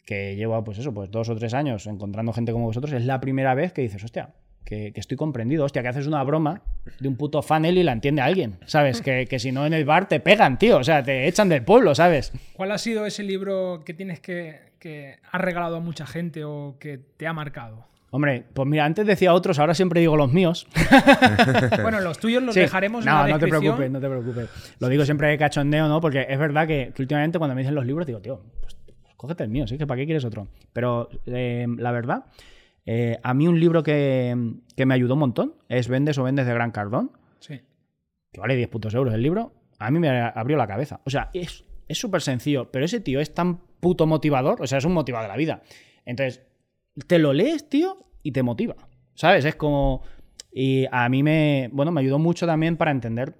que 0.06 0.36
llevo, 0.36 0.62
pues 0.64 0.78
eso, 0.80 0.94
pues 0.94 1.10
dos 1.12 1.30
o 1.30 1.36
tres 1.36 1.54
años 1.54 1.88
encontrando 1.88 2.34
gente 2.34 2.52
como 2.52 2.66
vosotros, 2.66 2.92
es 2.94 3.06
la 3.06 3.22
primera 3.22 3.54
vez 3.54 3.72
que 3.72 3.82
dices, 3.82 4.04
hostia, 4.04 4.34
que, 4.66 4.92
que 4.94 5.00
estoy 5.00 5.18
comprendido, 5.18 5.66
hostia, 5.66 5.82
que 5.82 5.88
haces 5.88 6.08
una 6.08 6.24
broma 6.24 6.64
de 7.00 7.08
un 7.08 7.16
puto 7.16 7.42
funnel 7.42 7.78
y 7.78 7.84
la 7.84 7.94
entiende 7.94 8.22
alguien, 8.22 8.58
¿sabes? 8.66 9.02
Que, 9.02 9.26
que 9.28 9.40
si 9.40 9.52
no 9.52 9.66
en 9.66 9.74
el 9.74 9.86
bar 9.86 10.08
te 10.08 10.20
pegan, 10.20 10.60
tío, 10.60 10.78
o 10.78 10.84
sea, 10.84 11.04
te 11.04 11.28
echan 11.28 11.50
del 11.50 11.64
pueblo, 11.64 11.96
¿sabes? 11.96 12.34
¿Cuál 12.54 12.72
ha 12.72 12.78
sido 12.78 13.06
ese 13.06 13.24
libro 13.24 13.84
que 13.86 13.94
tienes 13.94 14.20
que, 14.20 14.71
que 14.82 15.16
has 15.32 15.40
regalado 15.40 15.78
a 15.78 15.80
mucha 15.80 16.06
gente 16.06 16.44
o 16.44 16.76
que 16.80 16.98
te 16.98 17.28
ha 17.28 17.34
marcado? 17.34 17.86
Hombre, 18.14 18.44
pues 18.54 18.68
mira, 18.68 18.84
antes 18.84 19.06
decía 19.08 19.34
otros, 19.34 19.58
ahora 19.60 19.74
siempre 19.74 20.02
digo 20.02 20.18
los 20.18 20.34
míos. 20.34 20.68
bueno, 21.82 22.02
los 22.02 22.20
tuyos 22.20 22.44
los 22.44 22.54
Sí. 22.54 22.60
dejaremos 22.60 23.06
en 23.06 23.12
no, 23.12 23.18
la 23.20 23.22
no 23.22 23.40
te 23.40 23.46
descripción. 23.46 23.76
preocupes, 23.78 23.92
no 23.92 24.00
te 24.02 24.10
preocupes. 24.10 24.76
Lo 24.80 24.90
digo 24.90 25.06
siempre 25.06 25.30
de 25.30 25.38
cachondeo, 25.38 25.88
¿no? 25.88 26.02
Porque 26.02 26.26
es 26.28 26.38
verdad 26.38 26.68
que, 26.68 26.92
que 26.94 27.02
últimamente 27.02 27.38
cuando 27.38 27.56
me 27.56 27.62
dicen 27.62 27.76
los 27.76 27.86
libros 27.86 28.06
digo, 28.06 28.20
tío, 28.20 28.42
pues, 28.60 28.76
cógete 29.16 29.44
el 29.44 29.50
mío, 29.50 29.66
¿sí? 29.68 29.78
Que 29.78 29.88
¿Para 29.88 30.00
qué 30.00 30.06
quieres 30.06 30.26
otro? 30.26 30.48
Pero 30.74 31.08
eh, 31.28 31.66
la 31.78 31.92
verdad, 31.92 32.26
eh, 32.86 33.18
a 33.24 33.34
mí 33.34 33.48
un 33.48 33.60
libro 33.60 33.84
que, 33.84 34.36
que 34.76 34.86
me 34.86 34.94
ayudó 34.96 35.14
un 35.14 35.20
montón 35.22 35.54
es 35.70 35.88
Vendes 35.88 36.18
o 36.18 36.24
Vendes 36.24 36.46
de 36.48 36.54
Gran 36.54 36.72
Cardón, 36.72 37.12
Sí. 37.40 37.62
que 38.34 38.42
vale 38.42 38.56
10 38.58 38.68
putos 38.70 38.94
euros 38.94 39.14
el 39.14 39.22
libro, 39.22 39.54
a 39.80 39.90
mí 39.90 40.00
me 40.00 40.10
abrió 40.10 40.58
la 40.58 40.68
cabeza. 40.68 41.00
O 41.06 41.10
sea, 41.10 41.30
es 41.34 41.64
es 41.88 41.98
súper 42.00 42.22
sencillo, 42.22 42.72
pero 42.72 42.86
ese 42.86 43.00
tío 43.02 43.20
es 43.20 43.34
tan 43.34 43.60
puto 43.82 44.08
motivador, 44.08 44.62
o 44.62 44.68
sea, 44.68 44.78
es 44.78 44.86
un 44.86 44.94
motivador 44.94 45.26
de 45.26 45.34
la 45.34 45.38
vida. 45.38 45.62
Entonces, 46.06 46.42
te 47.08 47.20
lo 47.20 47.34
lees, 47.34 47.68
tío, 47.68 48.06
y 48.24 48.32
te 48.32 48.44
motiva. 48.44 48.76
¿Sabes? 49.16 49.46
Es 49.46 49.56
como. 49.56 50.04
Y 50.52 50.86
a 50.92 51.10
mí 51.10 51.24
me. 51.24 51.70
Bueno, 51.74 51.92
me 51.92 52.02
ayudó 52.02 52.20
mucho 52.20 52.46
también 52.46 52.78
para 52.78 52.92
entender. 52.92 53.36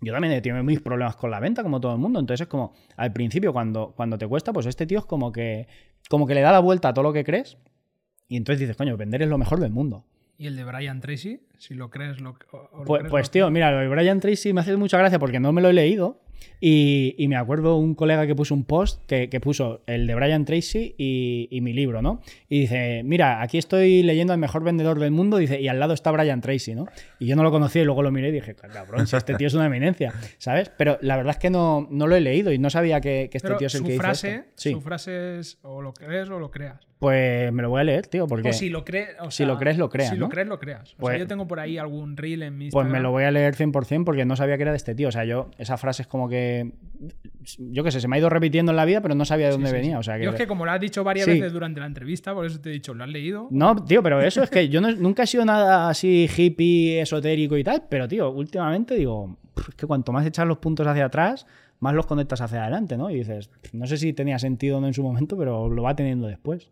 Yo 0.00 0.12
también 0.12 0.34
he 0.34 0.40
tenido 0.40 0.62
mis 0.64 0.80
problemas 0.80 1.16
con 1.16 1.30
la 1.30 1.40
venta, 1.40 1.62
como 1.62 1.80
todo 1.80 1.92
el 1.92 1.98
mundo. 1.98 2.20
Entonces 2.20 2.42
es 2.46 2.48
como. 2.48 2.74
Al 2.96 3.12
principio, 3.12 3.52
cuando, 3.52 3.92
cuando 3.94 4.16
te 4.18 4.26
cuesta, 4.26 4.52
pues 4.52 4.66
este 4.66 4.86
tío 4.86 5.00
es 5.00 5.04
como 5.04 5.32
que. 5.32 5.66
Como 6.08 6.26
que 6.26 6.34
le 6.34 6.40
da 6.40 6.52
la 6.52 6.60
vuelta 6.60 6.88
a 6.88 6.94
todo 6.94 7.02
lo 7.02 7.12
que 7.12 7.24
crees. 7.24 7.58
Y 8.28 8.36
entonces 8.36 8.60
dices, 8.60 8.76
coño, 8.76 8.96
vender 8.96 9.22
es 9.22 9.28
lo 9.28 9.38
mejor 9.38 9.60
del 9.60 9.70
mundo. 9.70 10.06
¿Y 10.36 10.46
el 10.46 10.56
de 10.56 10.64
Brian 10.64 11.00
Tracy? 11.00 11.40
Si 11.66 11.74
lo 11.74 11.88
crees, 11.90 12.20
lo, 12.20 12.34
Pues, 12.84 12.98
crees, 13.00 13.10
pues 13.10 13.26
lo- 13.26 13.30
tío, 13.30 13.50
mira, 13.50 13.70
lo 13.72 13.78
de 13.78 13.88
Brian 13.88 14.20
Tracy 14.20 14.52
me 14.52 14.60
hace 14.60 14.76
mucha 14.76 14.98
gracia 14.98 15.18
porque 15.18 15.40
no 15.40 15.52
me 15.52 15.62
lo 15.62 15.68
he 15.70 15.72
leído. 15.72 16.20
Y, 16.60 17.14
y 17.18 17.28
me 17.28 17.36
acuerdo 17.36 17.76
un 17.76 17.94
colega 17.94 18.26
que 18.26 18.34
puso 18.34 18.54
un 18.54 18.64
post 18.64 19.02
que, 19.06 19.28
que 19.30 19.40
puso 19.40 19.82
el 19.86 20.06
de 20.06 20.14
Brian 20.14 20.44
Tracy 20.44 20.94
y, 20.98 21.48
y 21.50 21.60
mi 21.62 21.72
libro, 21.72 22.00
¿no? 22.02 22.20
Y 22.48 22.60
dice, 22.60 23.02
mira, 23.04 23.40
aquí 23.42 23.56
estoy 23.58 24.02
leyendo 24.02 24.32
al 24.32 24.38
mejor 24.38 24.62
vendedor 24.62 24.98
del 24.98 25.10
mundo, 25.10 25.36
dice, 25.38 25.60
y 25.60 25.68
al 25.68 25.78
lado 25.80 25.94
está 25.94 26.10
Brian 26.10 26.40
Tracy, 26.40 26.74
¿no? 26.74 26.86
Y 27.18 27.26
yo 27.26 27.36
no 27.36 27.42
lo 27.42 27.50
conocía 27.50 27.82
y 27.82 27.84
luego 27.86 28.02
lo 28.02 28.10
miré 28.10 28.28
y 28.28 28.32
dije, 28.32 28.54
cabrón, 28.54 29.06
si 29.06 29.16
este 29.16 29.34
tío 29.34 29.46
es 29.46 29.54
una 29.54 29.66
eminencia, 29.66 30.12
¿sabes? 30.38 30.70
Pero 30.76 30.98
la 31.00 31.16
verdad 31.16 31.32
es 31.32 31.38
que 31.38 31.50
no, 31.50 31.86
no 31.90 32.06
lo 32.06 32.14
he 32.16 32.20
leído 32.20 32.52
y 32.52 32.58
no 32.58 32.68
sabía 32.70 33.00
que, 33.00 33.28
que 33.30 33.38
este 33.38 33.48
Pero 33.48 33.58
tío 33.58 33.66
es 33.68 33.74
el 33.74 33.82
dice 33.84 33.94
esto. 34.10 34.48
Sí, 34.54 34.72
su 34.72 34.80
frase 34.80 35.38
es 35.38 35.58
o 35.62 35.80
lo 35.82 35.92
crees 35.94 36.28
o 36.30 36.38
lo 36.38 36.50
creas. 36.50 36.80
pues 36.98 37.52
me 37.52 37.62
lo 37.62 37.70
voy 37.70 37.80
a 37.80 37.84
leer, 37.84 38.06
tío, 38.06 38.26
porque... 38.26 38.48
O 38.50 38.52
si 38.52 38.70
lo 38.70 38.84
crees, 38.84 39.10
o 39.20 39.30
si 39.30 39.38
sea, 39.38 39.46
lo 39.46 39.58
crees, 39.58 39.76
lo 39.78 39.88
creas, 39.90 40.10
Si 40.10 40.14
¿no? 40.16 40.26
lo 40.26 40.28
crees, 40.30 40.48
lo 40.48 40.58
creas. 40.58 40.92
O 40.94 40.96
Pues- 40.98 41.12
sea, 41.12 41.18
yo 41.20 41.26
tengo 41.26 41.46
por 41.46 41.53
ahí 41.60 41.78
algún 41.78 42.16
reel 42.16 42.42
en 42.42 42.56
mi 42.58 42.70
Pues 42.70 42.86
me 42.88 43.00
lo 43.00 43.10
voy 43.10 43.24
a 43.24 43.30
leer 43.30 43.54
100% 43.54 44.04
porque 44.04 44.24
no 44.24 44.36
sabía 44.36 44.56
que 44.56 44.62
era 44.62 44.70
de 44.72 44.76
este 44.76 44.94
tío. 44.94 45.08
O 45.08 45.12
sea, 45.12 45.24
yo, 45.24 45.50
esa 45.58 45.76
frase 45.76 46.02
es 46.02 46.08
como 46.08 46.28
que. 46.28 46.72
Yo 47.58 47.84
qué 47.84 47.90
sé, 47.90 48.00
se 48.00 48.08
me 48.08 48.16
ha 48.16 48.18
ido 48.18 48.30
repitiendo 48.30 48.72
en 48.72 48.76
la 48.76 48.84
vida, 48.84 49.00
pero 49.00 49.14
no 49.14 49.24
sabía 49.24 49.46
de 49.46 49.52
dónde 49.52 49.68
sí, 49.68 49.74
venía. 49.74 49.98
O 49.98 50.02
sea, 50.02 50.16
que, 50.18 50.24
Yo 50.24 50.30
es 50.30 50.36
que 50.36 50.46
como 50.46 50.64
lo 50.64 50.70
has 50.70 50.80
dicho 50.80 51.04
varias 51.04 51.26
veces 51.26 51.52
durante 51.52 51.80
la 51.80 51.86
entrevista, 51.86 52.32
por 52.34 52.46
eso 52.46 52.60
te 52.60 52.70
he 52.70 52.72
dicho, 52.72 52.94
¿lo 52.94 53.04
has 53.04 53.10
leído? 53.10 53.48
No, 53.50 53.74
tío, 53.84 54.02
pero 54.02 54.20
eso 54.20 54.42
es 54.42 54.50
que 54.50 54.68
yo 54.68 54.80
no- 54.80 54.90
nunca 54.92 55.24
he 55.24 55.26
sido 55.26 55.44
nada 55.44 55.88
así 55.88 56.28
hippie, 56.34 57.00
esotérico 57.00 57.56
y 57.58 57.64
tal. 57.64 57.84
Pero, 57.88 58.08
tío, 58.08 58.30
últimamente 58.30 58.94
digo, 58.94 59.36
"Pff, 59.54 59.68
es 59.70 59.74
que 59.74 59.86
cuanto 59.86 60.12
más 60.12 60.24
echas 60.26 60.46
los 60.46 60.58
puntos 60.58 60.86
hacia 60.86 61.04
atrás, 61.06 61.46
más 61.80 61.94
los 61.94 62.06
conectas 62.06 62.40
hacia 62.40 62.62
adelante, 62.62 62.96
¿no? 62.96 63.10
Y 63.10 63.16
dices, 63.16 63.50
no 63.72 63.86
sé 63.86 63.98
si 63.98 64.12
tenía 64.14 64.38
sentido 64.38 64.78
o 64.78 64.80
no 64.80 64.86
en 64.86 64.94
su 64.94 65.02
momento, 65.02 65.36
pero 65.36 65.68
lo 65.68 65.82
va 65.82 65.94
teniendo 65.94 66.26
después. 66.26 66.70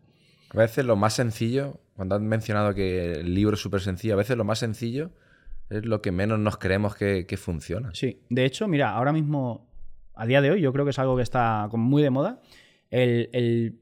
A 0.53 0.57
veces 0.57 0.85
lo 0.85 0.95
más 0.95 1.13
sencillo, 1.13 1.79
cuando 1.95 2.15
has 2.15 2.21
mencionado 2.21 2.73
que 2.73 3.13
el 3.13 3.33
libro 3.33 3.55
es 3.55 3.61
súper 3.61 3.81
sencillo, 3.81 4.13
a 4.13 4.17
veces 4.17 4.37
lo 4.37 4.43
más 4.43 4.59
sencillo 4.59 5.11
es 5.69 5.85
lo 5.85 6.01
que 6.01 6.11
menos 6.11 6.39
nos 6.39 6.57
creemos 6.57 6.95
que, 6.95 7.37
funciona. 7.37 7.89
Sí, 7.93 8.21
de 8.29 8.45
hecho, 8.45 8.67
mira, 8.67 8.91
ahora 8.91 9.11
mismo, 9.11 9.67
a 10.13 10.25
día 10.25 10.41
de 10.41 10.51
hoy, 10.51 10.61
yo 10.61 10.71
creo 10.71 10.85
que 10.85 10.91
es 10.91 10.99
algo 10.99 11.15
que 11.15 11.23
está 11.23 11.67
muy 11.73 12.03
de 12.03 12.11
moda. 12.11 12.41
El, 12.91 13.29
el, 13.33 13.79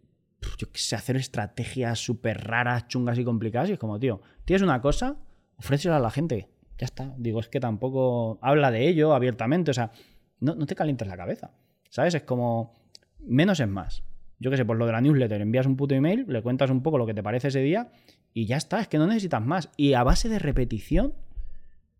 yo 0.57 0.71
qué 0.71 0.79
sé, 0.79 0.95
hacer 0.95 1.17
estrategias 1.17 1.99
súper 1.99 2.47
raras, 2.47 2.87
chungas 2.87 3.17
y 3.19 3.25
complicadas. 3.25 3.69
Y 3.69 3.73
es 3.73 3.79
como, 3.79 3.99
tío, 3.99 4.21
tienes 4.45 4.61
una 4.61 4.81
cosa, 4.81 5.17
ofrécela 5.57 5.97
a 5.97 5.99
la 5.99 6.11
gente. 6.11 6.49
Ya 6.77 6.85
está. 6.85 7.13
Digo, 7.17 7.41
es 7.41 7.49
que 7.49 7.59
tampoco 7.59 8.39
habla 8.41 8.71
de 8.71 8.87
ello 8.87 9.13
abiertamente. 9.13 9.71
O 9.71 9.73
sea, 9.73 9.91
no, 10.39 10.55
no 10.55 10.65
te 10.65 10.75
calientes 10.75 11.07
la 11.07 11.17
cabeza. 11.17 11.51
¿Sabes? 11.89 12.15
Es 12.15 12.23
como, 12.23 12.73
menos 13.19 13.59
es 13.59 13.67
más. 13.67 14.03
Yo 14.41 14.49
qué 14.51 14.57
sé, 14.57 14.65
por 14.65 14.75
lo 14.77 14.85
de 14.87 14.91
la 14.91 15.01
newsletter, 15.01 15.39
envías 15.41 15.65
un 15.67 15.77
puto 15.77 15.93
email, 15.95 16.25
le 16.27 16.41
cuentas 16.41 16.69
un 16.71 16.81
poco 16.81 16.97
lo 16.97 17.05
que 17.05 17.13
te 17.13 17.21
parece 17.21 17.49
ese 17.49 17.61
día 17.61 17.91
y 18.33 18.45
ya 18.47 18.57
está. 18.57 18.81
Es 18.81 18.87
que 18.87 18.97
no 18.97 19.05
necesitas 19.07 19.41
más. 19.45 19.69
Y 19.77 19.93
a 19.93 20.03
base 20.03 20.29
de 20.29 20.39
repetición 20.39 21.13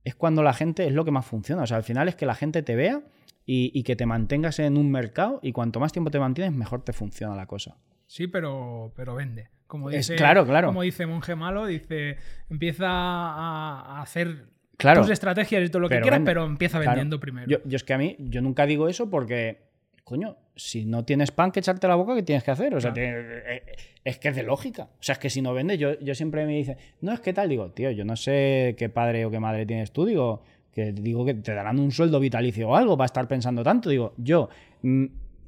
es 0.04 0.16
cuando 0.16 0.42
la 0.42 0.54
gente 0.54 0.88
es 0.88 0.94
lo 0.94 1.06
que 1.06 1.12
más 1.12 1.26
funciona. 1.26 1.62
O 1.64 1.68
sea, 1.68 1.78
al 1.78 1.84
final 1.84 2.08
es 2.08 2.16
que 2.16 2.26
la 2.26 2.34
gente 2.36 2.64
te 2.64 2.76
vea 2.76 3.02
y, 3.46 3.72
y 3.78 3.84
que 3.84 3.96
te 3.96 4.06
mantengas 4.08 4.58
en 4.60 4.78
un 4.78 4.90
mercado 4.90 5.40
y 5.44 5.52
cuanto 5.52 5.80
más 5.80 5.92
tiempo 5.94 6.10
te 6.12 6.20
mantienes, 6.20 6.54
mejor 6.54 6.84
te 6.84 6.94
funciona 6.94 7.36
la 7.36 7.46
cosa. 7.46 7.78
Sí, 8.08 8.28
pero, 8.28 8.92
pero 8.96 9.14
vende. 9.16 9.50
Como 9.68 9.90
Es- 9.90 9.98
dice, 10.08 10.16
claro, 10.16 10.46
claro. 10.46 10.68
Como 10.70 10.82
dice 10.82 11.06
Monje 11.06 11.36
Malo, 11.36 11.66
dice, 11.68 12.18
empieza 12.50 12.88
a, 12.90 13.98
a 13.98 14.02
hacer 14.02 14.48
Claro. 14.78 15.02
tus 15.02 15.12
estrategias 15.12 15.64
y 15.64 15.70
todo 15.70 15.80
lo 15.82 15.88
que 15.90 15.96
Pero 15.96 16.04
quieras, 16.06 16.20
vende. 16.20 16.30
pero 16.32 16.46
empieza 16.46 16.78
Claro. 16.80 16.92
vendiendo 16.92 17.20
primero. 17.20 17.48
Yo, 17.48 17.60
yo 17.66 17.76
es 17.76 17.84
que 17.84 17.94
a 17.94 17.98
mí, 18.00 18.16
yo 18.20 18.42
nunca 18.42 18.66
digo 18.66 18.88
eso 18.90 19.10
porque, 19.12 19.62
coño, 20.04 20.38
si 20.70 20.86
no 20.86 21.04
tienes 21.06 21.32
pan 21.32 21.52
que 21.52 21.60
echarte 21.60 21.88
la 21.88 21.96
boca, 21.96 22.16
¿qué 22.16 22.24
tienes 22.24 22.44
que 22.44 22.52
hacer? 22.52 22.74
O 22.76 22.82
sea, 22.82 22.94
te- 22.94 23.56
eh, 23.58 23.64
es 24.04 24.18
que 24.20 24.30
es 24.30 24.36
de 24.36 24.44
lógica. 24.44 24.84
O 24.84 25.04
sea, 25.04 25.14
es 25.14 25.20
que 25.20 25.30
si 25.30 25.42
no 25.42 25.54
vendes, 25.54 25.80
yo, 25.80 26.00
yo 26.00 26.14
siempre 26.16 26.46
me 26.46 26.54
dice, 26.56 26.78
no, 27.02 27.14
es 27.14 27.20
que 27.20 27.34
tal, 27.34 27.50
digo, 27.50 27.72
tío, 27.72 27.92
yo 27.92 28.06
no 28.06 28.16
sé 28.16 28.76
qué 28.78 28.90
padre 28.90 29.26
o 29.26 29.32
qué 29.32 29.40
madre 29.40 29.66
tienes 29.66 29.92
tú, 29.92 30.06
digo, 30.06 30.44
que 30.74 30.92
digo 30.92 31.26
que 31.26 31.34
te 31.34 31.54
darán 31.54 31.80
un 31.80 31.92
sueldo 31.92 32.20
vitalicio 32.20 32.70
o 32.70 32.76
algo 32.76 32.96
para 32.98 33.06
estar 33.08 33.28
pensando 33.28 33.64
tanto. 33.64 33.90
Digo, 33.90 34.14
yo 34.18 34.50
mm, 34.84 35.06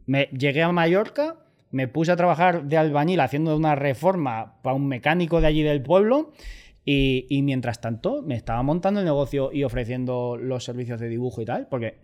me 0.07 0.25
llegué 0.37 0.63
a 0.63 0.71
Mallorca, 0.71 1.35
me 1.71 1.87
puse 1.87 2.11
a 2.11 2.15
trabajar 2.15 2.65
de 2.65 2.77
albañil 2.77 3.19
haciendo 3.21 3.55
una 3.55 3.75
reforma 3.75 4.61
para 4.61 4.75
un 4.75 4.87
mecánico 4.87 5.39
de 5.41 5.47
allí 5.47 5.63
del 5.63 5.81
pueblo. 5.81 6.31
Y, 6.85 7.25
y 7.29 7.41
mientras 7.43 7.79
tanto, 7.79 8.21
me 8.21 8.35
estaba 8.35 8.61
montando 8.61 8.99
el 8.99 9.05
negocio 9.05 9.51
y 9.53 9.63
ofreciendo 9.63 10.35
los 10.37 10.65
servicios 10.65 10.99
de 10.99 11.07
dibujo 11.07 11.41
y 11.41 11.45
tal, 11.45 11.67
porque, 11.69 11.95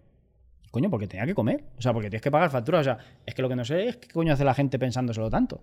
coño, 0.71 0.89
porque 0.89 1.07
tenía 1.07 1.25
que 1.25 1.35
comer. 1.35 1.63
O 1.77 1.81
sea, 1.81 1.93
porque 1.93 2.09
tienes 2.09 2.21
que 2.21 2.31
pagar 2.31 2.49
facturas. 2.49 2.81
O 2.81 2.83
sea, 2.83 2.97
es 3.25 3.33
que 3.33 3.41
lo 3.41 3.49
que 3.49 3.55
no 3.55 3.65
sé 3.65 3.87
es 3.87 3.97
qué 3.97 4.09
coño 4.09 4.33
hace 4.33 4.43
la 4.43 4.53
gente 4.53 4.79
pensándoselo 4.79 5.29
tanto. 5.29 5.61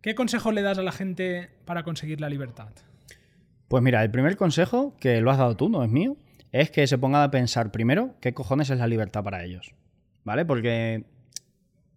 ¿Qué 0.00 0.14
consejo 0.14 0.52
le 0.52 0.62
das 0.62 0.78
a 0.78 0.82
la 0.82 0.92
gente 0.92 1.50
para 1.64 1.82
conseguir 1.82 2.20
la 2.20 2.28
libertad? 2.28 2.68
Pues 3.68 3.82
mira, 3.82 4.02
el 4.02 4.10
primer 4.10 4.36
consejo, 4.36 4.94
que 5.00 5.20
lo 5.20 5.30
has 5.30 5.38
dado 5.38 5.56
tú, 5.56 5.68
no 5.68 5.82
es 5.82 5.90
mío, 5.90 6.16
es 6.52 6.70
que 6.70 6.86
se 6.86 6.98
pongan 6.98 7.22
a 7.22 7.30
pensar 7.30 7.72
primero 7.72 8.14
qué 8.20 8.32
cojones 8.32 8.70
es 8.70 8.78
la 8.78 8.86
libertad 8.86 9.24
para 9.24 9.44
ellos. 9.44 9.74
¿Vale? 10.24 10.44
Porque 10.44 11.04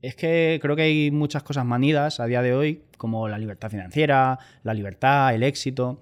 es 0.01 0.15
que 0.15 0.59
creo 0.61 0.75
que 0.75 0.83
hay 0.83 1.11
muchas 1.11 1.43
cosas 1.43 1.65
manidas 1.65 2.19
a 2.19 2.25
día 2.25 2.41
de 2.41 2.53
hoy, 2.53 2.83
como 2.97 3.27
la 3.27 3.37
libertad 3.37 3.69
financiera, 3.69 4.39
la 4.63 4.73
libertad, 4.73 5.33
el 5.35 5.43
éxito. 5.43 6.01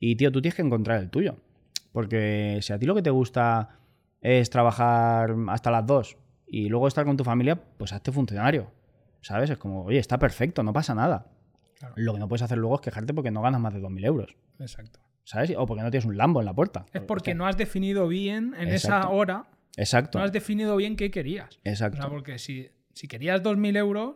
Y 0.00 0.16
tío, 0.16 0.32
tú 0.32 0.40
tienes 0.40 0.54
que 0.54 0.62
encontrar 0.62 1.00
el 1.00 1.10
tuyo. 1.10 1.36
Porque 1.92 2.58
si 2.62 2.72
a 2.72 2.78
ti 2.78 2.86
lo 2.86 2.94
que 2.94 3.02
te 3.02 3.10
gusta 3.10 3.78
es 4.24 4.48
trabajar 4.48 5.36
hasta 5.48 5.70
las 5.70 5.86
2 5.86 6.16
y 6.48 6.68
luego 6.70 6.88
estar 6.88 7.04
con 7.04 7.16
tu 7.16 7.24
familia, 7.24 7.56
pues 7.76 7.92
hazte 7.92 8.10
funcionario. 8.10 8.72
¿Sabes? 9.20 9.50
Es 9.50 9.58
como, 9.58 9.84
oye, 9.84 9.98
está 9.98 10.18
perfecto, 10.18 10.62
no 10.62 10.72
pasa 10.72 10.94
nada. 10.94 11.26
Claro. 11.78 11.94
Lo 11.96 12.14
que 12.14 12.18
no 12.20 12.28
puedes 12.28 12.42
hacer 12.42 12.56
luego 12.58 12.76
es 12.76 12.80
quejarte 12.80 13.12
porque 13.12 13.30
no 13.30 13.42
ganas 13.42 13.60
más 13.60 13.74
de 13.74 13.80
2.000 13.80 14.04
euros. 14.06 14.34
Exacto. 14.58 15.00
¿Sabes? 15.24 15.52
O 15.56 15.66
porque 15.66 15.82
no 15.82 15.90
tienes 15.90 16.06
un 16.06 16.16
Lambo 16.16 16.40
en 16.40 16.46
la 16.46 16.54
puerta. 16.54 16.86
Es 16.92 17.02
porque 17.02 17.34
no 17.34 17.46
has 17.46 17.56
definido 17.56 18.08
bien 18.08 18.54
en 18.58 18.68
esa 18.68 19.08
hora, 19.08 19.46
Exacto. 19.76 20.18
no 20.18 20.24
has 20.24 20.32
definido 20.32 20.76
bien 20.76 20.96
qué 20.96 21.10
querías. 21.10 21.56
O 21.56 21.60
Exacto. 21.64 21.98
sea, 21.98 22.08
porque 22.08 22.38
si, 22.38 22.70
si 22.94 23.08
querías 23.08 23.42
2.000 23.42 23.76
euros, 23.76 24.14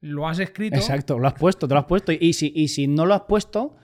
lo 0.00 0.28
has 0.28 0.38
escrito. 0.38 0.76
Exacto, 0.76 1.18
lo 1.18 1.26
has 1.26 1.34
puesto, 1.34 1.66
te 1.66 1.74
lo 1.74 1.80
has 1.80 1.86
puesto. 1.86 2.12
Y 2.12 2.32
si, 2.34 2.52
y 2.54 2.68
si 2.68 2.86
no 2.86 3.04
lo 3.06 3.14
has 3.14 3.22
puesto, 3.22 3.76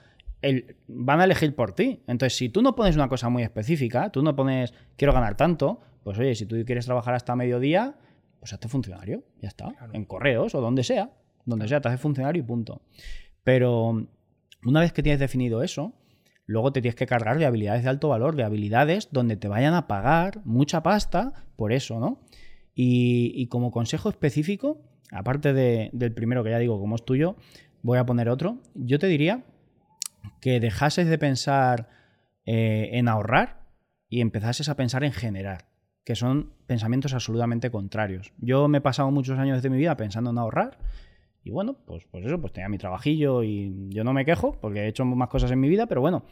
el- 0.49 0.77
van 0.89 1.21
a 1.21 1.25
elegir 1.25 1.55
por 1.55 1.73
ti. 1.73 2.03
Entonces, 2.07 2.37
si 2.37 2.49
tú 2.49 2.63
no 2.63 2.75
pones 2.75 2.95
una 2.97 3.09
cosa 3.09 3.29
muy 3.29 3.43
específica, 3.43 4.11
tú 4.11 4.23
no 4.23 4.35
pones 4.37 4.73
quiero 4.97 5.13
ganar 5.13 5.37
tanto, 5.37 5.81
pues 6.05 6.19
oye, 6.19 6.35
si 6.35 6.47
tú 6.47 6.57
quieres 6.65 6.87
trabajar 6.87 7.15
hasta 7.15 7.35
mediodía, 7.37 7.97
pues 8.41 8.53
hazte 8.53 8.69
funcionario, 8.69 9.25
ya 9.41 9.49
está. 9.49 9.67
En 9.93 10.05
correos 10.05 10.55
o 10.55 10.61
donde 10.61 10.85
sea, 10.85 11.11
donde 11.45 11.69
sea, 11.69 11.81
te 11.81 11.89
haces 11.89 12.01
funcionario 12.01 12.41
y 12.43 12.47
punto. 12.47 12.81
Pero 13.45 14.07
una 14.65 14.81
vez 14.81 14.93
que 14.93 15.03
tienes 15.03 15.21
definido 15.21 15.63
eso, 15.63 15.93
luego 16.47 16.73
te 16.73 16.81
tienes 16.81 16.97
que 16.97 17.07
cargar 17.07 17.39
de 17.39 17.47
habilidades 17.47 17.83
de 17.83 17.89
alto 17.91 18.09
valor, 18.09 18.37
de 18.37 18.45
habilidades 18.45 19.09
donde 19.11 19.37
te 19.37 19.49
vayan 19.49 19.75
a 19.75 19.87
pagar 19.89 20.41
mucha 20.45 20.83
pasta 20.83 21.33
por 21.57 21.73
eso, 21.73 21.99
¿no? 22.01 22.21
Y, 22.75 23.33
y 23.35 23.47
como 23.49 23.71
consejo 23.71 24.09
específico, 24.11 24.81
aparte 25.11 25.53
de- 25.53 25.91
del 25.93 26.13
primero 26.13 26.45
que 26.45 26.51
ya 26.51 26.59
digo, 26.59 26.79
como 26.79 26.95
es 26.97 27.05
tuyo, 27.05 27.37
voy 27.83 27.99
a 27.99 28.07
poner 28.07 28.29
otro. 28.29 28.59
Yo 28.75 28.99
te 28.99 29.07
diría 29.07 29.45
que 30.41 30.61
dejases 30.61 31.09
de 31.09 31.19
pensar 31.19 31.89
eh, 32.45 32.91
en 32.93 33.09
ahorrar 33.09 33.67
y 34.09 34.21
empezases 34.21 34.69
a 34.69 34.77
pensar 34.77 35.05
en 35.05 35.13
generar, 35.13 35.67
que 36.05 36.15
son 36.15 36.53
pensamientos 36.67 37.15
absolutamente 37.15 37.71
contrarios. 37.71 38.33
Yo 38.39 38.69
me 38.69 38.79
he 38.79 38.81
pasado 38.81 39.11
muchos 39.11 39.39
años 39.39 39.63
de 39.63 39.71
mi 39.71 39.79
vida 39.79 39.97
pensando 39.97 40.31
en 40.31 40.39
ahorrar 40.39 40.79
y 41.43 41.51
bueno, 41.51 41.77
pues, 41.87 42.05
pues 42.11 42.27
eso, 42.27 42.41
pues 42.41 42.53
tenía 42.53 42.69
mi 42.69 42.79
trabajillo 42.79 43.43
y 43.43 43.89
yo 43.91 44.05
no 44.05 44.13
me 44.13 44.25
quejo 44.25 44.59
porque 44.61 44.81
he 44.81 44.89
hecho 44.89 45.05
más 45.05 45.29
cosas 45.29 45.51
en 45.51 45.61
mi 45.61 45.69
vida, 45.69 45.87
pero 45.87 46.01
bueno, 46.01 46.25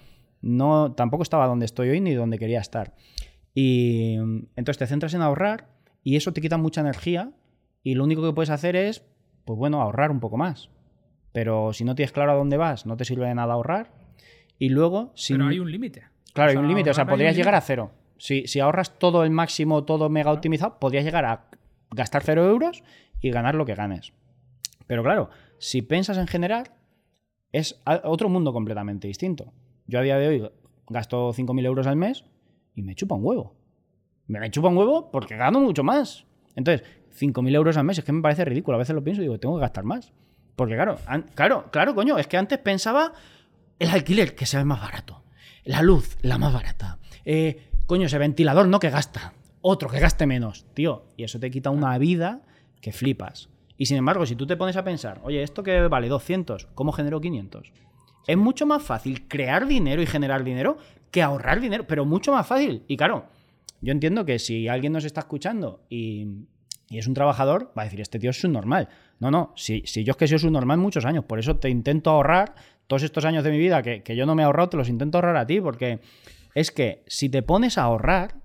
no, 0.43 0.93
tampoco 0.93 1.23
estaba 1.23 1.47
donde 1.47 1.67
estoy 1.67 1.89
hoy 1.91 2.01
ni 2.01 2.15
donde 2.15 2.39
quería 2.39 2.61
estar. 2.61 2.95
Y 3.55 4.17
entonces 4.57 4.79
te 4.79 4.87
centras 4.87 5.15
en 5.15 5.23
ahorrar 5.23 5.69
y 6.03 6.17
eso 6.17 6.33
te 6.33 6.41
quita 6.41 6.59
mucha 6.59 6.81
energía 6.81 7.33
y 7.83 7.95
lo 7.95 8.05
único 8.05 8.23
que 8.23 8.33
puedes 8.33 8.51
hacer 8.51 8.77
es, 8.77 9.05
pues 9.45 9.59
bueno, 9.59 9.81
ahorrar 9.81 10.11
un 10.11 10.21
poco 10.21 10.37
más. 10.37 10.71
Pero 11.35 11.73
si 11.73 11.85
no 11.85 11.97
tienes 11.97 12.13
claro 12.13 12.31
a 12.31 12.35
dónde 12.37 12.57
vas, 12.57 12.87
no 12.87 12.97
te 12.97 13.05
sirve 13.05 13.27
de 13.27 13.35
nada 13.35 13.55
ahorrar. 13.55 13.91
Y 14.57 14.69
luego, 14.69 15.11
si 15.17 15.33
Pero 15.35 15.49
hay 15.49 15.59
un 15.59 15.69
límite. 15.69 16.05
Claro, 16.33 16.51
O 16.51 16.53
hay 16.53 16.57
un 16.59 16.69
límite. 16.69 16.91
O 16.91 16.95
sea, 16.95 17.07
podrías 17.07 17.35
llegar 17.35 17.57
a 17.57 17.61
cero. 17.61 17.91
Si, 18.19 18.47
si 18.47 18.61
ahorras 18.61 19.01
todo 19.01 19.25
el 19.25 19.31
máximo, 19.31 19.83
todo 19.83 20.09
mega 20.09 20.31
optimizado, 20.31 20.79
podrías 20.79 21.05
llegar 21.05 21.25
a 21.25 21.47
gastar 21.91 22.23
cero 22.23 22.49
euros 22.49 22.85
y 23.21 23.33
ganar 23.33 23.57
lo 23.57 23.67
que 23.67 23.75
ganes. 23.75 24.13
Pero 24.87 25.03
claro, 25.03 25.29
si 25.59 25.83
piensas 25.83 26.19
en 26.19 26.29
generar, 26.29 26.77
es 27.51 27.83
otro 28.05 28.29
mundo 28.29 28.53
completamente 28.53 29.09
distinto. 29.09 29.53
Yo 29.89 29.99
a 29.99 30.03
día 30.03 30.17
de 30.17 30.29
hoy 30.29 30.51
gasto 30.89 31.33
5.000 31.33 31.65
euros 31.65 31.89
al 31.89 31.97
mes 31.97 32.25
y 32.77 32.83
me 32.83 32.95
chupa 32.95 33.17
un 33.17 33.25
huevo. 33.25 33.57
Me 34.29 34.39
me 34.39 34.53
chupa 34.53 34.69
un 34.69 34.77
huevo 34.77 35.11
porque 35.11 35.37
gano 35.37 35.61
mucho 35.61 35.83
más. 35.83 36.27
Entonces, 36.55 36.87
5.000 37.19 37.53
euros 37.57 37.77
al 37.77 37.85
mes 37.85 37.99
es 37.99 38.05
que 38.05 38.13
me 38.13 38.23
parece 38.23 38.45
ridículo. 38.45 38.77
A 38.77 38.79
veces 38.79 38.95
lo 38.95 39.03
pienso 39.03 39.21
y 39.21 39.25
digo, 39.25 39.41
tengo 39.41 39.57
que 39.57 39.63
gastar 39.63 39.83
más. 39.83 40.13
Porque 40.57 40.75
claro, 40.75 40.99
an- 41.07 41.27
claro, 41.35 41.71
claro, 41.71 41.95
coño, 41.95 42.19
es 42.19 42.27
que 42.27 42.37
antes 42.37 42.59
pensaba 42.59 43.13
el 43.79 43.91
alquiler, 43.91 44.35
que 44.35 44.47
sea 44.47 44.65
más 44.65 44.81
barato. 44.81 45.23
La 45.65 45.83
luz, 45.83 46.17
la 46.23 46.39
más 46.39 46.53
barata. 46.53 46.99
Eh, 47.25 47.71
coño, 47.87 48.07
ese 48.07 48.19
ventilador 48.19 48.69
no 48.69 48.79
que 48.79 48.91
gasta. 48.91 49.33
Otro 49.63 49.89
que 49.89 49.99
gaste 49.99 50.27
menos. 50.27 50.67
Tío, 50.75 51.07
y 51.17 51.25
eso 51.25 51.41
te 51.41 51.51
quita 51.51 51.71
una 51.71 51.97
vida 51.99 52.43
que 52.81 52.93
flipas. 52.93 53.49
Y 53.77 53.87
sin 53.87 53.97
embargo, 53.97 54.27
si 54.27 54.37
tú 54.37 54.47
te 54.47 54.57
pones 54.57 54.77
a 54.77 54.85
pensar, 54.85 55.21
oye, 55.25 55.43
esto 55.43 55.63
que 55.63 55.89
vale 55.89 56.09
200, 56.09 56.67
¿cómo 56.75 56.93
genero 56.93 57.21
500? 57.21 57.73
Es 58.27 58.37
mucho 58.37 58.67
más 58.67 58.83
fácil 58.83 59.27
crear 59.27 59.67
dinero 59.67 60.01
y 60.03 60.07
generar 60.07 60.45
dinero 60.45 60.79
que 61.11 61.23
ahorrar 61.23 61.61
dinero, 61.61 61.85
pero 61.87 62.05
mucho 62.05 62.31
más 62.33 62.47
fácil. 62.47 62.85
Y 62.89 62.97
claro, 62.97 63.27
yo 63.81 63.93
entiendo 63.93 64.25
que 64.25 64.39
si 64.39 64.69
alguien 64.69 64.93
nos 64.93 65.05
está 65.05 65.21
escuchando 65.21 65.81
y, 65.89 66.27
y 66.95 66.99
es 66.99 67.07
un 67.07 67.15
trabajador, 67.15 67.73
va 67.77 67.83
a 67.83 67.85
decir, 67.85 68.01
este 68.01 68.19
tío 68.19 68.31
es 68.31 68.41
subnormal. 68.41 68.89
No, 69.21 69.31
no, 69.31 69.53
si, 69.57 69.83
si 69.87 70.05
yo 70.05 70.13
es 70.13 70.17
que 70.17 70.29
soy 70.29 70.39
subnormal 70.39 70.79
muchos 70.79 71.05
años, 71.05 71.25
por 71.25 71.39
eso 71.39 71.57
te 71.57 71.69
intento 71.69 72.11
ahorrar 72.11 72.55
todos 72.87 73.03
estos 73.03 73.25
años 73.25 73.43
de 73.45 73.51
mi 73.51 73.59
vida 73.59 73.83
que, 73.83 74.03
que 74.03 74.15
yo 74.17 74.27
no 74.27 74.35
me 74.35 74.43
he 74.43 74.45
ahorrado, 74.45 74.69
te 74.71 74.77
los 74.77 74.89
intento 74.89 75.19
ahorrar 75.19 75.37
a 75.37 75.47
ti, 75.47 75.61
porque 75.61 76.01
es 76.55 76.71
que 76.71 77.03
si 77.07 77.29
te 77.29 77.43
pones 77.43 77.79
a 77.79 77.83
ahorrar, 77.83 78.37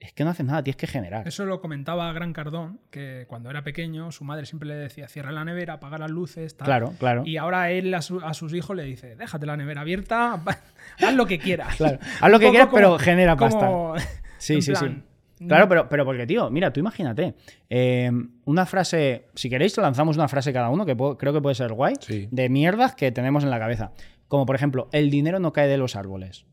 es 0.00 0.12
que 0.12 0.22
no 0.22 0.30
haces 0.30 0.46
nada, 0.46 0.62
tienes 0.62 0.76
que 0.76 0.86
generar. 0.86 1.26
Eso 1.26 1.44
lo 1.44 1.60
comentaba 1.60 2.12
Gran 2.12 2.32
Cardón, 2.32 2.78
que 2.90 3.24
cuando 3.28 3.50
era 3.50 3.64
pequeño 3.64 4.12
su 4.12 4.22
madre 4.24 4.46
siempre 4.46 4.68
le 4.68 4.76
decía 4.76 5.08
cierra 5.08 5.32
la 5.32 5.44
nevera, 5.44 5.74
apaga 5.74 5.98
las 5.98 6.10
luces, 6.10 6.56
tal. 6.56 6.66
Claro, 6.66 6.92
claro. 7.00 7.22
Y 7.26 7.36
ahora 7.36 7.70
él 7.72 7.92
a, 7.92 8.00
su- 8.00 8.20
a 8.20 8.32
sus 8.32 8.54
hijos 8.54 8.76
le 8.76 8.84
dice, 8.84 9.16
déjate 9.16 9.44
la 9.44 9.56
nevera 9.56 9.80
abierta, 9.80 10.34
haz 11.02 11.14
lo 11.14 11.26
que 11.26 11.38
quieras. 11.40 11.76
Claro. 11.76 11.98
Haz 12.20 12.30
lo 12.30 12.38
que 12.38 12.46
Un 12.46 12.50
quieras, 12.52 12.68
pero 12.72 12.98
genera 12.98 13.36
como- 13.36 13.94
Sí, 14.38 14.62
sí, 14.62 14.70
plan, 14.70 15.02
sí. 15.02 15.02
Claro, 15.46 15.68
pero, 15.68 15.88
pero 15.88 16.04
porque, 16.04 16.26
tío, 16.26 16.50
mira, 16.50 16.72
tú 16.72 16.80
imagínate. 16.80 17.34
eh, 17.70 18.10
una 18.44 18.66
frase, 18.66 19.26
si 19.34 19.48
queréis, 19.48 19.76
lanzamos 19.76 20.16
una 20.16 20.26
frase 20.28 20.52
cada 20.52 20.70
uno, 20.70 20.84
que 20.86 20.96
puedo- 20.96 21.16
creo 21.18 21.32
que 21.32 21.40
puede 21.40 21.54
ser 21.54 21.72
guay, 21.72 21.94
Sí. 22.00 22.28
de 22.30 22.48
mierdas 22.48 22.94
que 22.94 23.12
tenemos 23.12 23.44
en 23.44 23.50
la 23.50 23.58
cabeza. 23.58 23.92
Como 24.26 24.46
por 24.46 24.56
ejemplo, 24.56 24.88
el 24.92 25.10
dinero 25.10 25.38
no 25.38 25.52
cae 25.52 25.68
de 25.68 25.76
los 25.78 25.96
árboles. 25.96 26.46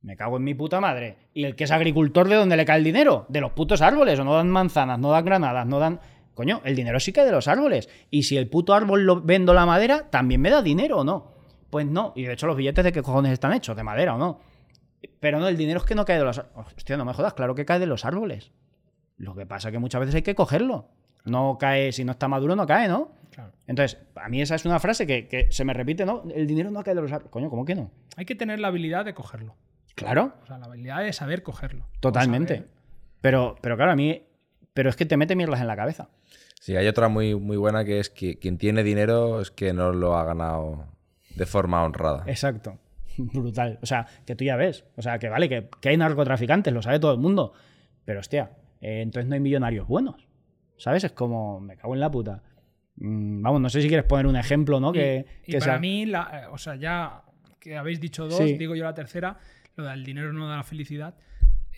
Me 0.00 0.16
cago 0.16 0.36
en 0.36 0.44
mi 0.44 0.54
puta 0.54 0.80
madre. 0.80 1.16
¿Y 1.32 1.44
el 1.44 1.54
que 1.54 1.64
es 1.64 1.70
agricultor 1.70 2.28
de 2.28 2.34
dónde 2.36 2.56
le 2.56 2.64
cae 2.64 2.78
el 2.78 2.84
dinero? 2.84 3.26
De 3.28 3.40
los 3.40 3.52
putos 3.52 3.82
árboles. 3.82 4.18
O 4.18 4.24
no 4.24 4.34
dan 4.34 4.50
manzanas, 4.50 4.98
no 4.98 5.10
dan 5.12 5.24
granadas, 5.24 5.64
no 5.66 5.78
dan. 5.78 6.00
Coño, 6.34 6.60
el 6.64 6.74
dinero 6.74 6.98
sí 6.98 7.12
cae 7.12 7.24
de 7.26 7.30
los 7.30 7.46
árboles. 7.46 7.88
Y 8.10 8.24
si 8.24 8.36
el 8.36 8.48
puto 8.48 8.74
árbol 8.74 9.04
lo 9.06 9.20
vendo 9.20 9.54
la 9.54 9.66
madera, 9.66 10.10
¿también 10.10 10.40
me 10.40 10.50
da 10.50 10.60
dinero 10.62 10.98
o 10.98 11.04
no? 11.04 11.30
Pues 11.70 11.86
no. 11.86 12.12
Y 12.16 12.24
de 12.24 12.32
hecho, 12.32 12.46
los 12.48 12.56
billetes 12.56 12.82
de 12.84 12.90
qué 12.90 13.02
cojones 13.02 13.30
están 13.32 13.52
hechos, 13.52 13.76
de 13.76 13.84
madera 13.84 14.16
o 14.16 14.18
no. 14.18 14.40
Pero 15.20 15.38
no, 15.40 15.48
el 15.48 15.56
dinero 15.56 15.78
es 15.80 15.84
que 15.86 15.94
no 15.94 16.04
cae 16.04 16.18
de 16.18 16.24
los 16.24 16.38
árboles. 16.38 16.72
Hostia, 16.76 16.96
no 16.96 17.04
me 17.04 17.12
jodas, 17.14 17.34
claro 17.34 17.54
que 17.54 17.64
cae 17.64 17.78
de 17.78 17.86
los 17.86 18.04
árboles. 18.04 18.52
Lo 19.16 19.34
que 19.34 19.46
pasa 19.46 19.68
es 19.68 19.72
que 19.72 19.78
muchas 19.78 20.00
veces 20.00 20.14
hay 20.16 20.22
que 20.22 20.34
cogerlo. 20.34 20.88
No 21.24 21.56
cae, 21.58 21.92
si 21.92 22.04
no 22.04 22.12
está 22.12 22.26
maduro, 22.28 22.56
no 22.56 22.66
cae, 22.66 22.88
¿no? 22.88 23.12
Claro. 23.30 23.52
Entonces, 23.66 23.98
a 24.16 24.28
mí 24.28 24.42
esa 24.42 24.56
es 24.56 24.64
una 24.64 24.80
frase 24.80 25.06
que, 25.06 25.28
que 25.28 25.50
se 25.52 25.64
me 25.64 25.72
repite, 25.72 26.04
¿no? 26.04 26.24
El 26.34 26.46
dinero 26.46 26.70
no 26.70 26.82
cae 26.82 26.94
de 26.94 27.00
los 27.02 27.12
árboles. 27.12 27.30
Coño, 27.30 27.48
¿cómo 27.50 27.64
que 27.64 27.74
no? 27.74 27.90
Hay 28.16 28.24
que 28.24 28.34
tener 28.34 28.58
la 28.58 28.68
habilidad 28.68 29.04
de 29.04 29.14
cogerlo. 29.14 29.56
Claro, 29.94 30.32
O 30.42 30.46
sea, 30.46 30.58
la 30.58 30.66
habilidad 30.66 31.02
de 31.02 31.12
saber 31.12 31.42
cogerlo. 31.42 31.86
Totalmente. 32.00 32.54
saber- 32.56 32.70
Pero, 33.20 33.56
pero 33.60 33.76
claro, 33.76 33.92
a 33.92 33.96
mí. 33.96 34.22
Pero 34.74 34.88
es 34.90 34.96
que 34.96 35.04
te 35.06 35.16
mete 35.16 35.36
mierdas 35.36 35.60
en 35.60 35.66
la 35.66 35.76
cabeza. 35.76 36.08
Sí, 36.60 36.76
hay 36.76 36.86
otra 36.88 37.08
muy, 37.08 37.34
muy 37.34 37.56
buena 37.56 37.84
que 37.84 38.00
es 38.00 38.08
que 38.08 38.38
quien 38.38 38.56
tiene 38.58 38.82
dinero 38.82 39.40
es 39.40 39.50
que 39.50 39.72
no 39.72 39.92
lo 39.92 40.16
ha 40.16 40.24
ganado 40.24 40.86
de 41.36 41.44
forma 41.46 41.82
honrada. 41.84 42.24
Exacto. 42.26 42.78
Brutal. 43.32 43.78
O 43.82 43.86
sea, 43.86 44.06
que 44.26 44.34
tú 44.34 44.44
ya 44.44 44.56
ves. 44.56 44.84
O 44.96 45.02
sea, 45.02 45.18
que 45.18 45.28
vale, 45.28 45.48
que, 45.48 45.68
que 45.80 45.88
hay 45.90 45.96
narcotraficantes, 45.96 46.72
lo 46.72 46.82
sabe 46.82 46.98
todo 46.98 47.12
el 47.12 47.18
mundo. 47.18 47.52
Pero 48.04 48.20
hostia, 48.20 48.50
eh, 48.80 49.00
entonces 49.02 49.28
no 49.28 49.34
hay 49.34 49.40
millonarios 49.40 49.86
buenos. 49.86 50.26
¿Sabes? 50.76 51.04
Es 51.04 51.12
como, 51.12 51.60
me 51.60 51.76
cago 51.76 51.94
en 51.94 52.00
la 52.00 52.10
puta. 52.10 52.42
Mm, 52.96 53.42
vamos, 53.42 53.60
no 53.60 53.68
sé 53.70 53.80
si 53.82 53.88
quieres 53.88 54.06
poner 54.06 54.26
un 54.26 54.36
ejemplo, 54.36 54.80
¿no? 54.80 54.90
Y, 54.90 54.92
que, 54.94 55.26
y 55.46 55.52
que 55.52 55.58
para 55.58 55.72
sea- 55.72 55.78
mí, 55.80 56.06
la- 56.06 56.42
eh, 56.44 56.46
o 56.50 56.58
sea, 56.58 56.74
ya 56.76 57.22
que 57.60 57.76
habéis 57.76 58.00
dicho 58.00 58.24
dos, 58.24 58.38
Sí. 58.38 58.58
digo 58.58 58.74
yo 58.74 58.84
la 58.84 58.94
tercera, 58.94 59.38
lo 59.76 59.84
del 59.84 60.04
dinero 60.04 60.32
no 60.32 60.48
da 60.48 60.56
la 60.56 60.64
felicidad. 60.64 61.14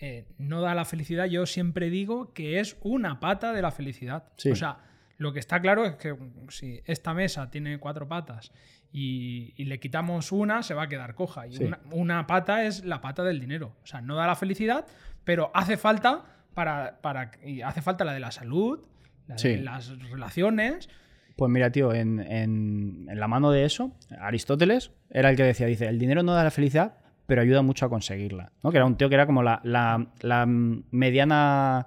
Eh, 0.01 0.25
no 0.39 0.61
da 0.61 0.75
la 0.75 0.83
felicidad, 0.83 1.25
yo 1.25 1.45
siempre 1.45 1.89
digo 1.89 2.33
que 2.33 2.59
es 2.59 2.77
una 2.81 3.19
pata 3.19 3.53
de 3.53 3.61
la 3.61 3.71
felicidad. 3.71 4.25
Sí. 4.37 4.49
O 4.51 4.55
sea, 4.55 4.79
lo 5.17 5.31
que 5.31 5.39
está 5.39 5.61
claro 5.61 5.85
es 5.85 5.95
que 5.95 6.13
si 6.49 6.81
esta 6.85 7.13
mesa 7.13 7.49
tiene 7.49 7.77
cuatro 7.79 8.05
patas 8.07 8.51
y, 8.97 9.53
y 9.57 9.65
le 9.65 9.77
quitamos 9.79 10.31
una, 10.31 10.63
se 10.63 10.73
va 10.73 10.83
a 10.83 10.87
quedar 10.87 11.15
coja. 11.15 11.47
Y 11.47 11.51
Sí. 11.53 11.63
una, 11.65 11.79
una 11.91 12.27
pata 12.27 12.63
es 12.63 12.85
la 12.85 13.01
pata 13.01 13.23
del 13.23 13.41
dinero. 13.41 13.75
O 13.83 13.87
sea, 13.87 13.99
no 13.99 14.15
da 14.15 14.25
la 14.25 14.35
felicidad, 14.35 14.85
pero 15.25 15.51
hace 15.53 15.75
falta 15.75 16.23
para, 16.53 16.99
para 17.01 17.31
y 17.43 17.61
hace 17.61 17.81
falta 17.81 18.05
la 18.05 18.13
de 18.13 18.21
la 18.21 18.31
salud, 18.31 18.79
la 19.27 19.35
de 19.35 19.39
Sí. 19.39 19.57
las 19.57 19.99
relaciones. 20.09 20.87
Pues 21.35 21.51
mira, 21.51 21.69
tío, 21.71 21.93
en, 21.93 22.21
en- 22.21 23.07
en 23.09 23.19
la 23.19 23.27
mano 23.27 23.51
de 23.51 23.65
eso, 23.65 23.91
Aristóteles 24.17 24.91
era 25.09 25.29
el 25.29 25.35
que 25.35 25.43
decía, 25.43 25.67
dice, 25.67 25.87
el 25.89 25.99
dinero 25.99 26.23
no 26.23 26.33
da 26.33 26.45
la 26.45 26.51
felicidad, 26.51 26.97
pero 27.27 27.41
ayuda 27.41 27.61
mucho 27.63 27.85
a 27.85 27.89
conseguirla. 27.89 28.53
¿no? 28.63 28.71
Que 28.71 28.77
era 28.77 28.85
un 28.85 28.95
tío 28.95 29.09
que 29.09 29.15
era 29.15 29.25
como 29.25 29.43
la, 29.43 29.59
la- 29.65 30.07
la 30.21 30.45
mediana, 30.45 31.85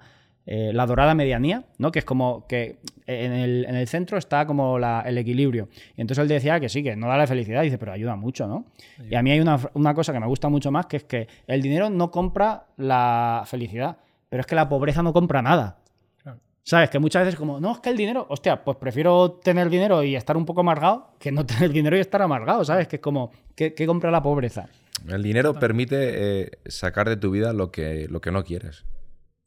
eh, 0.51 0.71
la 0.73 0.87
dorada 0.87 1.13
medianía, 1.13 1.63
¿no? 1.77 1.91
Que 1.91 1.99
es 1.99 2.05
como 2.05 2.47
que 2.47 2.79
en 3.05 3.33
el, 3.33 3.65
en 3.69 3.75
el 3.75 3.87
centro 3.87 4.17
está 4.17 4.47
como 4.47 4.79
la- 4.79 5.01
el 5.05 5.15
equilibrio. 5.19 5.69
Y 5.95 6.01
entonces 6.01 6.23
él 6.23 6.27
decía 6.27 6.59
que 6.59 6.69
sí, 6.69 6.81
que 6.81 6.95
no 6.95 7.07
da 7.07 7.17
la 7.17 7.27
felicidad, 7.27 7.61
dice, 7.61 7.77
pero 7.77 7.91
ayuda 7.91 8.15
mucho, 8.15 8.47
¿no? 8.47 8.65
Y 9.07 9.13
a 9.13 9.21
mí 9.21 9.29
hay 9.29 9.39
una, 9.41 9.59
una 9.75 9.93
cosa 9.93 10.11
que 10.11 10.19
me 10.19 10.25
gusta 10.25 10.49
mucho 10.49 10.71
más, 10.71 10.87
que 10.87 10.97
es 10.97 11.03
que 11.03 11.27
el 11.45 11.61
dinero 11.61 11.91
no 11.91 12.09
compra 12.09 12.65
la 12.77 13.43
felicidad, 13.45 13.97
pero 14.27 14.41
es 14.41 14.47
que 14.47 14.55
la 14.55 14.67
pobreza 14.67 15.03
no 15.03 15.13
compra 15.13 15.43
nada. 15.43 15.77
Claro. 16.23 16.39
¿Sabes? 16.63 16.89
Que 16.89 16.97
muchas 16.97 17.25
veces 17.25 17.39
como, 17.39 17.59
no, 17.59 17.73
es 17.73 17.79
que 17.81 17.91
el 17.91 17.97
dinero, 17.97 18.25
hostia, 18.27 18.63
pues 18.63 18.77
prefiero 18.77 19.33
tener 19.43 19.69
dinero 19.69 20.01
y 20.03 20.15
estar 20.15 20.35
un 20.35 20.45
poco 20.47 20.61
amargado 20.61 21.11
que 21.19 21.31
no 21.31 21.45
tener 21.45 21.71
dinero 21.71 21.95
y 21.95 21.99
estar 21.99 22.23
amargado, 22.23 22.65
¿sabes? 22.65 22.87
Que 22.87 22.95
es 22.95 23.01
como, 23.03 23.29
¿qué, 23.55 23.75
qué 23.75 23.85
compra 23.85 24.09
la 24.09 24.23
pobreza? 24.23 24.67
El 25.07 25.21
dinero 25.21 25.53
permite 25.53 25.97
eh, 26.41 26.51
sacar 26.65 27.07
de 27.07 27.17
tu 27.17 27.29
vida 27.29 27.53
lo 27.53 27.69
que, 27.71 28.07
lo 28.09 28.19
que 28.19 28.31
no 28.31 28.43
quieres. 28.43 28.83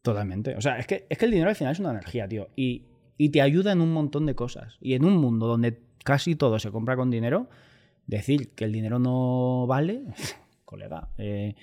Totalmente. 0.02 0.56
O 0.56 0.60
sea, 0.60 0.78
es 0.78 0.86
que, 0.86 1.06
es 1.08 1.16
que 1.16 1.24
el 1.24 1.30
dinero 1.30 1.50
al 1.50 1.56
final 1.56 1.72
es 1.72 1.80
una 1.80 1.90
energía, 1.90 2.28
tío. 2.28 2.48
Y, 2.56 2.86
y 3.16 3.30
te 3.30 3.40
ayuda 3.40 3.72
en 3.72 3.80
un 3.80 3.92
montón 3.92 4.26
de 4.26 4.34
cosas. 4.34 4.76
Y 4.80 4.94
en 4.94 5.04
un 5.04 5.16
mundo 5.16 5.46
donde 5.46 5.80
casi 6.04 6.34
todo 6.34 6.58
se 6.58 6.70
compra 6.70 6.96
con 6.96 7.10
dinero, 7.10 7.48
decir 8.06 8.50
que 8.50 8.64
el 8.64 8.72
dinero 8.72 8.98
no 8.98 9.66
vale, 9.66 10.02
colega, 10.64 11.08
eh, 11.18 11.54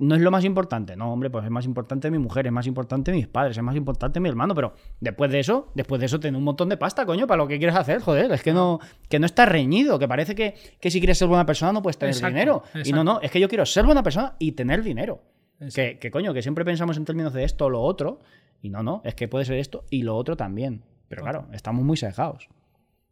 no 0.00 0.14
es 0.14 0.22
lo 0.22 0.30
más 0.30 0.44
importante. 0.44 0.96
No, 0.96 1.12
hombre, 1.12 1.30
pues 1.30 1.44
es 1.44 1.50
más 1.50 1.66
importante 1.66 2.10
mi 2.10 2.18
mujer, 2.18 2.46
es 2.46 2.52
más 2.52 2.66
importante 2.66 3.12
mis 3.12 3.28
padres, 3.28 3.56
es 3.56 3.62
más 3.62 3.76
importante 3.76 4.18
mi 4.18 4.30
hermano, 4.30 4.54
pero 4.54 4.74
después 4.98 5.30
de 5.30 5.40
eso, 5.40 5.70
después 5.74 6.00
de 6.00 6.06
eso, 6.06 6.18
tener 6.18 6.38
un 6.38 6.44
montón 6.44 6.70
de 6.70 6.78
pasta, 6.78 7.04
coño, 7.04 7.26
para 7.26 7.36
lo 7.36 7.46
que 7.46 7.58
quieres 7.58 7.76
hacer, 7.76 8.00
joder. 8.00 8.32
Es 8.32 8.42
que 8.42 8.52
no, 8.52 8.80
que 9.08 9.18
no 9.18 9.26
está 9.26 9.44
reñido, 9.44 9.98
que 9.98 10.08
parece 10.08 10.34
que, 10.34 10.54
que 10.80 10.90
si 10.90 11.00
quieres 11.00 11.18
ser 11.18 11.28
buena 11.28 11.44
persona 11.44 11.72
no 11.72 11.82
puedes 11.82 11.98
tener 11.98 12.14
Exacto, 12.14 12.32
dinero. 12.32 12.62
Y 12.82 12.92
no, 12.92 13.04
no, 13.04 13.20
es 13.20 13.30
que 13.30 13.38
yo 13.38 13.48
quiero 13.48 13.66
ser 13.66 13.84
buena 13.84 14.02
persona 14.02 14.34
y 14.38 14.52
tener 14.52 14.82
dinero. 14.82 15.22
Que, 15.74 15.98
que 15.98 16.10
coño, 16.10 16.32
que 16.32 16.42
siempre 16.42 16.64
pensamos 16.64 16.96
en 16.96 17.04
términos 17.04 17.32
de 17.32 17.44
esto 17.44 17.66
o 17.66 17.70
lo 17.70 17.80
otro. 17.80 18.20
Y 18.62 18.70
no, 18.70 18.82
no, 18.82 19.02
es 19.04 19.14
que 19.14 19.28
puede 19.28 19.44
ser 19.44 19.58
esto 19.58 19.84
y 19.90 20.02
lo 20.02 20.16
otro 20.16 20.36
también. 20.36 20.82
Pero 21.08 21.22
claro, 21.22 21.48
estamos 21.52 21.84
muy 21.84 21.96
sesgados. 21.96 22.48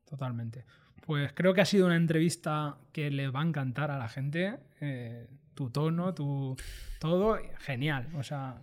Totalmente. 0.08 0.64
Pues 1.06 1.32
creo 1.34 1.54
que 1.54 1.60
ha 1.60 1.64
sido 1.64 1.86
una 1.86 1.96
entrevista 1.96 2.76
que 2.92 3.10
le 3.10 3.28
va 3.28 3.40
a 3.40 3.44
encantar 3.44 3.90
a 3.90 3.98
la 3.98 4.08
gente. 4.08 4.56
eh, 4.80 5.26
tu 5.54 5.70
tono, 5.70 6.14
tu 6.14 6.56
todo, 7.00 7.36
genial. 7.58 8.06
O 8.14 8.22
sea, 8.22 8.60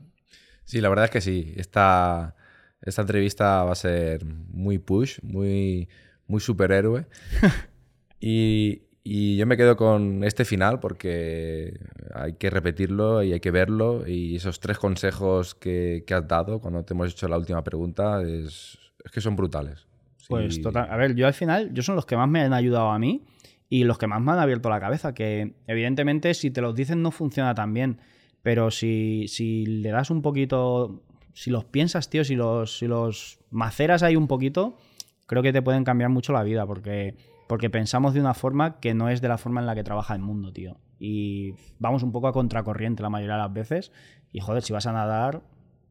Sí, 0.65 0.81
la 0.81 0.89
verdad 0.89 1.05
es 1.05 1.11
que 1.11 1.21
sí. 1.21 1.53
Esta, 1.55 2.35
esta 2.81 3.01
entrevista 3.01 3.63
va 3.63 3.71
a 3.71 3.75
ser 3.75 4.25
muy 4.25 4.79
push, 4.79 5.19
muy, 5.21 5.87
muy 6.27 6.41
superhéroe. 6.41 7.05
y, 8.19 8.81
y 9.07 9.37
yo 9.37 9.45
me 9.45 9.55
quedo 9.55 9.77
con 9.77 10.23
este 10.23 10.45
final 10.45 10.79
porque 10.79 11.79
hay 12.11 12.33
que 12.33 12.49
repetirlo 12.49 13.21
y 13.21 13.33
hay 13.33 13.39
que 13.39 13.51
verlo. 13.51 14.07
Y 14.07 14.37
esos 14.37 14.59
tres 14.59 14.79
consejos 14.79 15.53
que, 15.53 16.03
que 16.07 16.15
has 16.15 16.27
dado 16.27 16.59
cuando 16.59 16.83
te 16.83 16.95
hemos 16.95 17.11
hecho 17.11 17.27
la 17.27 17.37
última 17.37 17.63
pregunta 17.63 18.23
es, 18.23 18.79
es 19.03 19.11
que 19.11 19.21
son 19.21 19.35
brutales. 19.35 19.85
Sí. 20.17 20.25
Pues 20.29 20.59
total. 20.59 20.87
A 20.89 20.97
ver, 20.97 21.13
yo 21.13 21.27
al 21.27 21.35
final, 21.35 21.71
yo 21.71 21.83
son 21.83 21.95
los 21.95 22.07
que 22.07 22.17
más 22.17 22.27
me 22.27 22.41
han 22.41 22.53
ayudado 22.53 22.89
a 22.89 22.97
mí 22.97 23.23
y 23.69 23.83
los 23.83 23.99
que 23.99 24.07
más 24.07 24.19
me 24.23 24.31
han 24.31 24.39
abierto 24.39 24.69
la 24.69 24.79
cabeza. 24.79 25.13
Que 25.13 25.53
evidentemente, 25.67 26.33
si 26.33 26.49
te 26.49 26.61
los 26.61 26.73
dicen, 26.73 27.03
no 27.03 27.11
funciona 27.11 27.53
tan 27.53 27.75
bien. 27.75 27.99
Pero 28.41 28.71
si, 28.71 29.27
si 29.27 29.67
le 29.67 29.91
das 29.91 30.09
un 30.09 30.23
poquito. 30.23 31.03
Si 31.33 31.51
los 31.51 31.63
piensas, 31.63 32.09
tío, 32.09 32.23
si 32.23 32.33
los, 32.35 32.79
si 32.79 32.87
los 32.87 33.37
maceras 33.51 34.01
ahí 34.01 34.15
un 34.15 34.27
poquito, 34.27 34.79
creo 35.27 35.43
que 35.43 35.53
te 35.53 35.61
pueden 35.61 35.83
cambiar 35.83 36.09
mucho 36.09 36.33
la 36.33 36.41
vida. 36.41 36.65
Porque, 36.65 37.13
porque 37.47 37.69
pensamos 37.69 38.13
de 38.13 38.19
una 38.19 38.33
forma 38.33 38.79
que 38.79 38.93
no 38.93 39.09
es 39.09 39.21
de 39.21 39.27
la 39.27 39.37
forma 39.37 39.61
en 39.61 39.67
la 39.67 39.75
que 39.75 39.83
trabaja 39.83 40.15
el 40.15 40.21
mundo, 40.21 40.51
tío. 40.51 40.77
Y 40.99 41.53
vamos 41.79 42.03
un 42.03 42.11
poco 42.11 42.27
a 42.27 42.33
contracorriente 42.33 43.03
la 43.03 43.09
mayoría 43.09 43.35
de 43.35 43.41
las 43.41 43.53
veces. 43.53 43.91
Y 44.31 44.39
joder, 44.39 44.63
si 44.63 44.73
vas 44.73 44.87
a 44.87 44.93
nadar, 44.93 45.41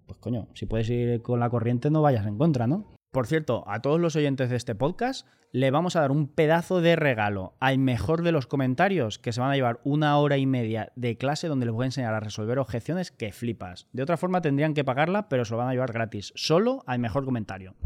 pues 0.06 0.18
coño, 0.18 0.48
si 0.54 0.66
puedes 0.66 0.88
ir 0.90 1.22
con 1.22 1.40
la 1.40 1.50
corriente, 1.50 1.90
no 1.90 2.02
vayas 2.02 2.26
en 2.26 2.38
contra, 2.38 2.66
¿no? 2.66 2.84
Por 3.12 3.26
cierto, 3.26 3.62
a 3.68 3.80
todos 3.80 4.00
los 4.00 4.16
oyentes 4.16 4.50
de 4.50 4.56
este 4.56 4.74
podcast 4.74 5.28
le 5.52 5.70
vamos 5.70 5.94
a 5.94 6.00
dar 6.00 6.10
un 6.10 6.26
pedazo 6.26 6.80
de 6.80 6.96
regalo 6.96 7.54
al 7.60 7.78
mejor 7.78 8.22
de 8.22 8.32
los 8.32 8.48
comentarios 8.48 9.20
que 9.20 9.32
se 9.32 9.40
van 9.40 9.52
a 9.52 9.54
llevar 9.54 9.78
una 9.84 10.18
hora 10.18 10.36
y 10.36 10.46
media 10.46 10.90
de 10.96 11.16
clase 11.16 11.46
donde 11.46 11.66
les 11.66 11.72
voy 11.72 11.84
a 11.84 11.86
enseñar 11.86 12.12
a 12.12 12.18
resolver 12.18 12.58
objeciones 12.58 13.12
que 13.12 13.30
flipas. 13.30 13.86
De 13.92 14.02
otra 14.02 14.16
forma 14.16 14.40
tendrían 14.40 14.74
que 14.74 14.82
pagarla, 14.82 15.28
pero 15.28 15.44
se 15.44 15.52
lo 15.52 15.58
van 15.58 15.68
a 15.68 15.72
llevar 15.72 15.92
gratis. 15.92 16.32
Solo 16.34 16.82
al 16.88 16.98
mejor 16.98 17.24
comentario. 17.24 17.76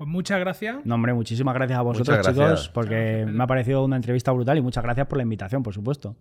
Pues 0.00 0.08
muchas 0.08 0.40
gracias. 0.40 0.78
No, 0.86 0.94
hombre, 0.94 1.12
muchísimas 1.12 1.54
gracias 1.54 1.78
a 1.78 1.82
vosotros, 1.82 2.16
gracias. 2.22 2.34
chicos, 2.34 2.68
porque 2.70 3.26
me 3.28 3.44
ha 3.44 3.46
parecido 3.46 3.84
una 3.84 3.96
entrevista 3.96 4.32
brutal 4.32 4.56
y 4.56 4.62
muchas 4.62 4.82
gracias 4.82 5.06
por 5.06 5.18
la 5.18 5.24
invitación, 5.24 5.62
por 5.62 5.74
supuesto. 5.74 6.16